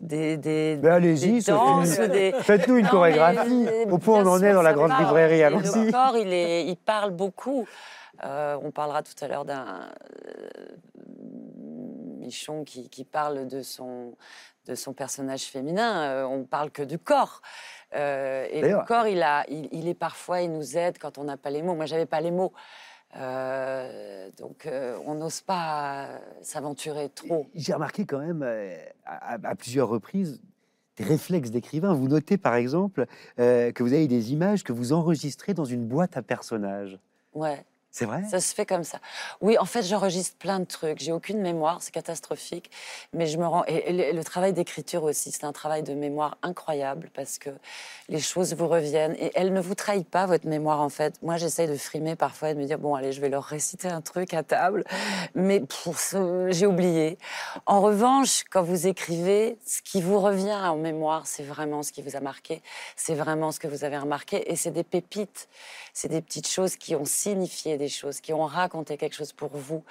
des 0.01 0.37
des, 0.37 0.79
allez-y, 0.85 1.43
faites-nous 2.43 2.77
une 2.77 2.89
chorégraphie. 2.89 3.67
Au 3.91 3.99
point 3.99 4.23
où 4.23 4.29
on 4.29 4.33
en 4.33 4.43
est 4.43 4.53
dans 4.53 4.63
la 4.63 4.75
grande 4.75 4.93
librairie, 4.99 5.43
allons-y. 5.43 5.87
Le 5.87 5.93
corps, 5.93 6.17
il 6.17 6.33
est, 6.33 6.67
il 6.67 6.77
parle 6.77 7.11
beaucoup. 7.11 7.67
Euh, 8.25 8.59
on 8.63 8.71
parlera 8.71 9.03
tout 9.03 9.15
à 9.23 9.27
l'heure 9.27 9.47
d'un 9.47 9.91
euh, 10.27 10.77
Michon 12.19 12.63
qui, 12.63 12.89
qui, 12.91 13.05
parle 13.05 13.49
de 13.49 13.63
son 13.63 14.15
de 14.67 14.77
son 14.77 14.93
personnage 14.93 15.45
féminin. 15.45 16.25
on 16.27 16.45
parle 16.45 16.71
que 16.71 16.85
du 16.85 16.97
corps. 16.97 17.41
et 17.93 18.61
le 18.63 18.85
corps, 18.87 19.09
il, 19.09 19.21
a, 19.23 19.45
il, 19.49 19.69
il, 19.73 19.89
est 19.89 19.95
parfois, 19.95 20.43
il 20.43 20.53
nous 20.53 20.77
aide 20.77 20.99
quand 20.99 21.19
on 21.19 21.25
n'a 21.25 21.37
pas 21.37 21.51
les 21.51 21.63
mots. 21.63 21.75
Moi, 21.75 21.87
j'avais 21.87 22.07
pas 22.07 22.21
les 22.21 22.31
mots. 22.31 22.53
Euh, 23.17 24.31
donc 24.39 24.67
euh, 24.67 24.99
on 25.05 25.15
n'ose 25.15 25.43
pas 25.43 26.09
s'aventurer 26.41 27.11
trop. 27.11 27.47
J'ai 27.55 27.75
remarqué 27.75 28.07
quand 28.07 28.19
même 28.19 28.43
euh, 28.43 28.75
à, 29.05 29.55
plusieurs 29.55 29.89
reprises 29.89 30.41
des 30.97 31.05
réflexes 31.05 31.51
d'écrivain. 31.51 31.93
Vous 31.93 32.09
notez 32.09 32.39
par 32.39 32.55
exemple 32.55 33.07
que 33.37 33.83
vous 33.83 33.93
avez 33.93 34.09
des 34.09 34.33
images 34.33 34.63
que 34.63 34.73
vous 34.73 34.93
enregistrez 34.93 35.55
dans 35.55 35.65
une 35.65 35.87
boîte 35.87 36.17
à 36.17 36.23
personnages. 36.23 36.99
Ouais. 37.35 37.65
C'est 37.95 38.07
vrai? 38.07 38.23
Ça 38.31 38.41
se 38.41 38.55
fait 38.55 38.65
comme 38.65 38.85
ça. 38.85 38.99
Oui, 39.43 39.59
en 39.59 39.67
fait, 39.67 39.83
j'enregistre 39.83 40.35
plein 40.39 40.61
de 40.61 40.65
trucs. 40.65 40.99
J'ai 40.99 41.13
aucune 41.13 41.41
mémoire, 41.41 41.83
c'est 41.83 41.93
catastrophique. 41.93 42.71
Mais 43.13 43.27
je 43.27 43.37
me 43.37 43.47
rends. 43.47 43.65
Et, 43.67 44.13
le, 44.15 44.25
travail 44.25 44.55
d'écriture 44.55 45.03
aussi, 45.03 45.31
c'est 45.31 45.45
un 45.45 45.53
travail 45.53 45.83
de 45.83 45.93
mémoire 45.93 46.39
incroyable 46.43 47.11
parce 47.13 47.37
que 47.37 47.51
les 48.09 48.19
choses 48.19 48.55
vous 48.55 48.67
reviennent 48.67 49.15
et 49.19 49.31
elle 49.35 49.53
ne 49.53 49.61
vous 49.61 49.75
trahit 49.75 50.09
pas, 50.09 50.25
votre 50.25 50.49
mémoire, 50.49 50.81
en 50.81 50.89
fait. 50.89 51.21
Moi, 51.21 51.37
j'essaye 51.37 51.69
de 51.69 51.77
frimer 51.77 52.17
parfois 52.17 52.51
et 52.51 52.55
de 52.55 52.61
me 52.61 52.65
dire 52.65 52.79
bon, 52.79 52.95
allez, 52.95 53.13
je 53.13 53.21
vais 53.21 53.29
leur 53.29 53.45
réciter 53.45 53.89
un 53.89 54.01
truc 54.01 54.33
à 54.33 54.43
table. 54.43 54.85
Mais 55.35 55.63
j'ai 56.49 56.67
oublié. 56.67 57.19
En 57.67 57.83
revanche, 57.83 58.45
quand 58.51 58.63
vous 58.63 58.87
écrivez, 58.87 59.59
ce 59.67 59.83
qui 59.83 60.01
vous 60.01 60.19
revient 60.19 60.55
en 60.55 60.77
mémoire, 60.77 61.27
c'est 61.27 61.43
vraiment 61.43 61.83
ce 61.83 61.93
qui 61.93 62.01
vous 62.01 62.17
a 62.17 62.21
marqué. 62.21 62.63
C'est 62.97 63.15
vraiment 63.15 63.53
ce 63.53 63.61
que 63.61 63.69
vous 63.69 63.85
avez 63.85 63.99
remarqué. 63.99 64.51
Et 64.51 64.57
c'est 64.57 64.71
des 64.71 64.83
pépites. 64.83 65.47
C'est 65.93 66.09
des 66.09 66.23
petites 66.23 66.49
choses 66.49 66.77
qui 66.77 66.95
ont 66.95 67.05
signifié 67.05 67.77
des 67.83 67.89
choses, 67.89 68.21
qui 68.21 68.33
ont 68.33 68.45
raconté 68.45 68.97
quelque 68.97 69.15
chose 69.15 69.33
pour 69.33 69.51
vous. 69.53 69.85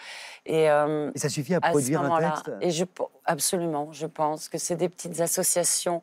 Et, 0.46 0.70
euh, 0.70 1.12
ça 1.16 1.30
suffit 1.30 1.56
à, 1.56 1.62
produire 1.62 2.02
un 2.02 2.20
texte? 2.20 2.52
Et 2.62 2.72
je, 2.72 2.86
absolument, 3.26 3.92
je 3.92 4.08
pense 4.08 4.50
que 4.50 4.58
c'est 4.58 4.76
des 4.76 4.89
petites 4.89 5.20
associations 5.20 6.02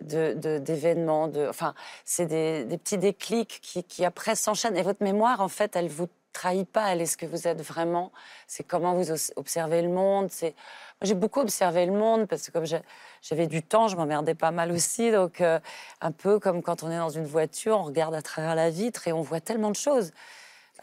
d'événements, 0.00 1.28
de, 1.28 1.46
enfin, 1.48 1.74
c'est 2.04 2.26
des, 2.26 2.78
petits 2.78 2.98
déclics 2.98 3.60
qui, 3.62 3.84
qui 3.84 4.04
après 4.04 4.34
s'enchaînent. 4.34 4.76
Et 4.76 4.82
votre 4.82 5.02
mémoire, 5.02 5.40
en 5.40 5.48
fait, 5.48 5.76
elle 5.76 5.88
vous 5.88 6.08
trahit 6.32 6.68
pas. 6.68 6.92
Elle 6.92 7.00
est 7.00 7.06
ce 7.06 7.16
que 7.16 7.26
vous 7.26 7.46
êtes 7.46 7.60
vraiment. 7.62 8.10
C'est 8.46 8.64
comment 8.64 8.94
vous 8.94 9.10
observez 9.36 9.82
le 9.82 9.88
monde. 9.88 10.28
C'est 10.30 10.54
j'ai 11.02 11.14
beaucoup 11.14 11.40
observé 11.40 11.84
le 11.86 11.92
monde 11.92 12.26
parce 12.26 12.46
que 12.46 12.52
comme 12.52 12.64
j'avais 12.64 13.46
du 13.46 13.62
temps, 13.62 13.88
je 13.88 13.96
m'emmerdais 13.96 14.34
pas 14.34 14.50
mal 14.50 14.70
aussi. 14.70 15.10
Donc, 15.10 15.40
euh, 15.40 15.58
un 16.00 16.12
peu 16.12 16.38
comme 16.38 16.62
quand 16.62 16.82
on 16.82 16.90
est 16.90 16.98
dans 16.98 17.10
une 17.10 17.26
voiture, 17.26 17.78
on 17.78 17.82
regarde 17.82 18.14
à 18.14 18.22
travers 18.22 18.54
la 18.54 18.70
vitre 18.70 19.08
et 19.08 19.12
on 19.12 19.20
voit 19.20 19.40
tellement 19.40 19.70
de 19.70 19.76
choses 19.76 20.12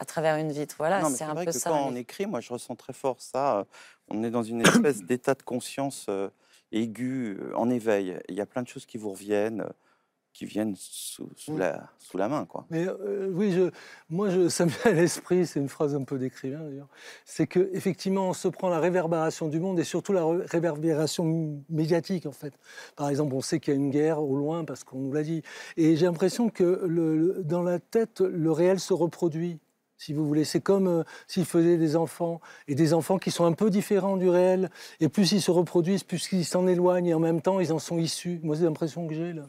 à 0.00 0.04
travers 0.04 0.36
une 0.36 0.50
vitre. 0.50 0.74
Voilà, 0.78 1.04
c'est 1.10 1.24
un 1.24 1.34
vrai 1.34 1.44
peu 1.44 1.52
que 1.52 1.58
ça. 1.58 1.70
Quand 1.70 1.86
on 1.86 1.94
écrit, 1.94 2.26
moi, 2.26 2.40
je 2.40 2.52
ressens 2.52 2.74
très 2.74 2.92
fort 2.92 3.20
ça. 3.20 3.66
On 4.08 4.24
est 4.24 4.30
dans 4.30 4.42
une 4.42 4.62
espèce 4.66 5.02
d'état 5.04 5.34
de 5.34 5.42
conscience 5.42 6.06
euh, 6.08 6.28
aigu, 6.72 7.36
euh, 7.38 7.54
en 7.54 7.70
éveil. 7.70 8.18
Il 8.28 8.34
y 8.34 8.40
a 8.40 8.46
plein 8.46 8.62
de 8.62 8.68
choses 8.68 8.86
qui 8.86 8.98
vous 8.98 9.10
reviennent 9.10 9.64
qui 10.32 10.44
viennent 10.44 10.74
sous, 10.76 11.28
sous, 11.36 11.56
la, 11.56 11.90
sous 11.98 12.16
la 12.16 12.28
main. 12.28 12.44
Quoi. 12.44 12.64
Mais 12.70 12.86
euh, 12.86 13.28
oui, 13.32 13.52
je, 13.52 13.70
moi, 14.08 14.30
je, 14.30 14.48
ça 14.48 14.64
me 14.64 14.70
vient 14.70 14.92
à 14.92 14.94
l'esprit, 14.94 15.46
c'est 15.46 15.58
une 15.58 15.68
phrase 15.68 15.94
un 15.94 16.04
peu 16.04 16.18
d'écrivain 16.18 16.60
d'ailleurs, 16.60 16.88
c'est 17.24 17.46
qu'effectivement, 17.46 18.28
on 18.28 18.32
se 18.32 18.48
prend 18.48 18.68
la 18.68 18.78
réverbération 18.78 19.48
du 19.48 19.58
monde 19.58 19.78
et 19.80 19.84
surtout 19.84 20.12
la 20.12 20.24
réverbération 20.24 21.60
médiatique, 21.68 22.26
en 22.26 22.32
fait. 22.32 22.54
Par 22.96 23.08
exemple, 23.08 23.34
on 23.34 23.40
sait 23.40 23.58
qu'il 23.58 23.74
y 23.74 23.76
a 23.76 23.80
une 23.80 23.90
guerre 23.90 24.22
au 24.22 24.36
loin 24.36 24.64
parce 24.64 24.84
qu'on 24.84 24.98
nous 24.98 25.12
l'a 25.12 25.22
dit. 25.22 25.42
Et 25.76 25.96
j'ai 25.96 26.06
l'impression 26.06 26.48
que 26.48 26.82
le, 26.86 27.42
dans 27.42 27.62
la 27.62 27.80
tête, 27.80 28.20
le 28.20 28.52
réel 28.52 28.78
se 28.78 28.92
reproduit. 28.92 29.58
Si 30.00 30.14
vous 30.14 30.26
voulez, 30.26 30.44
c'est 30.44 30.62
comme 30.62 30.88
euh, 30.88 31.04
s'ils 31.26 31.44
faisaient 31.44 31.76
des 31.76 31.94
enfants 31.94 32.40
et 32.68 32.74
des 32.74 32.94
enfants 32.94 33.18
qui 33.18 33.30
sont 33.30 33.44
un 33.44 33.52
peu 33.52 33.68
différents 33.68 34.16
du 34.16 34.30
réel. 34.30 34.70
Et 34.98 35.10
plus 35.10 35.30
ils 35.32 35.42
se 35.42 35.50
reproduisent, 35.50 36.04
plus 36.04 36.26
ils 36.32 36.46
s'en 36.46 36.66
éloignent 36.66 37.08
et 37.08 37.12
en 37.12 37.20
même 37.20 37.42
temps 37.42 37.60
ils 37.60 37.70
en 37.70 37.78
sont 37.78 37.98
issus. 37.98 38.40
Moi, 38.42 38.56
c'est 38.56 38.62
l'impression 38.62 39.06
que 39.06 39.12
j'ai 39.12 39.34
là. 39.34 39.42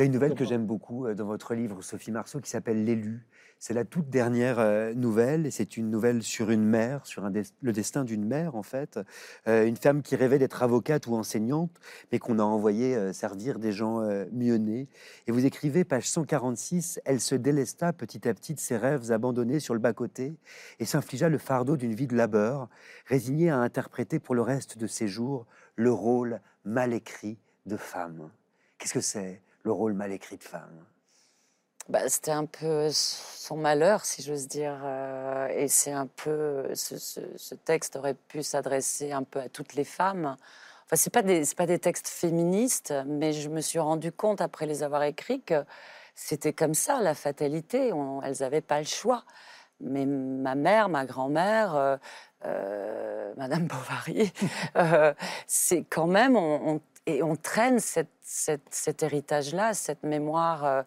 Il 0.00 0.04
y 0.04 0.04
a 0.04 0.06
une 0.06 0.12
nouvelle 0.14 0.34
que 0.34 0.46
j'aime 0.46 0.64
beaucoup 0.64 1.04
euh, 1.04 1.14
dans 1.14 1.26
votre 1.26 1.52
livre, 1.52 1.82
Sophie 1.82 2.10
Marceau, 2.10 2.40
qui 2.40 2.48
s'appelle 2.48 2.86
L'élu. 2.86 3.26
C'est 3.58 3.74
la 3.74 3.84
toute 3.84 4.08
dernière 4.08 4.58
euh, 4.58 4.94
nouvelle, 4.94 5.44
et 5.44 5.50
c'est 5.50 5.76
une 5.76 5.90
nouvelle 5.90 6.22
sur 6.22 6.50
une 6.50 6.64
mère, 6.64 7.04
sur 7.04 7.22
le 7.22 7.72
destin 7.74 8.04
d'une 8.04 8.24
mère 8.24 8.56
en 8.56 8.62
fait. 8.62 8.98
Euh, 9.46 9.66
une 9.66 9.76
femme 9.76 10.00
qui 10.00 10.16
rêvait 10.16 10.38
d'être 10.38 10.62
avocate 10.62 11.06
ou 11.06 11.16
enseignante, 11.16 11.78
mais 12.10 12.18
qu'on 12.18 12.38
a 12.38 12.42
envoyé 12.42 13.12
servir 13.12 13.58
des 13.58 13.72
gens 13.72 14.00
mieux 14.32 14.56
nés. 14.56 14.88
Et 15.26 15.32
vous 15.32 15.44
écrivez, 15.44 15.84
page 15.84 16.08
146, 16.08 16.98
elle 17.04 17.20
se 17.20 17.34
délesta 17.34 17.92
petit 17.92 18.26
à 18.26 18.32
petit 18.32 18.54
de 18.54 18.60
ses 18.60 18.78
rêves 18.78 19.12
abandonnés 19.12 19.60
sur 19.60 19.74
le 19.74 19.80
bas-côté 19.80 20.32
et 20.78 20.86
s'infligea 20.86 21.28
le 21.28 21.36
fardeau 21.36 21.76
d'une 21.76 21.94
vie 21.94 22.06
de 22.06 22.16
labeur, 22.16 22.70
résignée 23.04 23.50
à 23.50 23.58
interpréter 23.58 24.18
pour 24.18 24.34
le 24.34 24.40
reste 24.40 24.78
de 24.78 24.86
ses 24.86 25.08
jours 25.08 25.44
le 25.76 25.92
rôle 25.92 26.40
mal 26.64 26.94
écrit 26.94 27.36
de 27.66 27.76
femme. 27.76 28.30
Qu'est-ce 28.78 28.94
que 28.94 29.02
c'est? 29.02 29.42
Le 29.62 29.72
rôle 29.72 29.94
mal 29.94 30.12
écrit 30.12 30.36
de 30.36 30.44
femme? 30.44 30.84
Bah, 31.88 32.08
C'était 32.08 32.30
un 32.30 32.46
peu 32.46 32.88
son 32.92 33.56
malheur, 33.56 34.04
si 34.04 34.22
j'ose 34.22 34.46
dire. 34.46 34.78
Euh, 34.84 35.48
et 35.48 35.66
c'est 35.66 35.92
un 35.92 36.06
peu. 36.06 36.68
Ce, 36.74 37.54
texte 37.64 37.96
aurait 37.96 38.14
pu 38.14 38.42
s'adresser 38.42 39.12
un 39.12 39.24
peu 39.24 39.40
à 39.40 39.48
toutes 39.48 39.74
les 39.74 39.84
femmes. 39.84 40.36
Enfin, 40.86 40.96
ce 40.96 41.10
pas, 41.10 41.22
pas 41.22 41.66
des 41.66 41.78
textes 41.78 42.08
féministes, 42.08 42.94
mais 43.06 43.32
je 43.32 43.48
me 43.48 43.60
suis 43.60 43.78
rendu 43.78 44.12
compte, 44.12 44.40
après 44.40 44.66
les 44.66 44.82
avoir 44.82 45.02
écrits, 45.02 45.42
que 45.42 45.64
c'était 46.14 46.52
comme 46.52 46.74
ça, 46.74 47.00
la 47.00 47.14
fatalité. 47.14 47.92
elles 48.24 48.36
n'avaient 48.40 48.60
pas 48.60 48.78
le 48.78 48.86
choix. 48.86 49.24
Mais 49.80 50.06
ma 50.06 50.54
mère, 50.54 50.88
ma 50.88 51.06
grand-mère, 51.06 51.74
euh, 51.74 51.96
euh, 52.44 53.32
Madame 53.36 53.66
Bovary, 53.66 54.32
c'est 55.46 55.84
quand 55.84 56.06
même, 56.06 56.36
et 57.06 57.22
on 57.22 57.36
traîne 57.36 57.78
cet 57.80 59.02
héritage-là, 59.02 59.74
cette 59.74 60.02
mémoire 60.02 60.64
euh, 60.64 60.82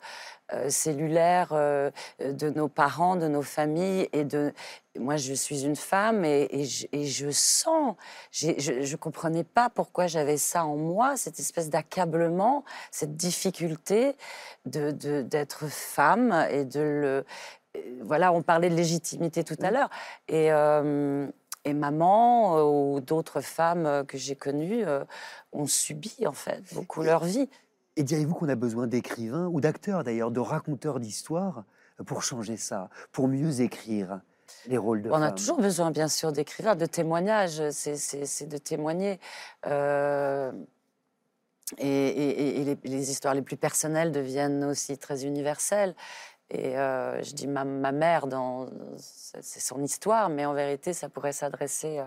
euh, 0.53 0.69
cellulaire 0.69 1.49
euh, 1.51 1.89
de 2.19 2.49
nos 2.49 2.67
parents, 2.67 3.15
de 3.15 3.27
nos 3.27 3.41
familles. 3.41 4.07
Et 4.13 4.23
de... 4.23 4.53
Moi, 4.99 5.17
je 5.17 5.33
suis 5.33 5.65
une 5.65 5.75
femme 5.75 6.23
et, 6.23 6.65
je, 6.65 7.29
sens, 7.31 7.95
je 8.31 8.91
ne 8.91 8.95
comprenais 8.95 9.43
pas 9.43 9.69
pourquoi 9.69 10.05
j'avais 10.05 10.37
ça 10.37 10.65
en 10.65 10.77
moi, 10.77 11.17
cette 11.17 11.39
espèce 11.39 11.69
d'accablement, 11.69 12.63
cette 12.91 13.15
difficulté 13.15 14.15
d'être 14.65 15.63
de, 15.63 15.69
femme 15.69 16.47
et 16.51 16.63
de 16.63 16.79
le... 16.79 17.25
Voilà, 18.01 18.31
on 18.31 18.43
parlait 18.43 18.69
de 18.69 18.75
légitimité 18.75 19.43
tout 19.43 19.57
à 19.63 19.71
l'heure. 19.71 19.89
Et 20.27 20.51
et 21.65 21.73
maman 21.73 22.57
euh, 22.57 22.63
ou 22.63 22.99
d'autres 22.99 23.41
femmes 23.41 23.85
euh, 23.85 24.03
que 24.03 24.17
j'ai 24.17 24.35
connues 24.35 24.85
euh, 24.85 25.03
ont 25.51 25.67
subi 25.67 26.15
en 26.25 26.33
fait 26.33 26.63
beaucoup 26.73 27.01
leur 27.03 27.23
vie. 27.23 27.49
Et 27.95 28.03
diriez-vous 28.03 28.33
qu'on 28.33 28.49
a 28.49 28.55
besoin 28.55 28.87
d'écrivains 28.87 29.47
ou 29.47 29.61
d'acteurs 29.61 30.03
d'ailleurs, 30.03 30.31
de 30.31 30.39
raconteurs 30.39 30.99
d'histoires 30.99 31.63
pour 32.05 32.23
changer 32.23 32.57
ça, 32.57 32.89
pour 33.11 33.27
mieux 33.27 33.61
écrire 33.61 34.21
les 34.67 34.77
rôles 34.77 35.03
de 35.03 35.11
On 35.11 35.21
a 35.21 35.31
toujours 35.31 35.59
besoin 35.59 35.91
bien 35.91 36.07
sûr 36.07 36.31
d'écrivains, 36.31 36.75
de 36.75 36.87
témoignages, 36.87 37.69
c'est 37.69 38.47
de 38.47 38.57
témoigner. 38.57 39.19
et, 39.65 40.51
les, 41.77 42.77
les, 42.83 43.11
histoires 43.11 43.35
les 43.35 43.43
plus 43.43 43.57
personnelles 43.57 44.11
deviennent 44.11 44.63
aussi 44.63 44.97
très 44.97 45.23
universelles. 45.25 45.95
Et 46.49 46.77
euh, 46.77 47.21
je 47.23 47.33
dis 47.33 47.47
ma, 47.47 47.63
mère, 47.63 48.27
dans, 48.27 48.67
c'est 48.97 49.59
son 49.59 49.81
histoire, 49.81 50.29
mais 50.29 50.45
en 50.45 50.53
vérité, 50.53 50.93
ça 50.93 51.09
pourrait 51.09 51.31
s'adresser 51.31 51.99
euh, 51.99 52.05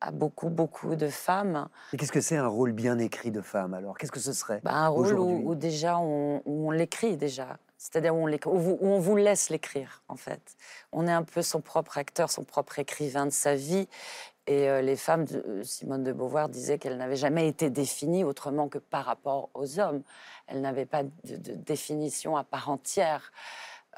à, 0.00 0.10
beaucoup, 0.10 0.48
beaucoup 0.48 0.96
de 0.96 1.08
femmes. 1.08 1.68
Et 1.92 1.96
qu'est-ce 1.96 2.12
que 2.12 2.20
c'est 2.20 2.36
un 2.36 2.48
rôle 2.48 2.72
bien 2.72 2.98
écrit 2.98 3.30
de 3.30 3.40
femme 3.40 3.74
alors? 3.74 3.96
Qu'est-ce 3.98 4.12
que 4.12 4.20
ce 4.20 4.32
serait 4.32 4.60
bah, 4.64 4.72
Un 4.74 4.88
rôle 4.88 5.18
où, 5.18 5.54
déjà 5.54 5.98
on, 5.98 6.42
on 6.44 6.70
l'écrit 6.70 7.16
déjà. 7.16 7.58
C'est-à-dire 7.82 8.14
où, 8.14 8.28
où, 8.28 8.78
on 8.80 9.00
vous 9.00 9.16
laisse 9.16 9.50
l'écrire, 9.50 10.02
en 10.08 10.14
fait. 10.14 10.56
On 10.92 11.08
est 11.08 11.12
un 11.12 11.24
peu 11.24 11.42
son 11.42 11.60
propre 11.60 11.98
acteur, 11.98 12.30
son 12.30 12.44
propre 12.44 12.78
écrivain 12.78 13.26
de 13.26 13.32
sa 13.32 13.56
vie. 13.56 13.88
Et 14.46 14.68
euh, 14.68 14.82
les 14.82 14.96
femmes, 14.96 15.24
de, 15.24 15.62
Simone 15.62 16.02
de 16.02 16.12
Beauvoir 16.12 16.48
disait 16.48 16.78
qu'elles 16.78 16.96
n'avaient 16.96 17.16
jamais 17.16 17.46
été 17.46 17.70
définies 17.70 18.24
autrement 18.24 18.68
que 18.68 18.78
par 18.78 19.04
rapport 19.04 19.50
aux 19.54 19.78
hommes. 19.78 20.02
Elles 20.48 20.60
n'avaient 20.60 20.86
pas 20.86 21.04
de, 21.04 21.36
définition 21.54 22.36
à 22.36 22.42
part 22.42 22.68
entière. 22.68 23.32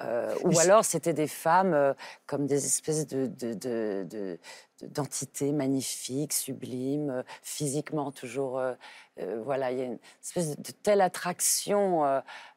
Euh, 0.00 0.34
ou 0.42 0.58
alors 0.58 0.84
c'était 0.84 1.12
des 1.12 1.28
femmes 1.28 1.72
euh, 1.72 1.94
comme 2.26 2.46
des 2.46 2.66
espèces 2.66 3.06
de, 3.06 4.38
d'entités 4.90 5.52
magnifiques, 5.52 6.32
sublimes, 6.32 7.24
physiquement 7.42 8.12
toujours. 8.12 8.60
voilà, 9.44 9.72
il 9.72 9.78
y 9.78 9.82
a 9.82 9.84
une 9.84 9.98
espèce 10.22 10.56
de, 10.56 10.72
telle 10.82 11.00
attraction 11.00 12.02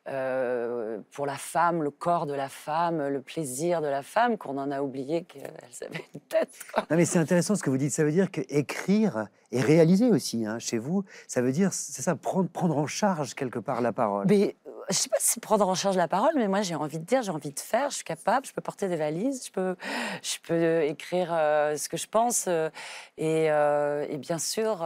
pour 0.05 1.25
la 1.25 1.35
femme, 1.35 1.83
le 1.83 1.91
corps 1.91 2.25
de 2.25 2.33
la 2.33 2.49
femme, 2.49 3.07
le 3.07 3.21
plaisir 3.21 3.81
de 3.81 3.87
la 3.87 4.03
femme, 4.03 4.37
qu'on 4.37 4.57
en 4.57 4.71
a 4.71 4.81
oublié 4.81 5.23
qu'elles 5.23 5.51
avaient 5.81 6.05
une 6.13 6.21
tête. 6.21 6.49
Non, 6.89 6.97
mais 6.97 7.05
c'est 7.05 7.19
intéressant 7.19 7.55
ce 7.55 7.63
que 7.63 7.69
vous 7.69 7.77
dites. 7.77 7.91
Ça 7.91 8.03
veut 8.03 8.11
dire 8.11 8.31
que 8.31 8.41
écrire 8.49 9.27
et 9.51 9.61
réaliser 9.61 10.09
aussi, 10.09 10.45
hein, 10.45 10.59
chez 10.59 10.77
vous, 10.77 11.03
ça 11.27 11.41
veut 11.41 11.51
dire, 11.51 11.73
c'est 11.73 12.01
ça, 12.01 12.15
prendre, 12.15 12.49
prendre 12.49 12.77
en 12.77 12.87
charge 12.87 13.33
quelque 13.33 13.59
part 13.59 13.81
la 13.81 13.93
parole. 13.93 14.25
Mais 14.27 14.55
je 14.89 14.95
sais 14.95 15.09
pas 15.09 15.17
si 15.19 15.39
prendre 15.39 15.67
en 15.67 15.75
charge 15.75 15.97
la 15.97 16.07
parole, 16.07 16.31
mais 16.35 16.47
moi 16.47 16.61
j'ai 16.61 16.75
envie 16.75 16.99
de 16.99 17.05
dire, 17.05 17.21
j'ai 17.21 17.31
envie 17.31 17.51
de 17.51 17.59
faire, 17.59 17.89
je 17.89 17.95
suis 17.95 18.03
capable, 18.05 18.45
je 18.45 18.53
peux 18.53 18.61
porter 18.61 18.87
des 18.87 18.95
valises, 18.95 19.45
je 19.47 19.51
peux, 19.51 19.75
je 20.21 20.37
peux 20.43 20.83
écrire 20.83 21.29
euh, 21.31 21.75
ce 21.77 21.89
que 21.89 21.97
je 21.97 22.07
pense. 22.07 22.45
Euh, 22.47 22.69
euh, 23.19 24.05
et, 24.09 24.17
bien 24.17 24.39
sûr, 24.39 24.85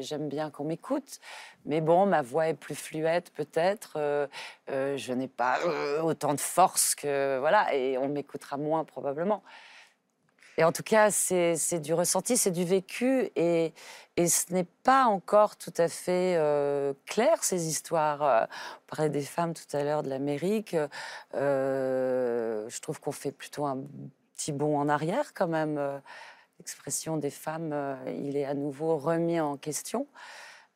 j'aime 0.00 0.28
bien 0.28 0.50
qu'on 0.50 0.64
m'écoute. 0.64 1.20
Mais 1.64 1.80
bon, 1.80 2.06
ma 2.06 2.22
voix 2.22 2.48
est 2.48 2.54
plus 2.54 2.74
fluette 2.74 3.32
peut-être. 3.34 3.98
je 4.68 5.12
n'ai 5.12 5.28
pas 5.28 5.58
autant 6.02 6.34
de 6.34 6.40
force 6.40 6.94
que 6.94 7.38
voilà, 7.38 7.74
et 7.74 7.98
on 7.98 8.08
m'écoutera 8.08 8.56
moins 8.56 8.84
probablement. 8.84 9.42
Et 10.58 10.64
en 10.64 10.72
tout 10.72 10.82
cas, 10.82 11.10
c'est 11.10 11.80
du 11.80 11.94
ressenti, 11.94 12.36
c'est 12.36 12.50
du 12.50 12.64
vécu, 12.64 13.30
et, 13.36 13.72
ce 14.18 14.52
n'est 14.52 14.66
pas 14.82 15.04
encore 15.06 15.56
tout 15.56 15.72
à 15.78 15.88
fait 15.88 16.36
euh, 16.36 16.92
clair, 17.06 17.42
ces 17.42 17.68
histoires. 17.68 18.22
Euh, 18.22 18.44
on 18.44 18.94
parlait 18.94 19.10
des 19.10 19.22
femmes 19.22 19.54
tout 19.54 19.76
à 19.76 19.82
l'heure 19.82 20.02
de 20.02 20.10
l'Amérique. 20.10 20.76
Euh, 21.34 22.68
je 22.68 22.80
trouve 22.80 23.00
qu'on 23.00 23.12
fait 23.12 23.32
plutôt 23.32 23.64
un 23.64 23.78
petit 24.36 24.52
bond 24.52 24.78
en 24.78 24.88
arrière 24.90 25.32
quand 25.32 25.48
même. 25.48 25.80
L'expression 26.58 27.16
des 27.16 27.30
femmes, 27.30 27.74
il 28.06 28.36
est 28.36 28.44
à 28.44 28.54
nouveau 28.54 28.98
remis 28.98 29.40
en 29.40 29.56
question. 29.56 30.06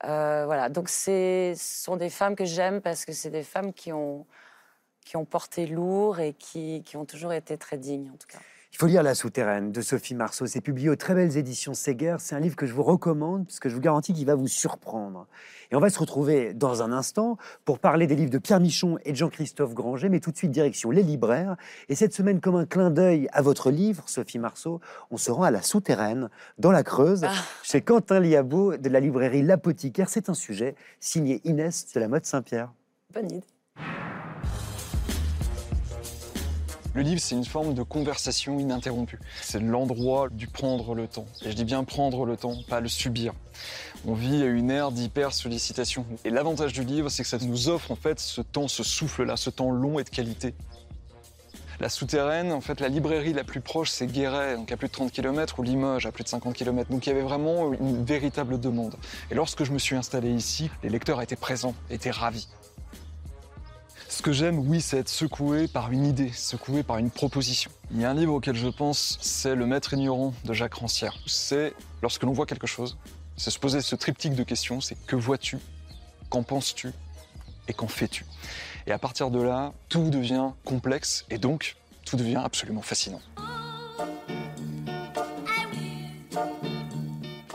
voilà, 0.02 0.70
donc 0.70 0.88
ce 0.88 1.54
sont 1.58 1.96
des 1.96 2.10
femmes 2.10 2.36
que 2.36 2.46
j'aime 2.46 2.80
parce 2.80 3.04
que 3.04 3.12
c'est 3.12 3.30
des 3.30 3.44
femmes 3.44 3.74
qui 3.74 3.92
ont, 3.92 4.26
porté 5.30 5.66
lourd 5.66 6.20
et 6.20 6.32
qui 6.32 6.82
ont 6.94 7.04
toujours 7.04 7.32
été 7.32 7.58
très 7.58 7.76
dignes 7.78 8.10
en 8.12 8.16
tout 8.16 8.28
cas. 8.28 8.40
Il 8.76 8.78
faut 8.78 8.86
lire 8.88 9.02
La 9.02 9.14
Souterraine 9.14 9.72
de 9.72 9.80
Sophie 9.80 10.14
Marceau. 10.14 10.44
C'est 10.44 10.60
publié 10.60 10.90
aux 10.90 10.96
très 10.96 11.14
belles 11.14 11.38
éditions 11.38 11.72
Séguer. 11.72 12.16
C'est 12.18 12.34
un 12.34 12.40
livre 12.40 12.56
que 12.56 12.66
je 12.66 12.74
vous 12.74 12.82
recommande 12.82 13.46
parce 13.46 13.58
que 13.58 13.70
je 13.70 13.74
vous 13.74 13.80
garantis 13.80 14.12
qu'il 14.12 14.26
va 14.26 14.34
vous 14.34 14.48
surprendre. 14.48 15.28
Et 15.70 15.76
on 15.76 15.80
va 15.80 15.88
se 15.88 15.98
retrouver 15.98 16.52
dans 16.52 16.82
un 16.82 16.92
instant 16.92 17.38
pour 17.64 17.78
parler 17.78 18.06
des 18.06 18.14
livres 18.14 18.30
de 18.30 18.36
Pierre 18.36 18.60
Michon 18.60 18.98
et 19.06 19.12
de 19.12 19.16
Jean-Christophe 19.16 19.72
Granger, 19.72 20.10
mais 20.10 20.20
tout 20.20 20.30
de 20.30 20.36
suite 20.36 20.50
direction 20.50 20.90
les 20.90 21.02
libraires. 21.02 21.56
Et 21.88 21.94
cette 21.94 22.12
semaine, 22.12 22.38
comme 22.38 22.56
un 22.56 22.66
clin 22.66 22.90
d'œil 22.90 23.30
à 23.32 23.40
votre 23.40 23.70
livre, 23.70 24.04
Sophie 24.08 24.38
Marceau, 24.38 24.82
on 25.10 25.16
se 25.16 25.30
rend 25.30 25.44
à 25.44 25.50
La 25.50 25.62
Souterraine, 25.62 26.28
dans 26.58 26.70
la 26.70 26.82
Creuse, 26.82 27.24
ah. 27.24 27.32
chez 27.62 27.80
Quentin 27.80 28.20
Liabo 28.20 28.76
de 28.76 28.90
la 28.90 29.00
librairie 29.00 29.40
L'Apothicaire. 29.40 30.10
C'est 30.10 30.28
un 30.28 30.34
sujet 30.34 30.74
signé 31.00 31.40
Inès 31.44 31.94
de 31.94 31.98
la 31.98 32.08
mode 32.08 32.26
Saint-Pierre. 32.26 32.74
Bonne 33.14 33.24
idée. 33.24 33.42
Le 36.96 37.02
livre, 37.02 37.20
c'est 37.20 37.34
une 37.34 37.44
forme 37.44 37.74
de 37.74 37.82
conversation 37.82 38.58
ininterrompue. 38.58 39.18
C'est 39.42 39.60
l'endroit 39.60 40.30
du 40.30 40.46
prendre 40.46 40.94
le 40.94 41.06
temps. 41.06 41.26
Et 41.44 41.50
je 41.50 41.54
dis 41.54 41.66
bien 41.66 41.84
prendre 41.84 42.24
le 42.24 42.38
temps, 42.38 42.56
pas 42.70 42.80
le 42.80 42.88
subir. 42.88 43.34
On 44.06 44.14
vit 44.14 44.42
à 44.42 44.46
une 44.46 44.70
ère 44.70 44.92
d'hyper 44.92 45.34
sollicitation. 45.34 46.06
Et 46.24 46.30
l'avantage 46.30 46.72
du 46.72 46.84
livre, 46.84 47.10
c'est 47.10 47.22
que 47.22 47.28
ça 47.28 47.36
nous 47.36 47.68
offre 47.68 47.90
en 47.90 47.96
fait 47.96 48.18
ce 48.18 48.40
temps, 48.40 48.66
ce 48.66 48.82
souffle-là, 48.82 49.36
ce 49.36 49.50
temps 49.50 49.70
long 49.70 49.98
et 49.98 50.04
de 50.04 50.08
qualité. 50.08 50.54
La 51.80 51.90
souterraine, 51.90 52.50
en 52.50 52.62
fait, 52.62 52.80
la 52.80 52.88
librairie 52.88 53.34
la 53.34 53.44
plus 53.44 53.60
proche, 53.60 53.90
c'est 53.90 54.06
Guéret, 54.06 54.56
donc 54.56 54.72
à 54.72 54.78
plus 54.78 54.88
de 54.88 54.92
30 54.94 55.12
km, 55.12 55.58
ou 55.58 55.62
Limoges, 55.64 56.06
à 56.06 56.12
plus 56.12 56.24
de 56.24 56.30
50 56.30 56.54
km. 56.54 56.90
Donc 56.90 57.06
il 57.06 57.10
y 57.10 57.12
avait 57.12 57.20
vraiment 57.20 57.74
une 57.74 58.06
véritable 58.06 58.58
demande. 58.58 58.94
Et 59.30 59.34
lorsque 59.34 59.64
je 59.64 59.72
me 59.72 59.78
suis 59.78 59.96
installé 59.96 60.30
ici, 60.30 60.70
les 60.82 60.88
lecteurs 60.88 61.20
étaient 61.20 61.36
présents, 61.36 61.74
étaient 61.90 62.10
ravis. 62.10 62.48
Ce 64.16 64.22
que 64.22 64.32
j'aime, 64.32 64.58
oui, 64.58 64.80
c'est 64.80 64.96
être 64.96 65.10
secoué 65.10 65.68
par 65.68 65.92
une 65.92 66.06
idée, 66.06 66.32
secoué 66.32 66.82
par 66.82 66.96
une 66.96 67.10
proposition. 67.10 67.70
Il 67.90 68.00
y 68.00 68.06
a 68.06 68.10
un 68.10 68.14
livre 68.14 68.32
auquel 68.32 68.56
je 68.56 68.68
pense, 68.68 69.18
c'est 69.20 69.54
Le 69.54 69.66
Maître 69.66 69.92
ignorant 69.92 70.32
de 70.46 70.54
Jacques 70.54 70.72
Rancière. 70.72 71.18
C'est 71.26 71.74
lorsque 72.00 72.22
l'on 72.22 72.32
voit 72.32 72.46
quelque 72.46 72.66
chose, 72.66 72.96
c'est 73.36 73.50
se 73.50 73.58
poser 73.58 73.82
ce 73.82 73.94
triptyque 73.94 74.34
de 74.34 74.42
questions, 74.42 74.80
c'est 74.80 74.96
que 75.06 75.16
vois-tu, 75.16 75.58
qu'en 76.30 76.42
penses-tu 76.42 76.92
et 77.68 77.74
qu'en 77.74 77.88
fais-tu? 77.88 78.24
Et 78.86 78.92
à 78.92 78.98
partir 78.98 79.30
de 79.30 79.42
là, 79.42 79.74
tout 79.90 80.08
devient 80.08 80.52
complexe 80.64 81.26
et 81.28 81.36
donc 81.36 81.76
tout 82.06 82.16
devient 82.16 82.40
absolument 82.42 82.80
fascinant. 82.80 83.20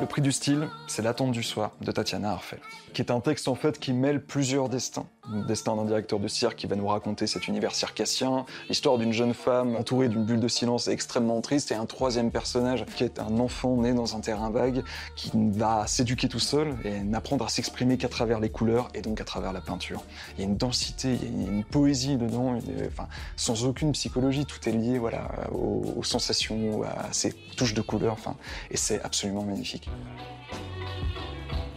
Le 0.01 0.07
prix 0.07 0.23
du 0.23 0.31
style, 0.31 0.67
c'est 0.87 1.03
L'attente 1.03 1.31
du 1.31 1.43
soir 1.43 1.73
de 1.79 1.91
Tatiana 1.91 2.31
Arfel, 2.31 2.59
qui 2.91 3.03
est 3.03 3.11
un 3.11 3.19
texte 3.19 3.47
en 3.47 3.53
fait 3.53 3.77
qui 3.77 3.93
mêle 3.93 4.25
plusieurs 4.25 4.67
destins. 4.67 5.05
Le 5.31 5.43
destin 5.43 5.75
d'un 5.75 5.85
directeur 5.85 6.19
de 6.19 6.27
cirque 6.27 6.55
qui 6.55 6.65
va 6.65 6.75
nous 6.75 6.87
raconter 6.87 7.27
cet 7.27 7.47
univers 7.47 7.75
circassien, 7.75 8.47
l'histoire 8.67 8.97
d'une 8.97 9.13
jeune 9.13 9.35
femme 9.35 9.75
entourée 9.75 10.09
d'une 10.09 10.25
bulle 10.25 10.39
de 10.39 10.47
silence 10.47 10.87
extrêmement 10.87 11.39
triste, 11.41 11.71
et 11.71 11.75
un 11.75 11.85
troisième 11.85 12.31
personnage 12.31 12.83
qui 12.97 13.03
est 13.03 13.19
un 13.19 13.37
enfant 13.37 13.77
né 13.77 13.93
dans 13.93 14.15
un 14.15 14.21
terrain 14.21 14.49
vague, 14.49 14.83
qui 15.15 15.29
va 15.35 15.85
s'éduquer 15.85 16.27
tout 16.27 16.39
seul 16.39 16.75
et 16.83 17.01
n'apprendre 17.01 17.45
à 17.45 17.49
s'exprimer 17.49 17.97
qu'à 17.97 18.09
travers 18.09 18.39
les 18.39 18.49
couleurs 18.49 18.89
et 18.95 19.01
donc 19.01 19.21
à 19.21 19.23
travers 19.23 19.53
la 19.53 19.61
peinture. 19.61 20.03
Il 20.35 20.41
y 20.41 20.43
a 20.43 20.47
une 20.47 20.57
densité, 20.57 21.15
il 21.21 21.43
y 21.43 21.45
a 21.45 21.51
une 21.51 21.63
poésie 21.63 22.17
dedans, 22.17 22.57
sans 23.35 23.65
aucune 23.65 23.91
psychologie, 23.91 24.47
tout 24.47 24.67
est 24.67 24.73
lié 24.73 24.97
voilà, 24.97 25.29
aux, 25.51 25.83
aux 25.97 26.03
sensations, 26.03 26.81
à 26.81 27.13
ces 27.13 27.33
touches 27.55 27.75
de 27.75 27.81
couleurs, 27.81 28.13
enfin, 28.13 28.35
et 28.71 28.77
c'est 28.77 28.99
absolument 29.03 29.43
magnifique. 29.43 29.90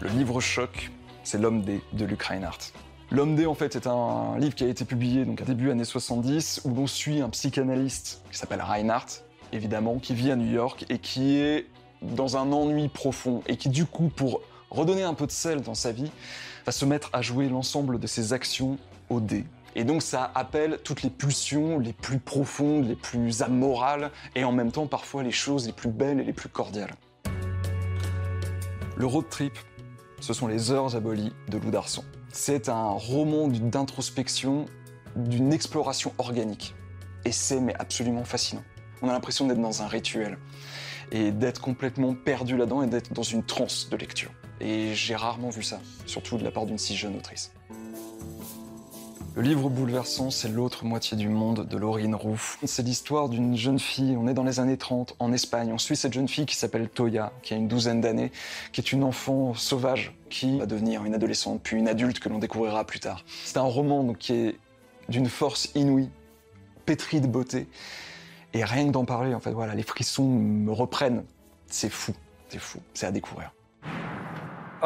Le 0.01 0.09
livre 0.11 0.41
choc, 0.41 0.91
c'est 1.23 1.39
L'homme 1.39 1.63
D 1.63 1.81
de 1.93 2.05
Luc 2.05 2.23
Reinhardt. 2.23 2.73
L'homme 3.11 3.37
D, 3.37 3.47
en 3.47 3.55
fait, 3.55 3.77
est 3.77 3.87
un 3.87 4.39
livre 4.39 4.55
qui 4.55 4.65
a 4.65 4.69
été 4.69 4.85
publié 4.85 5.25
donc 5.25 5.41
à 5.41 5.45
début 5.45 5.71
années 5.71 5.85
70, 5.85 6.63
où 6.65 6.75
l'on 6.75 6.87
suit 6.87 7.21
un 7.21 7.29
psychanalyste 7.31 8.23
qui 8.31 8.39
s'appelle 8.39 8.63
Reinhardt, 8.63 9.23
évidemment, 9.53 9.99
qui 9.99 10.15
vit 10.15 10.31
à 10.31 10.37
New 10.37 10.51
York 10.51 10.85
et 10.89 10.99
qui 10.99 11.37
est 11.39 11.67
dans 12.03 12.37
un 12.37 12.53
ennui 12.53 12.89
profond 12.89 13.43
et 13.47 13.57
qui, 13.57 13.69
du 13.69 13.87
coup, 13.87 14.09
pour 14.09 14.41
redonner 14.71 15.05
un 15.05 15.15
peu 15.15 15.27
de 15.27 15.33
sel 15.33 15.63
dans 15.63 15.75
sa 15.75 15.93
vie, 15.93 16.11
va 16.67 16.73
se 16.73 16.85
mettre 16.85 17.11
à 17.13 17.23
jouer 17.23 17.49
l'ensemble 17.49 17.99
de 17.99 18.07
ses 18.07 18.33
actions 18.33 18.79
au 19.11 19.21
dé. 19.21 19.45
Et 19.77 19.85
donc 19.85 20.03
ça 20.03 20.31
appelle 20.35 20.79
toutes 20.85 21.03
les 21.03 21.11
pulsions 21.11 21.79
les 21.79 21.93
plus 21.93 22.19
profondes, 22.19 22.87
les 22.87 22.95
plus 22.95 23.43
amorales, 23.43 24.11
et 24.35 24.45
en 24.45 24.53
même 24.53 24.71
temps 24.71 24.87
parfois 24.87 25.23
les 25.23 25.33
choses 25.33 25.67
les 25.67 25.73
plus 25.73 25.91
belles 25.91 26.21
et 26.21 26.25
les 26.25 26.33
plus 26.33 26.49
cordiales. 26.49 26.95
Le 28.97 29.07
road 29.07 29.29
trip, 29.29 29.59
ce 30.21 30.33
sont 30.33 30.47
les 30.47 30.71
heures 30.71 30.95
abolies 30.95 31.33
de 31.49 31.59
Lou 31.59 31.73
Darson. 31.73 32.05
C'est 32.33 32.69
un 32.69 32.91
roman 32.91 33.49
d'introspection, 33.49 34.67
d'une 35.17 35.53
exploration 35.53 36.13
organique. 36.19 36.77
Et 37.25 37.33
mais 37.61 37.75
absolument 37.75 38.25
fascinant. 38.25 38.63
On 39.03 39.09
a 39.09 39.13
l'impression 39.13 39.49
d'être 39.49 39.61
dans 39.61 39.83
un 39.83 39.89
rituel 39.89 40.39
et 41.11 41.33
d'être 41.33 41.61
complètement 41.61 42.15
perdu 42.15 42.57
là-dedans 42.57 42.83
et 42.83 42.87
d'être 42.87 43.13
dans 43.13 43.23
une 43.25 43.43
transe 43.43 43.89
de 43.91 43.97
lecture. 43.97 44.31
Et 44.61 44.95
j'ai 44.95 45.17
rarement 45.17 45.51
vu 45.51 45.65
ça, 45.65 45.81
surtout 46.07 46.39
de 46.39 46.45
la 46.45 46.53
part 46.53 46.65
d'une 46.65 46.79
si 46.79 46.97
jeune 46.97 47.17
autrice. 47.17 47.53
Le 49.37 49.43
livre 49.43 49.69
bouleversant, 49.69 50.31
c'est 50.31 50.49
L'autre 50.49 50.85
moitié 50.85 51.17
du 51.17 51.29
monde 51.29 51.67
de 51.67 51.77
Laurine 51.77 52.15
Roux. 52.15 52.41
C'est 52.63 52.85
l'histoire 52.85 53.29
d'une 53.29 53.57
jeune 53.57 53.81
fille, 53.81 54.17
on 54.17 54.29
est 54.29 54.35
dans 54.35 54.45
les 54.45 54.61
années 54.61 54.77
30, 54.77 55.17
en 55.19 55.33
Espagne. 55.33 55.73
On 55.73 55.79
suit 55.79 55.97
cette 55.97 56.13
jeune 56.13 56.29
fille 56.29 56.47
qui 56.47 56.55
s'appelle 56.55 56.89
Toya, 56.89 57.33
qui 57.43 57.53
a 57.53 57.57
une 57.57 57.67
douzaine 57.67 58.01
d'années, 58.01 58.31
qui 58.71 58.81
est 58.81 58.93
une 58.93 59.03
enfant 59.03 59.53
sauvage, 59.55 60.17
qui 60.31 60.61
va 60.61 60.67
devenir 60.67 61.05
une 61.05 61.15
adolescente, 61.15 61.61
puis 61.65 61.77
une 61.77 61.89
adulte 61.89 62.21
que 62.21 62.29
l'on 62.29 62.39
découvrira 62.39 62.85
plus 62.85 63.01
tard. 63.01 63.25
C'est 63.45 63.57
un 63.57 63.63
roman 63.63 64.05
donc, 64.05 64.19
qui 64.19 64.35
est 64.35 64.57
d'une 65.09 65.27
force 65.27 65.69
inouïe, 65.75 66.11
pétri 66.87 67.21
de 67.21 67.27
beauté. 67.27 67.67
Et 68.53 68.63
rien 68.63 68.87
que 68.87 68.93
d'en 68.93 69.05
parler, 69.05 69.35
en 69.35 69.41
fait, 69.41 69.53
les 69.75 69.83
frissons 69.83 70.29
me 70.29 70.71
reprennent. 70.71 71.25
C'est 71.67 71.91
fou, 71.91 72.13
c'est 72.51 72.61
fou, 72.61 72.79
c'est 72.95 73.07
à 73.07 73.11
découvrir. 73.11 73.51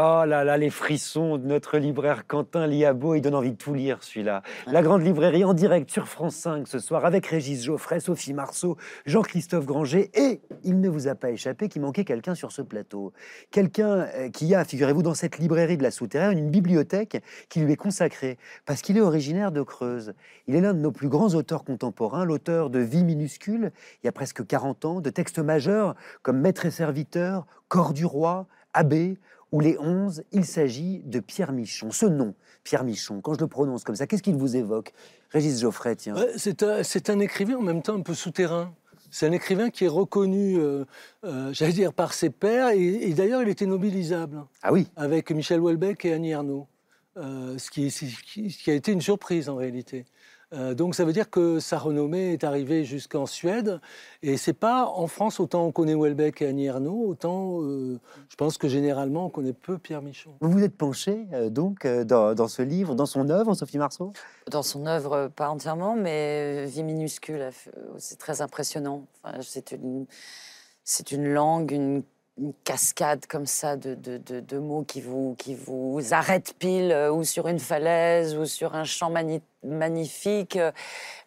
Oh 0.01 0.23
là 0.25 0.45
là, 0.45 0.57
les 0.57 0.71
frissons 0.71 1.39
de 1.39 1.47
notre 1.49 1.77
libraire 1.77 2.25
Quentin 2.29 2.69
Liabo, 2.69 3.17
il 3.17 3.21
donne 3.21 3.35
envie 3.35 3.51
de 3.51 3.57
tout 3.57 3.75
lire 3.75 4.05
celui-là. 4.05 4.45
La 4.69 4.81
grande 4.81 5.03
librairie 5.03 5.45
en 5.45 5.55
direct 5.55 5.91
sur 5.91 6.07
France 6.07 6.37
5 6.37 6.69
ce 6.69 6.79
soir 6.79 7.05
avec 7.05 7.27
Régis 7.27 7.65
Geoffrey, 7.65 7.99
Sophie 7.99 8.33
Marceau, 8.33 8.77
Jean-Christophe 9.07 9.67
Granger 9.67 10.09
et 10.15 10.41
il 10.63 10.81
ne 10.81 10.89
vous 10.89 11.09
a 11.09 11.17
pas 11.17 11.31
échappé 11.31 11.69
qu'il 11.69 11.83
manquait 11.83 12.05
quelqu'un 12.05 12.37
sur 12.37 12.53
ce 12.53 12.63
plateau. 12.63 13.13
Quelqu'un 13.51 14.07
euh, 14.15 14.31
qui 14.31 14.55
a, 14.55 14.65
figurez-vous, 14.65 15.03
dans 15.03 15.15
cette 15.15 15.39
librairie 15.39 15.77
de 15.77 15.83
la 15.83 15.91
souterraine, 15.91 16.39
une 16.39 16.51
bibliothèque 16.51 17.21
qui 17.49 17.59
lui 17.59 17.73
est 17.73 17.77
consacrée 17.77 18.39
parce 18.67 18.83
qu'il 18.83 18.99
est 18.99 19.01
originaire 19.01 19.51
de 19.51 19.63
Creuse. 19.63 20.15
Il 20.47 20.55
est 20.55 20.61
l'un 20.61 20.75
de 20.75 20.81
nos 20.81 20.93
plus 20.93 21.09
grands 21.09 21.35
auteurs 21.35 21.65
contemporains, 21.65 22.25
l'auteur 22.25 22.71
de 22.71 22.79
Vie 22.79 23.03
minuscule, 23.03 23.73
il 24.05 24.07
y 24.07 24.09
a 24.09 24.13
presque 24.13 24.47
40 24.47 24.85
ans, 24.85 25.01
de 25.01 25.11
textes 25.11 25.41
majeurs 25.41 25.97
comme 26.23 26.39
Maître 26.39 26.67
et 26.67 26.71
serviteur, 26.71 27.49
Corps 27.67 27.95
du 27.95 28.05
roi, 28.05 28.47
Abbé, 28.75 29.19
ou 29.53 29.61
les 29.61 29.79
11, 29.79 30.23
il 30.33 30.45
s'agit 30.45 31.01
de 31.05 31.21
Pierre 31.21 31.53
Michon. 31.53 31.91
Ce 31.91 32.07
nom, 32.07 32.35
Pierre 32.65 32.85
Michon, 32.85 33.21
quand 33.21 33.35
je 33.35 33.41
le 33.41 33.47
prononce 33.47 33.85
comme 33.85 33.97
ça, 33.97 34.07
qu'est-ce 34.07 34.23
qu'il 34.23 34.37
vous 34.37 34.57
évoque? 34.57 34.93
Régis 35.31 35.61
Geoffrey, 35.61 35.97
tiens. 35.97 36.15
Ouais, 36.17 36.33
c'est 36.37 36.63
un, 36.63 36.83
c'est 36.83 37.11
un 37.11 37.19
écrivain 37.21 37.57
en 37.57 37.63
même 37.63 37.83
temps 37.83 37.95
un 37.95 38.03
peu 38.03 38.15
souterrain. 38.15 38.75
C'est 39.11 39.27
un 39.27 39.33
écrivain 39.33 39.71
qui 39.71 39.85
est 39.85 39.89
reconnu, 39.89 40.59
euh, 40.59 40.85
euh, 41.25 41.51
j'allais 41.55 41.73
dire, 41.73 41.95
par 41.95 42.13
ses 42.13 42.29
pairs, 42.29 42.69
et, 42.71 42.83
et 43.09 43.15
d'ailleurs 43.15 43.43
il 43.43 43.49
était 43.49 43.65
nobilisable 43.65 44.45
Ah 44.63 44.71
oui, 44.71 44.87
avec 44.97 45.31
Michel 45.31 45.61
Houellebecq 45.61 46.05
et 46.05 46.13
Annie 46.13 46.31
Ernaux, 46.33 46.67
euh, 47.17 47.57
qui- 47.73 47.91
ce 47.91 48.05
qui 48.63 48.71
a 48.71 48.75
été 48.75 48.93
une 48.93 49.01
surprise 49.01 49.49
en 49.49 49.57
réalité. 49.57 50.05
Euh, 50.55 50.75
donc 50.75 50.95
ça 50.95 51.05
veut 51.05 51.13
dire 51.13 51.29
que 51.29 51.61
sa 51.61 51.79
renommée 51.79 52.33
est 52.33 52.43
arrivée 52.43 52.85
jusqu'en 52.85 53.27
Suède, 53.27 53.81
et 54.23 54.37
c'est 54.37 54.55
pas 54.55 54.87
en 54.87 55.07
France 55.07 55.41
autant 55.41 55.67
on 55.67 55.73
connaît 55.73 55.95
Houellebecq 55.95 56.41
et 56.41 56.47
Annie 56.47 56.67
Ernaux, 56.67 57.05
autant 57.07 57.63
euh, 57.63 57.99
je 58.31 58.37
pense 58.37 58.57
que 58.57 58.67
généralement 58.67 59.27
on 59.27 59.29
connaît 59.31 59.53
peu 59.53 59.77
Pierre 59.77 60.01
Michon. 60.01 60.35
vous 60.41 60.51
vous 60.51 60.63
êtes 60.63 60.77
penché 60.77 61.27
euh, 61.35 61.51
donc 61.51 61.85
euh, 61.85 62.05
dans, 62.05 62.35
dans 62.35 62.49
ce 62.49 62.63
livre, 62.63 62.95
dans 62.95 63.07
son 63.07 63.29
œuvre, 63.29 63.55
Sophie 63.55 63.79
Marceau? 63.79 64.13
Dans 64.51 64.63
son 64.63 64.87
œuvre, 64.87 65.29
pas 65.29 65.51
entièrement, 65.51 65.95
mais 65.95 66.65
Vie 66.67 66.83
minuscule, 66.83 67.51
c'est 67.99 68.19
très 68.19 68.41
impressionnant. 68.41 69.05
Enfin, 69.23 69.39
c'est 69.43 69.73
une, 69.73 70.07
c'est 70.83 71.13
une 71.13 71.29
langue, 71.29 71.73
une, 71.73 72.03
une 72.39 72.53
cascade 72.65 73.27
comme 73.27 73.47
ça 73.47 73.77
de, 73.77 73.95
de- 73.95 74.19
de- 74.19 74.41
de 74.41 74.59
mots 74.59 74.83
qui 74.85 75.01
vous, 75.01 75.35
qui 75.39 75.55
vous 75.55 76.01
arrêtent 76.13 76.55
pile, 76.59 76.93
euh, 76.93 77.11
ou 77.13 77.25
sur 77.25 77.49
une 77.49 77.59
falaise, 77.59 78.37
ou 78.37 78.45
sur 78.45 78.75
un 78.75 78.85
champ 78.85 79.11
mani- 79.11 79.43
magnifique. 79.65 80.59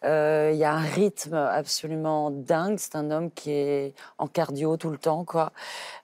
Euh, 0.04 0.50
Il 0.52 0.58
y 0.58 0.64
a 0.64 0.72
un 0.72 0.80
rythme 0.80 1.34
absolument 1.34 2.30
dingue. 2.30 2.78
C'est 2.78 2.96
un 2.96 3.10
homme 3.10 3.30
qui 3.30 3.50
est 3.50 3.94
en 4.18 4.26
cardio 4.26 4.76
tout 4.76 4.90
le 4.90 4.98
temps, 4.98 5.24
quoi. 5.24 5.52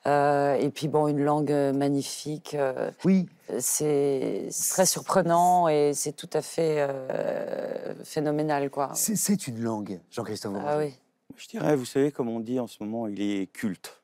Euh, 0.05 0.53
et 0.55 0.69
puis, 0.69 0.87
bon, 0.87 1.07
une 1.07 1.23
langue 1.23 1.51
magnifique. 1.73 2.53
euh, 2.53 2.91
Oui, 3.03 3.27
c'est 3.59 4.47
très 4.69 4.85
surprenant 4.85 5.67
et 5.67 5.93
c'est 5.95 6.13
tout 6.13 6.29
à 6.33 6.41
fait 6.41 6.85
euh, 6.87 7.93
phénoménal, 8.03 8.69
quoi. 8.69 8.91
c'est 8.93 9.47
une 9.47 9.61
langue, 9.61 9.99
Jean-Christophe 10.11 10.55
Ah 10.65 10.77
oui. 10.77 10.93
Je 11.35 11.47
dirais, 11.47 11.75
vous 11.75 11.85
savez, 11.85 12.11
comme 12.11 12.27
on 12.29 12.39
dit 12.41 12.59
en 12.59 12.67
ce 12.67 12.77
moment, 12.83 13.07
il 13.07 13.21
est 13.21 13.47
culte. 13.51 13.95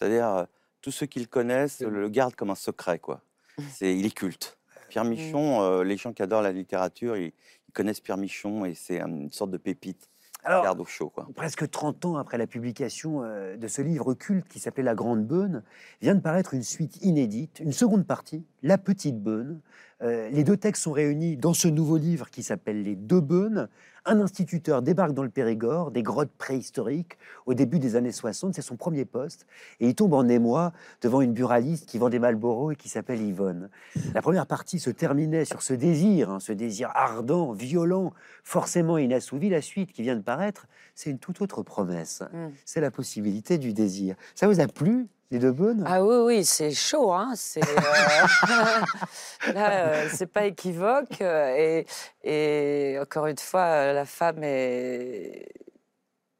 C'est-à-dire, 0.00 0.28
euh, 0.28 0.44
tous 0.80 0.90
ceux 0.90 1.06
qui 1.06 1.20
le 1.20 1.26
connaissent 1.26 1.80
le 1.80 2.08
gardent 2.08 2.34
comme 2.34 2.50
un 2.50 2.54
secret, 2.54 2.98
quoi. 2.98 3.22
C'est, 3.70 3.96
il 3.96 4.06
est 4.06 4.14
culte. 4.14 4.56
Pierre 4.88 5.04
Michon, 5.04 5.62
euh, 5.62 5.84
les 5.84 5.96
gens 5.96 6.12
qui 6.12 6.22
adorent 6.22 6.42
la 6.42 6.52
littérature, 6.52 7.16
ils, 7.16 7.32
ils 7.68 7.72
connaissent 7.72 8.00
Pierre 8.00 8.16
Michon 8.16 8.64
et 8.64 8.74
c'est 8.74 9.00
une 9.00 9.30
sorte 9.30 9.52
de 9.52 9.56
pépite. 9.56 10.10
Alors, 10.42 10.64
Garde 10.64 10.80
au 10.80 10.84
chaud, 10.84 11.10
quoi. 11.10 11.28
presque 11.36 11.70
30 11.70 12.04
ans 12.06 12.16
après 12.16 12.38
la 12.38 12.46
publication 12.46 13.22
euh, 13.22 13.56
de 13.56 13.68
ce 13.68 13.82
livre 13.82 14.14
culte 14.14 14.48
qui 14.48 14.58
s'appelait 14.58 14.82
La 14.82 14.94
Grande 14.94 15.26
Beune, 15.26 15.62
vient 16.00 16.14
de 16.14 16.20
paraître 16.20 16.54
une 16.54 16.62
suite 16.62 16.96
inédite, 17.04 17.60
une 17.60 17.72
seconde 17.72 18.06
partie 18.06 18.44
La 18.62 18.78
Petite 18.78 19.20
Beune. 19.20 19.60
Euh, 20.02 20.30
les 20.30 20.44
deux 20.44 20.56
textes 20.56 20.82
sont 20.82 20.92
réunis 20.92 21.36
dans 21.36 21.52
ce 21.52 21.68
nouveau 21.68 21.98
livre 21.98 22.30
qui 22.30 22.42
s'appelle 22.42 22.82
Les 22.82 22.96
Deux 22.96 23.20
Beunes. 23.20 23.68
Un 24.06 24.18
instituteur 24.20 24.80
débarque 24.80 25.12
dans 25.12 25.22
le 25.22 25.28
Périgord, 25.28 25.90
des 25.90 26.02
grottes 26.02 26.32
préhistoriques, 26.38 27.18
au 27.44 27.52
début 27.52 27.78
des 27.78 27.96
années 27.96 28.12
60, 28.12 28.54
c'est 28.54 28.62
son 28.62 28.76
premier 28.76 29.04
poste, 29.04 29.46
et 29.78 29.88
il 29.88 29.94
tombe 29.94 30.14
en 30.14 30.26
émoi 30.26 30.72
devant 31.02 31.20
une 31.20 31.34
buraliste 31.34 31.86
qui 31.86 31.98
vend 31.98 32.08
des 32.08 32.18
Malboro 32.18 32.70
et 32.70 32.76
qui 32.76 32.88
s'appelle 32.88 33.20
Yvonne. 33.20 33.68
La 34.14 34.22
première 34.22 34.46
partie 34.46 34.78
se 34.78 34.88
terminait 34.88 35.44
sur 35.44 35.60
ce 35.60 35.74
désir, 35.74 36.30
hein, 36.30 36.40
ce 36.40 36.52
désir 36.52 36.90
ardent, 36.94 37.52
violent, 37.52 38.14
forcément 38.42 38.96
inassouvi. 38.96 39.50
La 39.50 39.60
suite 39.60 39.92
qui 39.92 40.00
vient 40.00 40.16
de 40.16 40.22
paraître, 40.22 40.66
c'est 40.94 41.10
une 41.10 41.18
toute 41.18 41.42
autre 41.42 41.62
promesse. 41.62 42.22
Mm. 42.32 42.48
C'est 42.64 42.80
la 42.80 42.90
possibilité 42.90 43.58
du 43.58 43.74
désir. 43.74 44.16
Ça 44.34 44.48
vous 44.48 44.60
a 44.60 44.66
plu? 44.66 45.08
Les 45.30 45.38
deux 45.38 45.52
bonnes 45.52 45.84
Ah 45.86 46.02
oui, 46.04 46.16
oui, 46.24 46.44
c'est 46.44 46.72
chaud. 46.72 47.12
Hein. 47.12 47.32
C'est, 47.36 47.62
euh, 47.62 47.76
là, 49.54 49.70
euh, 49.86 50.08
c'est 50.12 50.26
pas 50.26 50.44
équivoque. 50.46 51.20
euh, 51.20 51.54
Et, 51.56 51.86
et 52.24 52.98
encore 53.00 53.26
une 53.26 53.38
fois, 53.38 53.92
la 53.92 54.04
femme 54.04 54.42
est. 54.42 55.48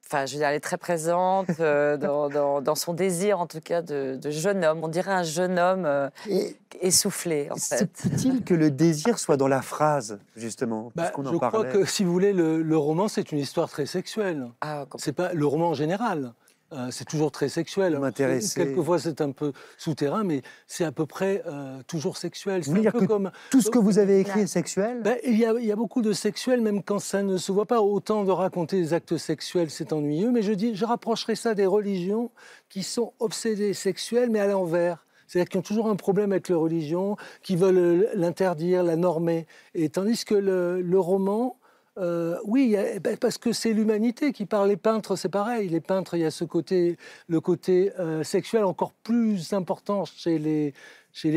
Enfin, 0.06 0.26
je 0.26 0.32
veux 0.32 0.38
dire, 0.40 0.48
elle 0.48 0.56
est 0.56 0.60
très 0.60 0.76
présente 0.76 1.50
euh, 1.60 1.96
dans, 1.96 2.28
dans- 2.28 2.60
dans 2.60 2.74
son 2.74 2.94
désir, 2.94 3.38
en 3.38 3.46
tout 3.46 3.60
cas, 3.60 3.80
de, 3.80 4.18
de 4.20 4.30
jeune 4.30 4.64
homme. 4.64 4.80
On 4.82 4.88
dirait 4.88 5.12
un 5.12 5.22
jeune 5.22 5.56
homme 5.56 5.84
euh, 5.86 6.10
Et 6.28 6.56
essoufflé, 6.80 7.46
en 7.52 7.54
fait. 7.54 7.86
peut-il 8.02 8.42
que 8.42 8.54
le 8.54 8.72
désir 8.72 9.20
soit 9.20 9.36
dans 9.36 9.46
la 9.46 9.62
phrase, 9.62 10.18
justement, 10.34 10.90
Bah, 10.96 11.12
en 11.16 11.22
je 11.22 11.36
crois 11.36 11.50
parlait? 11.52 11.70
que, 11.70 11.84
si 11.84 12.02
vous 12.02 12.10
voulez, 12.10 12.32
le, 12.32 12.60
le 12.60 12.76
roman, 12.76 13.06
c'est 13.06 13.30
une 13.30 13.38
histoire 13.38 13.68
très 13.70 13.86
sexuelle. 13.86 14.48
Ah, 14.62 14.84
C'est 14.96 15.12
pas 15.12 15.32
le 15.32 15.46
roman 15.46 15.68
en 15.68 15.74
général. 15.74 16.32
Euh, 16.72 16.88
c'est 16.90 17.04
toujours 17.04 17.32
très 17.32 17.48
sexuel. 17.48 17.98
M'intéressez. 17.98 18.64
Quelquefois, 18.64 18.98
c'est 18.98 19.20
un 19.20 19.32
peu 19.32 19.52
souterrain, 19.76 20.24
mais 20.24 20.42
c'est 20.66 20.84
à 20.84 20.92
peu 20.92 21.06
près 21.06 21.42
euh, 21.46 21.82
toujours 21.86 22.16
sexuel. 22.16 22.58
Vous 22.60 22.64
C'est 22.64 22.70
voulez 22.70 22.80
un 22.80 22.90
dire 22.90 22.92
peu 22.92 23.00
que 23.00 23.04
comme. 23.06 23.30
Tout 23.50 23.60
ce 23.60 23.70
que 23.70 23.78
vous 23.78 23.98
avez 23.98 24.20
écrit 24.20 24.40
est 24.40 24.46
sexuel? 24.46 25.02
Ben, 25.02 25.16
il, 25.24 25.36
y 25.36 25.44
a, 25.44 25.54
il 25.58 25.64
y 25.64 25.72
a 25.72 25.76
beaucoup 25.76 26.02
de 26.02 26.12
sexuel, 26.12 26.60
même 26.60 26.82
quand 26.82 26.98
ça 26.98 27.22
ne 27.22 27.36
se 27.36 27.52
voit 27.52 27.66
pas. 27.66 27.80
Autant 27.80 28.24
de 28.24 28.30
raconter 28.30 28.80
des 28.80 28.94
actes 28.94 29.16
sexuels, 29.16 29.70
c'est 29.70 29.92
ennuyeux. 29.92 30.30
Mais 30.30 30.42
je, 30.42 30.52
dis, 30.52 30.74
je 30.74 30.84
rapprocherai 30.84 31.34
ça 31.34 31.54
des 31.54 31.66
religions 31.66 32.30
qui 32.68 32.82
sont 32.82 33.12
obsédées 33.18 33.74
sexuelles, 33.74 34.30
mais 34.30 34.40
à 34.40 34.46
l'envers. 34.46 35.04
C'est-à-dire 35.26 35.48
qui 35.48 35.56
ont 35.58 35.62
toujours 35.62 35.88
un 35.88 35.94
problème 35.94 36.32
avec 36.32 36.48
leur 36.48 36.60
religion, 36.60 37.16
qui 37.44 37.54
veulent 37.54 37.78
euh, 37.78 38.10
l'interdire, 38.14 38.82
la 38.82 38.96
normer. 38.96 39.46
Et 39.74 39.88
tandis 39.88 40.24
que 40.24 40.34
le, 40.34 40.80
le 40.80 40.98
roman, 40.98 41.56
euh, 41.98 42.38
oui, 42.44 42.76
a- 42.76 42.98
ben, 43.00 43.16
parce 43.16 43.38
que 43.38 43.52
c'est 43.52 43.72
l'humanité 43.72 44.32
qui 44.32 44.46
parle. 44.46 44.68
Les 44.68 44.76
peintres, 44.76 45.16
c'est 45.16 45.28
pareil. 45.28 45.68
Les 45.68 45.80
peintres, 45.80 46.14
il 46.14 46.20
y 46.20 46.24
a 46.24 46.30
ce 46.30 46.44
côté, 46.44 46.96
le 47.28 47.40
côté 47.40 47.92
euh, 47.98 48.22
sexuel 48.22 48.64
encore 48.64 48.92
plus 48.92 49.52
important 49.52 50.04
chez 50.04 50.38
les, 50.38 50.72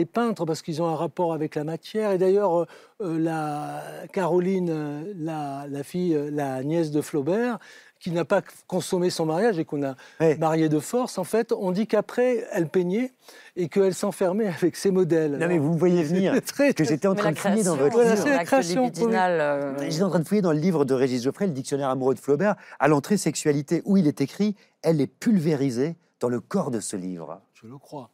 peintres 0.06 0.46
parce 0.46 0.62
qu'ils 0.62 0.82
ont 0.82 0.88
un 0.88 0.96
rapport 0.96 1.34
avec 1.34 1.56
la 1.56 1.64
matière. 1.64 2.12
Et 2.12 2.18
d'ailleurs, 2.18 2.68
euh, 3.02 3.20
la 3.20 3.84
Caroline, 4.14 5.14
la, 5.18 5.68
fille, 5.84 6.18
la 6.32 6.64
nièce 6.64 6.92
de 6.92 7.02
Flaubert, 7.02 7.58
qui 8.04 8.12
n'a 8.12 8.26
pas 8.26 8.42
consommé 8.68 9.10
son 9.10 9.26
mariage 9.26 9.58
et 9.60 9.64
qu'on 9.64 9.82
a 9.82 9.96
Ouais. 10.20 10.36
marié 10.38 10.68
de 10.68 10.80
force, 10.80 11.18
en 11.18 11.24
fait, 11.24 11.54
on 11.54 11.72
dit 11.72 11.88
qu'après, 11.88 12.46
elle 12.52 12.68
peignait 12.68 13.14
et 13.56 13.70
qu'elle 13.70 13.94
s'enfermait 13.94 14.48
avec 14.48 14.76
ses 14.76 14.92
modèles. 14.92 15.38
Non, 15.38 15.48
mais 15.48 15.58
vous 15.58 15.72
me 15.74 15.78
voyez 15.80 16.04
venir. 16.04 16.34
Très- 16.46 16.74
que 16.74 16.84
j'étais 16.84 17.08
en 17.08 17.14
Mais 17.14 17.22
train 17.22 17.32
de 17.32 17.40
fouiller 17.40 17.64
dans 17.64 17.78
votre 17.78 17.94
Voilà, 17.94 18.12
livre. 18.16 18.24
c'est 18.24 18.30
la 18.36 18.44
création, 18.44 18.92
euh, 18.94 19.74
J'étais 19.90 20.04
en 20.04 20.10
train 20.10 20.20
de 20.20 20.28
fouiller 20.28 20.42
dans 20.42 20.52
le 20.52 20.60
livre 20.60 20.84
de 20.84 20.94
Régis 20.94 21.24
Geoffrey, 21.24 21.48
le 21.48 21.54
dictionnaire 21.54 21.88
amoureux 21.90 22.14
de 22.14 22.20
Flaubert, 22.20 22.56
à 22.80 22.90
l'entrée 22.90 23.16
sexualité, 23.16 23.82
où 23.86 23.96
il 23.96 24.06
est 24.08 24.20
écrit 24.20 24.58
Elle 24.82 25.00
est 25.00 25.08
pulvérisée 25.08 25.96
dans 26.20 26.28
le 26.28 26.42
corps 26.42 26.72
de 26.72 26.82
ce 26.82 26.98
livre. 26.98 27.40
Je 27.54 27.68
le 27.68 27.78
crois. 27.78 28.10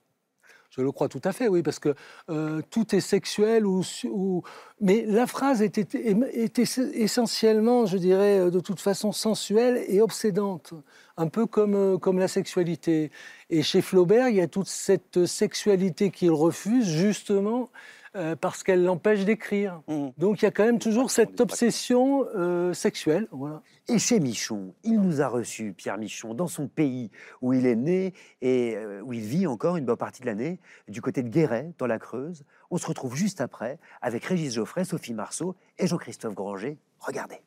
Je 0.70 0.82
le 0.82 0.92
crois 0.92 1.10
tout 1.10 1.22
à 1.24 1.32
fait, 1.32 1.48
oui, 1.48 1.64
parce 1.64 1.80
que 1.80 1.96
euh, 2.30 2.62
tout 2.70 2.96
est 2.96 3.00
sexuel 3.00 3.66
ou, 3.66 4.44
mais 4.80 5.04
la 5.08 5.26
phrase 5.26 5.64
était, 5.64 5.88
était 6.32 6.64
essentiellement, 6.94 7.88
je 7.88 7.98
dirais, 7.98 8.40
euh, 8.40 8.50
de 8.52 8.60
toute 8.60 8.80
façon 8.80 9.12
sensuelle 9.12 9.84
et 9.88 10.00
obsédante, 10.00 10.76
un 11.18 11.28
peu 11.28 11.48
comme, 11.48 11.76
euh, 11.76 11.98
comme 11.98 12.20
la 12.20 12.28
sexualité. 12.28 13.12
Et 13.50 13.64
chez 13.64 13.82
Flaubert, 13.82 14.30
il 14.30 14.36
y 14.36 14.42
a 14.42 14.48
toute 14.48 14.68
cette 14.68 15.26
sexualité 15.26 16.12
qu'il 16.12 16.32
refuse, 16.32 16.88
justement, 16.88 17.72
euh, 18.16 18.36
parce 18.36 18.64
qu'elle 18.64 18.84
l'empêche 18.84 19.26
d'écrire. 19.26 19.82
Mhm. 19.88 20.12
Donc 20.18 20.42
il 20.42 20.46
y 20.46 20.48
a 20.48 20.52
quand 20.52 20.66
même 20.66 20.80
toujours 20.80 21.12
cette 21.12 21.40
obsession 21.42 22.26
euh, 22.36 22.74
sexuelle. 22.74 23.28
Voilà. 23.32 23.62
Et 23.88 24.00
chez 24.00 24.20
Michon, 24.20 24.74
il 24.84 25.00
nous 25.00 25.22
a 25.22 25.28
reçus, 25.28 25.74
Pierre 25.74 25.98
Michon, 25.98 26.34
dans 26.34 26.48
son 26.48 26.68
pays 26.68 27.12
où 27.42 27.54
il 27.54 27.66
est 27.66 27.76
né 27.76 28.14
et 28.42 28.76
euh, 28.76 29.02
où 29.02 29.14
il 29.14 29.22
vit 29.22 29.48
encore 29.48 29.78
une 29.78 29.86
bonne 29.86 29.98
partie 29.98 30.22
de 30.22 30.28
l'année, 30.28 30.60
du 30.88 31.02
côté 31.02 31.24
de 31.24 31.30
Guéret, 31.30 31.74
dans 31.78 31.88
la 31.88 32.00
Creuse. 32.00 32.44
On 32.72 32.78
se 32.78 32.88
retrouve 32.88 33.16
juste 33.16 33.42
après 33.42 33.80
avec 34.02 34.26
Régis 34.26 34.54
Geoffrey, 34.54 34.86
Sophie 34.86 35.14
Marceau 35.14 35.56
et 35.78 35.88
Jean-Christophe 35.88 36.34
Granger. 36.34 36.78
Regardez. 37.00 37.42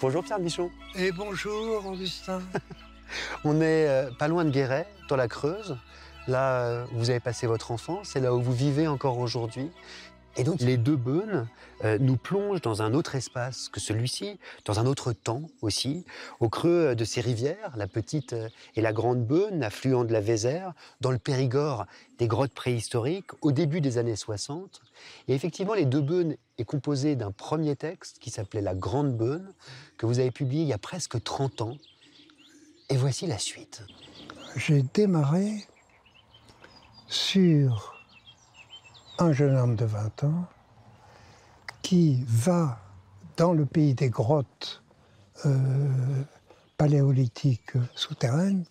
Bonjour 0.00 0.22
Pierre 0.22 0.38
Michon. 0.38 0.70
Et 0.94 1.10
bonjour, 1.10 1.84
Augustin. 1.84 2.40
On 3.44 3.60
est 3.60 3.88
euh, 3.88 4.10
pas 4.16 4.28
loin 4.28 4.44
de 4.44 4.50
Guéret, 4.50 4.86
dans 5.08 5.16
la 5.16 5.26
Creuse. 5.26 5.76
Là, 6.28 6.62
euh, 6.62 6.84
vous 6.92 7.10
avez 7.10 7.18
passé 7.18 7.48
votre 7.48 7.72
enfance, 7.72 8.10
c'est 8.12 8.20
là 8.20 8.32
où 8.32 8.40
vous 8.40 8.52
vivez 8.52 8.86
encore 8.86 9.18
aujourd'hui. 9.18 9.72
Et 10.38 10.44
donc, 10.44 10.60
les 10.60 10.76
deux 10.76 10.94
beunes 10.94 11.48
euh, 11.84 11.98
nous 12.00 12.16
plongent 12.16 12.60
dans 12.60 12.80
un 12.80 12.94
autre 12.94 13.16
espace 13.16 13.68
que 13.68 13.80
celui-ci, 13.80 14.38
dans 14.64 14.78
un 14.78 14.86
autre 14.86 15.12
temps 15.12 15.42
aussi, 15.62 16.04
au 16.38 16.48
creux 16.48 16.94
de 16.94 17.04
ces 17.04 17.20
rivières, 17.20 17.72
la 17.76 17.88
petite 17.88 18.34
euh, 18.34 18.48
et 18.76 18.80
la 18.80 18.92
grande 18.92 19.26
beune, 19.26 19.64
affluent 19.64 20.04
de 20.04 20.12
la 20.12 20.20
Vézère, 20.20 20.74
dans 21.00 21.10
le 21.10 21.18
Périgord, 21.18 21.86
des 22.18 22.28
grottes 22.28 22.54
préhistoriques, 22.54 23.30
au 23.40 23.50
début 23.50 23.80
des 23.80 23.98
années 23.98 24.14
60. 24.14 24.80
Et 25.26 25.34
effectivement, 25.34 25.74
les 25.74 25.86
deux 25.86 26.02
beunes 26.02 26.36
est 26.58 26.64
composé 26.64 27.16
d'un 27.16 27.30
premier 27.30 27.76
texte 27.76 28.18
qui 28.18 28.30
s'appelait 28.30 28.60
La 28.60 28.74
Grande 28.74 29.16
Beune, 29.16 29.52
que 29.96 30.06
vous 30.06 30.18
avez 30.18 30.30
publié 30.30 30.62
il 30.62 30.68
y 30.68 30.72
a 30.72 30.78
presque 30.78 31.22
30 31.22 31.62
ans. 31.62 31.76
Et 32.90 32.96
voici 32.96 33.26
la 33.26 33.38
suite. 33.38 33.82
J'ai 34.56 34.82
démarré 34.82 35.66
sur 37.06 37.94
un 39.18 39.32
jeune 39.32 39.56
homme 39.56 39.76
de 39.76 39.84
20 39.84 40.24
ans 40.24 40.46
qui 41.82 42.24
va 42.26 42.80
dans 43.36 43.52
le 43.52 43.64
pays 43.64 43.94
des 43.94 44.10
grottes 44.10 44.82
euh, 45.46 46.22
paléolithiques 46.76 47.72
souterraines 47.94 48.64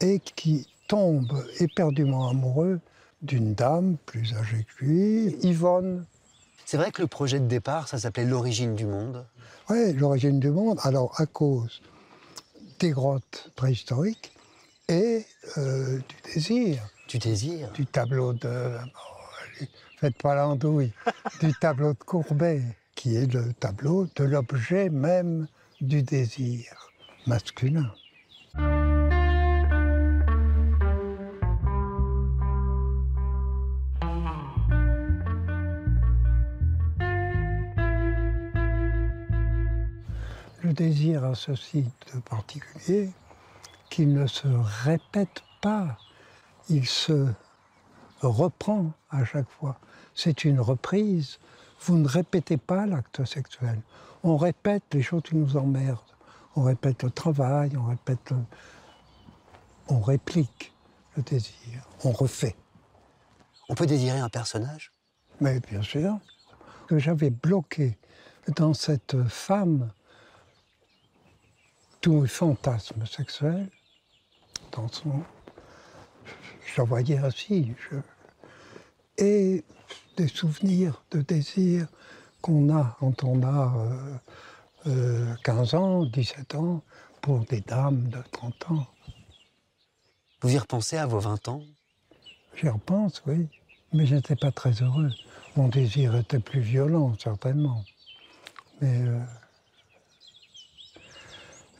et 0.00 0.18
qui 0.18 0.66
tombe 0.88 1.44
éperdument 1.60 2.28
amoureux 2.28 2.80
d'une 3.22 3.54
dame 3.54 3.96
plus 4.06 4.34
âgée 4.34 4.64
que 4.64 4.84
lui, 4.84 5.36
Yvonne. 5.42 6.04
C'est 6.72 6.78
vrai 6.78 6.90
que 6.90 7.02
le 7.02 7.06
projet 7.06 7.38
de 7.38 7.46
départ, 7.46 7.86
ça 7.86 7.98
s'appelait 7.98 8.24
L'origine 8.24 8.74
du 8.74 8.86
monde. 8.86 9.26
Oui, 9.68 9.92
l'origine 9.92 10.40
du 10.40 10.48
monde. 10.48 10.78
Alors, 10.84 11.12
à 11.20 11.26
cause 11.26 11.82
des 12.80 12.92
grottes 12.92 13.50
préhistoriques 13.56 14.32
et 14.88 15.26
euh, 15.58 15.98
du 15.98 16.32
désir, 16.32 16.82
Tu 17.08 17.18
désires 17.18 17.70
du 17.72 17.84
tableau 17.84 18.32
de. 18.32 18.78
oh, 18.80 19.66
faites 19.98 20.16
pas 20.16 20.34
l'andouille. 20.34 20.92
du 21.42 21.52
tableau 21.60 21.92
de 21.92 21.98
Courbet, 21.98 22.62
qui 22.94 23.16
est 23.16 23.30
le 23.30 23.52
tableau 23.52 24.08
de 24.16 24.24
l'objet 24.24 24.88
même 24.88 25.48
du 25.82 26.02
désir 26.02 26.90
masculin. 27.26 27.92
Désir 40.72 41.24
a 41.24 41.34
ceci 41.34 41.84
de 42.12 42.20
particulier 42.20 43.10
qu'il 43.90 44.12
ne 44.12 44.26
se 44.26 44.48
répète 44.84 45.42
pas, 45.60 45.96
il 46.68 46.86
se 46.86 47.28
reprend 48.20 48.92
à 49.10 49.24
chaque 49.24 49.48
fois. 49.48 49.78
C'est 50.14 50.44
une 50.44 50.60
reprise. 50.60 51.38
Vous 51.80 51.96
ne 51.96 52.06
répétez 52.06 52.56
pas 52.56 52.86
l'acte 52.86 53.24
sexuel. 53.24 53.80
On 54.22 54.36
répète 54.36 54.84
les 54.92 55.02
choses 55.02 55.22
qui 55.22 55.36
nous 55.36 55.56
emmerdent. 55.56 55.98
On 56.54 56.62
répète 56.62 57.02
le 57.02 57.10
travail, 57.10 57.76
on 57.76 57.86
répète 57.86 58.30
le... 58.30 58.36
On 59.88 60.00
réplique 60.00 60.72
le 61.16 61.22
désir, 61.22 61.88
on 62.04 62.12
refait. 62.12 62.56
On 63.68 63.74
peut 63.74 63.86
désirer 63.86 64.20
un 64.20 64.28
personnage? 64.28 64.92
Mais 65.40 65.60
bien 65.60 65.82
sûr, 65.82 66.18
que 66.86 66.98
j'avais 66.98 67.30
bloqué 67.30 67.98
dans 68.56 68.74
cette 68.74 69.22
femme 69.28 69.90
tous 72.02 72.26
fantasmes 72.26 73.06
sexuels, 73.06 73.70
dans 74.72 74.88
son. 74.88 75.22
Je 76.66 76.78
la 76.78 76.84
voyais 76.84 77.18
ainsi. 77.18 77.72
je- 77.90 77.96
Et 79.24 79.64
des 80.16 80.28
souvenirs 80.28 81.04
de 81.12 81.20
désir 81.22 81.86
qu'on 82.42 82.74
a 82.74 82.96
quand 82.98 83.22
on 83.24 83.42
a 83.44 83.76
euh, 83.76 84.18
euh, 84.88 85.34
15 85.44 85.74
ans, 85.74 86.04
17 86.04 86.54
ans, 86.56 86.82
pour 87.20 87.40
des 87.46 87.60
dames 87.60 88.08
de 88.08 88.20
30 88.32 88.70
ans. 88.72 88.86
Vous 90.40 90.50
y 90.52 90.58
repensez 90.58 90.96
à 90.96 91.06
vos 91.06 91.20
20 91.20 91.46
ans? 91.48 91.62
J'y 92.56 92.68
repense, 92.68 93.22
oui, 93.26 93.48
mais 93.92 94.06
je 94.06 94.16
n'étais 94.16 94.34
pas 94.36 94.50
très 94.50 94.82
heureux. 94.82 95.10
Mon 95.56 95.68
désir 95.68 96.16
était 96.16 96.40
plus 96.40 96.60
violent, 96.60 97.16
certainement. 97.18 97.84
Mais 98.80 99.02
euh, 99.06 99.20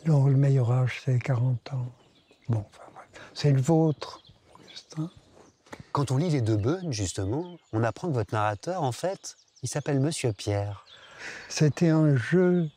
non, 0.07 0.27
le 0.27 0.37
meilleur 0.37 0.73
âge, 0.73 1.01
c'est 1.05 1.19
40 1.19 1.73
ans. 1.75 1.87
Bon, 2.49 2.65
enfin, 2.69 2.83
bref. 2.93 3.09
c'est 3.35 3.53
le 3.53 3.61
vôtre, 3.61 4.21
Augustin. 4.55 5.11
Quand 5.93 6.11
on 6.11 6.17
lit 6.17 6.31
Les 6.31 6.41
Deux 6.41 6.57
Beunes, 6.57 6.93
justement, 6.93 7.57
on 7.73 7.85
apprend 7.85 8.09
que 8.09 8.15
votre 8.15 8.35
narrateur, 8.35 8.83
en 8.83 8.93
fait, 8.93 9.37
il 9.63 9.69
s'appelle 9.69 10.01
Monsieur 10.01 10.33
Pierre. 10.33 10.85
C'était 11.49 11.91
un 11.91 12.17
jeu 12.17 12.69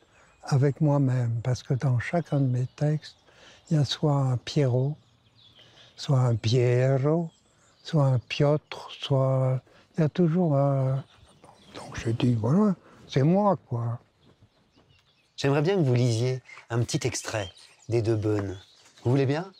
avec 0.44 0.80
moi-même, 0.80 1.40
parce 1.42 1.64
que 1.64 1.74
dans 1.74 1.98
chacun 1.98 2.40
de 2.40 2.46
mes 2.46 2.66
textes, 2.76 3.16
il 3.70 3.76
y 3.76 3.80
a 3.80 3.84
soit 3.84 4.14
un 4.14 4.36
Pierrot, 4.36 4.96
soit 5.96 6.20
un 6.20 6.36
Piero, 6.36 7.30
soit 7.82 8.06
un 8.06 8.18
Piotr, 8.20 8.88
soit. 9.00 9.60
Il 9.96 10.02
y 10.02 10.04
a 10.04 10.08
toujours 10.08 10.56
un. 10.56 11.02
Donc 11.74 11.98
j'ai 11.98 12.12
dit, 12.12 12.34
voilà, 12.34 12.76
c'est 13.08 13.24
moi, 13.24 13.56
quoi. 13.68 13.98
J'aimerais 15.36 15.60
bien 15.60 15.76
que 15.76 15.82
vous 15.82 15.94
lisiez 15.94 16.40
un 16.70 16.82
petit 16.82 17.06
extrait 17.06 17.52
des 17.90 18.00
Deux 18.00 18.16
Beunes. 18.16 18.58
Vous 19.04 19.10
voulez 19.10 19.26
bien? 19.26 19.52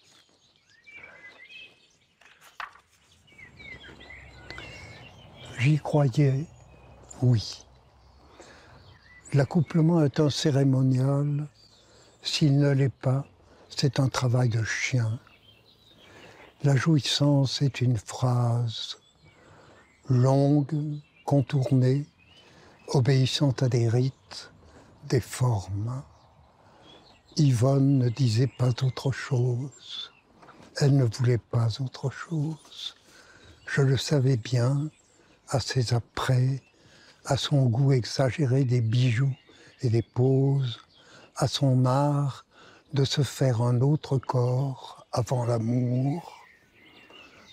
J'y 5.59 5.79
croyais, 5.79 6.47
oui. 7.20 7.62
L'accouplement 9.35 10.03
est 10.03 10.18
un 10.18 10.31
cérémonial. 10.31 11.47
S'il 12.22 12.59
ne 12.59 12.70
l'est 12.70 12.89
pas, 12.89 13.27
c'est 13.68 14.01
un 14.01 14.09
travail 14.09 14.49
de 14.49 14.64
chien. 14.64 15.20
La 16.64 16.74
jouissance 16.74 17.61
est 17.61 17.83
une 17.83 17.99
phrase 17.99 18.97
longue, 20.09 20.99
contournée, 21.27 22.07
obéissant 22.89 23.53
à 23.61 23.68
des 23.68 23.91
rites, 23.91 24.53
des 25.07 25.20
formes. 25.20 26.02
Yvonne 27.36 27.98
ne 27.98 28.09
disait 28.09 28.50
pas 28.59 28.70
autre 28.82 29.12
chose. 29.12 30.12
Elle 30.76 30.96
ne 30.96 31.04
voulait 31.04 31.38
pas 31.38 31.68
autre 31.80 32.11
chose. 32.11 32.94
Je 33.66 33.82
le 33.82 33.96
savais 33.96 34.36
bien, 34.36 34.88
à 35.48 35.61
ses 35.61 35.94
apprêts, 35.94 36.62
à 37.24 37.36
son 37.36 37.66
goût 37.66 37.92
exagéré 37.92 38.64
des 38.64 38.80
bijoux 38.80 39.34
et 39.82 39.90
des 39.90 40.02
poses, 40.02 40.80
à 41.36 41.48
son 41.48 41.84
art 41.84 42.44
de 42.92 43.04
se 43.04 43.22
faire 43.22 43.62
un 43.62 43.80
autre 43.80 44.18
corps 44.18 45.07
avant 45.12 45.44
l'amour, 45.44 46.44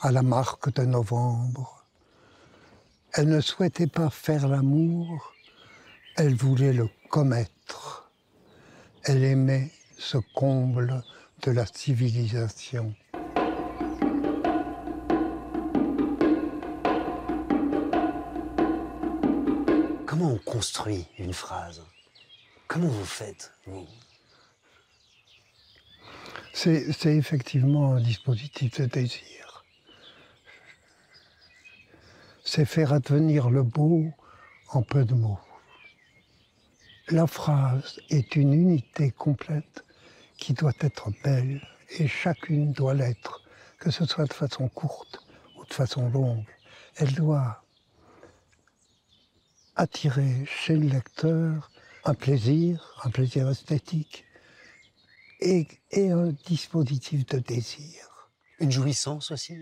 à 0.02 0.12
la 0.12 0.22
marque 0.22 0.74
de 0.74 0.84
novembre. 0.84 1.84
Elle 3.14 3.30
ne 3.30 3.42
souhaitait 3.42 3.88
pas 3.88 4.10
faire 4.10 4.48
l'amour, 4.48 5.34
elle 6.16 6.36
voulait 6.36 6.74
le 6.74 6.90
commettre. 7.14 8.12
Elle 9.04 9.24
aimait 9.24 9.70
ce 10.00 10.18
comble 10.34 11.04
de 11.44 11.52
la 11.52 11.68
civilisation. 11.68 12.96
Comment 20.08 20.32
on 20.32 20.40
construit 20.40 21.06
une 21.20 21.34
phrase? 21.34 21.84
Comment 22.68 22.88
vous 22.88 23.06
faites, 23.06 23.52
vous? 23.68 23.86
C'est 26.52 26.92
c'est 26.94 27.16
effectivement 27.16 27.94
un 27.94 28.02
dispositif 28.02 28.82
de 28.82 28.86
désir. 28.86 29.64
C'est 32.44 32.66
faire 32.66 32.92
advenir 32.92 33.52
le 33.52 33.62
beau 33.62 34.12
en 34.70 34.82
peu 34.82 35.06
de 35.06 35.14
mots. 35.14 35.38
La 37.10 37.28
phrase 37.28 38.00
est 38.10 38.38
une 38.38 38.54
unité 38.54 39.12
complète 39.12 39.84
qui 40.38 40.54
doit 40.54 40.74
être 40.80 41.12
belle 41.22 41.62
et 42.00 42.08
chacune 42.08 42.72
doit 42.72 42.94
l'être, 42.94 43.44
que 43.78 43.92
ce 43.92 44.06
soit 44.06 44.26
de 44.26 44.34
façon 44.34 44.70
courte 44.70 45.20
ou 45.58 45.66
de 45.66 45.74
façon 45.74 46.10
longue. 46.10 46.46
Elle 46.96 47.14
doit 47.14 47.66
attirer 49.76 50.46
chez 50.46 50.78
le 50.78 50.88
lecteur 50.88 51.72
un 52.06 52.14
plaisir, 52.14 52.98
un 53.04 53.10
plaisir 53.10 53.50
esthétique 53.50 54.24
et, 55.42 55.68
un 55.94 56.30
dispositif 56.46 57.26
de 57.26 57.40
désir. 57.40 58.30
Une 58.60 58.72
jouissance 58.72 59.32
aussi 59.32 59.58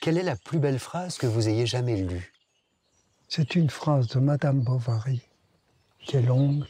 Quelle 0.00 0.16
est 0.16 0.22
la 0.22 0.36
plus 0.36 0.58
belle 0.58 0.78
phrase 0.78 1.18
que 1.18 1.26
vous 1.26 1.50
ayez 1.50 1.66
jamais 1.66 1.96
lue? 1.96 2.32
C'est 3.32 3.54
une 3.54 3.70
phrase 3.70 4.08
de 4.08 4.18
Madame 4.18 4.58
Bovary 4.58 5.22
qui 6.00 6.16
est 6.16 6.22
longue. 6.22 6.64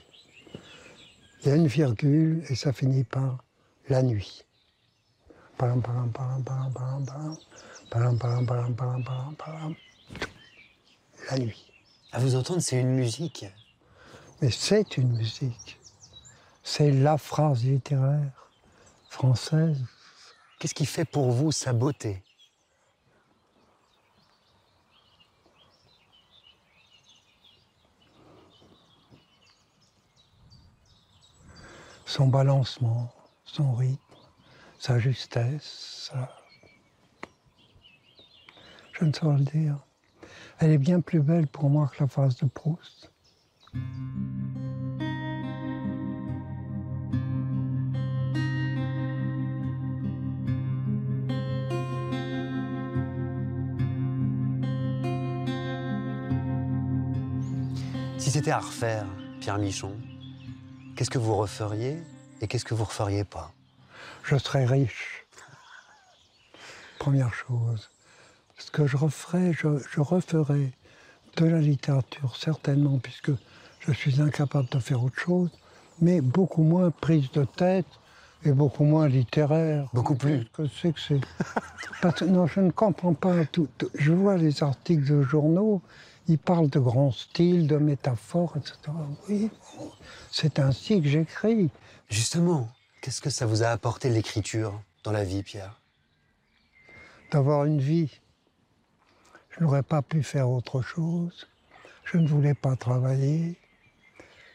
Il 1.41 1.49
y 1.49 1.51
a 1.53 1.57
une 1.57 1.69
virgule 1.69 2.45
et 2.51 2.55
ça 2.55 2.75
finit 2.75 3.05
par 3.05 3.43
la 3.89 4.03
nuit. 4.03 4.45
La 5.59 5.75
nuit. 11.39 11.73
À 12.13 12.19
vous 12.19 12.35
entendre, 12.35 12.61
c'est 12.61 12.79
une 12.79 12.95
musique. 12.95 13.47
Mais 14.43 14.51
c'est 14.51 14.99
une 14.99 15.17
musique. 15.17 15.81
C'est 16.63 16.91
la 16.93 17.17
phrase 17.17 17.65
littéraire 17.65 18.51
française. 19.09 19.83
Qu'est-ce 20.59 20.75
qui 20.75 20.85
fait 20.85 21.07
pour 21.07 21.31
vous 21.31 21.53
sa 21.53 21.73
beauté? 21.73 22.23
Son 32.11 32.27
balancement, 32.27 33.09
son 33.45 33.73
rythme, 33.75 33.99
sa 34.81 34.99
justesse. 34.99 36.09
sa- 36.11 36.29
Je 38.93 39.05
ne 39.05 39.13
saurais 39.13 39.39
le 39.39 39.45
dire. 39.45 39.79
Elle 40.59 40.73
est 40.73 40.79
bien 40.79 41.01
plus 41.01 41.21
belle 41.21 41.47
pour 41.47 41.71
moi 41.71 41.89
que 41.89 42.03
la 42.03 42.09
phrase 42.09 42.37
de 42.37 42.47
Proust. 42.47 43.13
Si 58.19 58.31
c'était 58.31 58.51
à 58.51 58.59
refaire, 58.59 59.07
Pierre 59.41 59.59
Michon, 59.59 59.93
qu'est-ce 61.01 61.09
que 61.09 61.17
vous 61.19 61.35
referiez 61.35 61.97
et 62.43 62.47
qu'est-ce 62.47 62.67
que 62.67 62.75
vous 62.75 62.85
referiez 62.85 63.25
pas? 63.25 63.53
Je 64.23 64.37
serais 64.37 64.67
riche. 64.67 65.25
Première 66.99 67.33
chose. 67.33 67.89
Ce 68.59 68.71
que 68.71 68.87
je 68.87 68.99
referais, 68.99 69.55
je, 69.55 69.79
je 69.91 70.01
referais 70.03 70.73
de 71.39 71.47
la 71.47 71.59
littérature, 71.63 72.37
certainement, 72.37 72.99
puisque 72.99 73.31
je 73.79 73.93
suis 73.93 74.21
incapable 74.21 74.69
de 74.69 74.79
faire 74.79 75.03
autre 75.03 75.19
chose, 75.19 75.49
mais 76.03 76.21
beaucoup 76.21 76.63
moins 76.63 76.91
prise 76.91 77.31
de 77.33 77.45
tête 77.45 77.87
et 78.45 78.53
beaucoup 78.53 78.85
moins 78.85 79.09
littéraire. 79.09 79.89
Beaucoup 79.95 80.17
plus. 80.17 80.45
Que 80.53 80.67
c'est 80.69 80.93
que 80.93 81.01
c'est? 81.01 81.21
Parce 82.03 82.21
que 82.21 82.27
non, 82.27 82.47
je 82.47 82.61
ne 82.61 82.71
comprends 82.73 83.15
pas 83.15 83.47
tout. 83.47 83.69
tout- 83.79 83.89
Je 83.95 84.13
vois 84.13 84.37
les 84.37 84.63
articles 84.63 85.09
de 85.09 85.23
journaux, 85.23 85.81
ils 86.31 86.39
parlent 86.39 86.71
de 86.71 86.79
grands 86.79 87.11
styles, 87.11 87.67
de 87.67 87.77
métaphores, 87.77 88.57
etc. 88.57 88.77
Oui, 89.29 89.51
c'est 90.31 90.61
ainsi 90.61 91.03
que 91.03 91.09
j'écris. 91.09 91.71
Justement, 92.09 92.71
qu'est-ce 93.03 93.21
que 93.21 93.31
ça 93.31 93.47
vous 93.47 93.65
a 93.65 93.69
apporté 93.69 94.11
l'écriture 94.11 94.81
dans 95.03 95.11
la 95.11 95.25
vie, 95.25 95.43
Pierre? 95.43 95.81
D'avoir 97.33 97.65
une 97.65 97.81
vie. 97.81 98.21
Je 99.51 99.65
n'aurais 99.65 99.83
pas 99.83 100.03
pu 100.03 100.23
faire 100.23 100.49
autre 100.49 100.83
chose. 100.83 101.49
Je 102.05 102.19
ne 102.19 102.29
voulais 102.29 102.55
pas 102.55 102.77
travailler. 102.77 103.59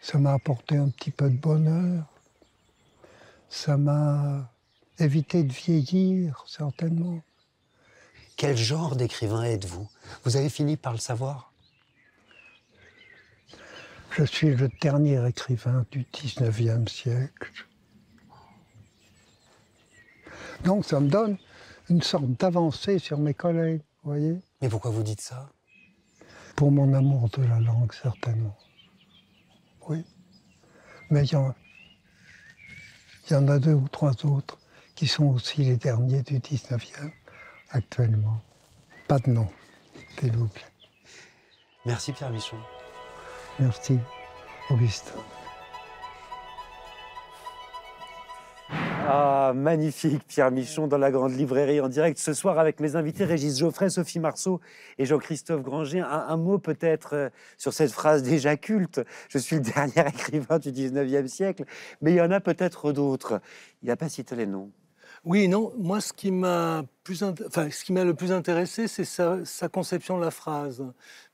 Ça 0.01 0.17
m'a 0.17 0.32
apporté 0.32 0.78
un 0.78 0.88
petit 0.88 1.11
peu 1.11 1.30
de 1.30 1.38
bonheur. 1.38 2.05
Ça 3.49 3.76
m'a 3.76 4.49
évité 4.97 5.43
de 5.43 5.51
vieillir, 5.51 6.45
certainement. 6.47 7.19
Quel 8.38 8.55
genre 8.55 8.95
d'écrivain 8.95 9.43
êtes-vous? 9.43 9.89
Vous 10.23 10.38
avez 10.38 10.49
fini 10.49 10.78
par 10.78 10.93
le 10.93 10.99
savoir? 10.99 11.51
Je 14.18 14.24
suis 14.24 14.55
le 14.55 14.70
dernier 14.82 15.28
écrivain 15.28 15.86
du 15.91 16.03
19e 16.03 16.88
siècle. 16.88 17.51
Donc 20.63 20.86
ça 20.86 21.01
me 21.01 21.09
donne 21.09 21.38
une 21.89 22.01
sorte 22.01 22.30
d'avancée 22.39 22.97
sur 22.97 23.18
mes 23.18 23.34
collègues, 23.34 23.82
vous 24.03 24.11
voyez 24.11 24.39
Mais 24.61 24.70
pourquoi 24.70 24.91
vous 24.91 25.03
dites 25.03 25.20
ça? 25.20 25.49
Pour 26.55 26.72
mon 26.72 26.93
amour 26.93 27.28
de 27.38 27.43
la 27.43 27.59
langue, 27.59 27.91
certainement. 27.91 28.57
Oui. 29.89 30.05
Mais 31.09 31.26
il 31.26 31.34
y, 31.34 31.36
en, 31.36 31.53
il 33.28 33.34
y 33.34 33.36
en 33.36 33.49
a 33.49 33.59
deux 33.59 33.74
ou 33.74 33.89
trois 33.89 34.13
autres 34.26 34.57
qui 34.95 35.07
sont 35.07 35.26
aussi 35.26 35.66
les 35.66 35.76
derniers 35.76 36.24
du 36.24 36.39
19e 36.39 37.11
actuellement. 37.72 38.41
Pas 39.09 39.20
de 39.20 39.30
nom, 39.30 39.49
s'il 40.18 40.32
vous 40.38 40.47
plaît. 40.47 40.63
Merci 41.86 42.13
Pierre 42.13 42.32
Michon. 42.32 42.57
Merci, 43.59 43.99
Auguste. 44.69 45.13
Ah, 49.07 49.53
magnifique, 49.55 50.27
Pierre 50.27 50.51
Michon 50.51 50.87
dans 50.87 50.97
la 50.97 51.11
grande 51.11 51.31
librairie 51.31 51.79
en 51.79 51.87
direct 51.87 52.17
ce 52.17 52.33
soir 52.33 52.57
avec 52.57 52.79
mes 52.79 52.95
invités 52.95 53.23
Régis 53.23 53.59
Geoffrey, 53.59 53.89
Sophie 53.89 54.19
Marceau 54.19 54.59
et 54.97 55.05
Jean-Christophe 55.05 55.61
Granger. 55.61 55.99
Un, 55.99 56.25
un 56.27 56.37
mot 56.37 56.57
peut-être 56.57 57.13
euh, 57.13 57.29
sur 57.57 57.71
cette 57.71 57.91
phrase 57.91 58.23
déjà 58.23 58.57
culte. 58.57 59.01
Je 59.29 59.37
suis 59.37 59.57
le 59.57 59.61
dernier 59.61 60.05
écrivain 60.09 60.57
du 60.57 60.71
19e 60.71 61.27
siècle, 61.27 61.65
mais 62.01 62.11
il 62.11 62.15
y 62.15 62.21
en 62.21 62.31
a 62.31 62.41
peut-être 62.41 62.91
d'autres. 62.91 63.39
Il 63.83 63.89
n'a 63.89 63.95
pas 63.95 64.09
cité 64.09 64.35
les 64.35 64.47
noms. 64.47 64.71
Oui, 65.26 65.47
non, 65.47 65.73
moi 65.80 66.01
ce 66.01 66.13
qui 66.13 66.32
m'a 66.32 66.84
le 67.07 68.13
plus 68.13 68.32
intéressé, 68.32 68.88
c'est 68.88 69.05
sa, 69.05 69.43
sa 69.43 69.67
conception 69.69 70.17
de 70.17 70.23
la 70.23 70.30
phrase. 70.30 70.86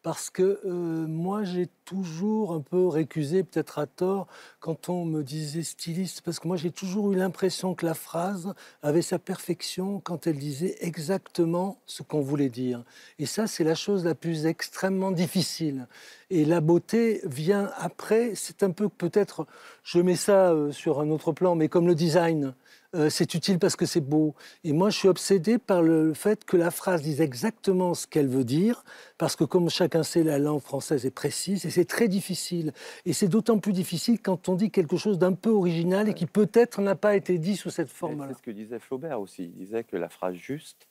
Parce 0.02 0.30
que 0.30 0.62
euh, 0.66 1.06
moi, 1.08 1.44
j'ai 1.44 1.68
toujours 1.84 2.54
un 2.54 2.62
peu 2.62 2.88
récusé, 2.88 3.44
peut-être 3.44 3.80
à 3.80 3.88
tort, 3.88 4.28
quand 4.62 4.88
on 4.88 5.04
me 5.04 5.24
disait 5.24 5.62
styliste, 5.64 6.22
parce 6.22 6.40
que 6.40 6.48
moi, 6.48 6.56
j'ai 6.56 6.72
toujours 6.72 7.12
eu 7.12 7.16
l'impression 7.18 7.76
que 7.76 7.86
la 7.86 7.94
phrase 7.94 8.54
avait 8.82 9.02
sa 9.02 9.20
perfection 9.20 10.00
quand 10.00 10.26
elle 10.26 10.38
disait 10.38 10.78
exactement 10.80 11.78
ce 11.86 12.02
qu'on 12.02 12.22
voulait 12.22 12.50
dire. 12.50 12.86
Et 13.20 13.26
ça, 13.26 13.46
c'est 13.46 13.66
la 13.66 13.76
chose 13.76 14.06
la 14.06 14.16
plus 14.16 14.46
extrêmement 14.46 15.12
difficile. 15.12 15.88
Et 16.30 16.46
la 16.46 16.62
beauté 16.62 17.20
vient 17.26 17.70
après, 17.78 18.36
c'est 18.36 18.64
un 18.64 18.72
peu 18.72 18.88
peut-être, 18.88 19.46
je 19.84 20.00
mets 20.00 20.16
ça 20.16 20.52
euh, 20.52 20.72
sur 20.72 21.02
un 21.02 21.10
autre 21.10 21.34
plan, 21.34 21.56
mais 21.56 21.68
comme 21.68 21.88
le 21.88 21.96
design. 21.96 22.56
Euh, 22.94 23.10
c'est 23.10 23.34
utile 23.36 23.58
parce 23.58 23.78
que 23.78 23.86
c'est 23.86 24.02
beau. 24.02 24.36
Et 24.66 24.74
moi, 24.74 24.90
je 24.90 24.98
suis 24.98 25.08
obsédé 25.08 25.58
par 25.58 25.82
le 25.82 26.14
fait 26.14 26.44
que 26.44 26.58
la 26.58 26.72
phrase 26.72 27.02
dise 27.02 27.22
exactement 27.22 27.94
ce 27.94 28.06
qu'elle 28.06 28.28
veut 28.28 28.44
dire, 28.44 28.84
parce 29.18 29.38
que 29.38 29.46
comme 29.46 29.70
chacun 29.70 30.04
sait, 30.04 30.24
la 30.24 30.40
langue 30.40 30.62
française 30.62 31.06
est 31.06 31.12
précise 31.12 31.66
et 31.66 31.70
c'est 31.70 31.86
très 31.86 32.10
difficile. 32.10 32.74
Et 33.06 33.14
c'est 33.14 33.30
d'autant 33.30 33.60
plus 33.60 33.72
difficile 33.72 34.22
quand 34.22 34.50
on 34.50 34.56
dit 34.56 34.72
quelque 34.72 34.98
chose 34.98 35.18
d'un 35.20 35.34
peu 35.34 35.50
original 35.50 36.10
et 36.10 36.14
qui 36.14 36.26
peut-être 36.26 36.82
n'a 36.82 36.96
pas 36.96 37.16
été 37.16 37.38
dit 37.38 37.56
sous 37.56 37.70
cette 37.70 37.90
forme-là. 37.90 38.28
C'est 38.30 38.40
ce 38.40 38.42
que 38.42 38.52
disait 38.52 38.80
Flaubert 38.80 39.22
aussi. 39.22 39.46
Il 39.46 39.54
disait 39.54 39.86
que 39.86 39.96
la 39.96 40.10
phrase 40.10 40.36
juste, 40.36 40.90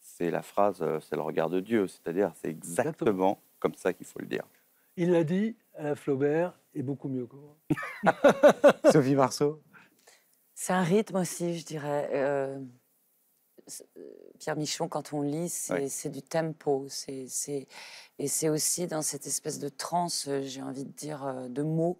c'est 0.00 0.30
la 0.30 0.42
phrase, 0.42 0.78
euh, 0.80 1.00
c'est 1.00 1.16
le 1.16 1.22
regard 1.22 1.50
de 1.50 1.60
Dieu. 1.60 1.86
C'est-à-dire, 1.86 2.32
c'est 2.40 2.48
exactement 2.48 3.38
comme 3.60 3.74
ça 3.74 3.92
qu'il 3.92 4.06
faut 4.06 4.20
le 4.20 4.26
dire. 4.26 4.44
Il 4.96 5.10
l'a 5.10 5.24
dit 5.24 5.54
à 5.76 5.84
la 5.84 5.94
Flaubert 5.96 6.54
et 6.74 6.82
beaucoup 6.82 7.08
mieux 7.08 7.26
que 7.26 7.36
moi. 7.36 7.56
Sophie 8.90 9.14
Marceau 9.14 9.60
C'est 10.64 10.74
un 10.74 10.84
rythme 10.84 11.16
aussi, 11.16 11.58
je 11.58 11.64
dirais. 11.64 12.08
Euh, 12.12 12.56
euh, 13.96 14.02
Pierre 14.38 14.54
Michon, 14.54 14.86
quand 14.86 15.12
on 15.12 15.20
lit, 15.20 15.48
c'est 15.48 16.08
du 16.08 16.22
tempo. 16.22 16.86
c'est- 16.88 17.66
et 18.20 18.28
c'est 18.28 18.48
aussi 18.48 18.86
dans 18.86 19.02
cette 19.02 19.26
espèce 19.26 19.58
de 19.58 19.68
transe, 19.68 20.28
euh, 20.28 20.42
j'ai 20.44 20.62
envie 20.62 20.84
de 20.84 20.92
dire, 20.92 21.48
de 21.48 21.62
mots 21.64 21.98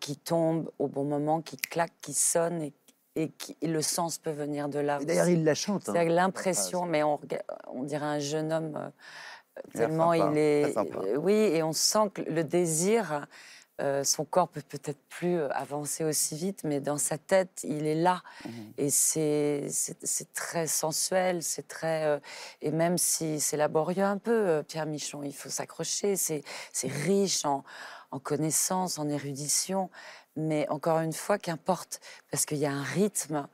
qui 0.00 0.16
tombent 0.16 0.72
au 0.80 0.88
bon 0.88 1.04
moment, 1.04 1.40
qui 1.40 1.56
claquent, 1.56 2.00
qui 2.00 2.14
sonnent 2.14 2.62
et, 2.62 2.72
et, 3.14 3.30
qui, 3.30 3.56
et 3.60 3.68
le 3.68 3.80
sens 3.80 4.18
peut 4.18 4.32
venir 4.32 4.68
de 4.68 4.80
là. 4.80 4.98
D'ailleurs, 4.98 5.28
il 5.28 5.44
la 5.44 5.54
chante. 5.54 5.88
hein, 5.88 5.92
C'est 5.94 6.04
la 6.04 6.14
l'impression, 6.14 6.86
mais 6.86 7.04
on, 7.04 7.20
dirait 7.84 8.06
un 8.06 8.18
jeune 8.18 8.52
homme 8.52 8.74
euh, 8.74 8.90
tellement 9.72 10.14
il 10.14 10.36
est. 10.36 10.74
sympa. 10.74 10.98
euh, 10.98 11.16
Oui, 11.16 11.32
et 11.34 11.62
on 11.62 11.72
sent 11.72 12.10
que 12.12 12.22
le 12.22 12.42
désir, 12.42 13.28
euh, 13.80 14.04
son 14.04 14.24
corps 14.24 14.48
peut 14.48 14.62
peut-être 14.62 15.00
plus 15.08 15.36
euh, 15.36 15.48
avancer 15.52 16.04
aussi 16.04 16.36
vite, 16.36 16.62
mais 16.64 16.80
dans 16.80 16.98
sa 16.98 17.18
tête, 17.18 17.60
il 17.64 17.86
est 17.86 17.94
là. 17.96 18.22
Mhm. 18.44 18.72
Et 18.78 18.90
c'est 18.90 19.68
très 20.32 20.66
sensuel, 20.66 21.42
c'est 21.42 21.66
très. 21.66 22.04
euh, 22.04 22.20
et 22.62 22.70
même 22.70 22.98
si 22.98 23.40
c'est 23.40 23.56
laborieux 23.56 24.04
un 24.04 24.18
peu, 24.18 24.30
euh, 24.48 24.62
Pierre 24.62 24.86
Michon, 24.86 25.22
il 25.24 25.34
faut 25.34 25.48
s'accrocher. 25.48 26.16
C'est 26.16 26.42
c'est 26.72 26.88
riche 26.88 27.44
en, 27.44 27.64
en 28.10 28.18
connaissances, 28.20 28.98
en 28.98 29.08
érudition. 29.08 29.90
Mais 30.36 30.68
encore 30.68 30.98
une 30.98 31.12
fois, 31.12 31.38
qu'importe, 31.38 32.00
parce 32.30 32.44
qu'il 32.44 32.58
y 32.58 32.66
a 32.66 32.72
un 32.72 32.82
rythme 32.82 33.46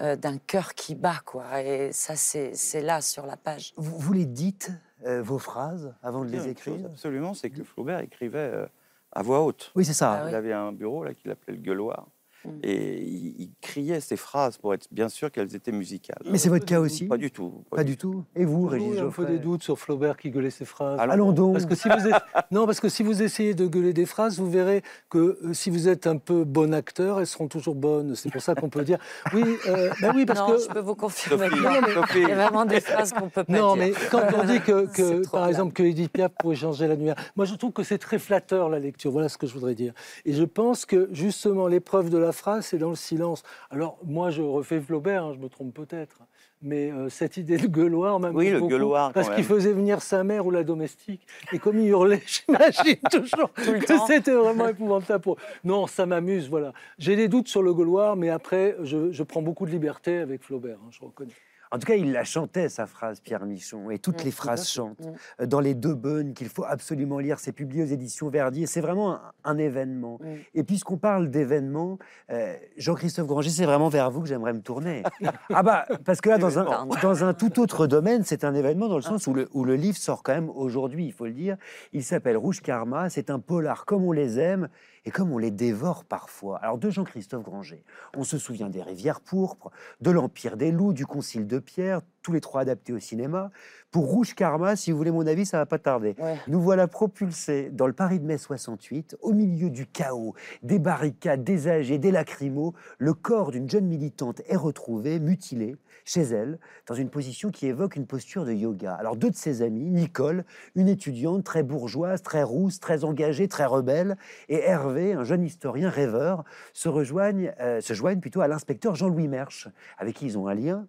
euh, 0.00 0.16
d'un 0.16 0.38
cœur 0.38 0.74
qui 0.74 0.94
bat, 0.94 1.20
quoi. 1.26 1.62
Et 1.62 1.92
ça, 1.92 2.16
c'est 2.16 2.54
c'est 2.54 2.80
là, 2.80 3.00
sur 3.02 3.26
la 3.26 3.36
page. 3.36 3.74
Vous, 3.76 3.98
vous 3.98 4.12
les 4.14 4.24
dites, 4.24 4.70
euh, 5.04 5.22
vos 5.22 5.38
phrases, 5.38 5.94
avant 6.02 6.24
de 6.24 6.30
les 6.30 6.38
chose, 6.38 6.46
écrire? 6.46 6.86
Absolument, 6.86 7.34
c'est 7.34 7.50
que 7.50 7.62
Flaubert 7.62 8.00
écrivait 8.00 8.38
euh, 8.38 8.66
à 9.12 9.22
voix 9.22 9.40
haute. 9.42 9.72
Oui, 9.74 9.84
c'est 9.84 9.92
ça. 9.92 10.12
Ah 10.12 10.24
oui. 10.24 10.30
Il 10.30 10.34
avait 10.34 10.52
un 10.52 10.72
bureau 10.72 11.04
là 11.04 11.14
qu'il 11.14 11.30
appelait 11.30 11.54
le 11.54 11.62
gueuloir. 11.62 12.06
Mm. 12.44 12.48
Et 12.62 13.02
il, 13.02 13.34
il 13.38 13.50
criait 13.60 14.00
ses 14.00 14.16
phrases 14.16 14.58
pour 14.58 14.74
être 14.74 14.86
bien 14.90 15.08
sûr 15.08 15.30
qu'elles 15.30 15.54
étaient 15.54 15.72
musicales. 15.72 16.22
Mais 16.24 16.38
c'est 16.38 16.48
votre 16.48 16.64
cas 16.64 16.80
aussi 16.80 17.06
Pas 17.06 17.16
du 17.16 17.30
tout. 17.30 17.64
Pas 17.70 17.84
du 17.84 17.96
tout. 17.96 18.24
Et 18.36 18.44
vous, 18.44 18.66
Régis 18.66 18.96
eu 18.96 19.00
un 19.00 19.10
peu 19.10 19.24
des 19.24 19.38
doutes 19.38 19.62
sur 19.62 19.78
Flaubert 19.78 20.16
qui 20.16 20.30
gueulait 20.30 20.50
ses 20.50 20.64
phrases. 20.64 20.98
Alors, 20.98 21.14
Allons 21.14 21.32
donc. 21.32 21.52
Parce 21.54 21.66
que 21.66 21.74
si 21.74 21.88
vous 21.88 22.08
êtes... 22.08 22.22
non, 22.50 22.66
parce 22.66 22.80
que 22.80 22.88
si 22.88 23.02
vous 23.02 23.22
essayez 23.22 23.54
de 23.54 23.66
gueuler 23.66 23.92
des 23.92 24.06
phrases, 24.06 24.38
vous 24.38 24.50
verrez 24.50 24.82
que 25.10 25.38
euh, 25.44 25.54
si 25.54 25.70
vous 25.70 25.88
êtes 25.88 26.06
un 26.06 26.16
peu 26.16 26.44
bon 26.44 26.74
acteur, 26.74 27.20
elles 27.20 27.26
seront 27.26 27.48
toujours 27.48 27.74
bonnes. 27.74 28.14
C'est 28.14 28.30
pour 28.30 28.42
ça 28.42 28.54
qu'on 28.54 28.68
peut 28.68 28.84
dire 28.84 28.98
oui, 29.32 29.44
euh, 29.68 29.90
ben 30.00 30.12
oui, 30.14 30.26
parce 30.26 30.40
non, 30.40 30.52
que 30.52 30.62
je 30.62 30.68
peux 30.68 30.80
vous 30.80 30.94
confirmer. 30.94 31.48
Sophie, 31.48 31.62
non, 31.62 31.70
mais 31.86 31.94
Sophie. 31.94 32.20
Il 32.22 32.28
y 32.28 32.32
a 32.32 32.34
vraiment 32.34 32.64
des 32.64 32.80
phrases 32.80 33.12
qu'on 33.12 33.28
peut 33.28 33.44
pas 33.44 33.52
non, 33.52 33.74
dire. 33.74 33.86
mais 33.86 33.92
quand 34.10 34.22
on 34.36 34.44
dit 34.44 34.60
que, 34.60 35.28
par 35.30 35.48
exemple, 35.48 35.72
que 35.72 35.82
Edith 35.82 36.12
Piaf 36.12 36.32
pourrait 36.38 36.56
changer 36.56 36.88
la 36.88 36.94
lumière, 36.94 37.16
moi 37.36 37.44
je 37.44 37.54
trouve 37.54 37.72
que 37.72 37.82
c'est 37.82 37.98
très 37.98 38.18
flatteur 38.18 38.68
la 38.68 38.78
lecture. 38.78 39.10
Voilà 39.10 39.28
ce 39.28 39.38
que 39.38 39.46
je 39.46 39.54
voudrais 39.54 39.74
dire. 39.74 39.92
Et 40.24 40.32
je 40.32 40.44
pense 40.44 40.84
que 40.86 41.08
justement 41.12 41.66
l'épreuve 41.66 42.10
de 42.10 42.18
la 42.18 42.31
phrase, 42.32 42.66
c'est 42.66 42.78
dans 42.78 42.90
le 42.90 42.96
silence. 42.96 43.42
Alors 43.70 43.98
moi, 44.04 44.30
je 44.30 44.42
refais 44.42 44.80
Flaubert, 44.80 45.24
hein, 45.24 45.32
je 45.34 45.38
me 45.38 45.48
trompe 45.48 45.74
peut-être. 45.74 46.18
Mais 46.64 46.92
euh, 46.92 47.08
cette 47.08 47.36
idée 47.36 47.56
de 47.56 47.66
gueuloir 47.66 48.20
m'a 48.20 48.30
Oui, 48.30 48.50
le 48.50 48.60
gueuloir, 48.60 49.08
quand 49.08 49.14
Parce 49.14 49.28
qu'il 49.28 49.38
même. 49.38 49.44
faisait 49.44 49.72
venir 49.72 50.00
sa 50.00 50.22
mère 50.22 50.46
ou 50.46 50.52
la 50.52 50.62
domestique. 50.62 51.26
Et 51.52 51.58
comme 51.58 51.80
il 51.80 51.88
hurlait, 51.88 52.22
j'imagine 52.26 52.98
toujours 53.10 53.52
que 53.52 53.96
c'était 54.06 54.32
vraiment 54.32 54.68
épouvantable. 54.68 55.22
Pour... 55.22 55.38
Non, 55.64 55.88
ça 55.88 56.06
m'amuse, 56.06 56.48
voilà. 56.48 56.72
J'ai 56.98 57.16
des 57.16 57.26
doutes 57.26 57.48
sur 57.48 57.62
le 57.62 57.74
gueuloir, 57.74 58.14
mais 58.14 58.30
après, 58.30 58.76
je, 58.82 59.10
je 59.10 59.22
prends 59.24 59.42
beaucoup 59.42 59.66
de 59.66 59.72
liberté 59.72 60.18
avec 60.18 60.42
Flaubert, 60.42 60.78
hein, 60.84 60.90
je 60.92 61.04
reconnais. 61.04 61.32
En 61.72 61.78
tout 61.78 61.86
cas, 61.86 61.94
il 61.94 62.12
la 62.12 62.22
chantait, 62.22 62.68
sa 62.68 62.86
phrase, 62.86 63.20
Pierre 63.20 63.46
Michon, 63.46 63.90
et 63.90 63.98
toutes 63.98 64.22
Mm, 64.22 64.24
les 64.26 64.30
phrases 64.30 64.68
chantent. 64.68 65.00
Mm. 65.00 65.12
Euh, 65.40 65.46
Dans 65.46 65.60
Les 65.60 65.74
Deux 65.74 65.94
Bonnes, 65.94 66.34
qu'il 66.34 66.48
faut 66.48 66.64
absolument 66.64 67.18
lire, 67.18 67.38
c'est 67.38 67.52
publié 67.52 67.82
aux 67.82 67.86
éditions 67.86 68.28
Verdier, 68.28 68.66
c'est 68.66 68.82
vraiment 68.82 69.14
un, 69.14 69.32
un 69.44 69.58
événement. 69.58 70.18
Et 70.54 70.64
puisqu'on 70.64 70.98
parle 70.98 71.30
d'événements, 71.30 71.98
euh, 72.30 72.54
Jean-Christophe 72.76 73.26
Granger, 73.26 73.50
c'est 73.50 73.64
vraiment 73.64 73.88
vers 73.88 74.10
vous 74.10 74.20
que 74.20 74.28
j'aimerais 74.28 74.52
me 74.52 74.60
tourner. 74.60 75.02
ah 75.52 75.62
bah, 75.62 75.86
parce 76.04 76.20
que 76.20 76.28
là, 76.28 76.38
dans 76.38 76.58
un, 76.58 76.64
Pardon. 76.64 76.94
dans 77.02 77.24
un 77.24 77.32
tout 77.34 77.58
autre 77.58 77.86
domaine, 77.86 78.22
c'est 78.24 78.44
un 78.44 78.54
événement 78.54 78.88
dans 78.88 78.96
le 78.96 79.02
sens 79.02 79.26
où 79.26 79.32
le, 79.32 79.48
où 79.52 79.64
le 79.64 79.74
livre 79.76 79.96
sort 79.96 80.22
quand 80.22 80.34
même 80.34 80.50
aujourd'hui, 80.50 81.06
il 81.06 81.12
faut 81.12 81.26
le 81.26 81.32
dire. 81.32 81.56
Il 81.94 82.04
s'appelle 82.04 82.36
Rouge 82.36 82.60
Karma, 82.60 83.08
c'est 83.08 83.30
un 83.30 83.38
polar 83.38 83.86
comme 83.86 84.04
on 84.04 84.12
les 84.12 84.38
aime 84.38 84.68
et 85.04 85.10
comme 85.10 85.32
on 85.32 85.38
les 85.38 85.50
dévore 85.50 86.04
parfois. 86.04 86.58
Alors 86.58 86.78
de 86.78 86.90
Jean-Christophe 86.90 87.42
Granger, 87.42 87.84
on 88.16 88.24
se 88.24 88.38
souvient 88.38 88.70
des 88.70 88.82
Rivières 88.82 89.20
pourpres, 89.20 89.70
de 90.00 90.10
l'Empire 90.10 90.56
des 90.56 90.70
loups, 90.70 90.92
du 90.92 91.06
Concile 91.06 91.46
de 91.46 91.58
Pierre, 91.58 92.00
tous 92.22 92.32
les 92.32 92.40
trois 92.40 92.62
adaptés 92.62 92.92
au 92.92 92.98
cinéma. 92.98 93.50
Pour 93.90 94.06
Rouge 94.06 94.34
Karma, 94.34 94.74
si 94.74 94.90
vous 94.90 94.96
voulez 94.96 95.10
mon 95.10 95.26
avis, 95.26 95.44
ça 95.44 95.58
va 95.58 95.66
pas 95.66 95.78
tarder. 95.78 96.14
Ouais. 96.18 96.38
Nous 96.48 96.62
voilà 96.62 96.88
propulsés 96.88 97.68
dans 97.70 97.86
le 97.86 97.92
Paris 97.92 98.20
de 98.20 98.24
mai 98.24 98.38
68, 98.38 99.18
au 99.20 99.32
milieu 99.34 99.68
du 99.68 99.86
chaos, 99.86 100.34
des 100.62 100.78
barricades, 100.78 101.44
des 101.44 101.68
âgés, 101.68 101.98
des 101.98 102.10
lacrymos. 102.10 102.72
Le 102.96 103.12
corps 103.12 103.50
d'une 103.50 103.68
jeune 103.68 103.86
militante 103.86 104.40
est 104.48 104.56
retrouvé, 104.56 105.20
mutilé, 105.20 105.76
chez 106.04 106.22
elle, 106.22 106.58
dans 106.86 106.94
une 106.94 107.10
position 107.10 107.50
qui 107.50 107.66
évoque 107.66 107.96
une 107.96 108.06
posture 108.06 108.46
de 108.46 108.52
yoga. 108.52 108.94
Alors 108.94 109.16
deux 109.16 109.30
de 109.30 109.36
ses 109.36 109.60
amis, 109.60 109.90
Nicole, 109.90 110.44
une 110.74 110.88
étudiante 110.88 111.44
très 111.44 111.62
bourgeoise, 111.62 112.22
très 112.22 112.42
rousse, 112.42 112.80
très 112.80 113.04
engagée, 113.04 113.46
très 113.46 113.66
rebelle, 113.66 114.16
et 114.48 114.60
Hervé, 114.60 115.12
un 115.12 115.24
jeune 115.24 115.44
historien 115.44 115.90
rêveur, 115.90 116.44
se 116.72 116.88
rejoignent, 116.88 117.52
euh, 117.60 117.80
se 117.80 117.92
joignent 117.92 118.20
plutôt 118.20 118.40
à 118.40 118.48
l'inspecteur 118.48 118.94
Jean-Louis 118.94 119.28
Mersch, 119.28 119.68
avec 119.98 120.16
qui 120.16 120.26
ils 120.26 120.38
ont 120.38 120.48
un 120.48 120.54
lien 120.54 120.86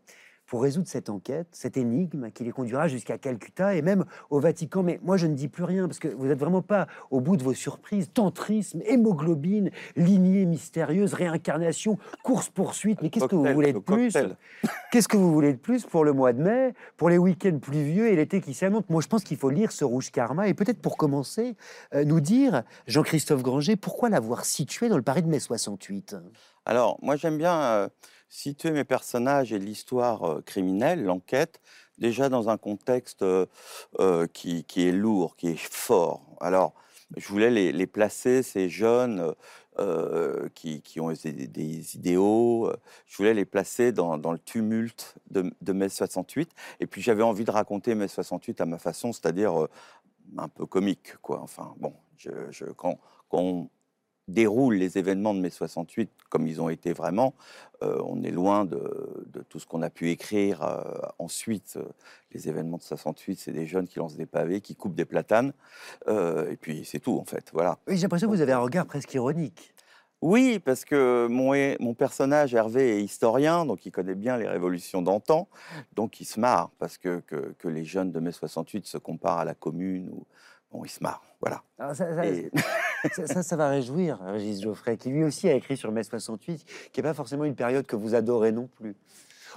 pour 0.53 0.61
résoudre 0.61 0.87
cette 0.87 1.09
enquête, 1.09 1.47
cette 1.51 1.77
énigme 1.77 2.29
qui 2.29 2.43
les 2.43 2.51
conduira 2.51 2.87
jusqu'à 2.87 3.17
Calcutta 3.17 3.73
et 3.73 3.81
même 3.81 4.05
au 4.29 4.39
Vatican. 4.39 4.83
Mais 4.83 4.99
moi, 5.01 5.17
je 5.17 5.25
ne 5.25 5.33
dis 5.33 5.47
plus 5.47 5.63
rien 5.63 5.87
parce 5.87 5.97
que 5.97 6.07
vous 6.07 6.27
n'êtes 6.27 6.37
vraiment 6.37 6.61
pas 6.61 6.85
au 7.09 7.21
bout 7.21 7.37
de 7.37 7.43
vos 7.43 7.55
surprises. 7.55 8.11
Tantrisme, 8.13 8.79
hémoglobine, 8.85 9.71
lignée 9.95 10.45
mystérieuse, 10.45 11.15
réincarnation, 11.15 11.97
course-poursuite. 12.21 13.01
Mais 13.01 13.09
qu'est-ce 13.09 13.25
que 13.25 13.35
vous 13.35 13.51
voulez 13.51 13.73
de 13.73 13.79
plus. 13.79 14.15
Qu'est-ce 14.91 15.07
que 15.07 15.17
vous 15.17 15.33
voulez 15.33 15.53
de 15.53 15.57
plus 15.57 15.87
pour 15.87 16.05
le 16.05 16.13
mois 16.13 16.33
de 16.33 16.43
mai, 16.43 16.75
pour 16.97 17.09
les 17.09 17.17
week-ends 17.17 17.57
pluvieux 17.59 18.09
et 18.09 18.15
l'été 18.15 18.39
qui 18.39 18.53
s'annonce 18.53 18.83
Moi, 18.89 19.01
je 19.01 19.07
pense 19.07 19.23
qu'il 19.23 19.37
faut 19.37 19.49
lire 19.49 19.71
ce 19.71 19.83
Rouge 19.83 20.11
Karma 20.11 20.47
et 20.47 20.53
peut-être 20.53 20.79
pour 20.83 20.97
commencer, 20.97 21.55
euh, 21.95 22.05
nous 22.05 22.19
dire, 22.19 22.61
Jean-Christophe 22.85 23.41
Granger, 23.41 23.75
pourquoi 23.75 24.09
l'avoir 24.09 24.45
situé 24.45 24.87
dans 24.87 24.97
le 24.97 25.01
Paris 25.01 25.23
de 25.23 25.29
mai 25.29 25.39
68 25.39 26.15
Alors, 26.67 26.99
moi, 27.01 27.15
j'aime 27.15 27.39
bien 27.39 27.59
euh, 27.59 27.87
situer 28.33 28.71
mes 28.71 28.83
personnages 28.83 29.53
et 29.53 29.59
l'histoire 29.59 30.43
criminelle, 30.45 31.03
l'enquête, 31.03 31.61
déjà 31.99 32.29
dans 32.29 32.49
un 32.49 32.57
contexte 32.57 33.23
qui, 34.33 34.65
est 34.77 34.91
lourd, 34.91 35.35
qui 35.35 35.49
est 35.49 35.57
fort. 35.57 36.25
Alors, 36.41 36.73
je 37.15 37.27
voulais 37.27 37.51
les, 37.51 37.87
placer, 37.87 38.41
ces 38.41 38.69
jeunes 38.69 39.33
qui, 40.55 40.99
ont 40.99 41.11
des, 41.11 41.47
des 41.47 41.95
idéaux, 41.95 42.71
je 43.05 43.17
voulais 43.17 43.35
les 43.35 43.45
placer 43.45 43.91
dans, 43.91 44.17
le 44.17 44.39
tumulte 44.39 45.15
de, 45.29 45.73
mai 45.73 45.89
68. 45.89 46.49
Et 46.79 46.87
puis 46.87 47.03
j'avais 47.03 47.23
envie 47.23 47.45
de 47.45 47.51
raconter 47.51 47.93
mai 47.93 48.07
68 48.07 48.61
à 48.61 48.65
ma 48.65 48.79
façon, 48.79 49.13
c'est-à-dire 49.13 49.67
un 50.37 50.47
peu 50.47 50.65
comique, 50.65 51.17
quoi. 51.21 51.39
Enfin, 51.41 51.75
bon, 51.77 51.93
je, 52.17 52.31
je- 52.49 52.65
déroule 54.27 54.75
les 54.75 54.97
événements 54.97 55.33
de 55.33 55.39
mai 55.39 55.49
68 55.49 56.09
comme 56.29 56.47
ils 56.47 56.61
ont 56.61 56.69
été 56.69 56.93
vraiment, 56.93 57.35
euh, 57.83 58.01
on 58.05 58.23
est 58.23 58.31
loin 58.31 58.65
de, 58.65 59.23
de 59.27 59.41
tout 59.41 59.59
ce 59.59 59.67
qu'on 59.67 59.83
a 59.83 59.89
pu 59.89 60.09
écrire 60.09 60.63
euh, 60.63 60.81
ensuite. 61.19 61.75
Euh, 61.77 61.83
Les 62.31 62.49
événements 62.49 62.77
de 62.77 62.81
68, 62.81 63.39
c'est 63.39 63.51
des 63.51 63.67
jeunes 63.67 63.87
qui 63.87 63.99
lancent 63.99 64.15
des 64.15 64.25
pavés, 64.25 64.61
qui 64.61 64.75
coupent 64.75 64.95
des 64.95 65.05
platanes, 65.05 65.53
et 66.07 66.57
puis 66.59 66.83
c'est 66.83 66.99
tout 66.99 67.19
en 67.19 67.25
fait. 67.25 67.51
Voilà. 67.53 67.77
Oui, 67.87 67.95
j'ai 67.95 68.01
l'impression 68.01 68.27
que 68.27 68.33
vous 68.33 68.41
avez 68.41 68.53
un 68.53 68.59
regard 68.59 68.87
presque 68.87 69.13
ironique. 69.13 69.73
Oui, 70.23 70.57
parce 70.57 70.85
que 70.85 71.27
mon, 71.29 71.93
personnage, 71.93 72.55
Hervé, 72.55 72.97
est 72.97 73.03
historien, 73.03 73.65
donc 73.65 73.85
il 73.85 73.91
connaît 73.91 74.15
bien 74.15 74.37
les 74.37 74.47
révolutions 74.47 75.01
d'antan, 75.01 75.49
donc 75.93 76.21
il 76.21 76.25
se 76.25 76.39
marre, 76.39 76.71
parce 76.79 76.97
que, 76.97 77.19
que, 77.27 77.53
que 77.59 77.67
les 77.67 77.83
jeunes 77.83 78.11
de 78.11 78.21
mai 78.21 78.31
68 78.31 78.87
se 78.87 78.97
comparent 78.97 79.39
à 79.39 79.45
la 79.45 79.53
commune, 79.53 80.09
ou, 80.09 80.25
bon, 80.73 80.83
il 80.83 80.89
se 80.89 81.01
marre, 81.01 81.21
voilà. 81.39 81.63
Alors 81.79 81.95
ça, 81.95 82.13
ça- 82.13 82.25
Et- 82.25 82.51
ça, 83.13 83.27
ça, 83.27 83.43
ça 83.43 83.55
va 83.55 83.69
réjouir 83.69 84.19
Régis 84.21 84.61
Geoffrey, 84.61 84.97
qui 84.97 85.09
lui 85.09 85.23
aussi 85.23 85.47
a 85.49 85.53
écrit 85.53 85.77
sur 85.77 85.91
mai 85.91 86.03
68, 86.03 86.65
qui 86.91 86.99
n'est 86.99 87.03
pas 87.03 87.13
forcément 87.13 87.43
une 87.45 87.55
période 87.55 87.85
que 87.85 87.95
vous 87.95 88.15
adorez 88.15 88.51
non 88.51 88.67
plus. 88.67 88.95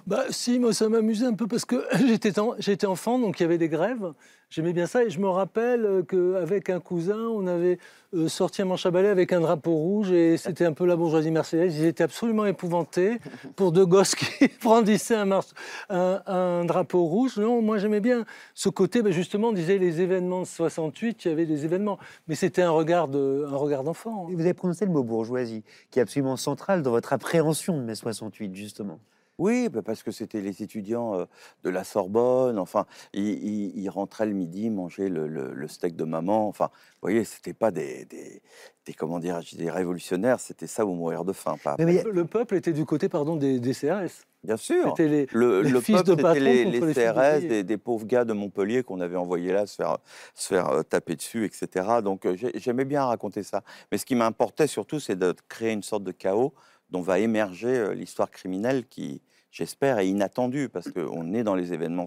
Bah 0.07 0.25
si, 0.31 0.59
moi 0.59 0.73
ça 0.73 0.89
m'amusait 0.89 1.27
un 1.27 1.35
peu 1.35 1.47
parce 1.47 1.65
que 1.65 1.85
j'étais 2.07 2.39
en- 2.39 2.55
j'étais 2.59 2.87
enfant, 2.87 3.19
donc 3.19 3.41
il 3.41 3.43
y 3.45 3.47
avait 3.47 3.59
des 3.59 3.69
grèves. 3.69 4.13
J'aimais 4.49 4.73
bien 4.73 4.87
ça 4.87 5.03
et 5.03 5.11
je 5.11 5.19
me 5.19 5.29
rappelle 5.29 6.05
qu'avec 6.09 6.71
un 6.71 6.79
cousin, 6.79 7.19
on 7.19 7.49
avait 7.49 7.79
euh, 8.15 8.29
sorti 8.29 8.63
un 8.63 8.67
manche 8.67 8.87
à 8.87 8.93
balai 8.93 9.09
avec 9.09 9.33
un 9.33 9.41
drapeau 9.41 9.75
rouge 9.75 10.13
et 10.13 10.37
c'était 10.37 10.65
un 10.65 10.73
peu 10.73 10.87
la 10.87 10.95
bourgeoisie 10.95 11.33
marseillaise. 11.33 11.77
Ils 11.77 11.85
étaient 11.87 12.05
absolument 12.05 12.47
épouvantés 12.47 13.19
pour 13.57 13.73
deux 13.73 13.87
gosses 13.87 14.15
qui 14.15 14.49
brandissaient 14.63 15.17
un, 15.17 16.65
drapeau 16.65 17.05
rouge. 17.07 17.39
Non, 17.39 17.61
moi 17.61 17.79
j'aimais 17.79 17.99
bien 17.99 18.25
ce 18.55 18.69
côté, 18.69 19.03
bah, 19.03 19.11
justement, 19.11 19.49
on 19.49 19.53
disait 19.53 19.79
les 19.79 20.01
événements 20.01 20.43
de 20.43 20.47
68, 20.47 21.25
il 21.25 21.29
y 21.29 21.33
avait 21.33 21.47
des 21.47 21.65
événements, 21.65 21.99
mais 22.29 22.37
c'était 22.37 22.63
un 22.63 22.71
regard 22.71 23.09
de- 23.09 23.47
un 23.51 23.57
regard 23.57 23.83
d'enfant. 23.83 24.29
Et 24.31 24.35
Vous 24.35 24.41
avez 24.43 24.55
prononcé 24.55 24.85
le 24.87 24.93
mot 24.93 25.03
bourgeoisie, 25.03 25.65
qui 25.91 25.99
est 25.99 26.03
absolument 26.03 26.37
central 26.37 26.83
dans 26.83 26.93
votre 26.93 27.13
appréhension 27.13 27.77
de 27.77 27.83
mai 27.83 27.97
68, 27.97 28.55
justement. 28.55 29.01
Oui, 29.39 29.69
bah, 29.69 29.83
parce 29.83 30.03
que 30.03 30.11
c'était 30.11 30.41
les 30.41 30.63
étudiants 30.63 31.15
euh, 31.19 31.25
de 31.63 31.71
la 31.71 31.85
Sorbonne. 31.85 32.59
Enfin, 32.59 32.87
ils, 33.13 33.29
ils- 33.29 33.79
ils 33.79 33.89
rentraient 33.91 34.27
le 34.27 34.33
midi 34.33 34.71
manger 34.71 35.09
le, 35.09 35.27
le- 35.29 35.53
le 35.53 35.69
steak 35.69 35.95
de 35.97 36.05
maman. 36.05 36.49
Enfin, 36.49 36.71
vous 36.73 36.99
voyez, 37.03 37.25
c'était 37.25 37.53
pas 37.53 37.71
des, 37.71 38.07
des, 38.07 38.41
des- 38.87 38.95
comment 38.95 39.19
dire, 39.19 39.41
des 39.53 39.71
révolutionnaires. 39.71 40.41
C'était 40.41 40.67
ça 40.67 40.87
ou 40.87 40.95
mourir 40.95 41.25
de 41.25 41.33
faim. 41.35 41.57
Pas 41.63 41.77
Mais- 41.79 41.85
mais- 41.85 42.05
Le 42.11 42.25
peuple 42.25 42.55
était 42.57 42.73
du 42.73 42.87
côté, 42.87 43.09
pardon, 43.11 43.37
des, 43.37 43.61
des 43.61 43.75
CRS. 43.75 44.25
Bien 44.43 44.57
sûr. 44.57 44.95
C'était 44.97 45.09
les, 45.09 45.27
Le, 45.33 45.61
les 45.63 45.71
le 45.71 45.81
fils 45.81 45.97
peuple, 45.97 46.11
de 46.11 46.17
c'était 46.17 46.41
les, 46.41 46.81
CRS, 46.95 47.41
des, 47.49 47.65
des 47.65 47.77
pauvres 47.79 48.07
gars 48.07 48.25
de 48.25 48.33
Montpellier 48.33 48.85
qu'on 48.85 49.01
avait 49.01 49.17
envoyés 49.17 49.53
là 49.53 49.67
se 49.67 49.75
faire, 49.75 49.99
se 50.35 50.49
faire 50.55 50.69
euh, 50.69 50.83
taper 50.85 51.17
dessus, 51.17 51.45
etc. 51.45 52.01
Donc 52.03 52.25
euh, 52.27 52.37
j'ai- 52.37 52.53
j'aimais 52.59 52.85
bien 52.85 53.05
raconter 53.05 53.43
ça. 53.43 53.63
Mais 53.91 53.99
ce 53.99 54.07
qui 54.07 54.15
m'importait 54.15 54.69
surtout, 54.69 55.01
c'est 55.01 55.17
de 55.17 55.35
créer 55.49 55.73
une 55.73 55.83
sorte 55.83 56.05
de 56.05 56.13
chaos 56.13 56.55
dont 56.91 57.01
va 57.01 57.19
émerger 57.19 57.77
euh, 57.77 57.95
l'histoire 57.95 58.31
criminelle 58.31 58.87
qui, 58.87 59.23
j'espère, 59.51 59.99
est 59.99 60.09
inattendue 60.09 60.69
parce 60.69 60.91
qu'on 60.91 61.35
est 61.35 61.43
dans 61.43 61.55
les 61.55 61.73
événements 61.73 62.07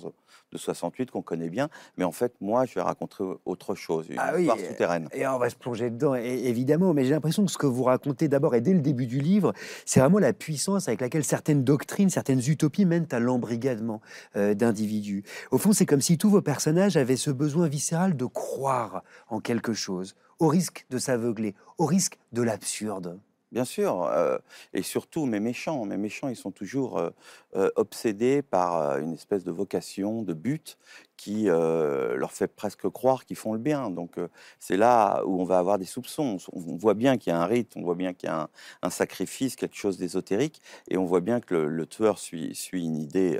de 0.51 0.57
68 0.57 1.11
qu'on 1.11 1.21
connaît 1.21 1.49
bien. 1.49 1.69
Mais 1.97 2.03
en 2.03 2.11
fait, 2.11 2.33
moi, 2.41 2.65
je 2.65 2.73
vais 2.75 2.81
raconter 2.81 3.23
autre 3.45 3.75
chose, 3.75 4.07
une 4.09 4.17
Ah 4.19 4.39
histoire 4.39 4.57
souterraine. 4.57 5.07
Et 5.13 5.27
on 5.27 5.37
va 5.37 5.49
se 5.49 5.55
plonger 5.55 5.89
dedans, 5.89 6.15
évidemment. 6.15 6.93
Mais 6.93 7.05
j'ai 7.05 7.11
l'impression 7.11 7.45
que 7.45 7.51
ce 7.51 7.57
que 7.57 7.67
vous 7.67 7.83
racontez 7.83 8.27
d'abord 8.27 8.55
et 8.55 8.61
dès 8.61 8.73
le 8.73 8.81
début 8.81 9.07
du 9.07 9.19
livre, 9.19 9.53
c'est 9.85 9.99
vraiment 9.99 10.19
la 10.19 10.33
puissance 10.33 10.87
avec 10.87 11.01
laquelle 11.01 11.23
certaines 11.23 11.63
doctrines, 11.63 12.09
certaines 12.09 12.41
utopies 12.47 12.85
mènent 12.85 13.07
à 13.11 13.19
l'embrigadement 13.19 14.01
euh, 14.35 14.53
d'individus. 14.53 15.23
Au 15.51 15.57
fond, 15.57 15.73
c'est 15.73 15.85
comme 15.85 16.01
si 16.01 16.17
tous 16.17 16.29
vos 16.29 16.41
personnages 16.41 16.97
avaient 16.97 17.17
ce 17.17 17.31
besoin 17.31 17.67
viscéral 17.67 18.15
de 18.15 18.25
croire 18.25 19.03
en 19.29 19.39
quelque 19.39 19.73
chose, 19.73 20.15
au 20.39 20.47
risque 20.47 20.85
de 20.89 20.97
s'aveugler, 20.97 21.55
au 21.77 21.85
risque 21.85 22.17
de 22.31 22.41
l'absurde. 22.41 23.19
Bien 23.51 23.65
sûr, 23.65 24.03
euh, 24.03 24.37
et 24.73 24.83
surtout 24.83 25.25
mes 25.25 25.39
méchants. 25.39 25.83
Mes 25.85 25.97
méchants, 25.97 26.27
ils 26.29 26.35
sont 26.35 26.51
toujours 26.51 26.99
euh, 26.99 27.09
euh, 27.55 27.71
obsédés 27.77 28.43
par 28.43 28.99
une 28.99 29.13
espèce 29.13 29.43
de 29.43 29.51
vocation, 29.51 30.21
de 30.21 30.33
but 30.33 30.77
qui 31.17 31.45
leur 31.47 32.31
fait 32.31 32.47
presque 32.47 32.87
croire 32.89 33.25
qu'ils 33.25 33.35
font 33.35 33.51
le 33.51 33.59
bien. 33.59 33.89
Donc 33.89 34.15
c'est 34.59 34.77
là 34.77 35.21
où 35.25 35.41
on 35.41 35.43
va 35.43 35.57
avoir 35.59 35.77
des 35.77 35.85
soupçons. 35.85 36.37
On, 36.53 36.77
voit 36.77 36.93
bien 36.93 37.17
qu'il 37.17 37.31
y 37.31 37.33
a 37.33 37.41
un 37.41 37.45
rite, 37.45 37.73
on 37.75 37.81
voit 37.81 37.95
bien 37.95 38.13
qu'il 38.13 38.29
y 38.29 38.31
a 38.31 38.49
un, 38.81 38.89
sacrifice, 38.89 39.57
quelque 39.57 39.75
chose 39.75 39.97
d'ésotérique, 39.97 40.61
et 40.87 40.97
on 40.97 41.03
voit 41.03 41.19
bien 41.19 41.41
que 41.41 41.55
le, 41.55 41.85
tueur 41.85 42.19
suit, 42.19 42.55
suit 42.55 42.85
une 42.85 42.95
idée 42.95 43.37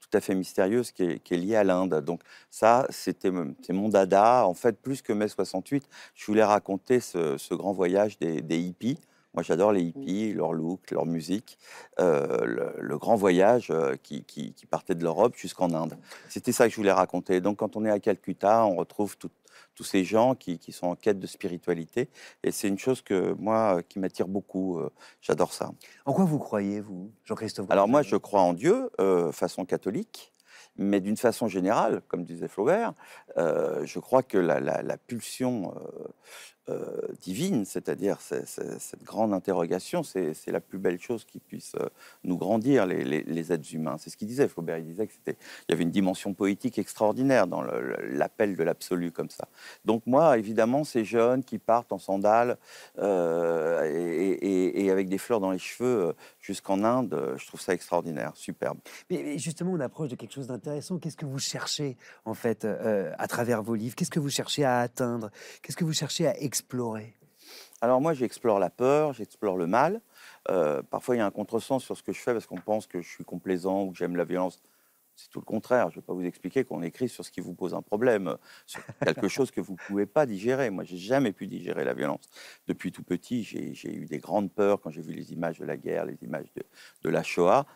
tout 0.00 0.16
à 0.16 0.20
fait 0.20 0.34
mystérieuse 0.34 0.90
qui 0.90 1.04
est, 1.04 1.30
liée 1.30 1.54
à 1.54 1.62
l'Inde. 1.62 2.02
Donc 2.04 2.20
ça, 2.50 2.86
c'était 2.90 3.30
mon 3.30 3.88
dada. 3.88 4.44
En 4.44 4.54
fait, 4.54 4.80
plus 4.80 5.00
que 5.00 5.12
mai 5.12 5.28
68, 5.28 5.84
je 6.16 6.26
voulais 6.26 6.42
raconter 6.42 6.98
ce, 6.98 7.54
grand 7.54 7.72
voyage 7.72 8.18
des 8.18 8.58
hippies. 8.58 8.98
Moi, 9.34 9.42
j'adore 9.44 9.72
les 9.72 9.82
hippies, 9.82 10.32
leur 10.32 10.52
look, 10.52 10.90
leur 10.90 11.06
musique, 11.06 11.56
euh, 12.00 12.44
le, 12.44 12.72
le 12.80 12.98
grand 12.98 13.14
voyage 13.16 13.68
euh, 13.70 13.94
qui, 14.02 14.24
qui- 14.24 14.52
qui 14.54 14.66
partait 14.66 14.94
de 14.96 15.04
l'Europe 15.04 15.36
jusqu'en 15.36 15.72
Inde. 15.72 15.96
C'était 16.28 16.52
ça 16.52 16.64
que 16.66 16.70
je 16.72 16.76
voulais 16.76 16.90
raconter. 16.92 17.40
Donc, 17.40 17.58
quand 17.58 17.76
on 17.76 17.84
est 17.84 17.90
à 17.90 18.00
Calcutta, 18.00 18.64
on 18.66 18.74
retrouve 18.76 19.16
tout- 19.16 19.30
tous 19.76 19.84
ces 19.84 20.02
gens 20.04 20.34
qui, 20.34 20.58
qui 20.58 20.72
sont 20.72 20.88
en 20.88 20.96
quête 20.96 21.18
de 21.20 21.26
spiritualité. 21.28 22.08
Et 22.42 22.50
c'est 22.50 22.66
une 22.68 22.78
chose 22.78 23.02
que 23.02 23.32
moi, 23.38 23.82
qui 23.88 23.98
m'attire 24.00 24.26
beaucoup. 24.26 24.78
euh, 24.78 24.90
J'adore 25.22 25.52
ça. 25.52 25.70
En 26.06 26.12
quoi 26.12 26.24
vous 26.24 26.38
croyez, 26.38 26.80
vous, 26.80 27.12
Jean-Christophe 27.24 27.70
Alors 27.70 27.86
moi, 27.88 28.02
je 28.02 28.16
crois 28.16 28.40
en 28.40 28.52
Dieu, 28.52 28.90
euh, 29.00 29.30
façon 29.32 29.64
catholique, 29.64 30.32
mais 30.76 31.00
d'une 31.00 31.16
façon 31.16 31.46
générale, 31.46 32.00
comme 32.08 32.24
disait 32.24 32.48
Flaubert, 32.48 32.94
euh, 33.38 33.84
je 33.86 33.98
crois 34.00 34.22
que 34.22 34.38
la, 34.38 34.60
la- 34.60 34.82
la 34.82 34.96
pulsion 34.96 35.72
divine, 37.20 37.64
c'est-à-dire 37.64 38.20
c'est- 38.20 38.46
c'est- 38.46 38.78
cette 38.78 39.02
grande 39.02 39.32
interrogation, 39.32 40.02
c'est 40.02 40.34
la 40.46 40.60
plus 40.60 40.78
belle 40.78 41.00
chose 41.00 41.24
qui 41.24 41.38
puisse 41.38 41.74
euh, 41.76 41.88
nous 42.24 42.36
grandir, 42.36 42.86
les, 42.86 43.52
êtres 43.52 43.74
humains. 43.74 43.96
C'est 43.98 44.10
ce 44.10 44.16
qu'il 44.16 44.28
disait, 44.28 44.48
Flaubert. 44.48 44.78
Il 44.78 44.84
disait 44.84 45.06
que 45.06 45.12
c'était, 45.12 45.36
il 45.68 45.72
y 45.72 45.74
avait 45.74 45.82
une 45.82 45.90
dimension 45.90 46.34
poétique 46.34 46.78
extraordinaire 46.78 47.46
dans 47.46 47.62
l'appel 47.62 48.56
de 48.56 48.62
l'absolu 48.62 49.10
comme 49.10 49.30
ça. 49.30 49.48
Donc 49.84 50.02
moi, 50.06 50.38
évidemment, 50.38 50.84
ces 50.84 51.04
jeunes 51.04 51.42
qui 51.42 51.58
partent 51.58 51.92
en 51.92 51.98
sandales 51.98 52.56
euh, 52.98 53.82
et, 53.84 54.90
avec 54.90 55.08
des 55.08 55.18
fleurs 55.18 55.40
dans 55.40 55.50
les 55.52 55.58
cheveux 55.58 56.08
euh, 56.08 56.12
jusqu'en 56.40 56.82
Inde, 56.84 57.14
euh, 57.14 57.36
je 57.38 57.46
trouve 57.46 57.60
ça 57.60 57.72
extraordinaire, 57.74 58.32
superbe. 58.34 58.78
Mais, 59.08 59.38
justement, 59.38 59.72
on 59.72 59.80
approche 59.80 60.08
de 60.08 60.16
quelque 60.16 60.32
chose 60.34 60.48
d'intéressant. 60.48 60.98
Qu'est-ce 60.98 61.16
que 61.16 61.26
vous 61.26 61.38
cherchez, 61.38 61.96
en 62.24 62.34
fait, 62.34 62.64
euh, 62.64 63.12
à 63.18 63.26
travers 63.28 63.62
vos 63.62 63.74
livres? 63.74 63.94
Qu'est-ce 63.94 64.10
que 64.10 64.20
vous 64.20 64.30
cherchez 64.30 64.64
à 64.64 64.80
atteindre? 64.80 65.30
Qu'est-ce 65.62 65.76
que 65.76 65.84
vous 65.84 65.92
cherchez 65.92 66.26
à 66.26 66.40
explorer 66.60 67.14
Alors 67.80 68.02
moi, 68.02 68.12
j'explore 68.12 68.58
la 68.58 68.68
peur, 68.68 69.14
j'explore 69.14 69.56
le 69.56 69.66
mal. 69.66 70.02
Euh, 70.50 70.82
parfois, 70.82 71.16
il 71.16 71.18
y 71.18 71.22
a 71.22 71.26
un 71.26 71.30
contresens 71.30 71.82
sur 71.82 71.96
ce 71.96 72.02
que 72.02 72.12
je 72.12 72.20
fais 72.20 72.32
parce 72.32 72.46
qu'on 72.46 72.60
pense 72.60 72.86
que 72.86 73.00
je 73.00 73.08
suis 73.08 73.24
complaisant 73.24 73.84
ou 73.84 73.92
que 73.92 73.96
j'aime 73.96 74.14
la 74.14 74.24
violence. 74.24 74.60
C'est 75.16 75.30
tout 75.30 75.40
le 75.40 75.46
contraire. 75.46 75.90
Je 75.90 75.96
ne 75.96 76.00
vais 76.00 76.06
pas 76.06 76.12
vous 76.12 76.24
expliquer 76.24 76.64
qu'on 76.64 76.82
écrit 76.82 77.08
sur 77.08 77.24
ce 77.24 77.30
qui 77.30 77.40
vous 77.40 77.54
pose 77.54 77.74
un 77.74 77.80
problème, 77.80 78.36
sur 78.66 78.82
quelque 79.04 79.28
chose 79.36 79.50
que 79.50 79.60
vous 79.62 79.72
ne 79.72 79.78
pouvez 79.78 80.06
pas 80.06 80.26
digérer. 80.26 80.68
Moi, 80.68 80.84
j'ai 80.84 80.98
jamais 80.98 81.32
pu 81.32 81.46
digérer 81.46 81.84
la 81.84 81.94
violence. 81.94 82.28
Depuis 82.66 82.92
tout 82.92 83.02
petit, 83.02 83.42
j'ai 83.42 83.74
j'ai 83.74 83.94
eu 83.94 84.04
des 84.04 84.18
grandes 84.18 84.52
peurs 84.52 84.80
quand 84.80 84.90
j'ai 84.90 85.02
vu 85.02 85.12
les 85.12 85.32
images 85.32 85.58
de 85.58 85.64
la 85.64 85.78
guerre, 85.78 86.04
les 86.04 86.22
images 86.22 86.52
de, 86.56 86.62
de 87.02 87.08
la 87.08 87.22
Shoah. 87.22 87.66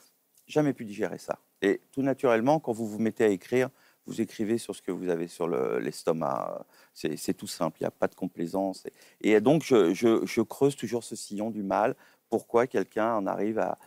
Jamais 0.46 0.74
pu 0.74 0.84
digérer 0.84 1.18
ça. 1.18 1.38
Et 1.62 1.80
tout 1.90 2.02
naturellement, 2.02 2.60
quand 2.60 2.72
vous 2.72 2.86
vous 2.86 2.98
mettez 2.98 3.24
à 3.24 3.28
écrire, 3.28 3.70
vous 4.06 4.20
écrivez 4.20 4.58
sur 4.58 4.74
ce 4.74 4.82
que 4.82 4.92
vous 4.92 5.08
avez 5.08 5.28
sur 5.28 5.48
le- 5.48 5.78
l'estomac. 5.78 6.66
C'est 6.92 7.34
tout 7.34 7.46
simple, 7.46 7.78
il 7.80 7.84
n'y 7.84 7.88
a 7.88 7.90
pas 7.90 8.08
de 8.08 8.14
complaisance. 8.14 8.84
Et, 9.20 9.40
donc, 9.40 9.62
je, 9.64 10.40
creuse 10.42 10.76
toujours 10.76 11.04
ce 11.04 11.16
sillon 11.16 11.50
du 11.50 11.62
mal. 11.62 11.96
Pourquoi 12.28 12.66
quelqu'un 12.66 13.14
en 13.14 13.26
arrive 13.26 13.58
à, 13.58 13.78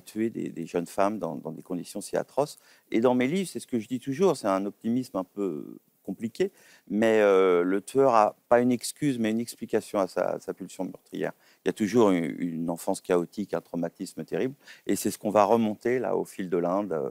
tuer 0.00 0.28
des, 0.30 0.66
jeunes 0.66 0.86
femmes 0.86 1.18
dans, 1.18 1.36
des 1.36 1.62
conditions 1.62 2.00
si 2.00 2.16
atroces? 2.16 2.58
Et 2.90 3.00
dans 3.00 3.14
mes 3.14 3.28
livres, 3.28 3.48
c'est 3.48 3.60
ce 3.60 3.66
que 3.66 3.78
je 3.78 3.88
dis 3.88 4.00
toujours, 4.00 4.36
c'est 4.36 4.48
un 4.48 4.66
optimisme 4.66 5.16
un 5.16 5.24
peu 5.24 5.78
compliqué, 6.04 6.52
mais 6.86 7.20
euh, 7.20 7.62
le 7.62 7.80
tueur 7.80 8.14
a 8.14 8.36
pas 8.48 8.60
une 8.60 8.72
excuse, 8.72 9.18
mais 9.18 9.30
une 9.30 9.40
explication 9.40 9.98
à 9.98 10.06
sa, 10.06 10.38
pulsion 10.54 10.84
meurtrière. 10.84 11.32
Il 11.64 11.68
y 11.68 11.70
a 11.70 11.72
toujours 11.72 12.10
une, 12.10 12.24
une 12.38 12.68
enfance 12.68 13.00
chaotique, 13.00 13.54
un 13.54 13.62
traumatisme 13.62 14.22
terrible, 14.24 14.54
et 14.86 14.96
c'est 14.96 15.10
ce 15.10 15.16
qu'on 15.16 15.30
va 15.30 15.44
remonter 15.44 15.98
là 15.98 16.16
au 16.16 16.24
fil 16.26 16.50
de 16.50 16.58
l'Inde. 16.58 16.92
Euh, 16.92 17.10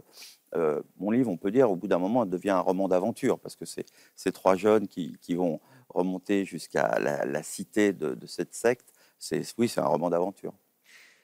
euh, 0.56 0.82
mon 0.98 1.12
livre, 1.12 1.30
on 1.30 1.38
peut 1.38 1.52
dire, 1.52 1.70
au 1.72 1.76
bout 1.76 1.88
d'un 1.88 1.98
moment, 2.00 2.26
devient 2.26 2.52
un 2.52 2.60
roman 2.60 2.88
d'aventure, 2.88 3.40
parce 3.40 3.56
que 3.56 3.66
c'est 3.66 3.86
ces 4.16 4.32
trois 4.32 4.56
jeunes 4.56 4.88
qui, 4.88 5.18
qui 5.22 5.36
vont 5.36 5.60
remonter 5.90 6.46
jusqu'à 6.46 7.00
la, 7.00 7.26
la 7.26 7.44
cité 7.44 7.94
de, 7.94 8.14
de 8.16 8.28
cette 8.28 8.54
secte. 8.54 8.94
C'est, 9.20 9.42
oui, 9.58 9.68
c'est 9.70 9.80
un 9.82 9.86
roman 9.86 10.10
d'aventure. 10.10 10.54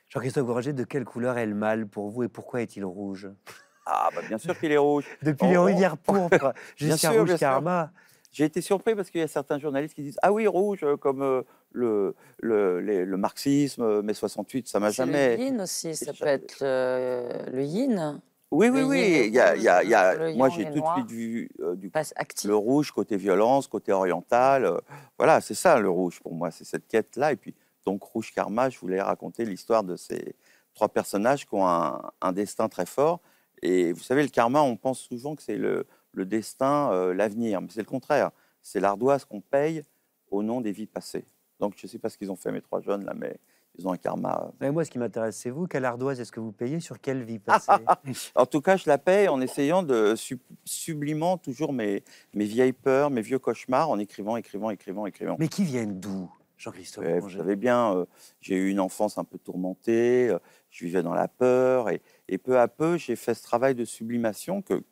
Jean-Christophe 0.10 0.46
Goranger, 0.46 0.74
de 0.74 0.84
quelle 0.84 1.06
couleur 1.06 1.38
est 1.38 1.46
le 1.46 1.54
mal 1.56 1.88
pour 1.88 2.10
vous 2.10 2.24
et 2.24 2.28
pourquoi 2.30 2.62
est-il 2.62 2.84
rouge? 2.86 3.30
Ah, 3.86 4.10
bah, 4.16 4.22
bien 4.28 4.38
sûr 4.38 4.58
qu'il 4.60 4.72
est 4.72 4.78
rouge. 4.78 5.06
Depuis 5.24 5.48
les 5.48 5.58
on- 5.58 5.66
rivières 5.66 5.98
pourpres 5.98 6.54
jusqu'à 6.76 7.12
Rouge. 7.12 7.36
Karma. 7.38 7.92
J'ai 8.32 8.46
été 8.46 8.62
surpris 8.62 8.94
parce 8.96 9.10
qu'il 9.10 9.22
y 9.22 9.24
a 9.24 9.28
certains 9.28 9.58
journalistes 9.58 9.96
qui 9.96 10.04
disent 10.04 10.20
Ah 10.22 10.32
oui, 10.32 10.46
rouge, 10.46 10.84
euh, 10.84 10.98
comme 10.98 11.24
euh, 11.24 11.42
le, 11.72 12.16
le, 12.40 12.80
les- 12.80 13.04
le 13.06 13.18
marxisme, 13.18 14.02
mai 14.02 14.14
68, 14.14 14.68
ça 14.68 14.80
m'a 14.80 14.92
C'est 14.92 15.06
le 15.06 15.12
jamais. 15.12 15.38
yin 15.40 15.62
aussi, 15.62 15.96
ça 15.96 16.12
jamais- 16.14 16.20
peut 16.20 16.28
être 16.46 16.58
le, 16.62 17.52
le 17.52 17.64
yin, 17.64 18.22
Oui, 18.52 18.68
oui, 18.70 18.82
oui. 18.90 19.26
Il 19.28 19.34
y 19.34 19.40
a, 19.40 19.56
il 19.56 19.62
y 19.62 19.68
a- 19.70 19.84
il 19.84 19.90
y 19.90 19.94
a- 19.94 20.16
le 20.16 20.34
moi, 20.36 20.50
j'ai 20.50 20.64
tout 20.72 20.80
de 20.82 20.86
suite 20.96 21.12
vu 21.12 21.50
euh, 21.60 21.76
du 21.76 21.90
le 22.48 22.56
rouge 22.56 22.92
côté 22.92 23.16
violence, 23.18 23.68
côté 23.68 23.92
oriental. 23.92 24.66
euh, 24.66 24.78
voilà, 25.18 25.40
c'est 25.42 25.54
ça 25.54 25.80
le 25.80 25.90
rouge 25.90 26.20
pour 26.20 26.34
moi, 26.34 26.50
c'est 26.50 26.64
cette 26.66 26.88
quête-là. 26.88 27.32
Et 27.32 27.36
puis, 27.36 27.54
donc, 27.86 28.02
Rouge 28.04 28.32
Karma, 28.34 28.70
je 28.70 28.80
voulais 28.80 29.02
raconter 29.02 29.46
l'histoire 29.46 29.84
de 29.84 29.96
ces 29.96 30.36
trois 30.74 30.90
personnages 30.90 31.46
qui 31.46 31.54
ont 31.56 31.68
un, 31.68 32.02
un 32.22 32.32
destin 32.32 32.68
très 32.70 32.86
fort. 32.86 33.20
Et 33.62 33.92
vous 33.94 34.02
savez, 34.04 34.24
le 34.24 34.30
karma, 34.30 34.62
on 34.62 34.78
pense 34.78 35.00
souvent 35.00 35.36
que 35.36 35.44
c'est 35.44 35.58
le, 35.58 35.86
le 36.14 36.26
destin, 36.26 36.92
euh, 36.92 37.14
l'avenir. 37.14 37.62
Mais 37.62 37.68
c'est 37.70 37.82
le 37.82 37.86
contraire. 37.86 38.32
C'est 38.62 38.80
l'ardoise 38.80 39.26
qu'on 39.26 39.42
paye 39.42 39.84
au 40.32 40.42
nom 40.44 40.62
des 40.62 40.72
vies 40.72 40.86
passées. 40.88 41.26
Donc, 41.60 41.74
je 41.78 41.86
ne 41.86 41.90
sais 41.90 42.00
pas 42.00 42.10
ce 42.10 42.18
qu'ils 42.18 42.32
ont 42.32 42.36
fait, 42.36 42.52
mes 42.52 42.62
trois 42.62 42.82
jeunes, 42.82 43.06
là, 43.06 43.14
mais 43.16 43.38
ils 43.80 43.88
ont 43.88 43.92
un 43.94 43.98
karma. 43.98 44.52
Mais 44.60 44.72
moi, 44.72 44.84
ce 44.86 44.92
qui 44.92 45.00
m'intéresse, 45.00 45.38
c'est 45.38 45.50
vous. 45.50 45.68
Quelle 45.68 45.86
ardoise 45.86 46.20
est-ce 46.20 46.32
que 46.32 46.40
vous 46.40 46.52
payez? 46.52 46.80
Sur 46.80 47.00
quelle 47.00 47.24
vie 47.24 47.40
passée? 47.40 47.72
En 48.36 48.46
tout 48.46 48.62
cas, 48.62 48.78
je 48.78 48.88
la 48.88 48.98
paye 48.98 49.28
en 49.28 49.40
essayant 49.42 49.84
de 49.84 50.16
sub- 50.16 50.40
sublimant 50.66 51.38
toujours 51.38 51.74
mes, 51.74 52.04
mes 52.34 52.46
vieilles 52.46 52.74
peurs, 52.74 53.10
mes 53.10 53.22
vieux 53.22 53.40
cauchemars, 53.40 53.90
en 53.90 53.98
écrivant, 54.00 54.38
écrivant, 54.38 54.70
écrivant, 54.70 55.06
écrivant. 55.06 55.36
Mais 55.40 55.48
qui 55.48 55.64
viennent 55.64 56.00
d'où, 56.00 56.30
Jean-Christophe 56.58 57.04
Ouais, 57.06 57.14
vous 57.16 57.20
Granger 57.22 57.38
savez 57.40 57.56
bien, 57.56 57.96
euh, 57.96 58.06
j'ai 58.42 58.56
eu 58.56 58.70
une 58.70 58.80
enfance 58.80 59.18
un 59.18 59.24
peu 59.24 59.38
tourmentée, 59.38 60.28
euh, 60.30 60.40
je 60.70 60.86
vivais 60.86 61.02
dans 61.04 61.14
la 61.14 61.28
peur, 61.28 61.90
et, 61.90 62.02
et 62.28 62.38
peu 62.38 62.60
à 62.60 62.68
peu, 62.68 62.98
j'ai 62.98 63.16
fait 63.16 63.34
ce 63.34 63.44
travail 63.44 63.76
de 63.76 63.86
sublimation 63.86 64.62
que, 64.62 64.84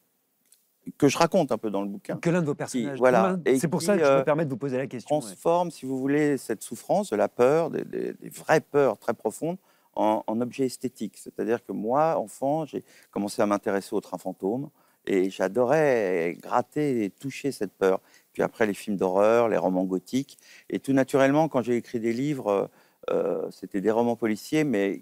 que 0.97 1.07
je 1.07 1.17
raconte 1.17 1.51
un 1.51 1.57
peu 1.57 1.69
dans 1.69 1.81
le 1.81 1.87
bouquin. 1.89 2.17
Que 2.17 2.29
l'un 2.29 2.41
de 2.41 2.45
vos 2.45 2.55
personnages. 2.55 2.97
voilà, 2.97 3.37
C'est 3.57 3.67
pour 3.67 3.79
qui, 3.81 3.85
ça 3.87 3.97
que 3.97 4.03
je 4.03 4.09
euh, 4.09 4.19
me 4.19 4.23
permets 4.23 4.45
de 4.45 4.49
vous 4.49 4.57
poser 4.57 4.77
la 4.77 4.87
question. 4.87 5.15
ouais. 5.17 5.21
Transforme, 5.21 5.71
si 5.71 5.85
vous 5.85 5.97
voulez, 5.97 6.37
cette 6.37 6.61
souffrance, 6.63 7.09
de 7.09 7.15
la 7.15 7.27
peur, 7.27 7.69
des, 7.69 7.83
des- 7.83 8.13
des 8.13 8.29
vraies 8.29 8.61
peurs 8.61 8.97
très 8.97 9.13
profondes, 9.13 9.57
en, 9.95 10.23
en 10.27 10.41
objet 10.41 10.65
esthétique. 10.67 11.17
C'est-à-dire 11.17 11.63
que 11.65 11.71
moi, 11.71 12.17
enfant, 12.17 12.65
j'ai 12.65 12.83
commencé 13.11 13.41
à 13.41 13.45
m'intéresser 13.47 13.95
aux 13.95 14.01
trains 14.01 14.19
fantômes, 14.19 14.69
et 15.07 15.29
j'adorais 15.29 16.37
gratter 16.41 17.05
et 17.05 17.09
toucher 17.09 17.51
cette 17.51 17.71
peur. 17.73 17.99
Puis 18.33 18.43
après, 18.43 18.65
les 18.67 18.73
films 18.73 18.97
d'horreur, 18.97 19.47
les 19.49 19.57
romans 19.57 19.85
gothiques. 19.85 20.37
Et 20.69 20.79
tout 20.79 20.93
naturellement, 20.93 21.47
quand 21.47 21.61
j'ai 21.63 21.77
écrit 21.77 21.99
des 21.99 22.13
livres, 22.13 22.47
euh, 22.49 22.67
euh, 23.09 23.47
c'était 23.51 23.81
des 23.81 23.89
romans 23.91 24.15
policiers, 24.15 24.63
mais 24.63 25.01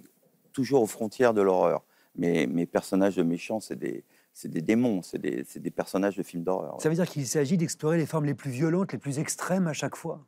toujours 0.53 0.81
aux 0.83 0.87
frontières 0.87 1.33
de 1.33 1.41
l'horreur. 1.41 1.83
Mes 2.17 2.65
personnages 2.65 3.17
de 3.17 3.23
méchants, 3.23 3.59
c'est 3.59 3.75
des, 3.77 4.05
c'est 4.35 4.49
des 4.49 4.61
démons, 4.61 5.01
c'est 5.01 5.17
des, 5.17 5.71
personnages 5.71 6.17
de 6.17 6.23
films 6.23 6.43
d'horreur. 6.43 6.75
Ça 6.81 6.89
veut 6.89 6.95
dire 6.95 7.07
qu'il 7.07 7.25
s'agit 7.25 7.55
d'explorer 7.57 7.97
les 7.97 8.05
formes 8.05 8.25
les 8.25 8.33
plus 8.33 8.51
violentes, 8.51 8.91
les 8.91 8.99
plus 8.99 9.17
extrêmes 9.17 9.65
à 9.65 9.73
chaque 9.73 9.95
fois? 9.95 10.25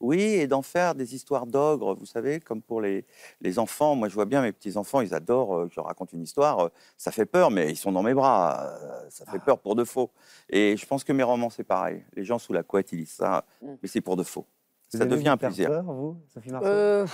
Oui, 0.00 0.20
et 0.20 0.46
d'en 0.46 0.62
faire 0.62 0.94
des 0.94 1.16
histoires 1.16 1.44
d'ogres, 1.44 1.96
vous 1.96 2.06
savez, 2.06 2.38
comme 2.38 2.62
pour 2.62 2.80
les, 2.80 3.04
les 3.40 3.58
enfants. 3.58 3.96
Moi, 3.96 4.08
je 4.08 4.14
vois 4.14 4.26
bien 4.26 4.42
mes 4.42 4.52
petits-enfants, 4.52 5.00
ils 5.00 5.12
adorent, 5.12 5.56
euh, 5.56 5.68
je 5.72 5.74
leur 5.74 5.86
raconte 5.86 6.12
une 6.12 6.22
histoire, 6.22 6.60
euh, 6.60 6.68
ça 6.96 7.10
fait 7.10 7.26
peur, 7.26 7.50
mais 7.50 7.72
ils 7.72 7.76
sont 7.76 7.90
dans 7.90 8.04
mes 8.04 8.14
bras, 8.14 8.62
euh, 8.80 9.06
ça 9.10 9.26
fait 9.26 9.40
peur 9.40 9.58
pour 9.58 9.74
de 9.74 9.82
faux. 9.82 10.12
Et 10.48 10.76
je 10.76 10.86
pense 10.86 11.02
que 11.02 11.12
mes 11.12 11.24
romans, 11.24 11.50
c'est 11.50 11.64
pareil. 11.64 12.04
Les 12.14 12.22
gens 12.22 12.38
sous 12.38 12.52
la 12.52 12.62
couette, 12.62 12.92
ils 12.92 12.98
lisent 13.00 13.10
ça, 13.10 13.44
Mm. 13.60 13.66
mais 13.82 13.88
c'est 13.88 14.00
pour 14.00 14.14
de 14.14 14.22
faux. 14.22 14.46
Ça 14.88 15.04
devient 15.04 15.28
un 15.28 15.36
plaisir. 15.36 15.68
peur, 15.68 15.82
vous, 15.84 16.16
Sophie 16.32 16.50
Marceau 16.50 16.66
Euh, 16.68 17.06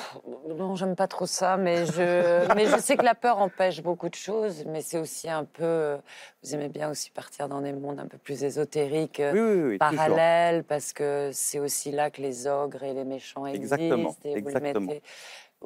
non, 0.56 0.76
j'aime 0.76 0.94
pas 0.94 1.09
trop 1.09 1.26
ça, 1.26 1.56
mais 1.56 1.86
je, 1.86 2.55
mais 2.55 2.66
je 2.66 2.78
sais 2.80 2.96
que 2.96 3.02
la 3.05 3.16
peur 3.16 3.38
empêche 3.38 3.82
beaucoup 3.82 4.09
de 4.09 4.14
choses, 4.14 4.64
mais 4.66 4.80
c'est 4.80 4.98
aussi 4.98 5.28
un 5.28 5.44
peu. 5.44 5.96
Vous 6.42 6.55
aimez 6.55 6.68
bien 6.68 6.90
aussi 6.90 7.10
partir 7.10 7.48
dans 7.48 7.60
des 7.60 7.72
mondes 7.72 7.98
un 7.98 8.06
peu 8.06 8.18
plus 8.18 8.44
ésotériques, 8.44 9.20
Oui, 9.32 9.40
oui, 9.40 9.62
oui. 9.62 9.78
toujours. 9.78 9.96
parallèles, 9.96 10.62
parce 10.62 10.92
que 10.92 11.30
c'est 11.32 11.59
aussi 11.59 11.90
là 11.90 12.10
que 12.10 12.22
les 12.22 12.46
ogres 12.46 12.82
et 12.84 12.94
les 12.94 13.05
méchants 13.05 13.44
existent. 13.46 13.74
Exactement, 13.76 14.16
et 14.24 14.28
vous 14.28 14.34
le 14.34 14.38
exactement. 14.56 14.86
mettez- 14.92 15.02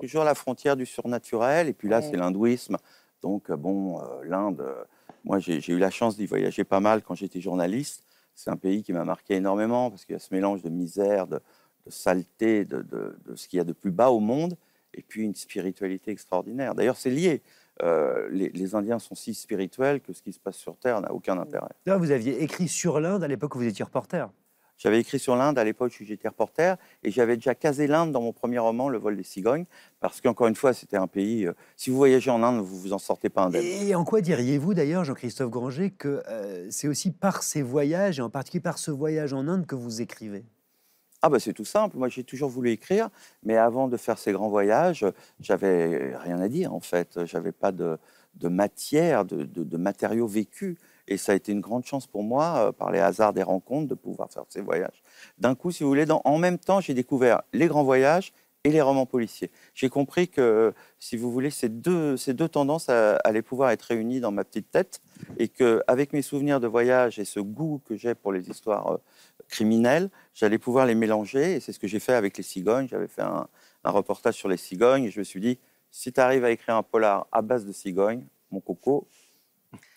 Toujours 0.01 0.25
la 0.25 0.35
frontière 0.35 0.77
du 0.77 0.87
surnaturel, 0.87 1.69
et 1.69 1.73
puis 1.75 1.89
là, 1.89 1.99
Ouais. 1.99 2.03
c'est 2.09 2.17
l'hindouisme. 2.17 2.77
Donc, 3.21 3.51
euh, 3.51 3.57
bon, 3.57 4.01
euh, 4.01 4.05
l'Inde, 4.25 4.61
euh, 4.61 4.85
moi, 5.25 5.41
j'ai 5.41 5.61
eu 5.73 5.79
la 5.79 5.91
chance 5.91 6.17
d'y 6.17 6.25
voyager 6.25 6.63
pas 6.65 6.79
mal 6.81 7.03
quand 7.03 7.15
j'étais 7.17 7.41
journaliste. 7.41 8.05
C'est 8.35 8.49
un 8.51 8.57
pays 8.57 8.85
qui 8.85 8.93
m'a 8.93 9.05
marqué 9.05 9.35
énormément 9.35 9.91
parce 9.91 10.05
qu'il 10.05 10.13
y 10.13 10.17
a 10.17 10.21
ce 10.21 10.33
mélange 10.33 10.63
de 10.63 10.69
misère, 10.71 11.27
de, 11.27 11.37
de 11.37 11.43
saleté, 11.91 12.65
de, 12.65 12.83
de- 12.83 13.17
de 13.27 13.35
ce 13.37 13.49
qu'il 13.49 13.59
y 13.59 13.61
a 13.61 13.65
de 13.65 13.73
plus 13.73 13.91
bas 13.91 14.11
au 14.11 14.21
monde, 14.21 14.57
et 14.95 15.03
puis 15.03 15.23
une 15.23 15.35
spiritualité 15.35 16.11
extraordinaire. 16.11 16.75
D'ailleurs, 16.75 16.97
c'est 16.97 17.11
lié. 17.11 17.43
Euh, 17.83 18.29
les, 18.33 18.49
les 18.49 18.75
Indiens 18.75 18.99
sont 18.99 19.15
si 19.15 19.35
spirituels 19.35 20.01
que 20.01 20.13
ce 20.13 20.23
qui 20.23 20.33
se 20.33 20.41
passe 20.41 20.57
sur 20.57 20.77
Terre 20.77 21.01
n'a 21.01 21.13
aucun 21.13 21.39
intérêt. 21.39 21.69
Vous 21.87 22.11
aviez 22.11 22.43
écrit 22.43 22.67
sur 22.69 22.99
l'Inde 22.99 23.23
à 23.23 23.29
l'époque 23.29 23.55
où 23.55 23.59
vous 23.59 23.67
étiez 23.67 23.85
reporter. 23.85 24.29
J'avais 24.79 25.01
écrit 25.01 25.19
sur 25.19 25.35
l'Inde 25.35 25.59
à 25.59 25.65
l'époque 25.65 25.93
où 26.01 26.05
j'étais 26.05 26.29
reporter 26.29 26.77
et 27.03 27.11
j'avais 27.11 27.35
déjà 27.37 27.55
casé 27.57 27.89
l'Inde 27.89 28.13
dans 28.13 28.21
mon 28.21 28.33
premier 28.33 28.59
roman, 28.61 28.89
Le 28.89 28.99
vol 28.99 29.17
des 29.17 29.25
cigognes, 29.25 29.65
parce 29.99 30.21
qu'encore 30.21 30.47
une 30.47 30.55
fois, 30.55 30.73
c'était 30.73 30.97
un 30.97 31.09
pays. 31.09 31.47
euh, 31.47 31.53
si 31.77 31.91
vous 31.91 31.97
voyagez 31.97 32.31
en 32.31 32.43
Inde, 32.45 32.61
vous 32.65 32.79
vous 32.79 32.93
en 32.93 32.99
sortez 32.99 33.29
pas 33.29 33.43
indemne. 33.43 33.65
Et 33.65 33.95
en 33.97 34.05
quoi 34.05 34.21
diriez-vous 34.21 34.75
d'ailleurs, 34.75 35.05
Jean-Christophe 35.05 35.51
Granger, 35.51 35.91
que 35.91 36.23
euh, 36.29 36.69
c'est 36.71 36.87
aussi 36.87 37.11
par 37.11 37.43
ces 37.43 37.63
voyages, 37.63 38.21
et 38.21 38.23
en 38.23 38.31
particulier 38.31 38.61
par 38.63 38.79
ce 38.79 38.93
voyage 38.93 39.33
en 39.33 39.49
Inde, 39.49 39.67
que 39.67 39.75
vous 39.75 40.01
écrivez? 40.01 40.45
Ah 41.23 41.29
bah 41.31 41.41
c'est 41.41 41.53
tout 41.53 41.65
simple. 41.65 41.97
Moi, 41.97 42.09
j'ai 42.09 42.23
toujours 42.25 42.49
voulu 42.49 42.71
écrire, 42.71 43.09
mais 43.43 43.57
avant 43.57 43.89
de 43.89 43.97
faire 43.97 44.19
ces 44.19 44.33
grands 44.33 44.49
voyages, 44.49 45.05
j'avais 45.41 46.17
rien 46.17 46.41
à 46.41 46.49
dire 46.49 46.73
en 46.73 46.81
fait. 46.81 47.25
J'avais 47.25 47.51
pas 47.53 47.73
de, 47.73 47.99
matière, 48.43 49.25
de, 49.25 49.77
matériaux 49.77 50.29
vécus. 50.29 50.77
Et 51.09 51.17
ça 51.17 51.33
a 51.33 51.35
été 51.35 51.53
une 51.53 51.61
grande 51.61 51.85
chance 51.87 52.07
pour 52.07 52.23
moi, 52.23 52.69
euh, 52.69 52.73
par 52.73 52.93
les 52.93 52.99
hasards 52.99 53.33
des 53.33 53.43
rencontres, 53.43 53.89
de 53.89 53.95
pouvoir 53.95 54.31
faire 54.31 54.45
ces 54.51 54.61
voyages. 54.61 55.03
D'un 55.39 55.55
coup, 55.55 55.71
si 55.71 55.83
vous 55.83 55.89
voulez, 55.89 56.05
dans- 56.05 56.21
en 56.25 56.37
même 56.39 56.59
temps, 56.59 56.81
j'ai 56.83 56.93
découvert 56.93 57.41
les 57.55 57.67
grands 57.67 57.83
voyages 57.83 58.35
et 58.65 58.71
les 58.71 58.83
romans 58.83 59.07
policiers. 59.07 59.51
J'ai 59.73 59.89
compris 59.89 60.29
que, 60.29 60.75
si 60.99 61.17
vous 61.17 61.33
voulez, 61.33 61.49
ces 61.51 61.71
deux, 61.71 62.19
ces 62.19 62.35
deux 62.35 62.49
tendances 62.49 62.89
euh, 62.91 63.17
allaient 63.25 63.41
pouvoir 63.43 63.71
être 63.71 63.83
réunies 63.85 64.21
dans 64.21 64.33
ma 64.33 64.45
petite 64.45 64.71
tête 64.71 65.01
et 65.39 65.49
qu'avec 65.49 66.13
mes 66.13 66.21
souvenirs 66.23 66.61
de 66.61 66.67
voyage 66.67 67.19
et 67.19 67.25
ce 67.25 67.41
goût 67.41 67.81
que 67.87 67.97
j'ai 67.97 68.15
pour 68.15 68.33
les 68.33 68.51
histoires 68.51 68.99
criminelles, 69.49 70.11
j'allais 70.35 70.59
pouvoir 70.59 70.87
les 70.87 70.95
mélanger. 70.95 71.57
Et 71.57 71.61
c'est 71.61 71.73
ce 71.73 71.79
que 71.79 71.87
j'ai 71.87 72.01
fait 72.01 72.15
avec 72.15 72.37
les 72.37 72.43
cigognes. 72.43 72.89
J'avais 72.89 73.09
fait 73.09 73.23
un, 73.23 73.49
un 73.85 73.91
reportage 73.91 74.35
sur 74.35 74.49
les 74.49 74.57
cigognes 74.57 75.05
et 75.05 75.11
je 75.11 75.19
me 75.19 75.25
suis 75.25 75.41
dit, 75.41 75.59
si 75.91 76.13
tu 76.13 76.21
arrives 76.21 76.45
à 76.45 76.51
écrire 76.51 76.77
un 76.77 76.83
polar 76.83 77.27
à 77.33 77.43
base 77.43 77.65
de 77.65 77.73
cigognes, 77.73 78.25
mon 78.51 78.61
coco, 78.61 79.07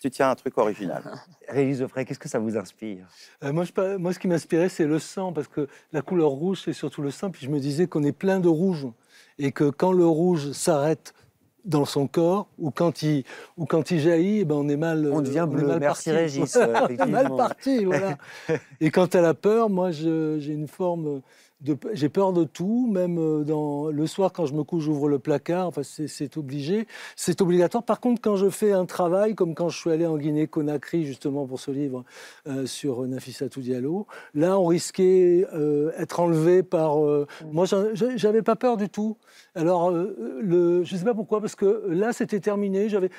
tu 0.00 0.10
tiens 0.10 0.30
un 0.30 0.34
truc 0.34 0.58
original. 0.58 1.02
Régis 1.48 1.78
Geoffrey, 1.78 2.04
qu'est-ce 2.04 2.18
que 2.18 2.28
ça 2.28 2.38
vous 2.38 2.56
inspire? 2.56 3.06
Euh, 3.42 3.52
moi, 3.52 3.64
je 3.64 3.96
moi, 3.96 4.12
ce 4.12 4.18
qui 4.18 4.28
m'inspirait, 4.28 4.68
c'est 4.68 4.86
le 4.86 4.98
sang, 4.98 5.32
parce 5.32 5.48
que 5.48 5.68
la 5.92 6.02
couleur 6.02 6.30
rouge, 6.30 6.62
c'est 6.64 6.72
surtout 6.72 7.02
le 7.02 7.10
sang. 7.10 7.30
Puis 7.30 7.46
je 7.46 7.50
me 7.50 7.58
disais 7.58 7.86
qu'on 7.86 8.02
est 8.02 8.12
plein 8.12 8.40
de 8.40 8.48
rouge, 8.48 8.86
et 9.38 9.52
que 9.52 9.70
quand 9.70 9.92
le 9.92 10.06
rouge 10.06 10.52
s'arrête 10.52 11.14
dans 11.64 11.84
son 11.84 12.06
corps, 12.06 12.48
ou 12.58 12.70
quand 12.70 13.02
il, 13.02 13.24
ou 13.56 13.66
quand 13.66 13.90
il 13.90 14.00
jaillit, 14.00 14.40
eh 14.40 14.44
ben 14.44 14.56
on 14.56 14.68
est 14.68 14.76
mal. 14.76 15.08
On 15.12 15.18
euh, 15.18 15.22
devient 15.22 15.46
bleu. 15.48 15.66
mal 15.66 15.80
Merci, 15.80 16.10
parti. 16.10 16.10
Régis, 16.10 16.56
Voilà, 16.56 16.84
on 16.88 16.88
est 16.88 17.06
mal 17.06 17.36
parti, 17.36 17.84
voilà. 17.84 18.18
Et 18.80 18.90
quand 18.90 19.14
elle 19.14 19.24
a 19.24 19.34
peur, 19.34 19.70
moi, 19.70 19.90
j'ai 19.90 20.52
une 20.52 20.68
forme 20.68 21.22
j'ai 21.92 22.08
peur 22.08 22.32
de 22.32 22.44
tout, 22.44 22.88
même 22.90 23.18
euh, 23.18 23.44
dans 23.44 23.88
le 23.88 24.06
soir 24.06 24.32
quand 24.32 24.46
je 24.46 24.54
me 24.54 24.62
couche, 24.64 24.84
j'ouvre 24.84 25.08
le 25.08 25.18
placard. 25.18 25.66
Enfin, 25.68 25.82
c'est- 25.82 26.36
obligé, 26.36 26.86
c'est 27.16 27.40
obligatoire. 27.40 27.84
Par 27.84 28.00
contre, 28.00 28.20
quand 28.22 28.36
je 28.36 28.48
fais 28.48 28.72
un 28.72 28.86
travail, 28.86 29.34
comme 29.34 29.54
quand 29.54 29.68
je 29.68 29.78
suis 29.78 29.90
allé 29.90 30.06
en 30.06 30.16
Guinée-Conakry 30.16 31.04
justement 31.04 31.46
pour 31.46 31.60
ce 31.60 31.70
livre 31.70 32.04
euh, 32.46 32.66
sur 32.66 33.06
Nafissatou 33.06 33.60
Diallo, 33.60 34.06
là, 34.34 34.58
on 34.58 34.66
risquait 34.66 35.46
euh, 35.52 35.92
être 35.98 36.20
enlevé 36.20 36.62
par. 36.62 37.04
euh, 37.04 37.26
Moi, 37.50 37.66
j'avais 37.94 38.42
pas 38.42 38.56
peur 38.56 38.76
du 38.76 38.88
tout. 38.88 39.16
Alors, 39.54 39.90
euh, 39.90 40.38
le, 40.40 40.84
je 40.84 40.96
sais 40.96 41.04
pas 41.04 41.14
pourquoi, 41.14 41.40
parce 41.40 41.54
que 41.54 41.84
là, 41.88 42.12
c'était 42.12 42.40
terminé. 42.40 42.88
J'avais, 42.88 43.10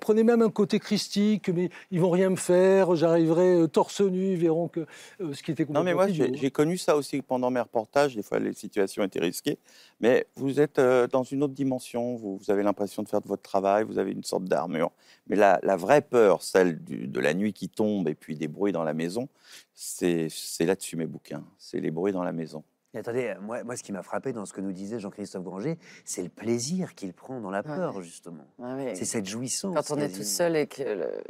prenais 0.00 0.22
même 0.22 0.42
un 0.42 0.50
côté 0.50 0.78
christique, 0.78 1.48
mais 1.48 1.70
ils 1.90 2.00
vont 2.00 2.10
rien 2.10 2.30
me 2.30 2.36
faire. 2.36 2.94
J'arriverai 2.94 3.54
euh, 3.62 3.66
torse 3.66 4.00
nu, 4.00 4.32
ils 4.32 4.36
verront 4.38 4.68
que 4.68 4.80
euh, 5.20 5.32
ce 5.32 5.42
qui 5.42 5.50
était 5.50 5.64
Non, 5.64 5.80
complètement 5.80 5.84
mais 5.84 5.94
moi, 5.94 6.08
j'ai 6.08 6.34
j'ai 6.36 6.50
connu 6.50 6.76
ça 6.78 6.96
aussi 6.96 7.20
pendant 7.22 7.50
Des 8.14 8.22
fois, 8.22 8.38
les 8.38 8.52
situations 8.52 9.02
étaient 9.02 9.20
risquées. 9.20 9.58
Mais 10.00 10.26
vous 10.36 10.60
êtes 10.60 10.78
euh, 10.78 11.06
dans 11.06 11.22
une 11.22 11.42
autre 11.42 11.54
dimension. 11.54 12.16
Vous, 12.16 12.40
avez 12.48 12.62
l'impression 12.62 13.02
de 13.02 13.08
faire 13.08 13.20
de 13.20 13.28
votre 13.28 13.42
travail. 13.42 13.84
Vous 13.84 13.98
avez 13.98 14.12
une 14.12 14.24
sorte 14.24 14.44
d'armure. 14.44 14.90
Mais 15.26 15.36
la, 15.36 15.58
la 15.62 15.76
vraie 15.76 16.02
peur, 16.02 16.42
celle 16.42 16.82
de 16.84 17.20
la 17.20 17.34
nuit 17.34 17.52
qui 17.52 17.68
tombe 17.68 18.08
et 18.08 18.14
puis 18.14 18.36
des 18.36 18.48
bruits 18.48 18.72
dans 18.72 18.84
la 18.84 18.94
maison, 18.94 19.28
c'est 19.74 20.28
là-dessus 20.60 20.96
mes 20.96 21.06
bouquins. 21.06 21.44
C'est 21.58 21.80
les 21.80 21.90
bruits 21.90 22.12
dans 22.12 22.24
la 22.24 22.32
maison. 22.32 22.64
Et 22.94 22.98
attendez, 22.98 23.34
moi, 23.42 23.62
moi, 23.64 23.76
ce 23.76 23.82
qui 23.82 23.92
m'a 23.92 24.02
frappé 24.02 24.32
dans 24.32 24.46
ce 24.46 24.54
que 24.54 24.62
nous 24.62 24.72
disait 24.72 24.98
Jean-Christophe 24.98 25.42
Granger, 25.44 25.78
c'est 26.06 26.22
le 26.22 26.30
plaisir 26.30 26.94
qu'il 26.94 27.12
prend 27.12 27.38
dans 27.38 27.50
la 27.50 27.58
Ouais. 27.58 27.64
peur, 27.76 28.00
justement. 28.00 28.46
C'est 28.94 29.04
cette 29.04 29.26
jouissance. 29.26 29.74
Quand 29.74 29.94
on 29.94 30.00
est 30.00 30.08
tout 30.08 30.22
seul 30.22 30.56
et 30.56 30.66
que 30.66 30.82
le- 30.82 31.22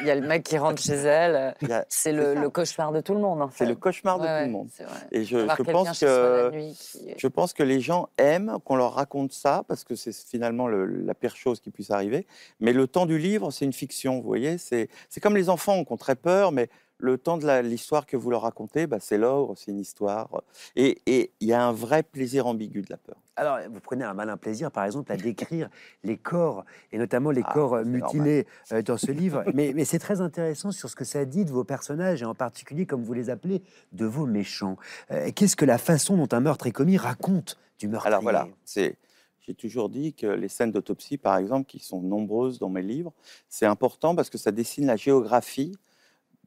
il 0.00 0.06
y 0.08 0.10
a 0.10 0.16
le 0.16 0.26
mec 0.26 0.42
qui 0.42 0.58
rentre 0.58 0.82
chez 0.82 0.94
elle, 0.94 1.54
c'est 1.88 2.10
le, 2.12 2.50
cauchemar 2.50 2.90
de 2.90 3.00
tout 3.00 3.14
le 3.14 3.20
monde. 3.20 3.42
En 3.42 3.48
fait. 3.48 3.58
C'est 3.64 3.66
le 3.70 3.76
cauchemar 3.76 4.18
de 4.18 4.24
tout 4.24 4.46
le 4.46 4.50
monde. 4.50 4.68
Et 5.12 5.22
je, 5.24 5.38
pense 5.70 6.00
que 6.00 6.50
qui- 6.72 7.14
je 7.16 7.28
pense 7.28 7.52
que 7.52 7.62
les 7.62 7.78
gens 7.80 8.08
aiment 8.18 8.56
qu'on 8.64 8.74
leur 8.74 8.94
raconte 8.94 9.32
ça 9.32 9.62
parce 9.68 9.84
que 9.84 9.94
c'est 9.94 10.12
finalement 10.12 10.66
le- 10.66 10.84
la 10.84 11.14
pire 11.14 11.36
chose 11.36 11.60
qui 11.60 11.70
puisse 11.70 11.92
arriver. 11.92 12.26
Mais 12.58 12.72
le 12.72 12.88
temps 12.88 13.06
du 13.06 13.18
livre, 13.18 13.52
c'est 13.52 13.64
une 13.64 13.72
fiction, 13.72 14.16
vous 14.20 14.26
voyez. 14.26 14.58
C'est 14.58 14.88
comme 15.22 15.36
les 15.36 15.48
enfants 15.48 15.84
qui 15.84 15.92
ont 15.92 15.96
très 15.96 16.16
peur, 16.16 16.50
mais 16.50 16.68
le 16.98 17.16
temps 17.16 17.38
de 17.38 17.60
l'histoire 17.60 18.06
que 18.06 18.16
vous 18.16 18.30
leur 18.30 18.42
racontez, 18.42 18.86
bah, 18.86 18.98
c'est 19.00 19.18
l'ordre, 19.18 19.54
c'est 19.56 19.70
une 19.70 19.78
histoire. 19.78 20.28
Et 20.76 21.00
et 21.06 21.32
il 21.40 21.48
y 21.48 21.52
a 21.52 21.64
un 21.64 21.72
vrai 21.72 22.02
plaisir 22.02 22.46
ambigu 22.46 22.82
de 22.82 22.90
la 22.90 22.96
peur. 22.96 23.16
Alors, 23.36 23.58
vous 23.70 23.78
prenez 23.78 24.04
un 24.04 24.14
malin 24.14 24.36
plaisir, 24.36 24.72
par 24.72 24.84
exemple, 24.84 25.12
à 25.12 25.16
décrire 25.16 25.70
les 26.02 26.16
corps, 26.16 26.64
et 26.90 26.98
notamment 26.98 27.30
les 27.30 27.42
Ah, 27.44 27.52
corps 27.54 27.74
euh, 27.74 27.84
mutilés 27.84 28.46
euh, 28.72 28.82
dans 28.82 28.96
ce 28.96 29.12
livre. 29.12 29.44
Mais, 29.54 29.72
mais 29.76 29.84
c'est 29.84 30.00
très 30.00 30.20
intéressant 30.20 30.72
sur 30.72 30.90
ce 30.90 30.96
que 30.96 31.04
ça 31.04 31.24
dit 31.24 31.44
de 31.44 31.52
vos 31.52 31.62
personnages, 31.62 32.20
et 32.20 32.24
en 32.24 32.34
particulier, 32.34 32.84
comme 32.84 33.04
vous 33.04 33.14
les 33.14 33.30
appelez, 33.30 33.62
de 33.92 34.06
vos 34.06 34.26
méchants. 34.26 34.76
Euh, 35.12 35.30
Qu'est-ce 35.34 35.54
que 35.54 35.64
la 35.64 35.78
façon 35.78 36.16
dont 36.16 36.28
un 36.32 36.40
meurtre 36.40 36.66
est 36.66 36.72
commis 36.72 36.96
raconte 36.96 37.58
du 37.78 37.86
meurtrier? 37.86 38.12
Alors 38.12 38.22
voilà, 38.22 38.48
c'est. 38.64 38.96
J'ai 39.46 39.54
toujours 39.54 39.88
dit 39.88 40.12
que 40.12 40.26
les 40.26 40.48
scènes 40.48 40.72
d'autopsie, 40.72 41.16
par 41.16 41.38
exemple, 41.38 41.66
qui 41.66 41.78
sont 41.78 42.02
nombreuses 42.02 42.58
dans 42.58 42.68
mes 42.68 42.82
livres, 42.82 43.14
c'est 43.48 43.64
important 43.64 44.14
parce 44.14 44.28
que 44.28 44.36
ça 44.36 44.50
dessine 44.52 44.84
la 44.84 44.96
géographie 44.96 45.78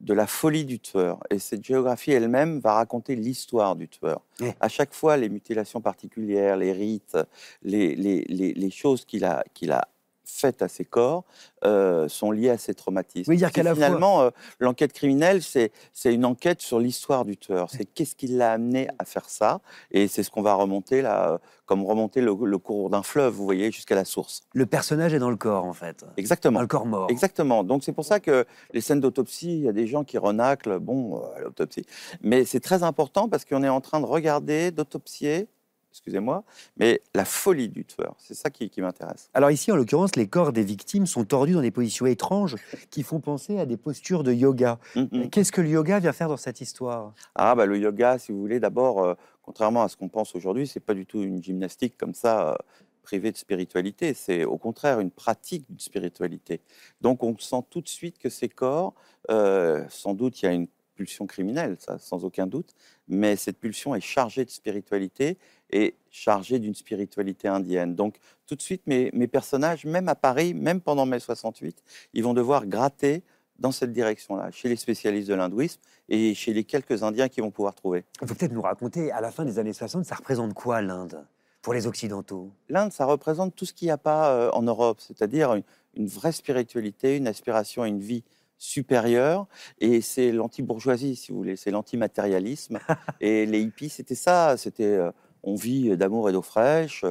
de 0.02 0.14
la 0.14 0.26
folie 0.26 0.64
du 0.64 0.78
tueur. 0.80 1.20
Et 1.30 1.38
cette 1.38 1.64
géographie 1.64 2.10
elle-même 2.12 2.58
va 2.60 2.74
raconter 2.74 3.14
l'histoire 3.16 3.76
du 3.76 3.88
tueur. 3.88 4.20
À 4.60 4.68
chaque 4.68 4.92
fois, 4.92 5.16
les 5.16 5.28
mutilations 5.28 5.80
particulières, 5.80 6.56
les 6.56 6.72
rites, 6.72 7.16
les, 7.62 7.94
les, 7.94 8.24
les- 8.28 8.52
les 8.52 8.70
choses 8.70 9.04
qu'il 9.04 9.24
a, 9.24 9.44
qu'il 9.54 9.70
a 9.72 9.88
faites 10.24 10.62
à 10.62 10.68
ses 10.68 10.84
corps 10.84 11.24
euh, 11.64 12.08
sont 12.08 12.30
liées 12.30 12.50
à 12.50 12.58
ces 12.58 12.74
traumatismes. 12.74 13.30
Oui, 13.30 13.36
dire 13.36 13.50
qu'à 13.52 13.62
fois- 13.62 13.74
finalement, 13.74 14.22
euh, 14.22 14.30
l'enquête 14.58 14.92
criminelle, 14.92 15.42
c'est 15.42 15.70
une 16.04 16.24
enquête 16.24 16.60
sur 16.60 16.78
l'histoire 16.78 17.24
du 17.24 17.36
tueur. 17.36 17.68
C'est 17.70 17.84
qu'est-ce 17.84 18.14
qui 18.14 18.26
l'a 18.28 18.52
amené 18.52 18.88
à 18.98 19.04
faire 19.04 19.28
ça 19.28 19.60
Et 19.90 20.08
c'est 20.08 20.22
ce 20.22 20.30
qu'on 20.30 20.42
va 20.42 20.54
remonter 20.54 21.02
là, 21.02 21.32
euh, 21.32 21.38
comme 21.66 21.84
remonter 21.84 22.20
le, 22.20 22.34
le 22.44 22.58
cours 22.58 22.90
d'un 22.90 23.02
fleuve, 23.02 23.34
vous 23.34 23.44
voyez, 23.44 23.70
jusqu'à 23.70 23.94
la 23.94 24.04
source. 24.04 24.42
Le 24.54 24.66
personnage 24.66 25.14
est 25.14 25.18
dans 25.18 25.30
le 25.30 25.36
corps, 25.36 25.64
en 25.64 25.72
fait. 25.72 26.04
Exactement. 26.16 26.56
Dans 26.56 26.62
le 26.62 26.66
corps 26.66 26.86
mort. 26.86 27.06
Exactement. 27.10 27.64
Donc 27.64 27.84
c'est 27.84 27.92
pour 27.92 28.04
ça 28.04 28.20
que 28.20 28.44
les 28.72 28.80
scènes 28.80 29.00
d'autopsie, 29.00 29.52
il 29.58 29.62
y 29.62 29.68
a 29.68 29.72
des 29.72 29.86
gens 29.86 30.04
qui 30.04 30.18
renaclent, 30.18 30.78
bon, 30.78 31.16
euh, 31.36 31.40
l'autopsie. 31.44 31.84
Mais 32.22 32.44
c'est 32.44 32.60
très 32.60 32.82
important 32.82 33.28
parce 33.28 33.44
qu'on 33.44 33.62
est 33.62 33.68
en 33.68 33.80
train 33.80 34.00
de 34.00 34.06
regarder, 34.06 34.70
d'autopsier, 34.70 35.46
excusez-moi, 35.92 36.42
mais 36.78 37.02
la 37.14 37.24
folie 37.24 37.68
du 37.68 37.84
tueur. 37.84 38.14
C'est 38.18 38.34
ça 38.34 38.50
qui, 38.50 38.70
qui 38.70 38.80
m'intéresse. 38.80 39.28
Alors 39.34 39.50
ici, 39.50 39.70
en 39.70 39.76
l'occurrence, 39.76 40.16
les 40.16 40.26
corps 40.26 40.52
des 40.52 40.64
victimes 40.64 41.06
sont 41.06 41.24
tordus 41.24 41.52
dans 41.52 41.60
des 41.60 41.70
positions 41.70 42.06
étranges 42.06 42.56
qui 42.90 43.02
font 43.02 43.20
penser 43.20 43.58
à 43.58 43.66
des 43.66 43.76
postures 43.76 44.24
de 44.24 44.32
yoga. 44.32 44.78
Mm, 44.96 45.02
mm. 45.12 45.30
Qu'est-ce 45.30 45.52
que 45.52 45.60
le 45.60 45.68
yoga 45.68 46.00
vient 46.00 46.12
faire 46.12 46.28
dans 46.28 46.38
cette 46.38 46.60
histoire? 46.60 47.12
Ah, 47.34 47.54
bah, 47.54 47.66
le 47.66 47.78
yoga, 47.78 48.18
si 48.18 48.32
vous 48.32 48.40
voulez, 48.40 48.58
d'abord, 48.58 49.04
euh, 49.04 49.14
contrairement 49.42 49.82
à 49.82 49.88
ce 49.88 49.96
qu'on 49.96 50.08
pense 50.08 50.34
aujourd'hui, 50.34 50.66
c'est 50.66 50.80
pas 50.80 50.94
du 50.94 51.04
tout 51.04 51.22
une 51.22 51.42
gymnastique 51.42 51.98
comme 51.98 52.14
ça, 52.14 52.52
euh, 52.52 52.54
privée 53.02 53.30
de 53.30 53.36
spiritualité. 53.36 54.14
C'est 54.14 54.44
au 54.44 54.56
contraire 54.56 54.98
une 54.98 55.10
pratique 55.10 55.66
de 55.68 55.80
spiritualité. 55.80 56.60
Donc, 57.02 57.22
on 57.22 57.36
sent 57.36 57.62
tout 57.68 57.82
de 57.82 57.88
suite 57.88 58.18
que 58.18 58.30
ces 58.30 58.48
corps, 58.48 58.94
euh, 59.30 59.84
sans 59.90 60.14
doute, 60.14 60.40
il 60.40 60.46
y 60.46 60.48
a 60.48 60.52
une 60.52 60.68
pulsion 60.94 61.26
criminelle, 61.26 61.76
ça, 61.78 61.98
sans 61.98 62.24
aucun 62.24 62.46
doute, 62.46 62.74
mais 63.08 63.36
cette 63.36 63.58
pulsion 63.58 63.94
est 63.94 64.00
chargée 64.00 64.44
de 64.44 64.50
spiritualité 64.50 65.38
et 65.70 65.96
chargée 66.10 66.58
d'une 66.58 66.74
spiritualité 66.74 67.48
indienne. 67.48 67.94
Donc, 67.94 68.16
tout 68.46 68.54
de 68.54 68.62
suite, 68.62 68.82
mes, 68.86 69.10
mes 69.12 69.26
personnages, 69.26 69.84
même 69.84 70.08
à 70.08 70.14
Paris, 70.14 70.54
même 70.54 70.80
pendant 70.80 71.06
mai 71.06 71.20
68, 71.20 71.82
ils 72.14 72.22
vont 72.22 72.34
devoir 72.34 72.66
gratter 72.66 73.22
dans 73.58 73.72
cette 73.72 73.92
direction-là, 73.92 74.50
chez 74.50 74.68
les 74.68 74.76
spécialistes 74.76 75.28
de 75.28 75.34
l'hindouisme 75.34 75.80
et 76.08 76.34
chez 76.34 76.52
les 76.52 76.64
quelques 76.64 77.02
Indiens 77.02 77.28
qui 77.28 77.40
vont 77.40 77.50
pouvoir 77.50 77.74
trouver. 77.74 78.04
Il 78.20 78.28
faut 78.28 78.34
peut-être 78.34 78.52
nous 78.52 78.62
raconter, 78.62 79.12
à 79.12 79.20
la 79.20 79.30
fin 79.30 79.44
des 79.44 79.58
années 79.58 79.72
60, 79.72 80.04
ça 80.04 80.16
représente 80.16 80.52
quoi 80.52 80.82
l'Inde 80.82 81.24
pour 81.62 81.72
les 81.72 81.86
Occidentaux? 81.86 82.50
L'Inde, 82.68 82.92
ça 82.92 83.04
représente 83.04 83.54
tout 83.54 83.64
ce 83.64 83.72
qu'il 83.72 83.86
n'y 83.86 83.92
a 83.92 83.98
pas 83.98 84.32
euh, 84.32 84.50
en 84.50 84.62
Europe, 84.62 85.00
c'est-à-dire 85.00 85.54
une, 85.54 85.62
une 85.94 86.08
vraie 86.08 86.32
spiritualité, 86.32 87.16
une 87.16 87.28
aspiration 87.28 87.82
à 87.82 87.88
une 87.88 88.00
vie 88.00 88.24
supérieure, 88.62 89.46
et 89.80 90.00
c'est 90.00 90.30
l'anti-bourgeoisie, 90.30 91.16
si 91.16 91.32
vous 91.32 91.38
voulez, 91.38 91.56
c'est 91.56 91.72
l'antimatérialisme. 91.72 92.78
et 93.20 93.44
les 93.44 93.60
hippies, 93.60 93.88
c'était 93.88 94.14
ça, 94.14 94.56
c'était 94.56 94.84
euh, 94.84 95.10
on 95.42 95.56
vit 95.56 95.96
d'amour 95.96 96.30
et 96.30 96.32
d'eau 96.32 96.42
fraîche, 96.42 97.04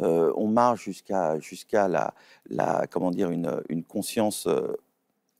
euh, 0.00 0.32
on 0.36 0.48
marche 0.48 0.84
jusqu'à 0.84 1.38
jusqu'à 1.40 1.88
la, 1.88 2.14
la, 2.48 2.86
comment 2.90 3.10
dire, 3.10 3.30
une, 3.30 3.62
une 3.68 3.84
conscience 3.84 4.46
euh, 4.46 4.72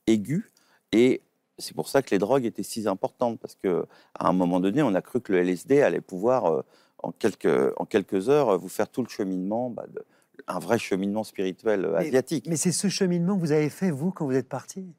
aiguë, 0.05 0.51
et 0.91 1.21
c'est 1.57 1.75
pour 1.75 1.89
ça 1.89 2.03
que 2.03 2.11
les 2.11 2.19
drogues 2.19 2.45
étaient 2.45 2.61
si 2.63 2.87
importantes, 2.87 3.39
parce 3.39 3.55
que 3.55 3.85
à 4.13 4.27
un 4.29 4.33
moment 4.33 4.59
donné, 4.59 4.83
on 4.83 4.93
a 4.93 5.01
cru 5.01 5.19
que 5.19 5.31
le 5.33 5.39
LSD 5.39 5.81
allait 5.81 5.99
pouvoir, 6.01 6.63
en, 7.01 7.11
quelques, 7.11 7.73
en 7.77 7.85
quelques 7.85 8.29
heures, 8.29 8.57
vous 8.59 8.69
faire 8.69 8.87
tout 8.87 9.01
le 9.01 9.09
cheminement, 9.09 9.71
bah, 9.71 9.85
de- 9.91 10.05
un 10.47 10.59
vrai 10.59 10.77
cheminement 10.77 11.23
spirituel 11.23 11.89
Mais- 11.91 12.07
asiatique. 12.07 12.45
Mais 12.47 12.55
c'est 12.57 12.71
ce 12.73 12.87
cheminement 12.87 13.35
que 13.35 13.39
vous 13.39 13.51
avez 13.51 13.69
fait, 13.69 13.89
vous, 13.89 14.11
quand 14.11 14.25
vous 14.25 14.35
êtes 14.35 14.49
parti? 14.49 14.93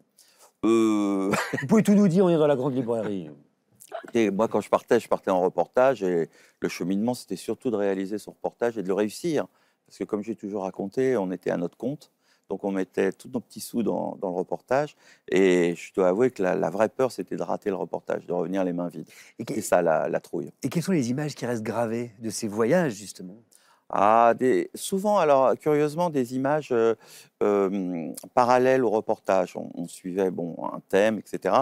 Euh, 0.66 1.30
Vous 1.60 1.66
pouvez 1.66 1.82
tout 1.82 1.94
nous 1.94 2.09
dire, 2.09 2.24
on 2.24 2.28
est 2.28 2.36
dans 2.36 2.47
la 2.47 2.56
grande 2.56 2.74
librairie. 2.74 3.30
écoutez, 4.02 4.30
moi, 4.30 4.48
quand 4.48 4.60
je 4.60 4.68
partais, 4.68 5.01
je 5.01 5.09
partais 5.09 5.30
en 5.30 5.40
reportage, 5.40 6.02
et 6.02 6.28
le 6.60 6.68
cheminement, 6.68 7.14
c'était 7.14 7.36
surtout 7.36 7.70
de 7.70 7.76
réaliser 7.76 8.18
son 8.18 8.32
reportage 8.32 8.76
et 8.78 8.82
de 8.82 8.88
le 8.88 8.94
réussir. 8.94 9.47
Parce 9.86 9.98
que, 9.98 10.05
comme 10.05 10.22
j'ai 10.22 10.34
toujours 10.34 10.62
raconté, 10.62 11.16
on 11.16 11.30
était 11.30 11.51
à 11.51 11.56
notre 11.56 11.76
compte. 11.76 12.10
Donc, 12.48 12.62
on 12.62 12.70
mettait 12.70 13.10
tous 13.12 13.28
nos 13.28 13.40
petits 13.40 13.60
sous 13.60 13.82
dans, 13.82 14.16
dans 14.20 14.30
le 14.30 14.36
reportage. 14.36 14.97
Et 15.28 15.74
je 15.76 15.93
dois 15.94 16.09
avouer 16.09 16.30
que 16.30 16.43
la, 16.43 16.55
la 16.55 16.70
vraie 16.70 16.88
peur, 16.88 17.10
c'était 17.10 17.34
de 17.36 17.43
rater 17.43 17.70
le 17.70 17.76
reportage, 17.76 18.24
de 18.26 18.32
revenir 18.32 18.62
les 18.64 18.72
mains 18.72 18.88
vides. 18.88 19.09
Et, 19.40 19.44
C'est 19.48 19.60
ça, 19.60 19.82
la, 19.82 20.09
la 20.09 20.20
trouille. 20.20 20.52
et 20.62 20.68
quelles 20.68 20.82
sont 20.84 20.93
les 20.93 21.10
images 21.10 21.34
qui 21.34 21.44
restent 21.47 21.64
gravées 21.64 22.12
de 22.20 22.30
ces 22.30 22.47
voyages, 22.48 22.94
justement? 22.94 23.36
Ah, 23.88 24.34
des, 24.36 24.70
souvent, 24.74 25.18
alors 25.18 25.56
curieusement, 25.58 26.10
des 26.10 26.34
images 26.34 26.70
euh, 26.72 26.94
euh, 27.42 28.10
parallèles 28.34 28.84
au 28.84 28.90
reportage. 28.90 29.56
On, 29.56 29.70
on 29.74 29.86
suivait 29.86 30.30
bon, 30.30 30.56
un 30.72 30.80
thème, 30.88 31.18
etc. 31.18 31.54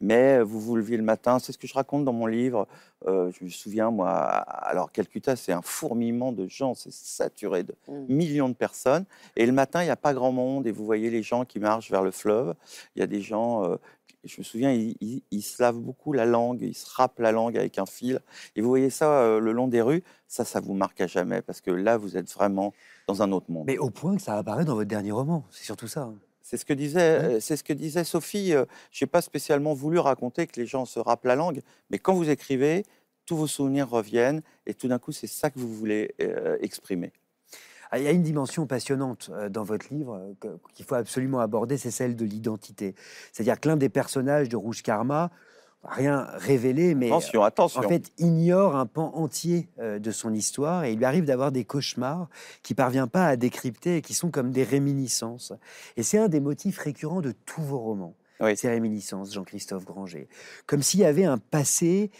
Mais 0.00 0.40
vous 0.42 0.60
vous 0.60 0.76
leviez 0.76 0.96
le 0.96 1.02
matin, 1.02 1.38
c'est 1.40 1.52
ce 1.52 1.58
que 1.58 1.66
je 1.66 1.74
raconte 1.74 2.04
dans 2.04 2.12
mon 2.12 2.26
livre. 2.26 2.68
Euh, 3.08 3.32
je 3.32 3.44
me 3.44 3.50
souviens, 3.50 3.90
moi, 3.90 4.10
alors 4.12 4.92
Calcutta, 4.92 5.34
c'est 5.34 5.52
un 5.52 5.62
fourmillement 5.62 6.30
de 6.32 6.46
gens, 6.46 6.74
c'est 6.74 6.92
saturé 6.92 7.64
de 7.64 7.74
Mm. 7.88 8.04
millions 8.14 8.48
de 8.48 8.54
personnes. 8.54 9.04
Et 9.36 9.44
le 9.46 9.52
matin, 9.52 9.82
il 9.82 9.86
n'y 9.86 9.90
a 9.90 9.96
pas 9.96 10.14
grand 10.14 10.30
monde 10.32 10.66
et 10.66 10.70
vous 10.72 10.84
voyez 10.84 11.10
les 11.10 11.22
gens 11.22 11.44
qui 11.44 11.58
marchent 11.58 11.90
vers 11.90 12.02
le 12.02 12.12
fleuve. 12.12 12.54
Il 12.94 13.00
y 13.00 13.02
a 13.02 13.06
des 13.08 13.20
gens, 13.20 13.76
je 14.24 14.36
me 14.38 14.44
souviens, 14.44 14.72
ils, 14.72 14.96
ils- 15.00 15.22
ils 15.30 15.42
se 15.42 15.62
lavent 15.62 15.78
beaucoup 15.80 16.12
la 16.12 16.24
langue, 16.26 16.62
ils 16.62 16.74
se 16.74 16.86
râpent 16.94 17.18
la 17.20 17.32
langue 17.32 17.56
avec 17.56 17.78
un 17.78 17.86
fil. 17.86 18.20
Et 18.56 18.60
vous 18.60 18.68
voyez 18.68 18.90
ça 18.90 19.22
euh, 19.22 19.40
le 19.40 19.52
long 19.52 19.68
des 19.68 19.82
rues, 19.82 20.02
ça, 20.28 20.44
ça 20.44 20.60
vous 20.60 20.74
marque 20.74 21.00
à 21.00 21.06
jamais 21.06 21.42
parce 21.42 21.60
que 21.60 21.70
là, 21.70 21.96
vous 21.96 22.16
êtes 22.16 22.30
vraiment 22.32 22.72
dans 23.08 23.22
un 23.22 23.32
autre 23.32 23.50
monde. 23.50 23.64
Mais 23.66 23.78
au 23.78 23.90
point 23.90 24.16
que 24.16 24.22
ça 24.22 24.36
apparaît 24.38 24.64
dans 24.64 24.74
votre 24.74 24.88
dernier 24.88 25.12
roman, 25.12 25.44
c'est 25.50 25.64
surtout 25.64 25.88
ça. 25.88 26.02
hein. 26.02 26.14
C'est 26.44 26.56
ce 26.56 26.64
que 26.64 26.72
disait, 26.74 27.00
euh, 27.36 27.40
c'est 27.40 27.56
ce 27.56 27.64
que 27.64 27.72
disait 27.72 28.04
Sophie. 28.04 28.52
euh, 28.52 28.64
Je 28.90 29.04
n'ai 29.04 29.08
pas 29.08 29.22
spécialement 29.22 29.74
voulu 29.74 29.98
raconter 29.98 30.46
que 30.46 30.60
les 30.60 30.66
gens 30.66 30.84
se 30.84 30.98
râpent 30.98 31.24
la 31.24 31.36
langue, 31.36 31.62
mais 31.90 31.98
quand 31.98 32.14
vous 32.14 32.28
écrivez, 32.30 32.84
tous 33.26 33.36
vos 33.36 33.46
souvenirs 33.46 33.88
reviennent 33.88 34.42
et 34.66 34.74
tout 34.74 34.88
d'un 34.88 34.98
coup, 34.98 35.12
c'est 35.12 35.28
ça 35.28 35.50
que 35.50 35.58
vous 35.60 35.72
voulez 35.72 36.14
euh, 36.20 36.58
exprimer. 36.60 37.12
Ah, 37.94 37.98
Il 37.98 38.04
y 38.04 38.08
a 38.08 38.10
une 38.10 38.22
dimension 38.22 38.66
passionnante 38.66 39.30
euh, 39.34 39.48
dans 39.50 39.64
votre 39.64 39.92
livre 39.92 40.18
euh, 40.44 40.56
qu'il 40.74 40.84
faut 40.86 40.94
absolument 40.94 41.40
aborder, 41.40 41.76
c'est 41.76 41.90
celle 41.90 42.16
de 42.16 42.24
l'identité. 42.24 42.94
C'est-à-dire 43.32 43.60
que 43.60 43.68
l'un 43.68 43.76
des 43.76 43.90
personnages 43.90 44.48
de 44.48 44.56
Rouge 44.56 44.82
Karma, 44.82 45.30
rien 45.84 46.26
révélé, 46.36 46.94
mais 46.94 47.08
Attention, 47.08 47.42
attention. 47.42 47.80
en 47.84 47.88
fait 47.88 48.10
ignore 48.16 48.76
un 48.76 48.86
pan 48.86 49.12
entier 49.14 49.68
euh, 49.78 49.98
de 49.98 50.10
son 50.10 50.32
histoire 50.32 50.84
et 50.84 50.92
il 50.92 50.98
lui 50.98 51.04
arrive 51.04 51.24
d'avoir 51.26 51.52
des 51.52 51.64
cauchemars 51.64 52.28
qu'il 52.62 52.76
parvient 52.76 53.08
pas 53.08 53.26
à 53.26 53.36
décrypter 53.36 53.96
et 53.98 54.00
qui 54.02 54.14
sont 54.14 54.30
comme 54.30 54.52
des 54.52 54.62
réminiscences. 54.64 55.52
Et 55.98 56.02
c'est 56.02 56.18
un 56.18 56.28
des 56.28 56.40
motifs 56.40 56.78
récurrents 56.78 57.20
de 57.20 57.32
tous 57.44 57.62
vos 57.62 57.78
romans, 57.78 58.14
Oui. 58.40 58.56
ces 58.56 58.70
réminiscences, 58.70 59.34
Jean-Christophe 59.34 59.84
Granger. 59.84 60.28
Comme 60.66 60.82
s'il 60.82 61.00
y 61.00 61.04
avait 61.04 61.24
un 61.24 61.36
passé 61.38 62.10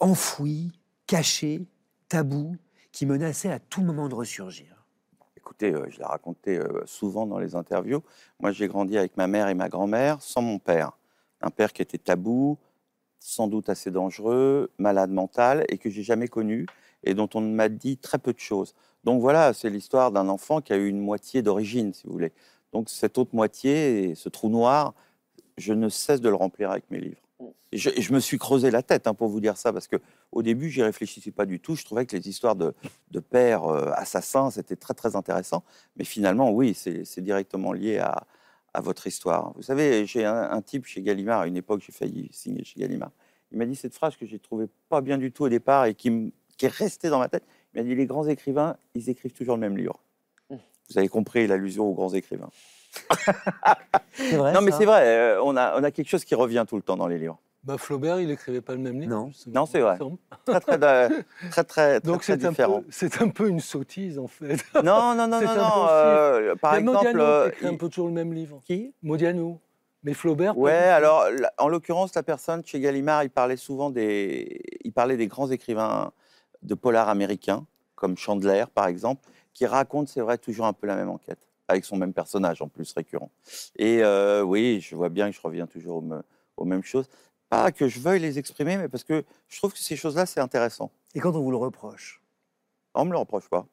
enfoui, 0.00 0.72
caché, 1.06 1.60
tabou, 2.08 2.56
qui 2.92 3.04
menaçait 3.04 3.50
à 3.50 3.58
tout 3.58 3.82
moment 3.82 4.08
de 4.08 4.14
ressurgir. 4.14 4.71
Écoutez, 5.42 5.74
euh, 5.74 5.86
je 5.90 5.98
l'ai 5.98 6.04
raconté 6.04 6.56
euh, 6.56 6.82
souvent 6.86 7.26
dans 7.26 7.40
les 7.40 7.56
interviews. 7.56 8.00
Moi, 8.38 8.52
j'ai 8.52 8.68
grandi 8.68 8.96
avec 8.96 9.16
ma 9.16 9.26
mère 9.26 9.48
et 9.48 9.54
ma 9.54 9.68
grand-mère 9.68 10.22
sans 10.22 10.40
mon 10.40 10.60
père. 10.60 10.92
Un 11.40 11.50
père 11.50 11.72
qui 11.72 11.82
était 11.82 11.98
tabou, 11.98 12.58
sans 13.18 13.48
doute 13.48 13.68
assez 13.68 13.90
dangereux, 13.90 14.70
malade 14.78 15.10
mental 15.10 15.64
et 15.68 15.78
que 15.78 15.90
j'ai 15.90 16.04
jamais 16.04 16.28
connu 16.28 16.66
et 17.02 17.14
dont 17.14 17.28
on 17.34 17.40
m'a 17.40 17.68
dit 17.68 17.96
très 17.96 18.18
peu 18.18 18.32
de 18.32 18.38
choses. 18.38 18.76
Donc 19.02 19.20
voilà, 19.20 19.52
c'est 19.52 19.68
l'histoire 19.68 20.12
d'un 20.12 20.28
enfant 20.28 20.60
qui 20.60 20.72
a 20.72 20.76
eu 20.76 20.86
une 20.86 21.00
moitié 21.00 21.42
d'origine, 21.42 21.92
si 21.92 22.06
vous 22.06 22.12
voulez. 22.12 22.32
Donc 22.72 22.88
cette 22.88 23.18
autre 23.18 23.34
moitié, 23.34 24.14
ce 24.14 24.28
trou 24.28 24.48
noir, 24.48 24.94
je 25.58 25.72
ne 25.72 25.88
cesse 25.88 26.20
de 26.20 26.28
le 26.28 26.36
remplir 26.36 26.70
avec 26.70 26.88
mes 26.92 27.00
livres. 27.00 27.20
Je, 27.72 27.90
je 27.98 28.12
me 28.12 28.20
suis 28.20 28.38
creusé 28.38 28.70
la 28.70 28.82
tête 28.82 29.06
hein, 29.06 29.14
pour 29.14 29.28
vous 29.28 29.40
dire 29.40 29.56
ça, 29.56 29.72
parce 29.72 29.88
que 29.88 29.96
au 30.30 30.42
début, 30.42 30.68
j'y 30.70 30.82
réfléchissais 30.82 31.30
pas 31.30 31.46
du 31.46 31.58
tout. 31.58 31.74
Je 31.74 31.84
trouvais 31.84 32.06
que 32.06 32.16
les 32.16 32.28
histoires 32.28 32.54
de, 32.56 32.74
de 33.10 33.20
pères 33.20 33.64
euh, 33.64 33.90
assassins, 33.94 34.50
c'était 34.50 34.76
très 34.76 34.94
très 34.94 35.16
intéressant. 35.16 35.64
Mais 35.96 36.04
finalement, 36.04 36.50
oui, 36.50 36.74
c'est 36.74 37.20
directement 37.20 37.72
lié 37.72 37.98
à, 37.98 38.26
à 38.74 38.80
votre 38.80 39.06
histoire. 39.06 39.52
Vous 39.54 39.62
savez, 39.62 40.06
j'ai 40.06 40.24
un, 40.24 40.50
un 40.50 40.62
type 40.62 40.86
chez 40.86 41.02
Gallimard, 41.02 41.40
à 41.40 41.46
une 41.46 41.56
époque, 41.56 41.82
j'ai 41.84 41.92
failli 41.92 42.28
signer 42.32 42.64
chez 42.64 42.78
Gallimard. 42.80 43.10
Il 43.50 43.58
m'a 43.58 43.66
dit 43.66 43.76
cette 43.76 43.94
phrase 43.94 44.16
que 44.16 44.24
j'ai 44.26 44.38
trouvée 44.38 44.66
pas 44.88 45.00
bien 45.00 45.18
du 45.18 45.32
tout 45.32 45.44
au 45.44 45.48
départ 45.48 45.86
et 45.86 45.94
qui, 45.94 46.10
me- 46.10 46.30
qui 46.56 46.66
est 46.66 46.72
restée 46.72 47.10
dans 47.10 47.18
ma 47.18 47.28
tête. 47.28 47.44
Il 47.74 47.80
m'a 47.80 47.84
dit 47.88 47.94
les 47.94 48.06
grands 48.06 48.26
écrivains, 48.26 48.76
ils 48.94 49.08
écrivent 49.10 49.32
toujours 49.32 49.56
le 49.56 49.60
même 49.60 49.76
livre. 49.76 49.98
Mmh. 50.50 50.56
Vous 50.90 50.98
avez 50.98 51.08
compris 51.08 51.46
l'allusion 51.46 51.86
aux 51.86 51.94
grands 51.94 52.12
écrivains. 52.14 52.50
Vrai 54.32 54.52
non, 54.52 54.60
mais 54.60 54.72
c'est 54.72 54.84
vrai, 54.84 55.06
euh, 55.06 55.40
on, 55.42 55.56
a, 55.56 55.78
on 55.78 55.84
a 55.84 55.90
quelque 55.90 56.08
chose 56.08 56.24
qui 56.24 56.34
revient 56.34 56.64
tout 56.68 56.76
le 56.76 56.82
temps 56.82 56.96
dans 56.96 57.06
les 57.06 57.18
livres. 57.18 57.38
Bah, 57.64 57.78
Flaubert, 57.78 58.20
il 58.20 58.30
écrivait 58.30 58.60
pas 58.60 58.72
le 58.72 58.80
même 58.80 59.00
livre. 59.00 59.30
Non. 59.46 59.66
c'est 59.66 59.80
vrai. 59.80 59.96
Très, 60.44 60.60
très, 60.60 60.78
très, 60.78 61.08
très, 61.50 61.64
très, 61.64 62.00
Donc 62.00 62.22
très 62.22 62.36
c'est 62.38 62.44
un, 62.44 62.50
différent. 62.50 62.80
peu- 62.80 62.86
c'est 62.90 63.22
un 63.22 63.28
peu 63.28 63.48
une 63.48 63.60
sottise, 63.60 64.18
en 64.18 64.26
fait. 64.26 64.56
Non, 64.82 65.14
non, 65.14 65.28
non, 65.28 65.40
non, 65.40 65.54
non. 65.54 65.86
euh, 65.88 66.54
par 66.56 66.74
exemple, 66.74 66.96
Modiano 66.98 67.22
euh, 67.22 67.48
écrit 67.48 67.66
un 67.68 67.76
peu 67.76 67.88
toujours 67.88 68.08
le 68.08 68.14
même 68.14 68.32
livre. 68.32 68.60
qui? 68.64 68.92
Modiano. 69.02 69.60
Mais 70.02 70.14
Flaubert. 70.14 70.58
Ouais, 70.58 70.72
alors 70.72 71.30
la- 71.30 71.52
en 71.58 71.68
l'occurrence, 71.68 72.12
la 72.16 72.24
personne 72.24 72.64
chez 72.64 72.80
Gallimard, 72.80 73.22
il 73.22 73.30
parlait 73.30 73.56
souvent 73.56 73.90
des, 73.90 74.60
il 74.82 74.92
parlait 74.92 75.16
des 75.16 75.28
grands 75.28 75.48
écrivains 75.48 76.10
de 76.62 76.74
polar 76.74 77.08
américains, 77.08 77.64
comme 77.94 78.16
Chandler 78.18 78.64
par 78.74 78.88
exemple, 78.88 79.28
qui 79.54 79.64
racontent, 79.66 80.10
c'est 80.12 80.20
vrai, 80.20 80.38
toujours 80.38 80.66
un 80.66 80.72
peu 80.72 80.88
la 80.88 80.96
même 80.96 81.08
enquête, 81.10 81.46
avec 81.68 81.84
son 81.84 81.96
même 81.96 82.12
personnage 82.12 82.60
en 82.62 82.68
plus 82.68 82.92
récurrent. 82.92 83.30
Et 83.76 84.02
euh, 84.02 84.42
oui, 84.42 84.80
je 84.80 84.94
vois 84.96 85.08
bien 85.08 85.30
que 85.30 85.36
je 85.36 85.40
reviens 85.40 85.66
toujours 85.66 85.96
aux, 85.98 86.02
me- 86.02 86.22
aux 86.56 86.64
mêmes 86.64 86.82
choses. 86.82 87.08
Pas 87.48 87.70
que 87.72 87.88
je 87.88 88.00
veuille 88.00 88.20
les 88.20 88.38
exprimer, 88.38 88.76
mais 88.76 88.88
parce 88.88 89.04
que 89.04 89.24
je 89.48 89.58
trouve 89.58 89.72
que 89.72 89.78
ces 89.78 89.96
choses-là, 89.96 90.26
c'est 90.26 90.40
intéressant. 90.40 90.90
Et 91.14 91.20
quand 91.20 91.34
on 91.34 91.40
vous 91.40 91.50
le 91.50 91.56
reproche? 91.56 92.22
On 92.94 93.04
me 93.04 93.12
le 93.12 93.18
reproche 93.18 93.48
pas. 93.48 93.66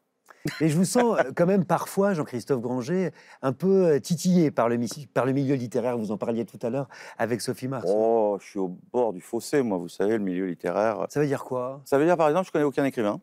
Et 0.62 0.70
je 0.70 0.78
vous 0.78 0.86
sens 0.86 1.18
euh, 1.20 1.32
quand 1.36 1.46
même 1.46 1.66
parfois, 1.66 2.14
Jean-Christophe 2.14 2.62
Granger, 2.62 3.12
un 3.42 3.52
peu 3.52 3.88
euh, 3.88 4.00
titillé 4.00 4.52
par 4.52 4.70
le, 4.70 4.78
mi- 4.78 5.08
par 5.14 5.26
le 5.26 5.34
milieu 5.34 5.56
littéraire. 5.56 5.98
Vous 5.98 6.12
en 6.12 6.18
parliez 6.18 6.46
tout 6.46 6.60
à 6.62 6.70
l'heure 6.70 6.88
avec 7.18 7.42
Sophie 7.42 7.68
Marceau. 7.68 7.94
Oh, 7.94 8.38
je 8.40 8.48
suis 8.48 8.60
au 8.60 8.78
bord 8.94 9.12
du 9.12 9.20
fossé, 9.20 9.62
moi, 9.62 9.78
vous 9.78 9.90
savez, 9.90 10.14
le 10.14 10.24
milieu 10.24 10.46
littéraire. 10.46 11.06
Ça 11.10 11.20
veut 11.20 11.28
dire 11.28 11.44
quoi? 11.44 11.82
Ça 11.84 11.98
veut 11.98 12.06
dire, 12.06 12.16
par 12.16 12.30
exemple, 12.30 12.48
je 12.48 12.52
connais 12.54 12.64
aucun 12.64 12.86
écrivain. 12.86 13.20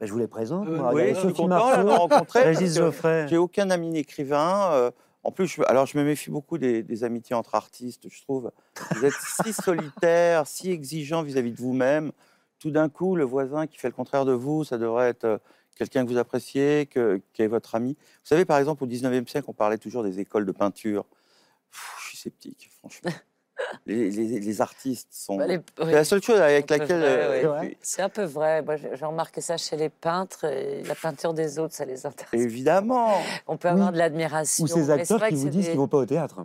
Ben, 0.00 0.06
Je 0.06 0.12
vous 0.12 0.18
les 0.18 0.26
présente. 0.26 0.68
Euh, 0.68 0.90
oui, 0.92 1.14
je 1.14 1.20
suis 1.20 1.32
content. 1.32 2.08
Régis 2.34 2.74
Geoffrey. 2.76 3.26
J'ai 3.28 3.36
aucun 3.36 3.70
ami 3.70 3.96
écrivain. 3.98 4.70
euh, 4.72 4.90
en 5.22 5.32
plus, 5.32 5.46
je, 5.46 5.62
alors 5.66 5.86
je 5.86 5.96
me 5.96 6.04
méfie 6.04 6.30
beaucoup 6.30 6.58
des, 6.58 6.82
des 6.82 7.02
amitiés 7.04 7.34
entre 7.34 7.54
artistes, 7.54 8.08
je 8.10 8.22
trouve. 8.22 8.50
Vous 8.94 9.04
êtes 9.06 9.14
si 9.14 9.52
solitaire, 9.62 10.46
si 10.46 10.70
exigeant 10.70 11.22
vis-à-vis 11.22 11.52
de 11.52 11.56
vous-même. 11.56 12.12
Tout 12.58 12.70
d'un 12.70 12.88
coup, 12.88 13.16
le 13.16 13.24
voisin 13.24 13.66
qui 13.66 13.78
fait 13.78 13.88
le 13.88 13.94
contraire 13.94 14.24
de 14.24 14.32
vous, 14.32 14.64
ça 14.64 14.76
devrait 14.78 15.08
être 15.08 15.24
euh, 15.24 15.38
quelqu'un 15.76 16.04
que 16.04 16.10
vous 16.10 16.18
appréciez, 16.18 16.86
que, 16.86 17.20
qui 17.32 17.42
est 17.42 17.46
votre 17.46 17.74
ami. 17.74 17.94
Vous 17.98 18.26
savez, 18.28 18.44
par 18.44 18.58
exemple, 18.58 18.84
au 18.84 18.86
19e 18.86 19.26
siècle, 19.28 19.46
on 19.48 19.54
parlait 19.54 19.78
toujours 19.78 20.02
des 20.02 20.20
écoles 20.20 20.44
de 20.46 20.52
peinture. 20.52 21.04
Pff, 21.70 21.94
je 22.02 22.08
suis 22.08 22.16
sceptique, 22.18 22.70
franchement. 22.78 23.10
Les, 23.86 24.10
les- 24.10 24.40
les 24.40 24.60
artistes 24.60 25.08
sont. 25.12 25.36
Bah, 25.36 25.46
les- 25.46 25.60
C'est 25.78 25.84
oui. 25.84 25.92
la 25.92 26.04
seule 26.04 26.22
chose 26.22 26.40
avec 26.40 26.70
un 26.70 26.74
peu 26.76 26.80
laquelle. 26.82 27.00
vrai, 27.00 27.44
euh. 27.44 27.70
C'est 27.82 28.02
un 28.02 28.08
peu 28.08 28.24
vrai. 28.24 28.62
Moi, 28.62 28.76
j'ai 28.76 29.04
remarqué 29.04 29.40
ça 29.40 29.56
chez 29.56 29.76
les 29.76 29.88
peintres. 29.90 30.44
Et 30.44 30.82
la 30.82 30.94
peinture 30.94 31.34
des 31.34 31.58
autres, 31.58 31.74
ça 31.74 31.84
les 31.84 32.04
intéresse. 32.06 32.40
Évidemment. 32.40 33.12
On 33.46 33.56
peut 33.56 33.68
avoir 33.68 33.88
Oui. 33.88 33.92
de 33.94 33.98
l'admiration. 33.98 34.64
Ou 34.64 34.66
ces 34.66 34.90
acteurs 34.90 35.18
vrai 35.18 35.28
qui 35.28 35.34
que 35.34 35.38
vous 35.38 35.44
c'est 35.46 35.50
disent 35.50 35.60
des- 35.66 35.70
qu'ils 35.70 35.76
ne 35.78 35.82
vont 35.82 35.88
pas 35.88 35.98
au 35.98 36.06
théâtre. 36.06 36.36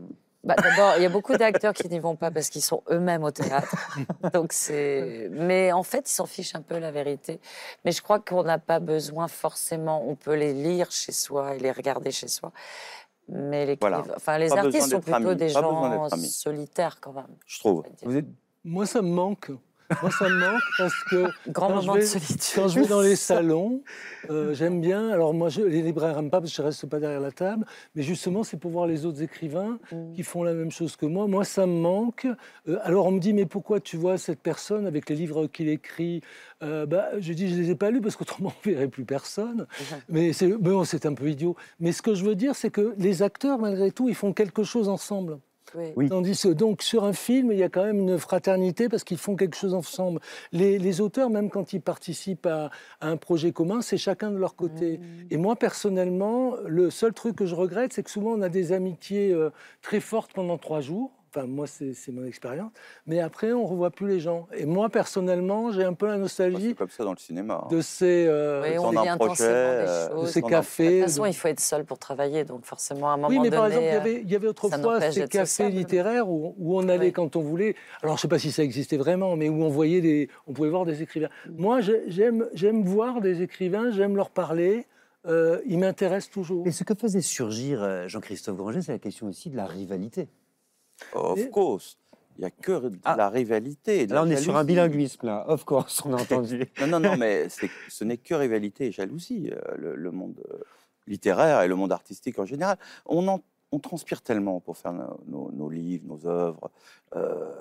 Bah, 0.42 0.56
D'abord, 0.56 0.94
il 0.96 1.04
y 1.04 1.06
a 1.06 1.10
beaucoup 1.10 1.36
d'acteurs 1.36 1.74
qui 1.74 1.90
n'y 1.90 2.00
vont 2.00 2.16
pas 2.16 2.32
parce 2.32 2.48
qu'ils 2.50 2.62
sont 2.62 2.82
eux-mêmes 2.90 3.24
au 3.26 3.32
théâtre. 3.32 3.76
Donc 4.34 4.54
c'est. 4.54 5.28
Mais 5.32 5.74
en 5.74 5.84
fait, 5.84 6.10
ils 6.10 6.14
s'en 6.14 6.26
fichent 6.26 6.56
un 6.56 6.62
peu 6.62 6.78
la 6.80 6.92
vérité. 6.92 7.42
Mais 7.84 7.92
je 7.92 8.02
crois 8.02 8.20
qu'on 8.20 8.44
n'a 8.44 8.58
pas 8.58 8.80
besoin 8.80 9.28
forcément. 9.28 10.08
On 10.08 10.16
peut 10.16 10.36
les 10.36 10.54
lire 10.54 10.92
chez 10.92 11.12
soi 11.12 11.56
et 11.56 11.60
les 11.60 11.72
regarder 11.72 12.12
chez 12.12 12.30
soi. 12.30 12.54
Mais 13.32 13.66
les, 13.66 13.78
Voilà. 13.80 14.04
enfin, 14.16 14.38
les 14.38 14.48
Pas 14.50 14.56
besoin 14.64 14.66
artistes 14.66 14.90
sont 14.92 15.02
plutôt 15.02 15.16
amis. 15.30 15.36
des 15.36 15.54
Pas 15.54 15.62
gens 15.62 16.10
solitaires 16.10 17.00
quand 17.00 17.14
même. 17.14 17.36
Je 17.46 17.60
trouve. 17.60 17.84
Vous 18.04 18.16
êtes... 18.18 18.26
Moi, 18.64 18.86
ça 18.86 19.02
me 19.02 19.10
manque. 19.10 19.52
Moi, 20.02 20.12
ça 20.12 20.30
me 20.30 20.40
manque 20.40 20.62
parce 20.78 21.04
que 21.10 21.26
Grand 21.52 21.70
moment 21.70 21.94
vais- 21.94 22.02
de 22.02 22.06
solitude. 22.06 22.38
quand 22.56 22.68
je 22.68 22.80
vais 22.80 22.88
dans 22.88 23.02
les 23.02 23.16
salons, 23.30 23.82
euh, 24.30 24.54
j'aime 24.54 24.82
bien. 24.82 25.10
Alors, 25.10 25.34
moi, 25.34 25.50
je, 25.50 25.62
les 25.62 25.82
libraires 25.82 26.16
n'aiment 26.16 26.30
pas 26.30 26.40
parce 26.40 26.52
que 26.52 26.58
je 26.58 26.62
reste 26.62 26.86
pas 26.88 27.00
derrière 27.00 27.20
la 27.20 27.32
table. 27.32 27.66
Mais 27.96 28.04
justement, 28.04 28.44
c'est 28.44 28.58
pour 28.58 28.72
voir 28.72 28.86
les 28.88 29.06
autres 29.06 29.22
écrivains 29.22 29.80
Mm. 29.92 30.14
qui 30.14 30.24
font 30.24 30.44
la 30.44 30.54
même 30.54 30.72
chose 30.72 30.96
que 30.96 31.06
moi. 31.06 31.28
Moi, 31.28 31.44
ça 31.44 31.66
me 31.66 31.80
manque. 31.80 32.28
Euh, 32.68 32.78
alors, 32.84 33.08
on 33.08 33.12
me 33.12 33.20
dit, 33.20 33.34
mais 33.34 33.46
pourquoi 33.46 33.80
tu 33.80 33.98
vois 33.98 34.18
cette 34.18 34.42
personne 34.42 34.86
avec 34.86 35.10
les 35.10 35.16
livres 35.16 35.48
qu'il 35.48 35.70
écrit? 35.70 36.22
Euh, 36.62 36.86
bah, 36.86 37.10
Je 37.20 37.34
dis, 37.34 37.50
je 37.50 37.56
les 37.60 37.72
ai 37.72 37.76
pas 37.76 37.90
lus 37.90 38.02
parce 38.02 38.16
qu'autrement, 38.16 38.54
on 38.64 38.70
ne 38.70 38.74
verrait 38.76 38.88
plus 38.90 39.06
personne. 39.06 39.66
Mais 40.10 40.34
c'est 40.34 40.48
bon, 40.50 40.84
c'est 40.84 41.06
un 41.06 41.14
peu 41.14 41.28
idiot. 41.30 41.56
Mais 41.80 41.92
ce 41.92 42.02
que 42.02 42.14
je 42.14 42.24
veux 42.26 42.36
dire, 42.36 42.56
c'est 42.56 42.70
que 42.70 42.94
les 42.98 43.24
acteurs, 43.24 43.58
malgré 43.60 43.92
tout, 43.92 44.08
ils 44.10 44.16
font 44.16 44.34
quelque 44.34 44.64
chose 44.64 44.90
ensemble. 44.90 45.40
Oui. 45.76 45.94
Oui. 45.96 46.10
Tandis 46.10 46.40
que 46.42 46.50
donc 46.50 46.82
sur 46.82 47.04
un 47.04 47.14
film, 47.14 47.52
il 47.52 47.58
y 47.58 47.64
a 47.64 47.70
quand 47.70 47.84
même 47.84 48.00
une 48.00 48.18
fraternité 48.18 48.90
parce 48.90 49.04
qu'ils 49.04 49.18
font 49.18 49.36
quelque 49.36 49.56
chose 49.56 49.74
ensemble. 49.74 50.20
Les, 50.52 50.80
les 50.80 51.02
auteurs, 51.02 51.30
même 51.30 51.50
quand 51.50 51.74
ils 51.74 51.82
participent 51.82 52.46
à, 52.46 52.72
à 53.02 53.08
un 53.08 53.18
projet 53.18 53.52
commun, 53.52 53.82
c'est 53.82 53.98
chacun 53.98 54.32
de 54.32 54.38
leur 54.38 54.56
côté. 54.56 54.98
Mm. 54.98 55.04
Et 55.32 55.38
moi, 55.38 55.56
personnellement, 55.56 56.56
le 56.66 56.90
seul 56.90 57.14
truc 57.14 57.36
que 57.36 57.46
je 57.46 57.56
regrette, 57.56 57.94
c'est 57.94 58.04
que 58.04 58.12
souvent 58.12 58.32
on 58.32 58.42
a 58.42 58.50
des 58.50 58.72
amitiés 58.72 59.32
euh, 59.32 59.50
très 59.82 60.00
fortes 60.00 60.34
pendant 60.34 60.58
trois 60.58 60.82
jours. 60.82 61.12
Enfin, 61.36 61.46
moi, 61.46 61.68
c'est 61.68 61.94
mon 62.12 62.26
expérience. 62.26 62.72
Mais 63.06 63.20
après, 63.20 63.52
on 63.54 63.64
ne 63.64 63.68
revoit 63.68 63.92
plus 63.92 64.08
les 64.08 64.20
gens. 64.20 64.48
Et 64.58 64.66
moi, 64.66 64.90
personnellement, 64.90 65.72
j'ai 65.72 65.84
un 65.84 65.94
peu 65.94 66.08
la 66.08 66.18
nostalgie 66.18 66.70
C'est 66.70 66.76
comme 66.78 66.90
ça 66.90 67.04
dans 67.04 67.12
le 67.12 67.18
cinéma. 67.18 67.62
hein. 67.64 67.68
de 67.70 67.82
ces, 67.82 68.26
euh, 68.28 68.64
Oui, 68.64 68.78
on 68.80 68.90
vit 68.90 68.96
projet, 68.96 69.10
intensément 69.10 69.30
des 69.30 69.46
euh, 69.48 70.22
de 70.22 70.26
ces 70.28 70.40
un- 70.40 70.42
De 70.44 70.50
cafés. 70.50 71.00
toute 71.02 71.10
façon, 71.10 71.26
il 71.26 71.34
faut 71.36 71.48
être 71.48 71.60
seul 71.60 71.86
pour 71.86 72.00
travailler. 72.00 72.46
Donc 72.46 72.66
forcément, 72.66 73.10
à 73.12 73.14
un 73.14 73.18
moment 73.18 73.28
Oui, 73.30 73.38
mais 73.38 73.50
donné. 73.52 73.58
par 73.58 73.66
exemple, 73.68 73.84
il 73.86 73.92
y 73.92 73.96
euh, 73.96 74.00
avait, 74.00 74.22
il 74.22 74.32
y 74.32 74.36
avait 74.36 74.48
autrefois 74.48 75.12
ces 75.12 75.28
cafés 75.28 75.70
littéraires 75.70 76.28
où, 76.30 76.56
où 76.58 76.78
on 76.80 76.90
allait 76.90 77.08
Oui. 77.08 77.14
quand 77.14 77.36
on 77.36 77.42
voulait. 77.42 77.76
Alors, 78.02 78.16
je 78.16 78.20
ne 78.20 78.22
sais 78.24 78.28
pas 78.28 78.40
si 78.40 78.52
ça 78.52 78.64
existait 78.64 78.98
vraiment, 78.98 79.36
mais 79.36 79.50
où 79.50 79.62
on 79.64 79.70
voyait 79.70 80.02
des, 80.02 80.30
on 80.48 80.54
pouvait 80.54 80.70
voir 80.70 80.86
des 80.86 81.04
écrivains. 81.04 81.30
Moi, 81.58 81.82
j'ai- 81.82 82.04
j'aime, 82.08 82.82
voir 82.84 83.22
des 83.22 83.44
écrivains, 83.44 83.92
j'aime 83.92 84.16
leur 84.16 84.32
parler. 84.32 84.86
euh, 85.26 85.60
ils 85.66 85.78
m'intéressent 85.78 86.32
toujours. 86.32 86.66
Et 86.66 86.72
ce 86.72 86.86
que 86.86 86.96
faisait 86.96 87.20
surgir 87.20 87.84
euh, 87.84 88.08
Jean-Christophe 88.08 88.56
Granger, 88.56 88.82
c'est 88.82 88.94
la 88.94 89.00
question 89.00 89.28
aussi 89.28 89.50
de 89.50 89.58
la 89.58 89.66
rivalité. 89.66 90.30
Of 91.14 91.50
course. 91.52 91.98
Il 92.38 92.42
n'y 92.44 92.48
a 92.48 92.52
que 92.52 92.88
de 92.90 92.98
Ah. 93.04 93.16
la 93.18 93.30
rivalité. 93.30 94.08
de 94.08 94.14
Là, 94.14 94.22
la 94.22 94.28
on 94.28 94.30
est 94.32 94.38
sur 94.38 94.56
un 94.56 94.64
bilinguisme, 94.64 95.26
là. 95.28 95.46
Of 95.50 95.66
course, 95.66 96.02
on 96.06 96.14
a 96.14 96.22
entendu. 96.22 96.66
Non, 96.82 96.88
non, 96.88 97.00
non, 97.02 97.18
mais 97.18 97.48
ce 97.50 98.04
n'est 98.06 98.18
que 98.18 98.34
rivalité 98.34 98.88
et 98.88 98.92
jalousie, 98.94 99.50
euh, 99.52 99.60
le, 99.78 99.96
le 99.96 100.12
monde 100.12 100.42
euh, 100.52 100.60
littéraire 101.08 101.62
et 101.64 101.68
le 101.68 101.76
monde 101.76 101.92
artistique 101.92 102.40
en 102.40 102.46
général. 102.46 102.78
On, 103.06 103.28
en- 103.28 103.42
on 103.72 103.80
transpire 103.80 104.22
tellement 104.22 104.60
pour 104.62 104.78
faire 104.78 104.94
nos, 104.94 105.20
nos- 105.28 105.52
nos 105.52 105.70
livres, 105.70 106.06
nos 106.08 106.26
œuvres. 106.28 106.72
euh, 107.16 107.52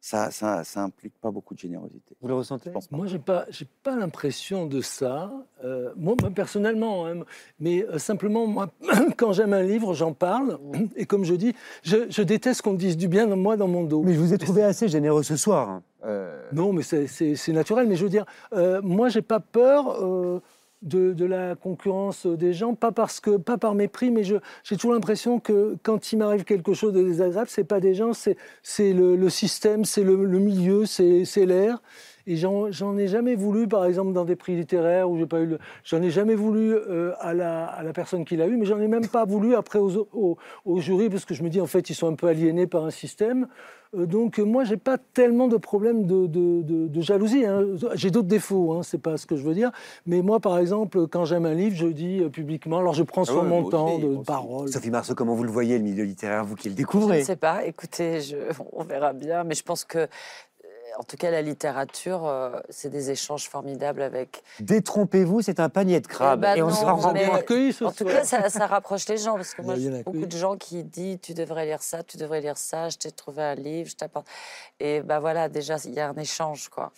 ça, 0.00 0.30
ça, 0.30 0.62
ça 0.64 0.82
implique 0.82 1.12
pas 1.20 1.30
beaucoup 1.30 1.54
de 1.54 1.58
générosité. 1.58 2.14
Vous 2.20 2.28
le 2.28 2.34
ressentez 2.34 2.66
Je 2.66 2.70
pense 2.70 2.86
pas. 2.86 2.96
Moi, 2.96 3.06
j'ai 3.06 3.18
pas, 3.18 3.44
j'ai 3.50 3.66
pas 3.82 3.96
l'impression 3.96 4.66
de 4.66 4.80
ça. 4.80 5.30
euh, 5.64 5.92
moi, 5.96 6.14
moi, 6.20 6.30
personnellement, 6.30 7.06
hein, 7.06 7.24
mais 7.58 7.84
euh, 7.84 7.98
simplement, 7.98 8.46
moi, 8.46 8.70
quand 9.16 9.32
j'aime 9.32 9.52
un 9.52 9.62
livre, 9.62 9.94
j'en 9.94 10.12
parle. 10.12 10.58
Et 10.96 11.04
comme 11.04 11.24
je 11.24 11.34
dis, 11.34 11.52
je, 11.82 11.96
je 12.10 12.22
déteste 12.22 12.62
qu'on 12.62 12.72
me 12.74 12.78
dise 12.78 12.96
du 12.96 13.08
bien 13.08 13.26
de 13.26 13.34
moi 13.34 13.56
dans 13.56 13.68
mon 13.68 13.82
dos. 13.84 14.02
Mais 14.02 14.14
je 14.14 14.20
vous 14.20 14.32
ai 14.32 14.38
trouvé 14.38 14.62
assez 14.62 14.86
généreux 14.88 15.22
ce 15.24 15.36
soir. 15.36 15.68
hein. 15.68 15.82
Euh, 16.04 16.42
Non, 16.52 16.72
mais 16.72 16.82
c'est- 16.84 17.08
c'est 17.08 17.34
c'est 17.34 17.52
naturel. 17.52 17.88
Mais 17.88 17.96
je 17.96 18.04
veux 18.04 18.10
dire, 18.10 18.24
euh, 18.52 18.80
moi, 18.82 19.08
j'ai 19.08 19.22
pas 19.22 19.40
peur 19.40 20.00
euh, 20.00 20.40
de, 20.82 21.24
la 21.24 21.54
concurrence 21.56 22.26
des 22.26 22.52
gens, 22.52 22.74
pas 22.74 22.92
parce 22.92 23.20
que, 23.20 23.36
pas 23.36 23.58
par 23.58 23.74
mépris, 23.74 24.10
mais 24.10 24.22
j'ai 24.24 24.76
toujours 24.76 24.92
l'impression 24.92 25.40
que 25.40 25.76
quand 25.82 26.12
il 26.12 26.18
m'arrive 26.18 26.44
quelque 26.44 26.72
chose 26.74 26.92
de 26.92 27.02
désagréable, 27.02 27.48
c'est 27.50 27.64
pas 27.64 27.80
des 27.80 27.94
gens, 27.94 28.12
c'est 28.12 28.36
le, 28.92 29.16
le 29.16 29.30
système, 29.30 29.84
c'est 29.84 30.04
le, 30.04 30.16
milieu, 30.16 30.86
c'est 30.86 31.46
l'air. 31.46 31.82
Et 32.26 32.36
j'en 32.36 32.98
ai 32.98 33.08
jamais 33.08 33.34
voulu, 33.34 33.68
par 33.68 33.86
exemple, 33.86 34.12
dans 34.12 34.26
des 34.26 34.36
prix 34.36 34.54
littéraires 34.54 35.10
où 35.10 35.16
j'ai 35.16 35.26
pas 35.26 35.40
eu 35.40 35.56
j'en 35.82 36.02
ai 36.02 36.10
jamais 36.10 36.34
voulu 36.34 36.74
euh, 36.74 37.14
à, 37.20 37.32
la, 37.32 37.64
à 37.64 37.82
la 37.82 37.94
personne 37.94 38.26
qui 38.26 38.36
l'a 38.36 38.46
eu, 38.46 38.58
mais 38.58 38.66
j'en 38.66 38.78
ai 38.80 38.88
même 38.88 39.08
pas 39.08 39.24
voulu 39.24 39.54
après 39.54 39.78
aux, 39.78 40.06
aux, 40.12 40.36
aux 40.66 40.80
jurys 40.80 41.08
parce 41.08 41.24
que 41.24 41.32
je 41.32 41.42
me 41.42 41.48
dis 41.48 41.60
en 41.60 41.66
fait 41.66 41.88
ils 41.88 41.94
sont 41.94 42.06
un 42.06 42.14
peu 42.14 42.26
aliénés 42.26 42.66
par 42.66 42.84
un 42.84 42.90
système. 42.90 43.48
Euh, 43.96 44.06
donc 44.06 44.38
euh, 44.38 44.44
moi 44.44 44.64
j'ai 44.64 44.76
pas 44.76 44.98
tellement 44.98 45.48
de 45.48 45.56
problème 45.56 46.06
de, 46.06 46.26
de, 46.26 46.62
de- 46.62 46.88
de 46.88 47.00
jalousie. 47.00 47.44
hein. 47.46 47.64
J'ai 47.94 48.10
d'autres 48.10 48.28
défauts, 48.28 48.72
hein, 48.74 48.82
c'est 48.82 48.98
pas 49.00 49.16
ce 49.16 49.26
que 49.26 49.36
je 49.36 49.42
veux 49.42 49.54
dire. 49.54 49.70
Mais 50.06 50.20
moi 50.22 50.40
par 50.40 50.58
exemple 50.58 51.06
quand 51.08 51.24
j'aime 51.24 51.46
un 51.46 51.54
livre, 51.54 51.76
je 51.76 51.86
dis 51.86 52.20
euh, 52.20 52.28
publiquement. 52.28 52.78
Alors 52.78 52.94
je 52.94 53.02
prends 53.02 53.22
Ah 53.22 53.26
sur 53.32 53.42
ouais, 53.42 53.48
mon 53.48 53.68
temps 53.68 53.94
aussi, 53.94 54.02
de 54.02 54.08
aussi. 54.08 54.24
parole. 54.24 54.68
Sophie 54.68 54.90
Marceau, 54.90 55.14
comment 55.14 55.34
vous 55.34 55.44
le 55.44 55.50
voyez, 55.50 55.78
le 55.78 55.84
milieu 55.84 56.04
littéraire, 56.04 56.44
vous 56.44 56.54
qui 56.54 56.68
le 56.68 56.72
Je 56.72 56.76
découvrez 56.76 57.18
ne 57.20 57.24
sais 57.24 57.36
pas. 57.36 57.64
Écoutez, 57.64 58.20
je- 58.20 58.36
on 58.72 58.84
verra 58.84 59.12
bien. 59.12 59.44
Mais 59.44 59.54
je 59.54 59.62
pense 59.62 59.84
que, 59.84 60.06
en 60.98 61.04
tout 61.04 61.16
cas, 61.16 61.30
la 61.30 61.42
littérature, 61.42 62.26
euh, 62.26 62.58
c'est 62.70 62.90
des 62.90 63.10
échanges 63.12 63.48
formidables 63.48 64.02
avec. 64.02 64.42
Détrompez-vous, 64.60 65.42
c'est 65.42 65.60
un 65.60 65.68
panier 65.68 66.00
de 66.00 66.06
crabes. 66.08 66.40
Eh 66.42 66.42
ben 66.42 66.56
et 66.56 66.62
on 66.62 66.70
sera 66.70 67.12
mais- 67.12 67.24
bien 67.26 67.34
accueillis 67.34 67.72
ce 67.72 67.84
En 67.84 67.92
tout 67.92 67.98
soir. 68.04 68.12
cas, 68.16 68.24
ça, 68.24 68.48
ça 68.50 68.66
rapproche 68.66 69.06
les 69.08 69.16
gens 69.16 69.36
parce 69.36 69.54
que 69.54 69.62
moi, 69.62 69.74
Il 69.76 69.84
y 69.84 69.88
en 69.88 69.92
j'ai 69.92 70.00
a 70.00 70.02
beaucoup 70.02 70.26
de 70.26 70.36
gens 70.36 70.56
qui 70.56 70.82
disent 70.82 71.18
tu 71.22 71.34
devrais 71.34 71.66
lire 71.66 71.82
ça, 71.82 72.02
tu 72.02 72.16
devrais 72.16 72.40
lire 72.40 72.58
ça, 72.58 72.88
je 72.88 72.96
t'ai 72.98 73.12
trouvé 73.12 73.42
un 73.42 73.54
livre, 73.54 73.88
je 73.88 73.94
t'apporte. 73.96 74.26
Et 74.80 75.00
ben 75.00 75.20
voilà, 75.20 75.48
déjà, 75.48 75.76
il 75.84 75.94
y 75.94 76.00
a 76.00 76.08
un 76.08 76.16
échange, 76.16 76.68
quoi. 76.68 76.90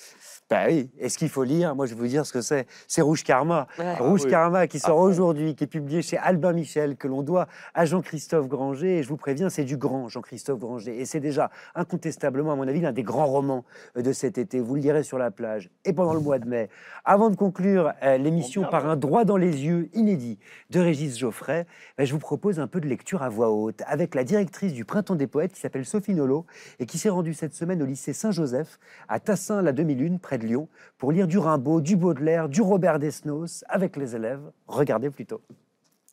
Bah 0.48 0.64
oui, 0.68 0.90
est-ce 0.98 1.18
qu'il 1.18 1.28
faut 1.28 1.44
lire? 1.44 1.74
Moi, 1.74 1.86
je 1.86 1.94
vais 1.94 2.00
vous 2.00 2.06
dire 2.08 2.24
ce 2.26 2.32
que 2.32 2.40
c'est. 2.40 2.66
C'est 2.88 3.02
Rouge 3.02 3.22
Karma. 3.22 3.66
Ouais. 3.78 3.94
Rouge 3.96 4.22
oui. 4.24 4.30
Karma 4.30 4.66
qui 4.66 4.80
sort 4.80 4.96
fond. 4.96 5.02
aujourd'hui, 5.04 5.54
qui 5.54 5.64
est 5.64 5.68
publié 5.68 6.02
chez 6.02 6.16
Albin 6.16 6.52
Michel, 6.52 6.96
que 6.96 7.06
l'on 7.06 7.22
doit 7.22 7.46
à 7.74 7.84
Jean-Christophe 7.84 8.48
Granger. 8.48 8.98
Et 8.98 9.02
je 9.02 9.08
vous 9.08 9.16
préviens, 9.18 9.50
c'est 9.50 9.64
du 9.64 9.76
grand 9.76 10.08
Jean-Christophe 10.08 10.58
Granger. 10.58 10.98
Et 10.98 11.04
c'est 11.04 11.20
déjà 11.20 11.50
incontestablement, 11.74 12.52
à 12.52 12.56
mon 12.56 12.66
avis, 12.66 12.80
l'un 12.80 12.92
des 12.92 13.02
grands 13.02 13.26
romans 13.26 13.64
de 13.96 14.12
cet 14.12 14.38
été. 14.38 14.60
Vous 14.60 14.74
le 14.74 14.80
lirez 14.80 15.02
sur 15.02 15.18
la 15.18 15.30
plage 15.30 15.70
et 15.84 15.92
pendant 15.92 16.14
le 16.14 16.20
mois 16.20 16.38
de 16.38 16.48
mai. 16.48 16.68
Avant 17.04 17.30
de 17.30 17.36
conclure 17.36 17.92
euh, 18.02 18.18
l'émission 18.18 18.64
par 18.70 18.86
un 18.88 18.96
droit 18.96 19.24
dans 19.24 19.36
les 19.36 19.64
yeux 19.64 19.88
inédit 19.94 20.38
de 20.70 20.80
Régis 20.80 21.18
Geoffrey, 21.18 21.66
ben, 21.98 22.04
je 22.04 22.12
vous 22.12 22.18
propose 22.18 22.60
un 22.60 22.66
peu 22.66 22.80
de 22.80 22.86
lecture 22.86 23.22
à 23.22 23.28
voix 23.28 23.50
haute 23.50 23.82
avec 23.86 24.14
la 24.14 24.24
directrice 24.24 24.72
du 24.72 24.84
Printemps 24.84 25.16
des 25.16 25.26
Poètes 25.26 25.52
qui 25.52 25.60
s'appelle 25.60 25.84
Sophie 25.84 26.14
Nolot 26.14 26.46
et 26.78 26.86
qui 26.86 26.98
s'est 26.98 27.08
rendue 27.08 27.34
cette 27.34 27.54
semaine 27.54 27.82
au 27.82 27.86
lycée 27.86 28.12
Saint-Joseph 28.12 28.78
à 29.08 29.20
Tassin, 29.20 29.62
la 29.62 29.72
demi-lune, 29.72 30.18
près 30.18 30.38
de 30.38 30.46
Lyon, 30.46 30.68
pour 30.98 31.12
lire 31.12 31.26
du 31.26 31.38
Rimbaud, 31.38 31.80
du 31.80 31.96
Baudelaire, 31.96 32.48
du 32.48 32.62
Robert 32.62 32.98
Desnos 32.98 33.64
avec 33.68 33.96
les 33.96 34.14
élèves. 34.16 34.50
Regardez 34.66 35.10
plutôt. 35.10 35.40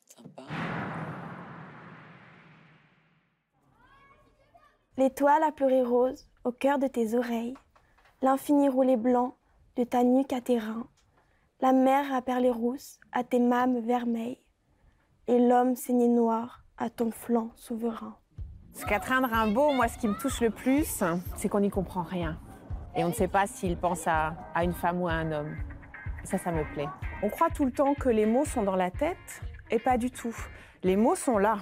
Sympa. 0.05 0.43
L'étoile 4.97 5.43
a 5.43 5.51
pleuré 5.51 5.83
rose 5.83 6.27
au 6.43 6.51
cœur 6.51 6.79
de 6.79 6.87
tes 6.87 7.13
oreilles, 7.13 7.53
l'infini 8.21 8.69
roulé 8.69 8.97
blanc 8.97 9.35
de 9.75 9.83
ta 9.83 10.03
nuque 10.03 10.33
à 10.33 10.41
tes 10.41 10.57
reins, 10.57 10.87
la 11.61 11.71
mer 11.71 12.13
a 12.13 12.21
perlé 12.21 12.49
rousse 12.49 12.99
à 13.11 13.23
tes 13.23 13.39
mâmes 13.39 13.79
vermeilles, 13.79 14.41
et 15.27 15.39
l'homme 15.39 15.75
saigné 15.75 16.07
noir 16.07 16.63
à 16.77 16.89
ton 16.89 17.11
flanc 17.11 17.51
souverain. 17.55 18.15
Ce 18.73 18.85
Catherine 18.85 19.25
Rimbaud, 19.25 19.71
moi, 19.73 19.87
ce 19.87 19.97
qui 19.97 20.07
me 20.07 20.13
touche 20.13 20.39
le 20.41 20.51
plus, 20.51 21.03
c'est 21.35 21.49
qu'on 21.49 21.59
n'y 21.59 21.69
comprend 21.69 22.03
rien. 22.03 22.39
Et 22.95 23.03
on 23.03 23.09
ne 23.09 23.13
sait 23.13 23.27
pas 23.27 23.47
s'il 23.47 23.75
pense 23.77 24.07
à, 24.07 24.35
à 24.53 24.63
une 24.63 24.73
femme 24.73 25.01
ou 25.01 25.07
à 25.07 25.13
un 25.13 25.31
homme. 25.31 25.55
Et 26.23 26.27
ça, 26.27 26.37
ça 26.37 26.51
me 26.51 26.63
plaît. 26.73 26.87
On 27.23 27.29
croit 27.29 27.49
tout 27.49 27.65
le 27.65 27.71
temps 27.71 27.95
que 27.95 28.09
les 28.09 28.25
mots 28.25 28.45
sont 28.45 28.63
dans 28.63 28.75
la 28.75 28.91
tête, 28.91 29.41
et 29.71 29.79
pas 29.79 29.97
du 29.97 30.11
tout. 30.11 30.35
Les 30.83 30.95
mots 30.95 31.15
sont 31.15 31.37
là. 31.37 31.57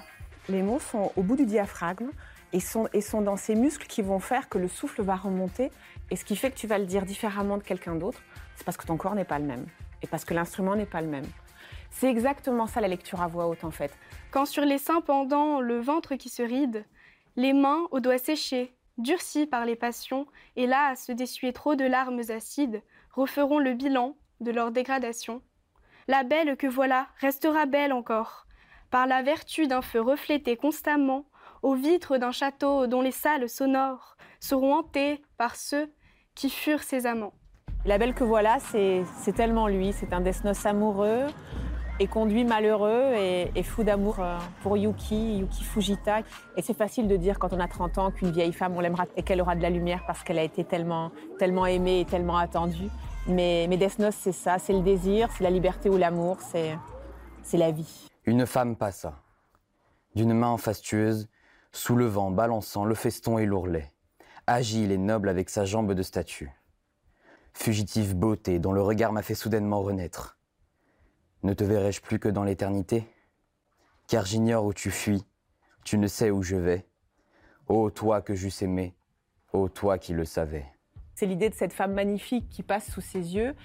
Les 0.50 0.62
mots 0.62 0.80
sont 0.80 1.12
au 1.16 1.24
bout 1.24 1.38
du 1.38 1.46
diaphragme 1.46 2.12
et 2.54 2.60
sont, 2.60 2.88
et 2.94 3.02
sont 3.02 3.22
dans 3.22 3.38
ces 3.38 3.56
muscles 3.56 3.88
qui 3.88 4.02
vont 4.02 4.20
faire 4.20 4.48
que 4.48 4.58
le 4.58 4.68
souffle 4.68 5.02
va 5.02 5.16
remonter. 5.16 5.72
Et 6.12 6.16
ce 6.16 6.26
qui 6.26 6.36
fait 6.36 6.52
que 6.52 6.58
tu 6.58 6.68
vas 6.68 6.78
le 6.78 6.86
dire 6.86 7.06
différemment 7.06 7.58
de 7.58 7.64
quelqu'un 7.64 7.96
d'autre, 7.96 8.22
c'est 8.56 8.64
parce 8.64 8.78
que 8.78 8.86
ton 8.86 8.98
corps 8.98 9.16
n'est 9.16 9.26
pas 9.26 9.40
le 9.40 9.46
même. 9.46 9.66
Et 10.02 10.08
parce 10.08 10.26
que 10.26 10.34
l'instrument 10.34 10.76
n'est 10.76 10.86
pas 10.86 11.02
le 11.02 11.08
même. 11.08 11.26
C'est 11.90 12.10
exactement 12.10 12.68
ça 12.68 12.82
la 12.82 12.88
lecture 12.88 13.22
à 13.22 13.28
voix 13.28 13.48
haute, 13.48 13.64
en 13.64 13.72
fait. 13.72 13.98
Quand 14.32 14.46
sur 14.46 14.66
les 14.66 14.78
seins 14.78 15.02
pendant 15.02 15.62
le 15.62 15.80
ventre 15.80 16.16
qui 16.16 16.30
se 16.30 16.44
ride, 16.44 16.86
les 17.36 17.54
mains 17.54 17.88
aux 17.92 18.00
doigts 18.00 18.18
séchés, 18.18 18.76
durcis 18.98 19.46
par 19.46 19.66
les 19.66 19.76
passions, 19.76 20.28
et 20.56 20.68
là 20.68 20.90
à 20.90 20.96
se 20.96 21.12
d'essuyer 21.12 21.54
trop 21.54 21.76
de 21.76 21.86
larmes 21.86 22.22
acides, 22.30 22.82
referont 23.12 23.60
le 23.60 23.74
bilan 23.74 24.16
de 24.42 24.52
leur 24.52 24.72
dégradation. 24.72 25.42
La 26.08 26.24
belle 26.24 26.56
que 26.58 26.68
voilà 26.68 27.08
restera 27.20 27.66
belle 27.66 27.94
encore, 27.94 28.46
par 28.92 29.08
la 29.08 29.24
vertu 29.24 29.68
d'un 29.68 29.82
feu 29.82 30.02
reflété 30.02 30.56
constamment 30.56 31.26
aux 31.64 31.76
vitres 31.76 32.18
d'un 32.18 32.32
château 32.32 32.88
dont 32.88 33.02
les 33.02 33.12
salles 33.12 33.50
sonores 33.50 34.18
seront 34.40 34.76
hantées 34.76 35.24
par 35.38 35.56
ceux 35.56 35.92
qui 36.36 36.50
furent 36.50 36.84
ses 36.84 37.06
amants. 37.06 37.34
La 37.86 37.98
belle 37.98 38.14
que 38.14 38.24
voilà, 38.24 38.58
c'est 38.60 39.04
c'est 39.22 39.34
tellement 39.34 39.68
lui. 39.68 39.94
C'est 39.94 40.14
un 40.14 40.22
Desnos 40.22 40.66
amoureux 40.66 41.28
et 42.00 42.08
conduit 42.08 42.44
malheureux 42.44 43.14
et, 43.16 43.52
et 43.56 43.64
fou 43.64 43.84
d'amour 43.84 44.18
euh, 44.20 44.38
pour 44.62 44.76
Yuki, 44.76 45.38
Yuki 45.38 45.64
Fujita. 45.64 46.20
Et 46.58 46.62
c'est 46.62 46.74
facile 46.76 47.08
de 47.08 47.16
dire 47.16 47.40
quand 47.40 47.54
on 47.54 47.60
a 47.60 47.68
30 47.68 47.98
ans 47.98 48.12
qu'une 48.12 48.32
vieille 48.32 48.54
femme, 48.54 48.76
on 48.76 48.82
l'aimera 48.82 49.06
et 49.16 49.24
qu'elle 49.24 49.42
aura 49.42 49.56
de 49.56 49.62
la 49.62 49.70
lumière 49.70 50.04
parce 50.06 50.24
qu'elle 50.24 50.40
a 50.40 50.44
été 50.44 50.64
tellement, 50.64 51.12
tellement 51.40 51.66
aimée 51.66 52.02
et 52.02 52.06
tellement 52.06 52.38
attendue. 52.38 52.90
Mais, 53.28 53.66
mais 53.70 53.78
Desnos, 53.78 54.16
c'est 54.16 54.34
ça. 54.34 54.60
C'est 54.60 54.74
le 54.74 54.82
désir, 54.82 55.30
c'est 55.38 55.44
la 55.44 55.50
liberté 55.50 55.90
ou 55.90 55.98
l'amour, 55.98 56.38
c'est 56.42 56.76
c'est 57.46 57.58
la 57.58 57.72
vie. 57.72 58.10
Une 58.26 58.46
femme 58.48 58.76
passa, 58.76 59.22
d'une 60.16 60.34
main 60.34 60.58
fastueuse, 60.58 61.30
soulevant, 61.72 62.32
balançant 62.32 62.86
le 62.86 62.96
feston 62.96 63.38
et 63.38 63.46
l'ourlet, 63.46 63.94
agile 64.48 64.92
et 64.92 64.98
noble 64.98 65.30
avec 65.30 65.50
sa 65.50 65.66
jambe 65.66 65.94
de 65.94 66.04
statue. 66.04 66.52
Fugitive 67.54 68.16
beauté 68.16 68.60
dont 68.60 68.74
le 68.74 68.82
regard 68.82 69.14
m'a 69.14 69.22
fait 69.22 69.36
soudainement 69.36 69.82
renaître. 69.82 70.38
Ne 71.44 71.54
te 71.54 71.64
verrai-je 71.64 72.02
plus 72.02 72.20
que 72.20 72.30
dans 72.30 72.44
l'éternité? 72.44 73.08
Car 74.08 74.26
j'ignore 74.26 74.66
où 74.66 74.74
tu 74.74 74.92
fuis, 74.92 75.26
tu 75.84 75.98
ne 75.98 76.08
sais 76.08 76.32
où 76.32 76.44
je 76.44 76.56
vais. 76.56 76.86
Ô 77.68 77.90
toi 77.90 78.22
que 78.22 78.36
j'eusse 78.36 78.62
aimé, 78.62 78.96
ô 79.54 79.70
toi 79.70 79.98
qui 79.98 80.14
le 80.14 80.26
savais. 80.26 80.66
C'est 81.16 81.26
l'idée 81.26 81.50
de 81.50 81.56
cette 81.56 81.74
femme 81.74 81.94
magnifique 81.94 82.50
qui 82.50 82.62
passe 82.62 82.92
sous 82.92 83.02
ses 83.02 83.36
yeux. 83.36 83.56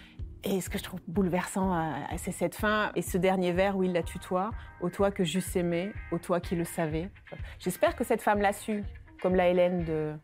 Et 0.44 0.62
ce 0.62 0.70
que 0.70 0.78
je 0.78 0.84
trouve 0.84 1.00
bouleversant, 1.06 1.74
euh, 1.74 1.92
c'est 2.16 2.32
cette 2.32 2.54
fin 2.54 2.92
et 2.94 3.02
ce 3.02 3.18
dernier 3.18 3.52
vers 3.52 3.76
où 3.76 3.82
il 3.82 3.92
la 3.92 4.02
tutoie. 4.02 4.52
Ô 4.80 4.88
toi 4.88 5.10
que 5.10 5.24
j'eusse 5.24 5.54
aimé, 5.56 5.92
ô 6.12 6.18
toi 6.18 6.40
qui 6.40 6.54
le 6.56 6.64
savais. 6.64 7.10
J'espère 7.58 7.94
que 7.94 8.04
cette 8.04 8.22
femme 8.22 8.40
l'a 8.40 8.54
su, 8.54 8.84
comme 9.20 9.34
la 9.34 9.48
Hélène 9.48 9.84
de. 9.84 10.14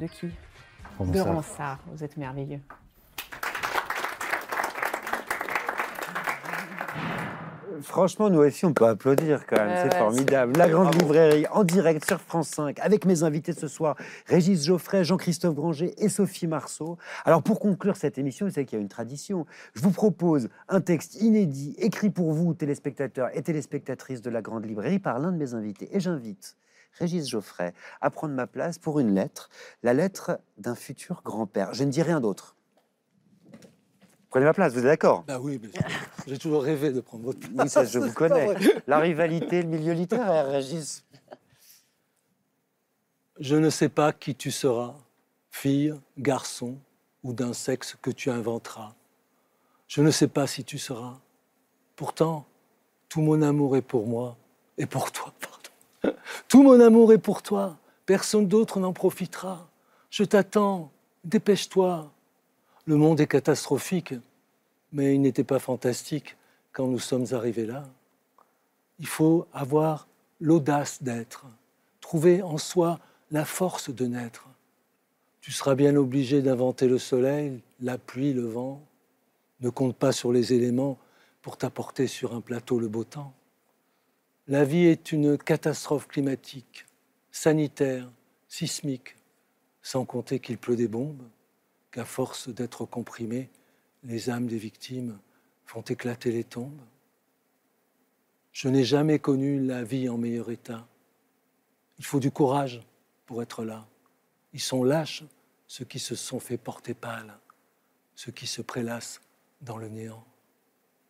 De 0.00 0.06
qui 0.06 0.28
De 1.00 1.20
Ronsard. 1.20 1.78
Vous 1.92 2.04
êtes 2.04 2.16
merveilleux. 2.16 2.60
Franchement, 7.80 8.28
nous 8.28 8.40
aussi, 8.40 8.64
on 8.64 8.72
peut 8.72 8.86
applaudir 8.86 9.46
quand 9.46 9.56
même. 9.56 9.68
Ouais, 9.68 9.82
c'est 9.84 9.92
ouais, 9.92 9.98
formidable. 9.98 10.58
La 10.58 10.68
Grande 10.68 10.94
Librairie 10.94 11.46
en 11.52 11.62
direct 11.62 12.04
sur 12.04 12.20
France 12.20 12.48
5 12.48 12.80
avec 12.80 13.04
mes 13.04 13.22
invités 13.22 13.52
ce 13.52 13.68
soir, 13.68 13.96
Régis 14.26 14.64
Geoffrey, 14.64 15.04
Jean-Christophe 15.04 15.54
Granger 15.54 15.94
et 15.96 16.08
Sophie 16.08 16.48
Marceau. 16.48 16.98
Alors, 17.24 17.42
pour 17.42 17.60
conclure 17.60 17.96
cette 17.96 18.18
émission, 18.18 18.46
vous 18.46 18.52
savez 18.52 18.66
qu'il 18.66 18.78
y 18.78 18.80
a 18.80 18.82
une 18.82 18.88
tradition. 18.88 19.46
Je 19.74 19.80
vous 19.80 19.92
propose 19.92 20.48
un 20.68 20.80
texte 20.80 21.20
inédit 21.20 21.76
écrit 21.78 22.10
pour 22.10 22.32
vous, 22.32 22.52
téléspectateurs 22.52 23.30
et 23.32 23.42
téléspectatrices 23.42 24.22
de 24.22 24.30
la 24.30 24.42
Grande 24.42 24.66
Librairie, 24.66 24.98
par 24.98 25.20
l'un 25.20 25.30
de 25.30 25.36
mes 25.36 25.54
invités. 25.54 25.88
Et 25.92 26.00
j'invite 26.00 26.56
Régis 26.92 27.28
Geoffrey 27.28 27.74
à 28.00 28.10
prendre 28.10 28.34
ma 28.34 28.46
place 28.46 28.78
pour 28.78 28.98
une 29.00 29.14
lettre, 29.14 29.50
la 29.82 29.94
lettre 29.94 30.40
d'un 30.56 30.74
futur 30.74 31.22
grand-père. 31.24 31.74
Je 31.74 31.84
ne 31.84 31.90
dis 31.90 32.02
rien 32.02 32.20
d'autre. 32.20 32.56
Prenez 34.30 34.44
ma 34.44 34.52
place, 34.52 34.72
vous 34.72 34.80
êtes 34.80 34.84
d'accord? 34.84 35.24
Bah 35.26 35.38
oui, 35.40 35.60
j'ai 36.26 36.36
toujours 36.38 36.62
rêvé 36.62 36.92
de 36.92 37.00
prendre 37.00 37.24
votre 37.24 37.40
place. 37.40 37.50
Oui, 37.54 37.68
ça, 37.68 37.84
je 37.84 37.98
vous 37.98 38.12
connais. 38.14 38.54
La 38.86 38.98
rivalité, 38.98 39.62
le 39.62 39.68
milieu 39.68 39.94
littéraire, 39.94 40.48
Régis. 40.48 41.04
Je 43.40 43.56
ne 43.56 43.70
sais 43.70 43.88
pas 43.88 44.12
qui 44.12 44.34
tu 44.34 44.50
seras, 44.50 44.94
fille, 45.50 45.94
garçon 46.18 46.76
ou 47.22 47.32
d'un 47.32 47.52
sexe 47.52 47.96
que 48.02 48.10
tu 48.10 48.30
inventeras. 48.30 48.94
Je 49.86 50.02
ne 50.02 50.10
sais 50.10 50.28
pas 50.28 50.46
si 50.46 50.64
tu 50.64 50.76
seras. 50.76 51.18
Pourtant, 51.96 52.46
tout 53.08 53.22
mon 53.22 53.40
amour 53.40 53.76
est 53.76 53.82
pour 53.82 54.06
moi 54.06 54.36
et 54.76 54.86
pour 54.86 55.10
toi. 55.10 55.32
Tout 56.48 56.62
mon 56.62 56.80
amour 56.80 57.12
est 57.12 57.18
pour 57.18 57.42
toi. 57.42 57.78
Personne 58.06 58.48
d'autre 58.48 58.80
n'en 58.80 58.92
profitera. 58.92 59.68
Je 60.10 60.24
t'attends. 60.24 60.90
Dépêche-toi. 61.24 62.10
Le 62.86 62.96
monde 62.96 63.20
est 63.20 63.26
catastrophique, 63.26 64.14
mais 64.92 65.14
il 65.14 65.20
n'était 65.20 65.44
pas 65.44 65.58
fantastique 65.58 66.36
quand 66.72 66.86
nous 66.86 66.98
sommes 66.98 67.26
arrivés 67.32 67.66
là. 67.66 67.84
Il 68.98 69.06
faut 69.06 69.46
avoir 69.52 70.08
l'audace 70.40 71.02
d'être, 71.02 71.44
trouver 72.00 72.42
en 72.42 72.56
soi 72.56 72.98
la 73.30 73.44
force 73.44 73.90
de 73.90 74.06
naître. 74.06 74.48
Tu 75.40 75.52
seras 75.52 75.74
bien 75.74 75.96
obligé 75.96 76.40
d'inventer 76.40 76.88
le 76.88 76.98
soleil, 76.98 77.60
la 77.80 77.98
pluie, 77.98 78.32
le 78.32 78.46
vent. 78.46 78.82
Ne 79.60 79.70
compte 79.70 79.96
pas 79.96 80.12
sur 80.12 80.32
les 80.32 80.52
éléments 80.52 80.98
pour 81.42 81.56
t'apporter 81.56 82.06
sur 82.06 82.34
un 82.34 82.40
plateau 82.40 82.78
le 82.78 82.88
beau 82.88 83.04
temps. 83.04 83.32
La 84.50 84.64
vie 84.64 84.86
est 84.86 85.12
une 85.12 85.36
catastrophe 85.36 86.08
climatique, 86.08 86.86
sanitaire, 87.30 88.10
sismique, 88.48 89.14
sans 89.82 90.06
compter 90.06 90.40
qu'il 90.40 90.56
pleut 90.56 90.74
des 90.74 90.88
bombes, 90.88 91.22
qu'à 91.90 92.06
force 92.06 92.48
d'être 92.48 92.86
comprimées, 92.86 93.50
les 94.04 94.30
âmes 94.30 94.46
des 94.46 94.56
victimes 94.56 95.18
font 95.66 95.82
éclater 95.82 96.32
les 96.32 96.44
tombes. 96.44 96.80
Je 98.52 98.68
n'ai 98.68 98.84
jamais 98.84 99.18
connu 99.18 99.60
la 99.60 99.84
vie 99.84 100.08
en 100.08 100.16
meilleur 100.16 100.50
état. 100.50 100.88
Il 101.98 102.06
faut 102.06 102.18
du 102.18 102.30
courage 102.30 102.80
pour 103.26 103.42
être 103.42 103.64
là. 103.64 103.86
Ils 104.54 104.60
sont 104.60 104.82
lâches, 104.82 105.24
ceux 105.66 105.84
qui 105.84 105.98
se 105.98 106.14
sont 106.14 106.40
fait 106.40 106.56
porter 106.56 106.94
pâle, 106.94 107.36
ceux 108.14 108.32
qui 108.32 108.46
se 108.46 108.62
prélassent 108.62 109.20
dans 109.60 109.76
le 109.76 109.88
néant, 109.88 110.24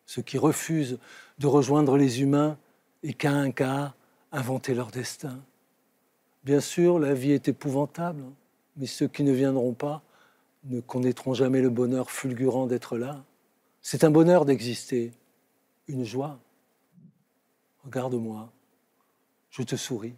ceux 0.06 0.22
qui 0.22 0.38
refusent 0.38 0.98
de 1.38 1.46
rejoindre 1.46 1.96
les 1.96 2.20
humains 2.20 2.58
et 3.02 3.14
qu'à 3.14 3.32
un 3.32 3.50
cas 3.50 3.94
inventer 4.32 4.74
leur 4.74 4.90
destin. 4.90 5.38
Bien 6.44 6.60
sûr, 6.60 6.98
la 6.98 7.14
vie 7.14 7.32
est 7.32 7.48
épouvantable, 7.48 8.24
mais 8.76 8.86
ceux 8.86 9.08
qui 9.08 9.22
ne 9.22 9.32
viendront 9.32 9.74
pas 9.74 10.02
ne 10.64 10.80
connaîtront 10.80 11.34
jamais 11.34 11.60
le 11.60 11.70
bonheur 11.70 12.10
fulgurant 12.10 12.66
d'être 12.66 12.98
là. 12.98 13.24
C'est 13.82 14.04
un 14.04 14.10
bonheur 14.10 14.44
d'exister, 14.44 15.12
une 15.86 16.04
joie. 16.04 16.38
Regarde-moi, 17.84 18.50
je 19.50 19.62
te 19.62 19.76
souris. 19.76 20.14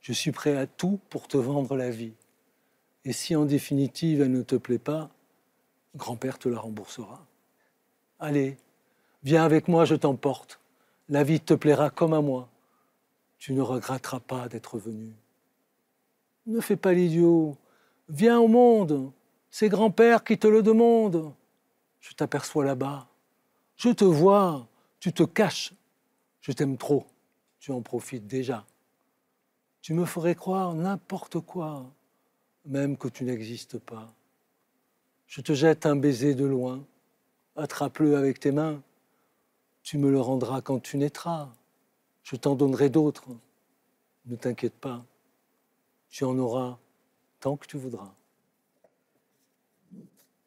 Je 0.00 0.12
suis 0.12 0.32
prêt 0.32 0.56
à 0.56 0.66
tout 0.66 1.00
pour 1.10 1.28
te 1.28 1.36
vendre 1.36 1.76
la 1.76 1.90
vie. 1.90 2.12
Et 3.04 3.12
si 3.12 3.34
en 3.36 3.44
définitive 3.44 4.20
elle 4.20 4.32
ne 4.32 4.42
te 4.42 4.56
plaît 4.56 4.78
pas, 4.78 5.10
grand-père 5.96 6.38
te 6.38 6.48
la 6.48 6.58
remboursera. 6.58 7.26
Allez, 8.18 8.56
viens 9.22 9.44
avec 9.44 9.68
moi, 9.68 9.84
je 9.84 9.94
t'emporte. 9.94 10.60
La 11.08 11.24
vie 11.24 11.40
te 11.40 11.54
plaira 11.54 11.90
comme 11.90 12.12
à 12.12 12.20
moi. 12.20 12.48
Tu 13.38 13.52
ne 13.52 13.62
regretteras 13.62 14.20
pas 14.20 14.48
d'être 14.48 14.78
venu. 14.78 15.12
Ne 16.46 16.60
fais 16.60 16.76
pas 16.76 16.92
l'idiot. 16.92 17.56
Viens 18.08 18.38
au 18.40 18.48
monde. 18.48 19.12
C'est 19.50 19.68
grand-père 19.68 20.24
qui 20.24 20.38
te 20.38 20.46
le 20.46 20.62
demande. 20.62 21.32
Je 22.00 22.12
t'aperçois 22.14 22.64
là-bas. 22.64 23.06
Je 23.76 23.90
te 23.90 24.04
vois. 24.04 24.66
Tu 25.00 25.12
te 25.12 25.22
caches. 25.22 25.72
Je 26.40 26.52
t'aime 26.52 26.76
trop. 26.76 27.06
Tu 27.60 27.72
en 27.72 27.82
profites 27.82 28.26
déjà. 28.26 28.64
Tu 29.80 29.94
me 29.94 30.04
ferais 30.04 30.34
croire 30.34 30.74
n'importe 30.74 31.40
quoi, 31.40 31.90
même 32.66 32.96
que 32.96 33.08
tu 33.08 33.24
n'existes 33.24 33.78
pas. 33.78 34.12
Je 35.26 35.40
te 35.40 35.52
jette 35.52 35.86
un 35.86 35.96
baiser 35.96 36.34
de 36.34 36.44
loin. 36.44 36.84
Attrape-le 37.56 38.16
avec 38.16 38.40
tes 38.40 38.52
mains. 38.52 38.82
Tu 39.88 39.96
me 39.96 40.10
le 40.10 40.20
rendras 40.20 40.60
quand 40.60 40.80
tu 40.80 40.98
naîtras. 40.98 41.48
Je 42.22 42.36
t'en 42.36 42.54
donnerai 42.54 42.90
d'autres. 42.90 43.24
Ne 44.26 44.36
t'inquiète 44.36 44.74
pas. 44.74 45.02
Tu 46.10 46.24
en 46.24 46.38
auras 46.38 46.76
tant 47.40 47.56
que 47.56 47.66
tu 47.66 47.78
voudras. 47.78 48.12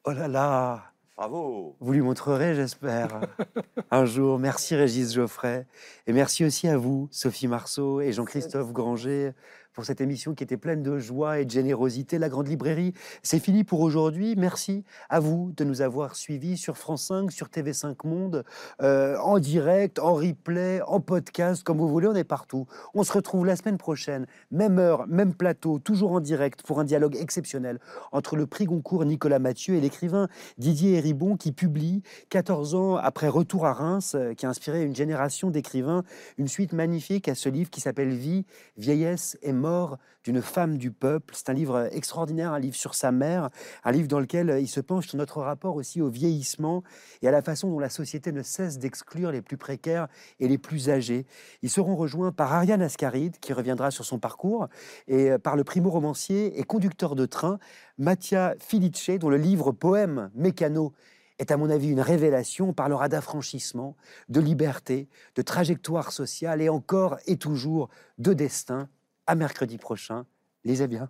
Oh 0.03 0.11
là 0.11 0.27
là 0.27 0.93
Bravo 1.17 1.75
Vous 1.79 1.91
lui 1.91 2.01
montrerez, 2.01 2.53
j'espère, 2.53 3.21
un 3.89 4.05
jour. 4.05 4.37
Merci 4.37 4.75
Régis 4.75 5.11
Geoffrey. 5.11 5.65
Et 6.05 6.13
merci 6.13 6.45
aussi 6.45 6.67
à 6.67 6.77
vous, 6.77 7.07
Sophie 7.09 7.47
Marceau 7.47 7.99
et 7.99 8.13
Jean-Christophe 8.13 8.71
Granger, 8.71 9.31
pour 9.73 9.85
cette 9.85 10.01
émission 10.01 10.33
qui 10.33 10.43
était 10.43 10.57
pleine 10.57 10.83
de 10.83 10.99
joie 10.99 11.39
et 11.39 11.45
de 11.45 11.51
générosité. 11.51 12.19
La 12.19 12.29
Grande 12.29 12.47
Librairie, 12.47 12.93
c'est 13.23 13.39
fini 13.39 13.63
pour 13.63 13.81
aujourd'hui. 13.81 14.35
Merci 14.35 14.83
à 15.09 15.19
vous 15.19 15.53
de 15.55 15.63
nous 15.63 15.81
avoir 15.81 16.15
suivis 16.15 16.57
sur 16.57 16.77
France 16.77 17.07
5, 17.07 17.31
sur 17.31 17.47
TV5 17.47 17.95
Monde, 18.05 18.43
euh, 18.81 19.17
en 19.17 19.39
direct, 19.39 19.99
en 19.99 20.13
replay, 20.13 20.81
en 20.87 20.99
podcast, 20.99 21.63
comme 21.63 21.77
vous 21.77 21.87
voulez, 21.87 22.07
on 22.07 22.15
est 22.15 22.23
partout. 22.23 22.67
On 22.93 23.03
se 23.03 23.13
retrouve 23.13 23.45
la 23.45 23.55
semaine 23.55 23.77
prochaine, 23.77 24.27
même 24.51 24.79
heure, 24.79 25.07
même 25.07 25.33
plateau, 25.33 25.79
toujours 25.79 26.11
en 26.11 26.19
direct, 26.19 26.63
pour 26.63 26.79
un 26.79 26.83
dialogue 26.83 27.15
exceptionnel 27.15 27.79
entre 28.11 28.35
le 28.35 28.45
prix 28.47 28.65
Goncourt 28.65 29.05
Nicolas 29.05 29.39
Mathieu 29.39 29.75
et 29.75 29.81
l'écrivain 29.81 30.27
Didier 30.57 30.93
Héribon 30.93 31.37
qui 31.37 31.51
publie, 31.51 32.03
14 32.29 32.75
ans 32.75 32.95
après 32.95 33.27
Retour 33.27 33.65
à 33.65 33.73
Reims, 33.73 34.15
euh, 34.15 34.33
qui 34.33 34.45
a 34.45 34.49
inspiré 34.49 34.83
une 34.83 34.95
génération 34.95 35.49
d'écrivains, 35.49 36.03
une 36.37 36.47
suite 36.47 36.73
magnifique 36.73 37.27
à 37.27 37.35
ce 37.35 37.49
livre 37.49 37.69
qui 37.69 37.81
s'appelle 37.81 38.09
Vie, 38.09 38.45
vieillesse 38.77 39.37
et 39.41 39.53
mort 39.61 39.97
d'une 40.25 40.41
femme 40.41 40.77
du 40.77 40.91
peuple. 40.91 41.33
C'est 41.35 41.49
un 41.49 41.53
livre 41.53 41.87
extraordinaire, 41.91 42.51
un 42.51 42.59
livre 42.59 42.75
sur 42.75 42.93
sa 42.93 43.11
mère, 43.11 43.49
un 43.83 43.91
livre 43.91 44.07
dans 44.07 44.19
lequel 44.19 44.57
il 44.59 44.67
se 44.67 44.81
penche 44.81 45.07
sur 45.07 45.17
notre 45.17 45.41
rapport 45.41 45.75
aussi 45.75 46.01
au 46.01 46.09
vieillissement 46.09 46.83
et 47.21 47.27
à 47.27 47.31
la 47.31 47.41
façon 47.41 47.69
dont 47.69 47.79
la 47.79 47.89
société 47.89 48.31
ne 48.31 48.43
cesse 48.43 48.77
d'exclure 48.77 49.31
les 49.31 49.41
plus 49.41 49.57
précaires 49.57 50.07
et 50.39 50.47
les 50.47 50.57
plus 50.57 50.89
âgés. 50.89 51.25
Ils 51.61 51.69
seront 51.69 51.95
rejoints 51.95 52.31
par 52.31 52.51
Ariane 52.53 52.81
Ascaride, 52.81 53.39
qui 53.39 53.53
reviendra 53.53 53.89
sur 53.89 54.05
son 54.05 54.19
parcours, 54.19 54.67
et 55.07 55.37
par 55.37 55.55
le 55.55 55.63
primo-romancier 55.63 56.59
et 56.59 56.63
conducteur 56.63 57.15
de 57.15 57.25
train, 57.25 57.57
Mattia 57.97 58.55
Filice, 58.59 58.81
dont 59.19 59.29
le 59.29 59.37
livre 59.37 59.71
poème 59.71 60.31
Mécano 60.35 60.93
est 61.39 61.51
à 61.51 61.57
mon 61.57 61.69
avis 61.69 61.89
une 61.89 62.01
révélation. 62.01 62.69
On 62.69 62.73
parlera 62.73 63.09
d'affranchissement, 63.09 63.95
de 64.29 64.39
liberté, 64.39 65.07
de 65.35 65.41
trajectoire 65.41 66.11
sociale 66.11 66.61
et 66.61 66.69
encore 66.69 67.17
et 67.25 67.37
toujours 67.37 67.89
de 68.17 68.33
destin. 68.33 68.89
À 69.27 69.35
mercredi 69.35 69.77
prochain. 69.77 70.25
Lisez 70.63 70.87
bien. 70.87 71.09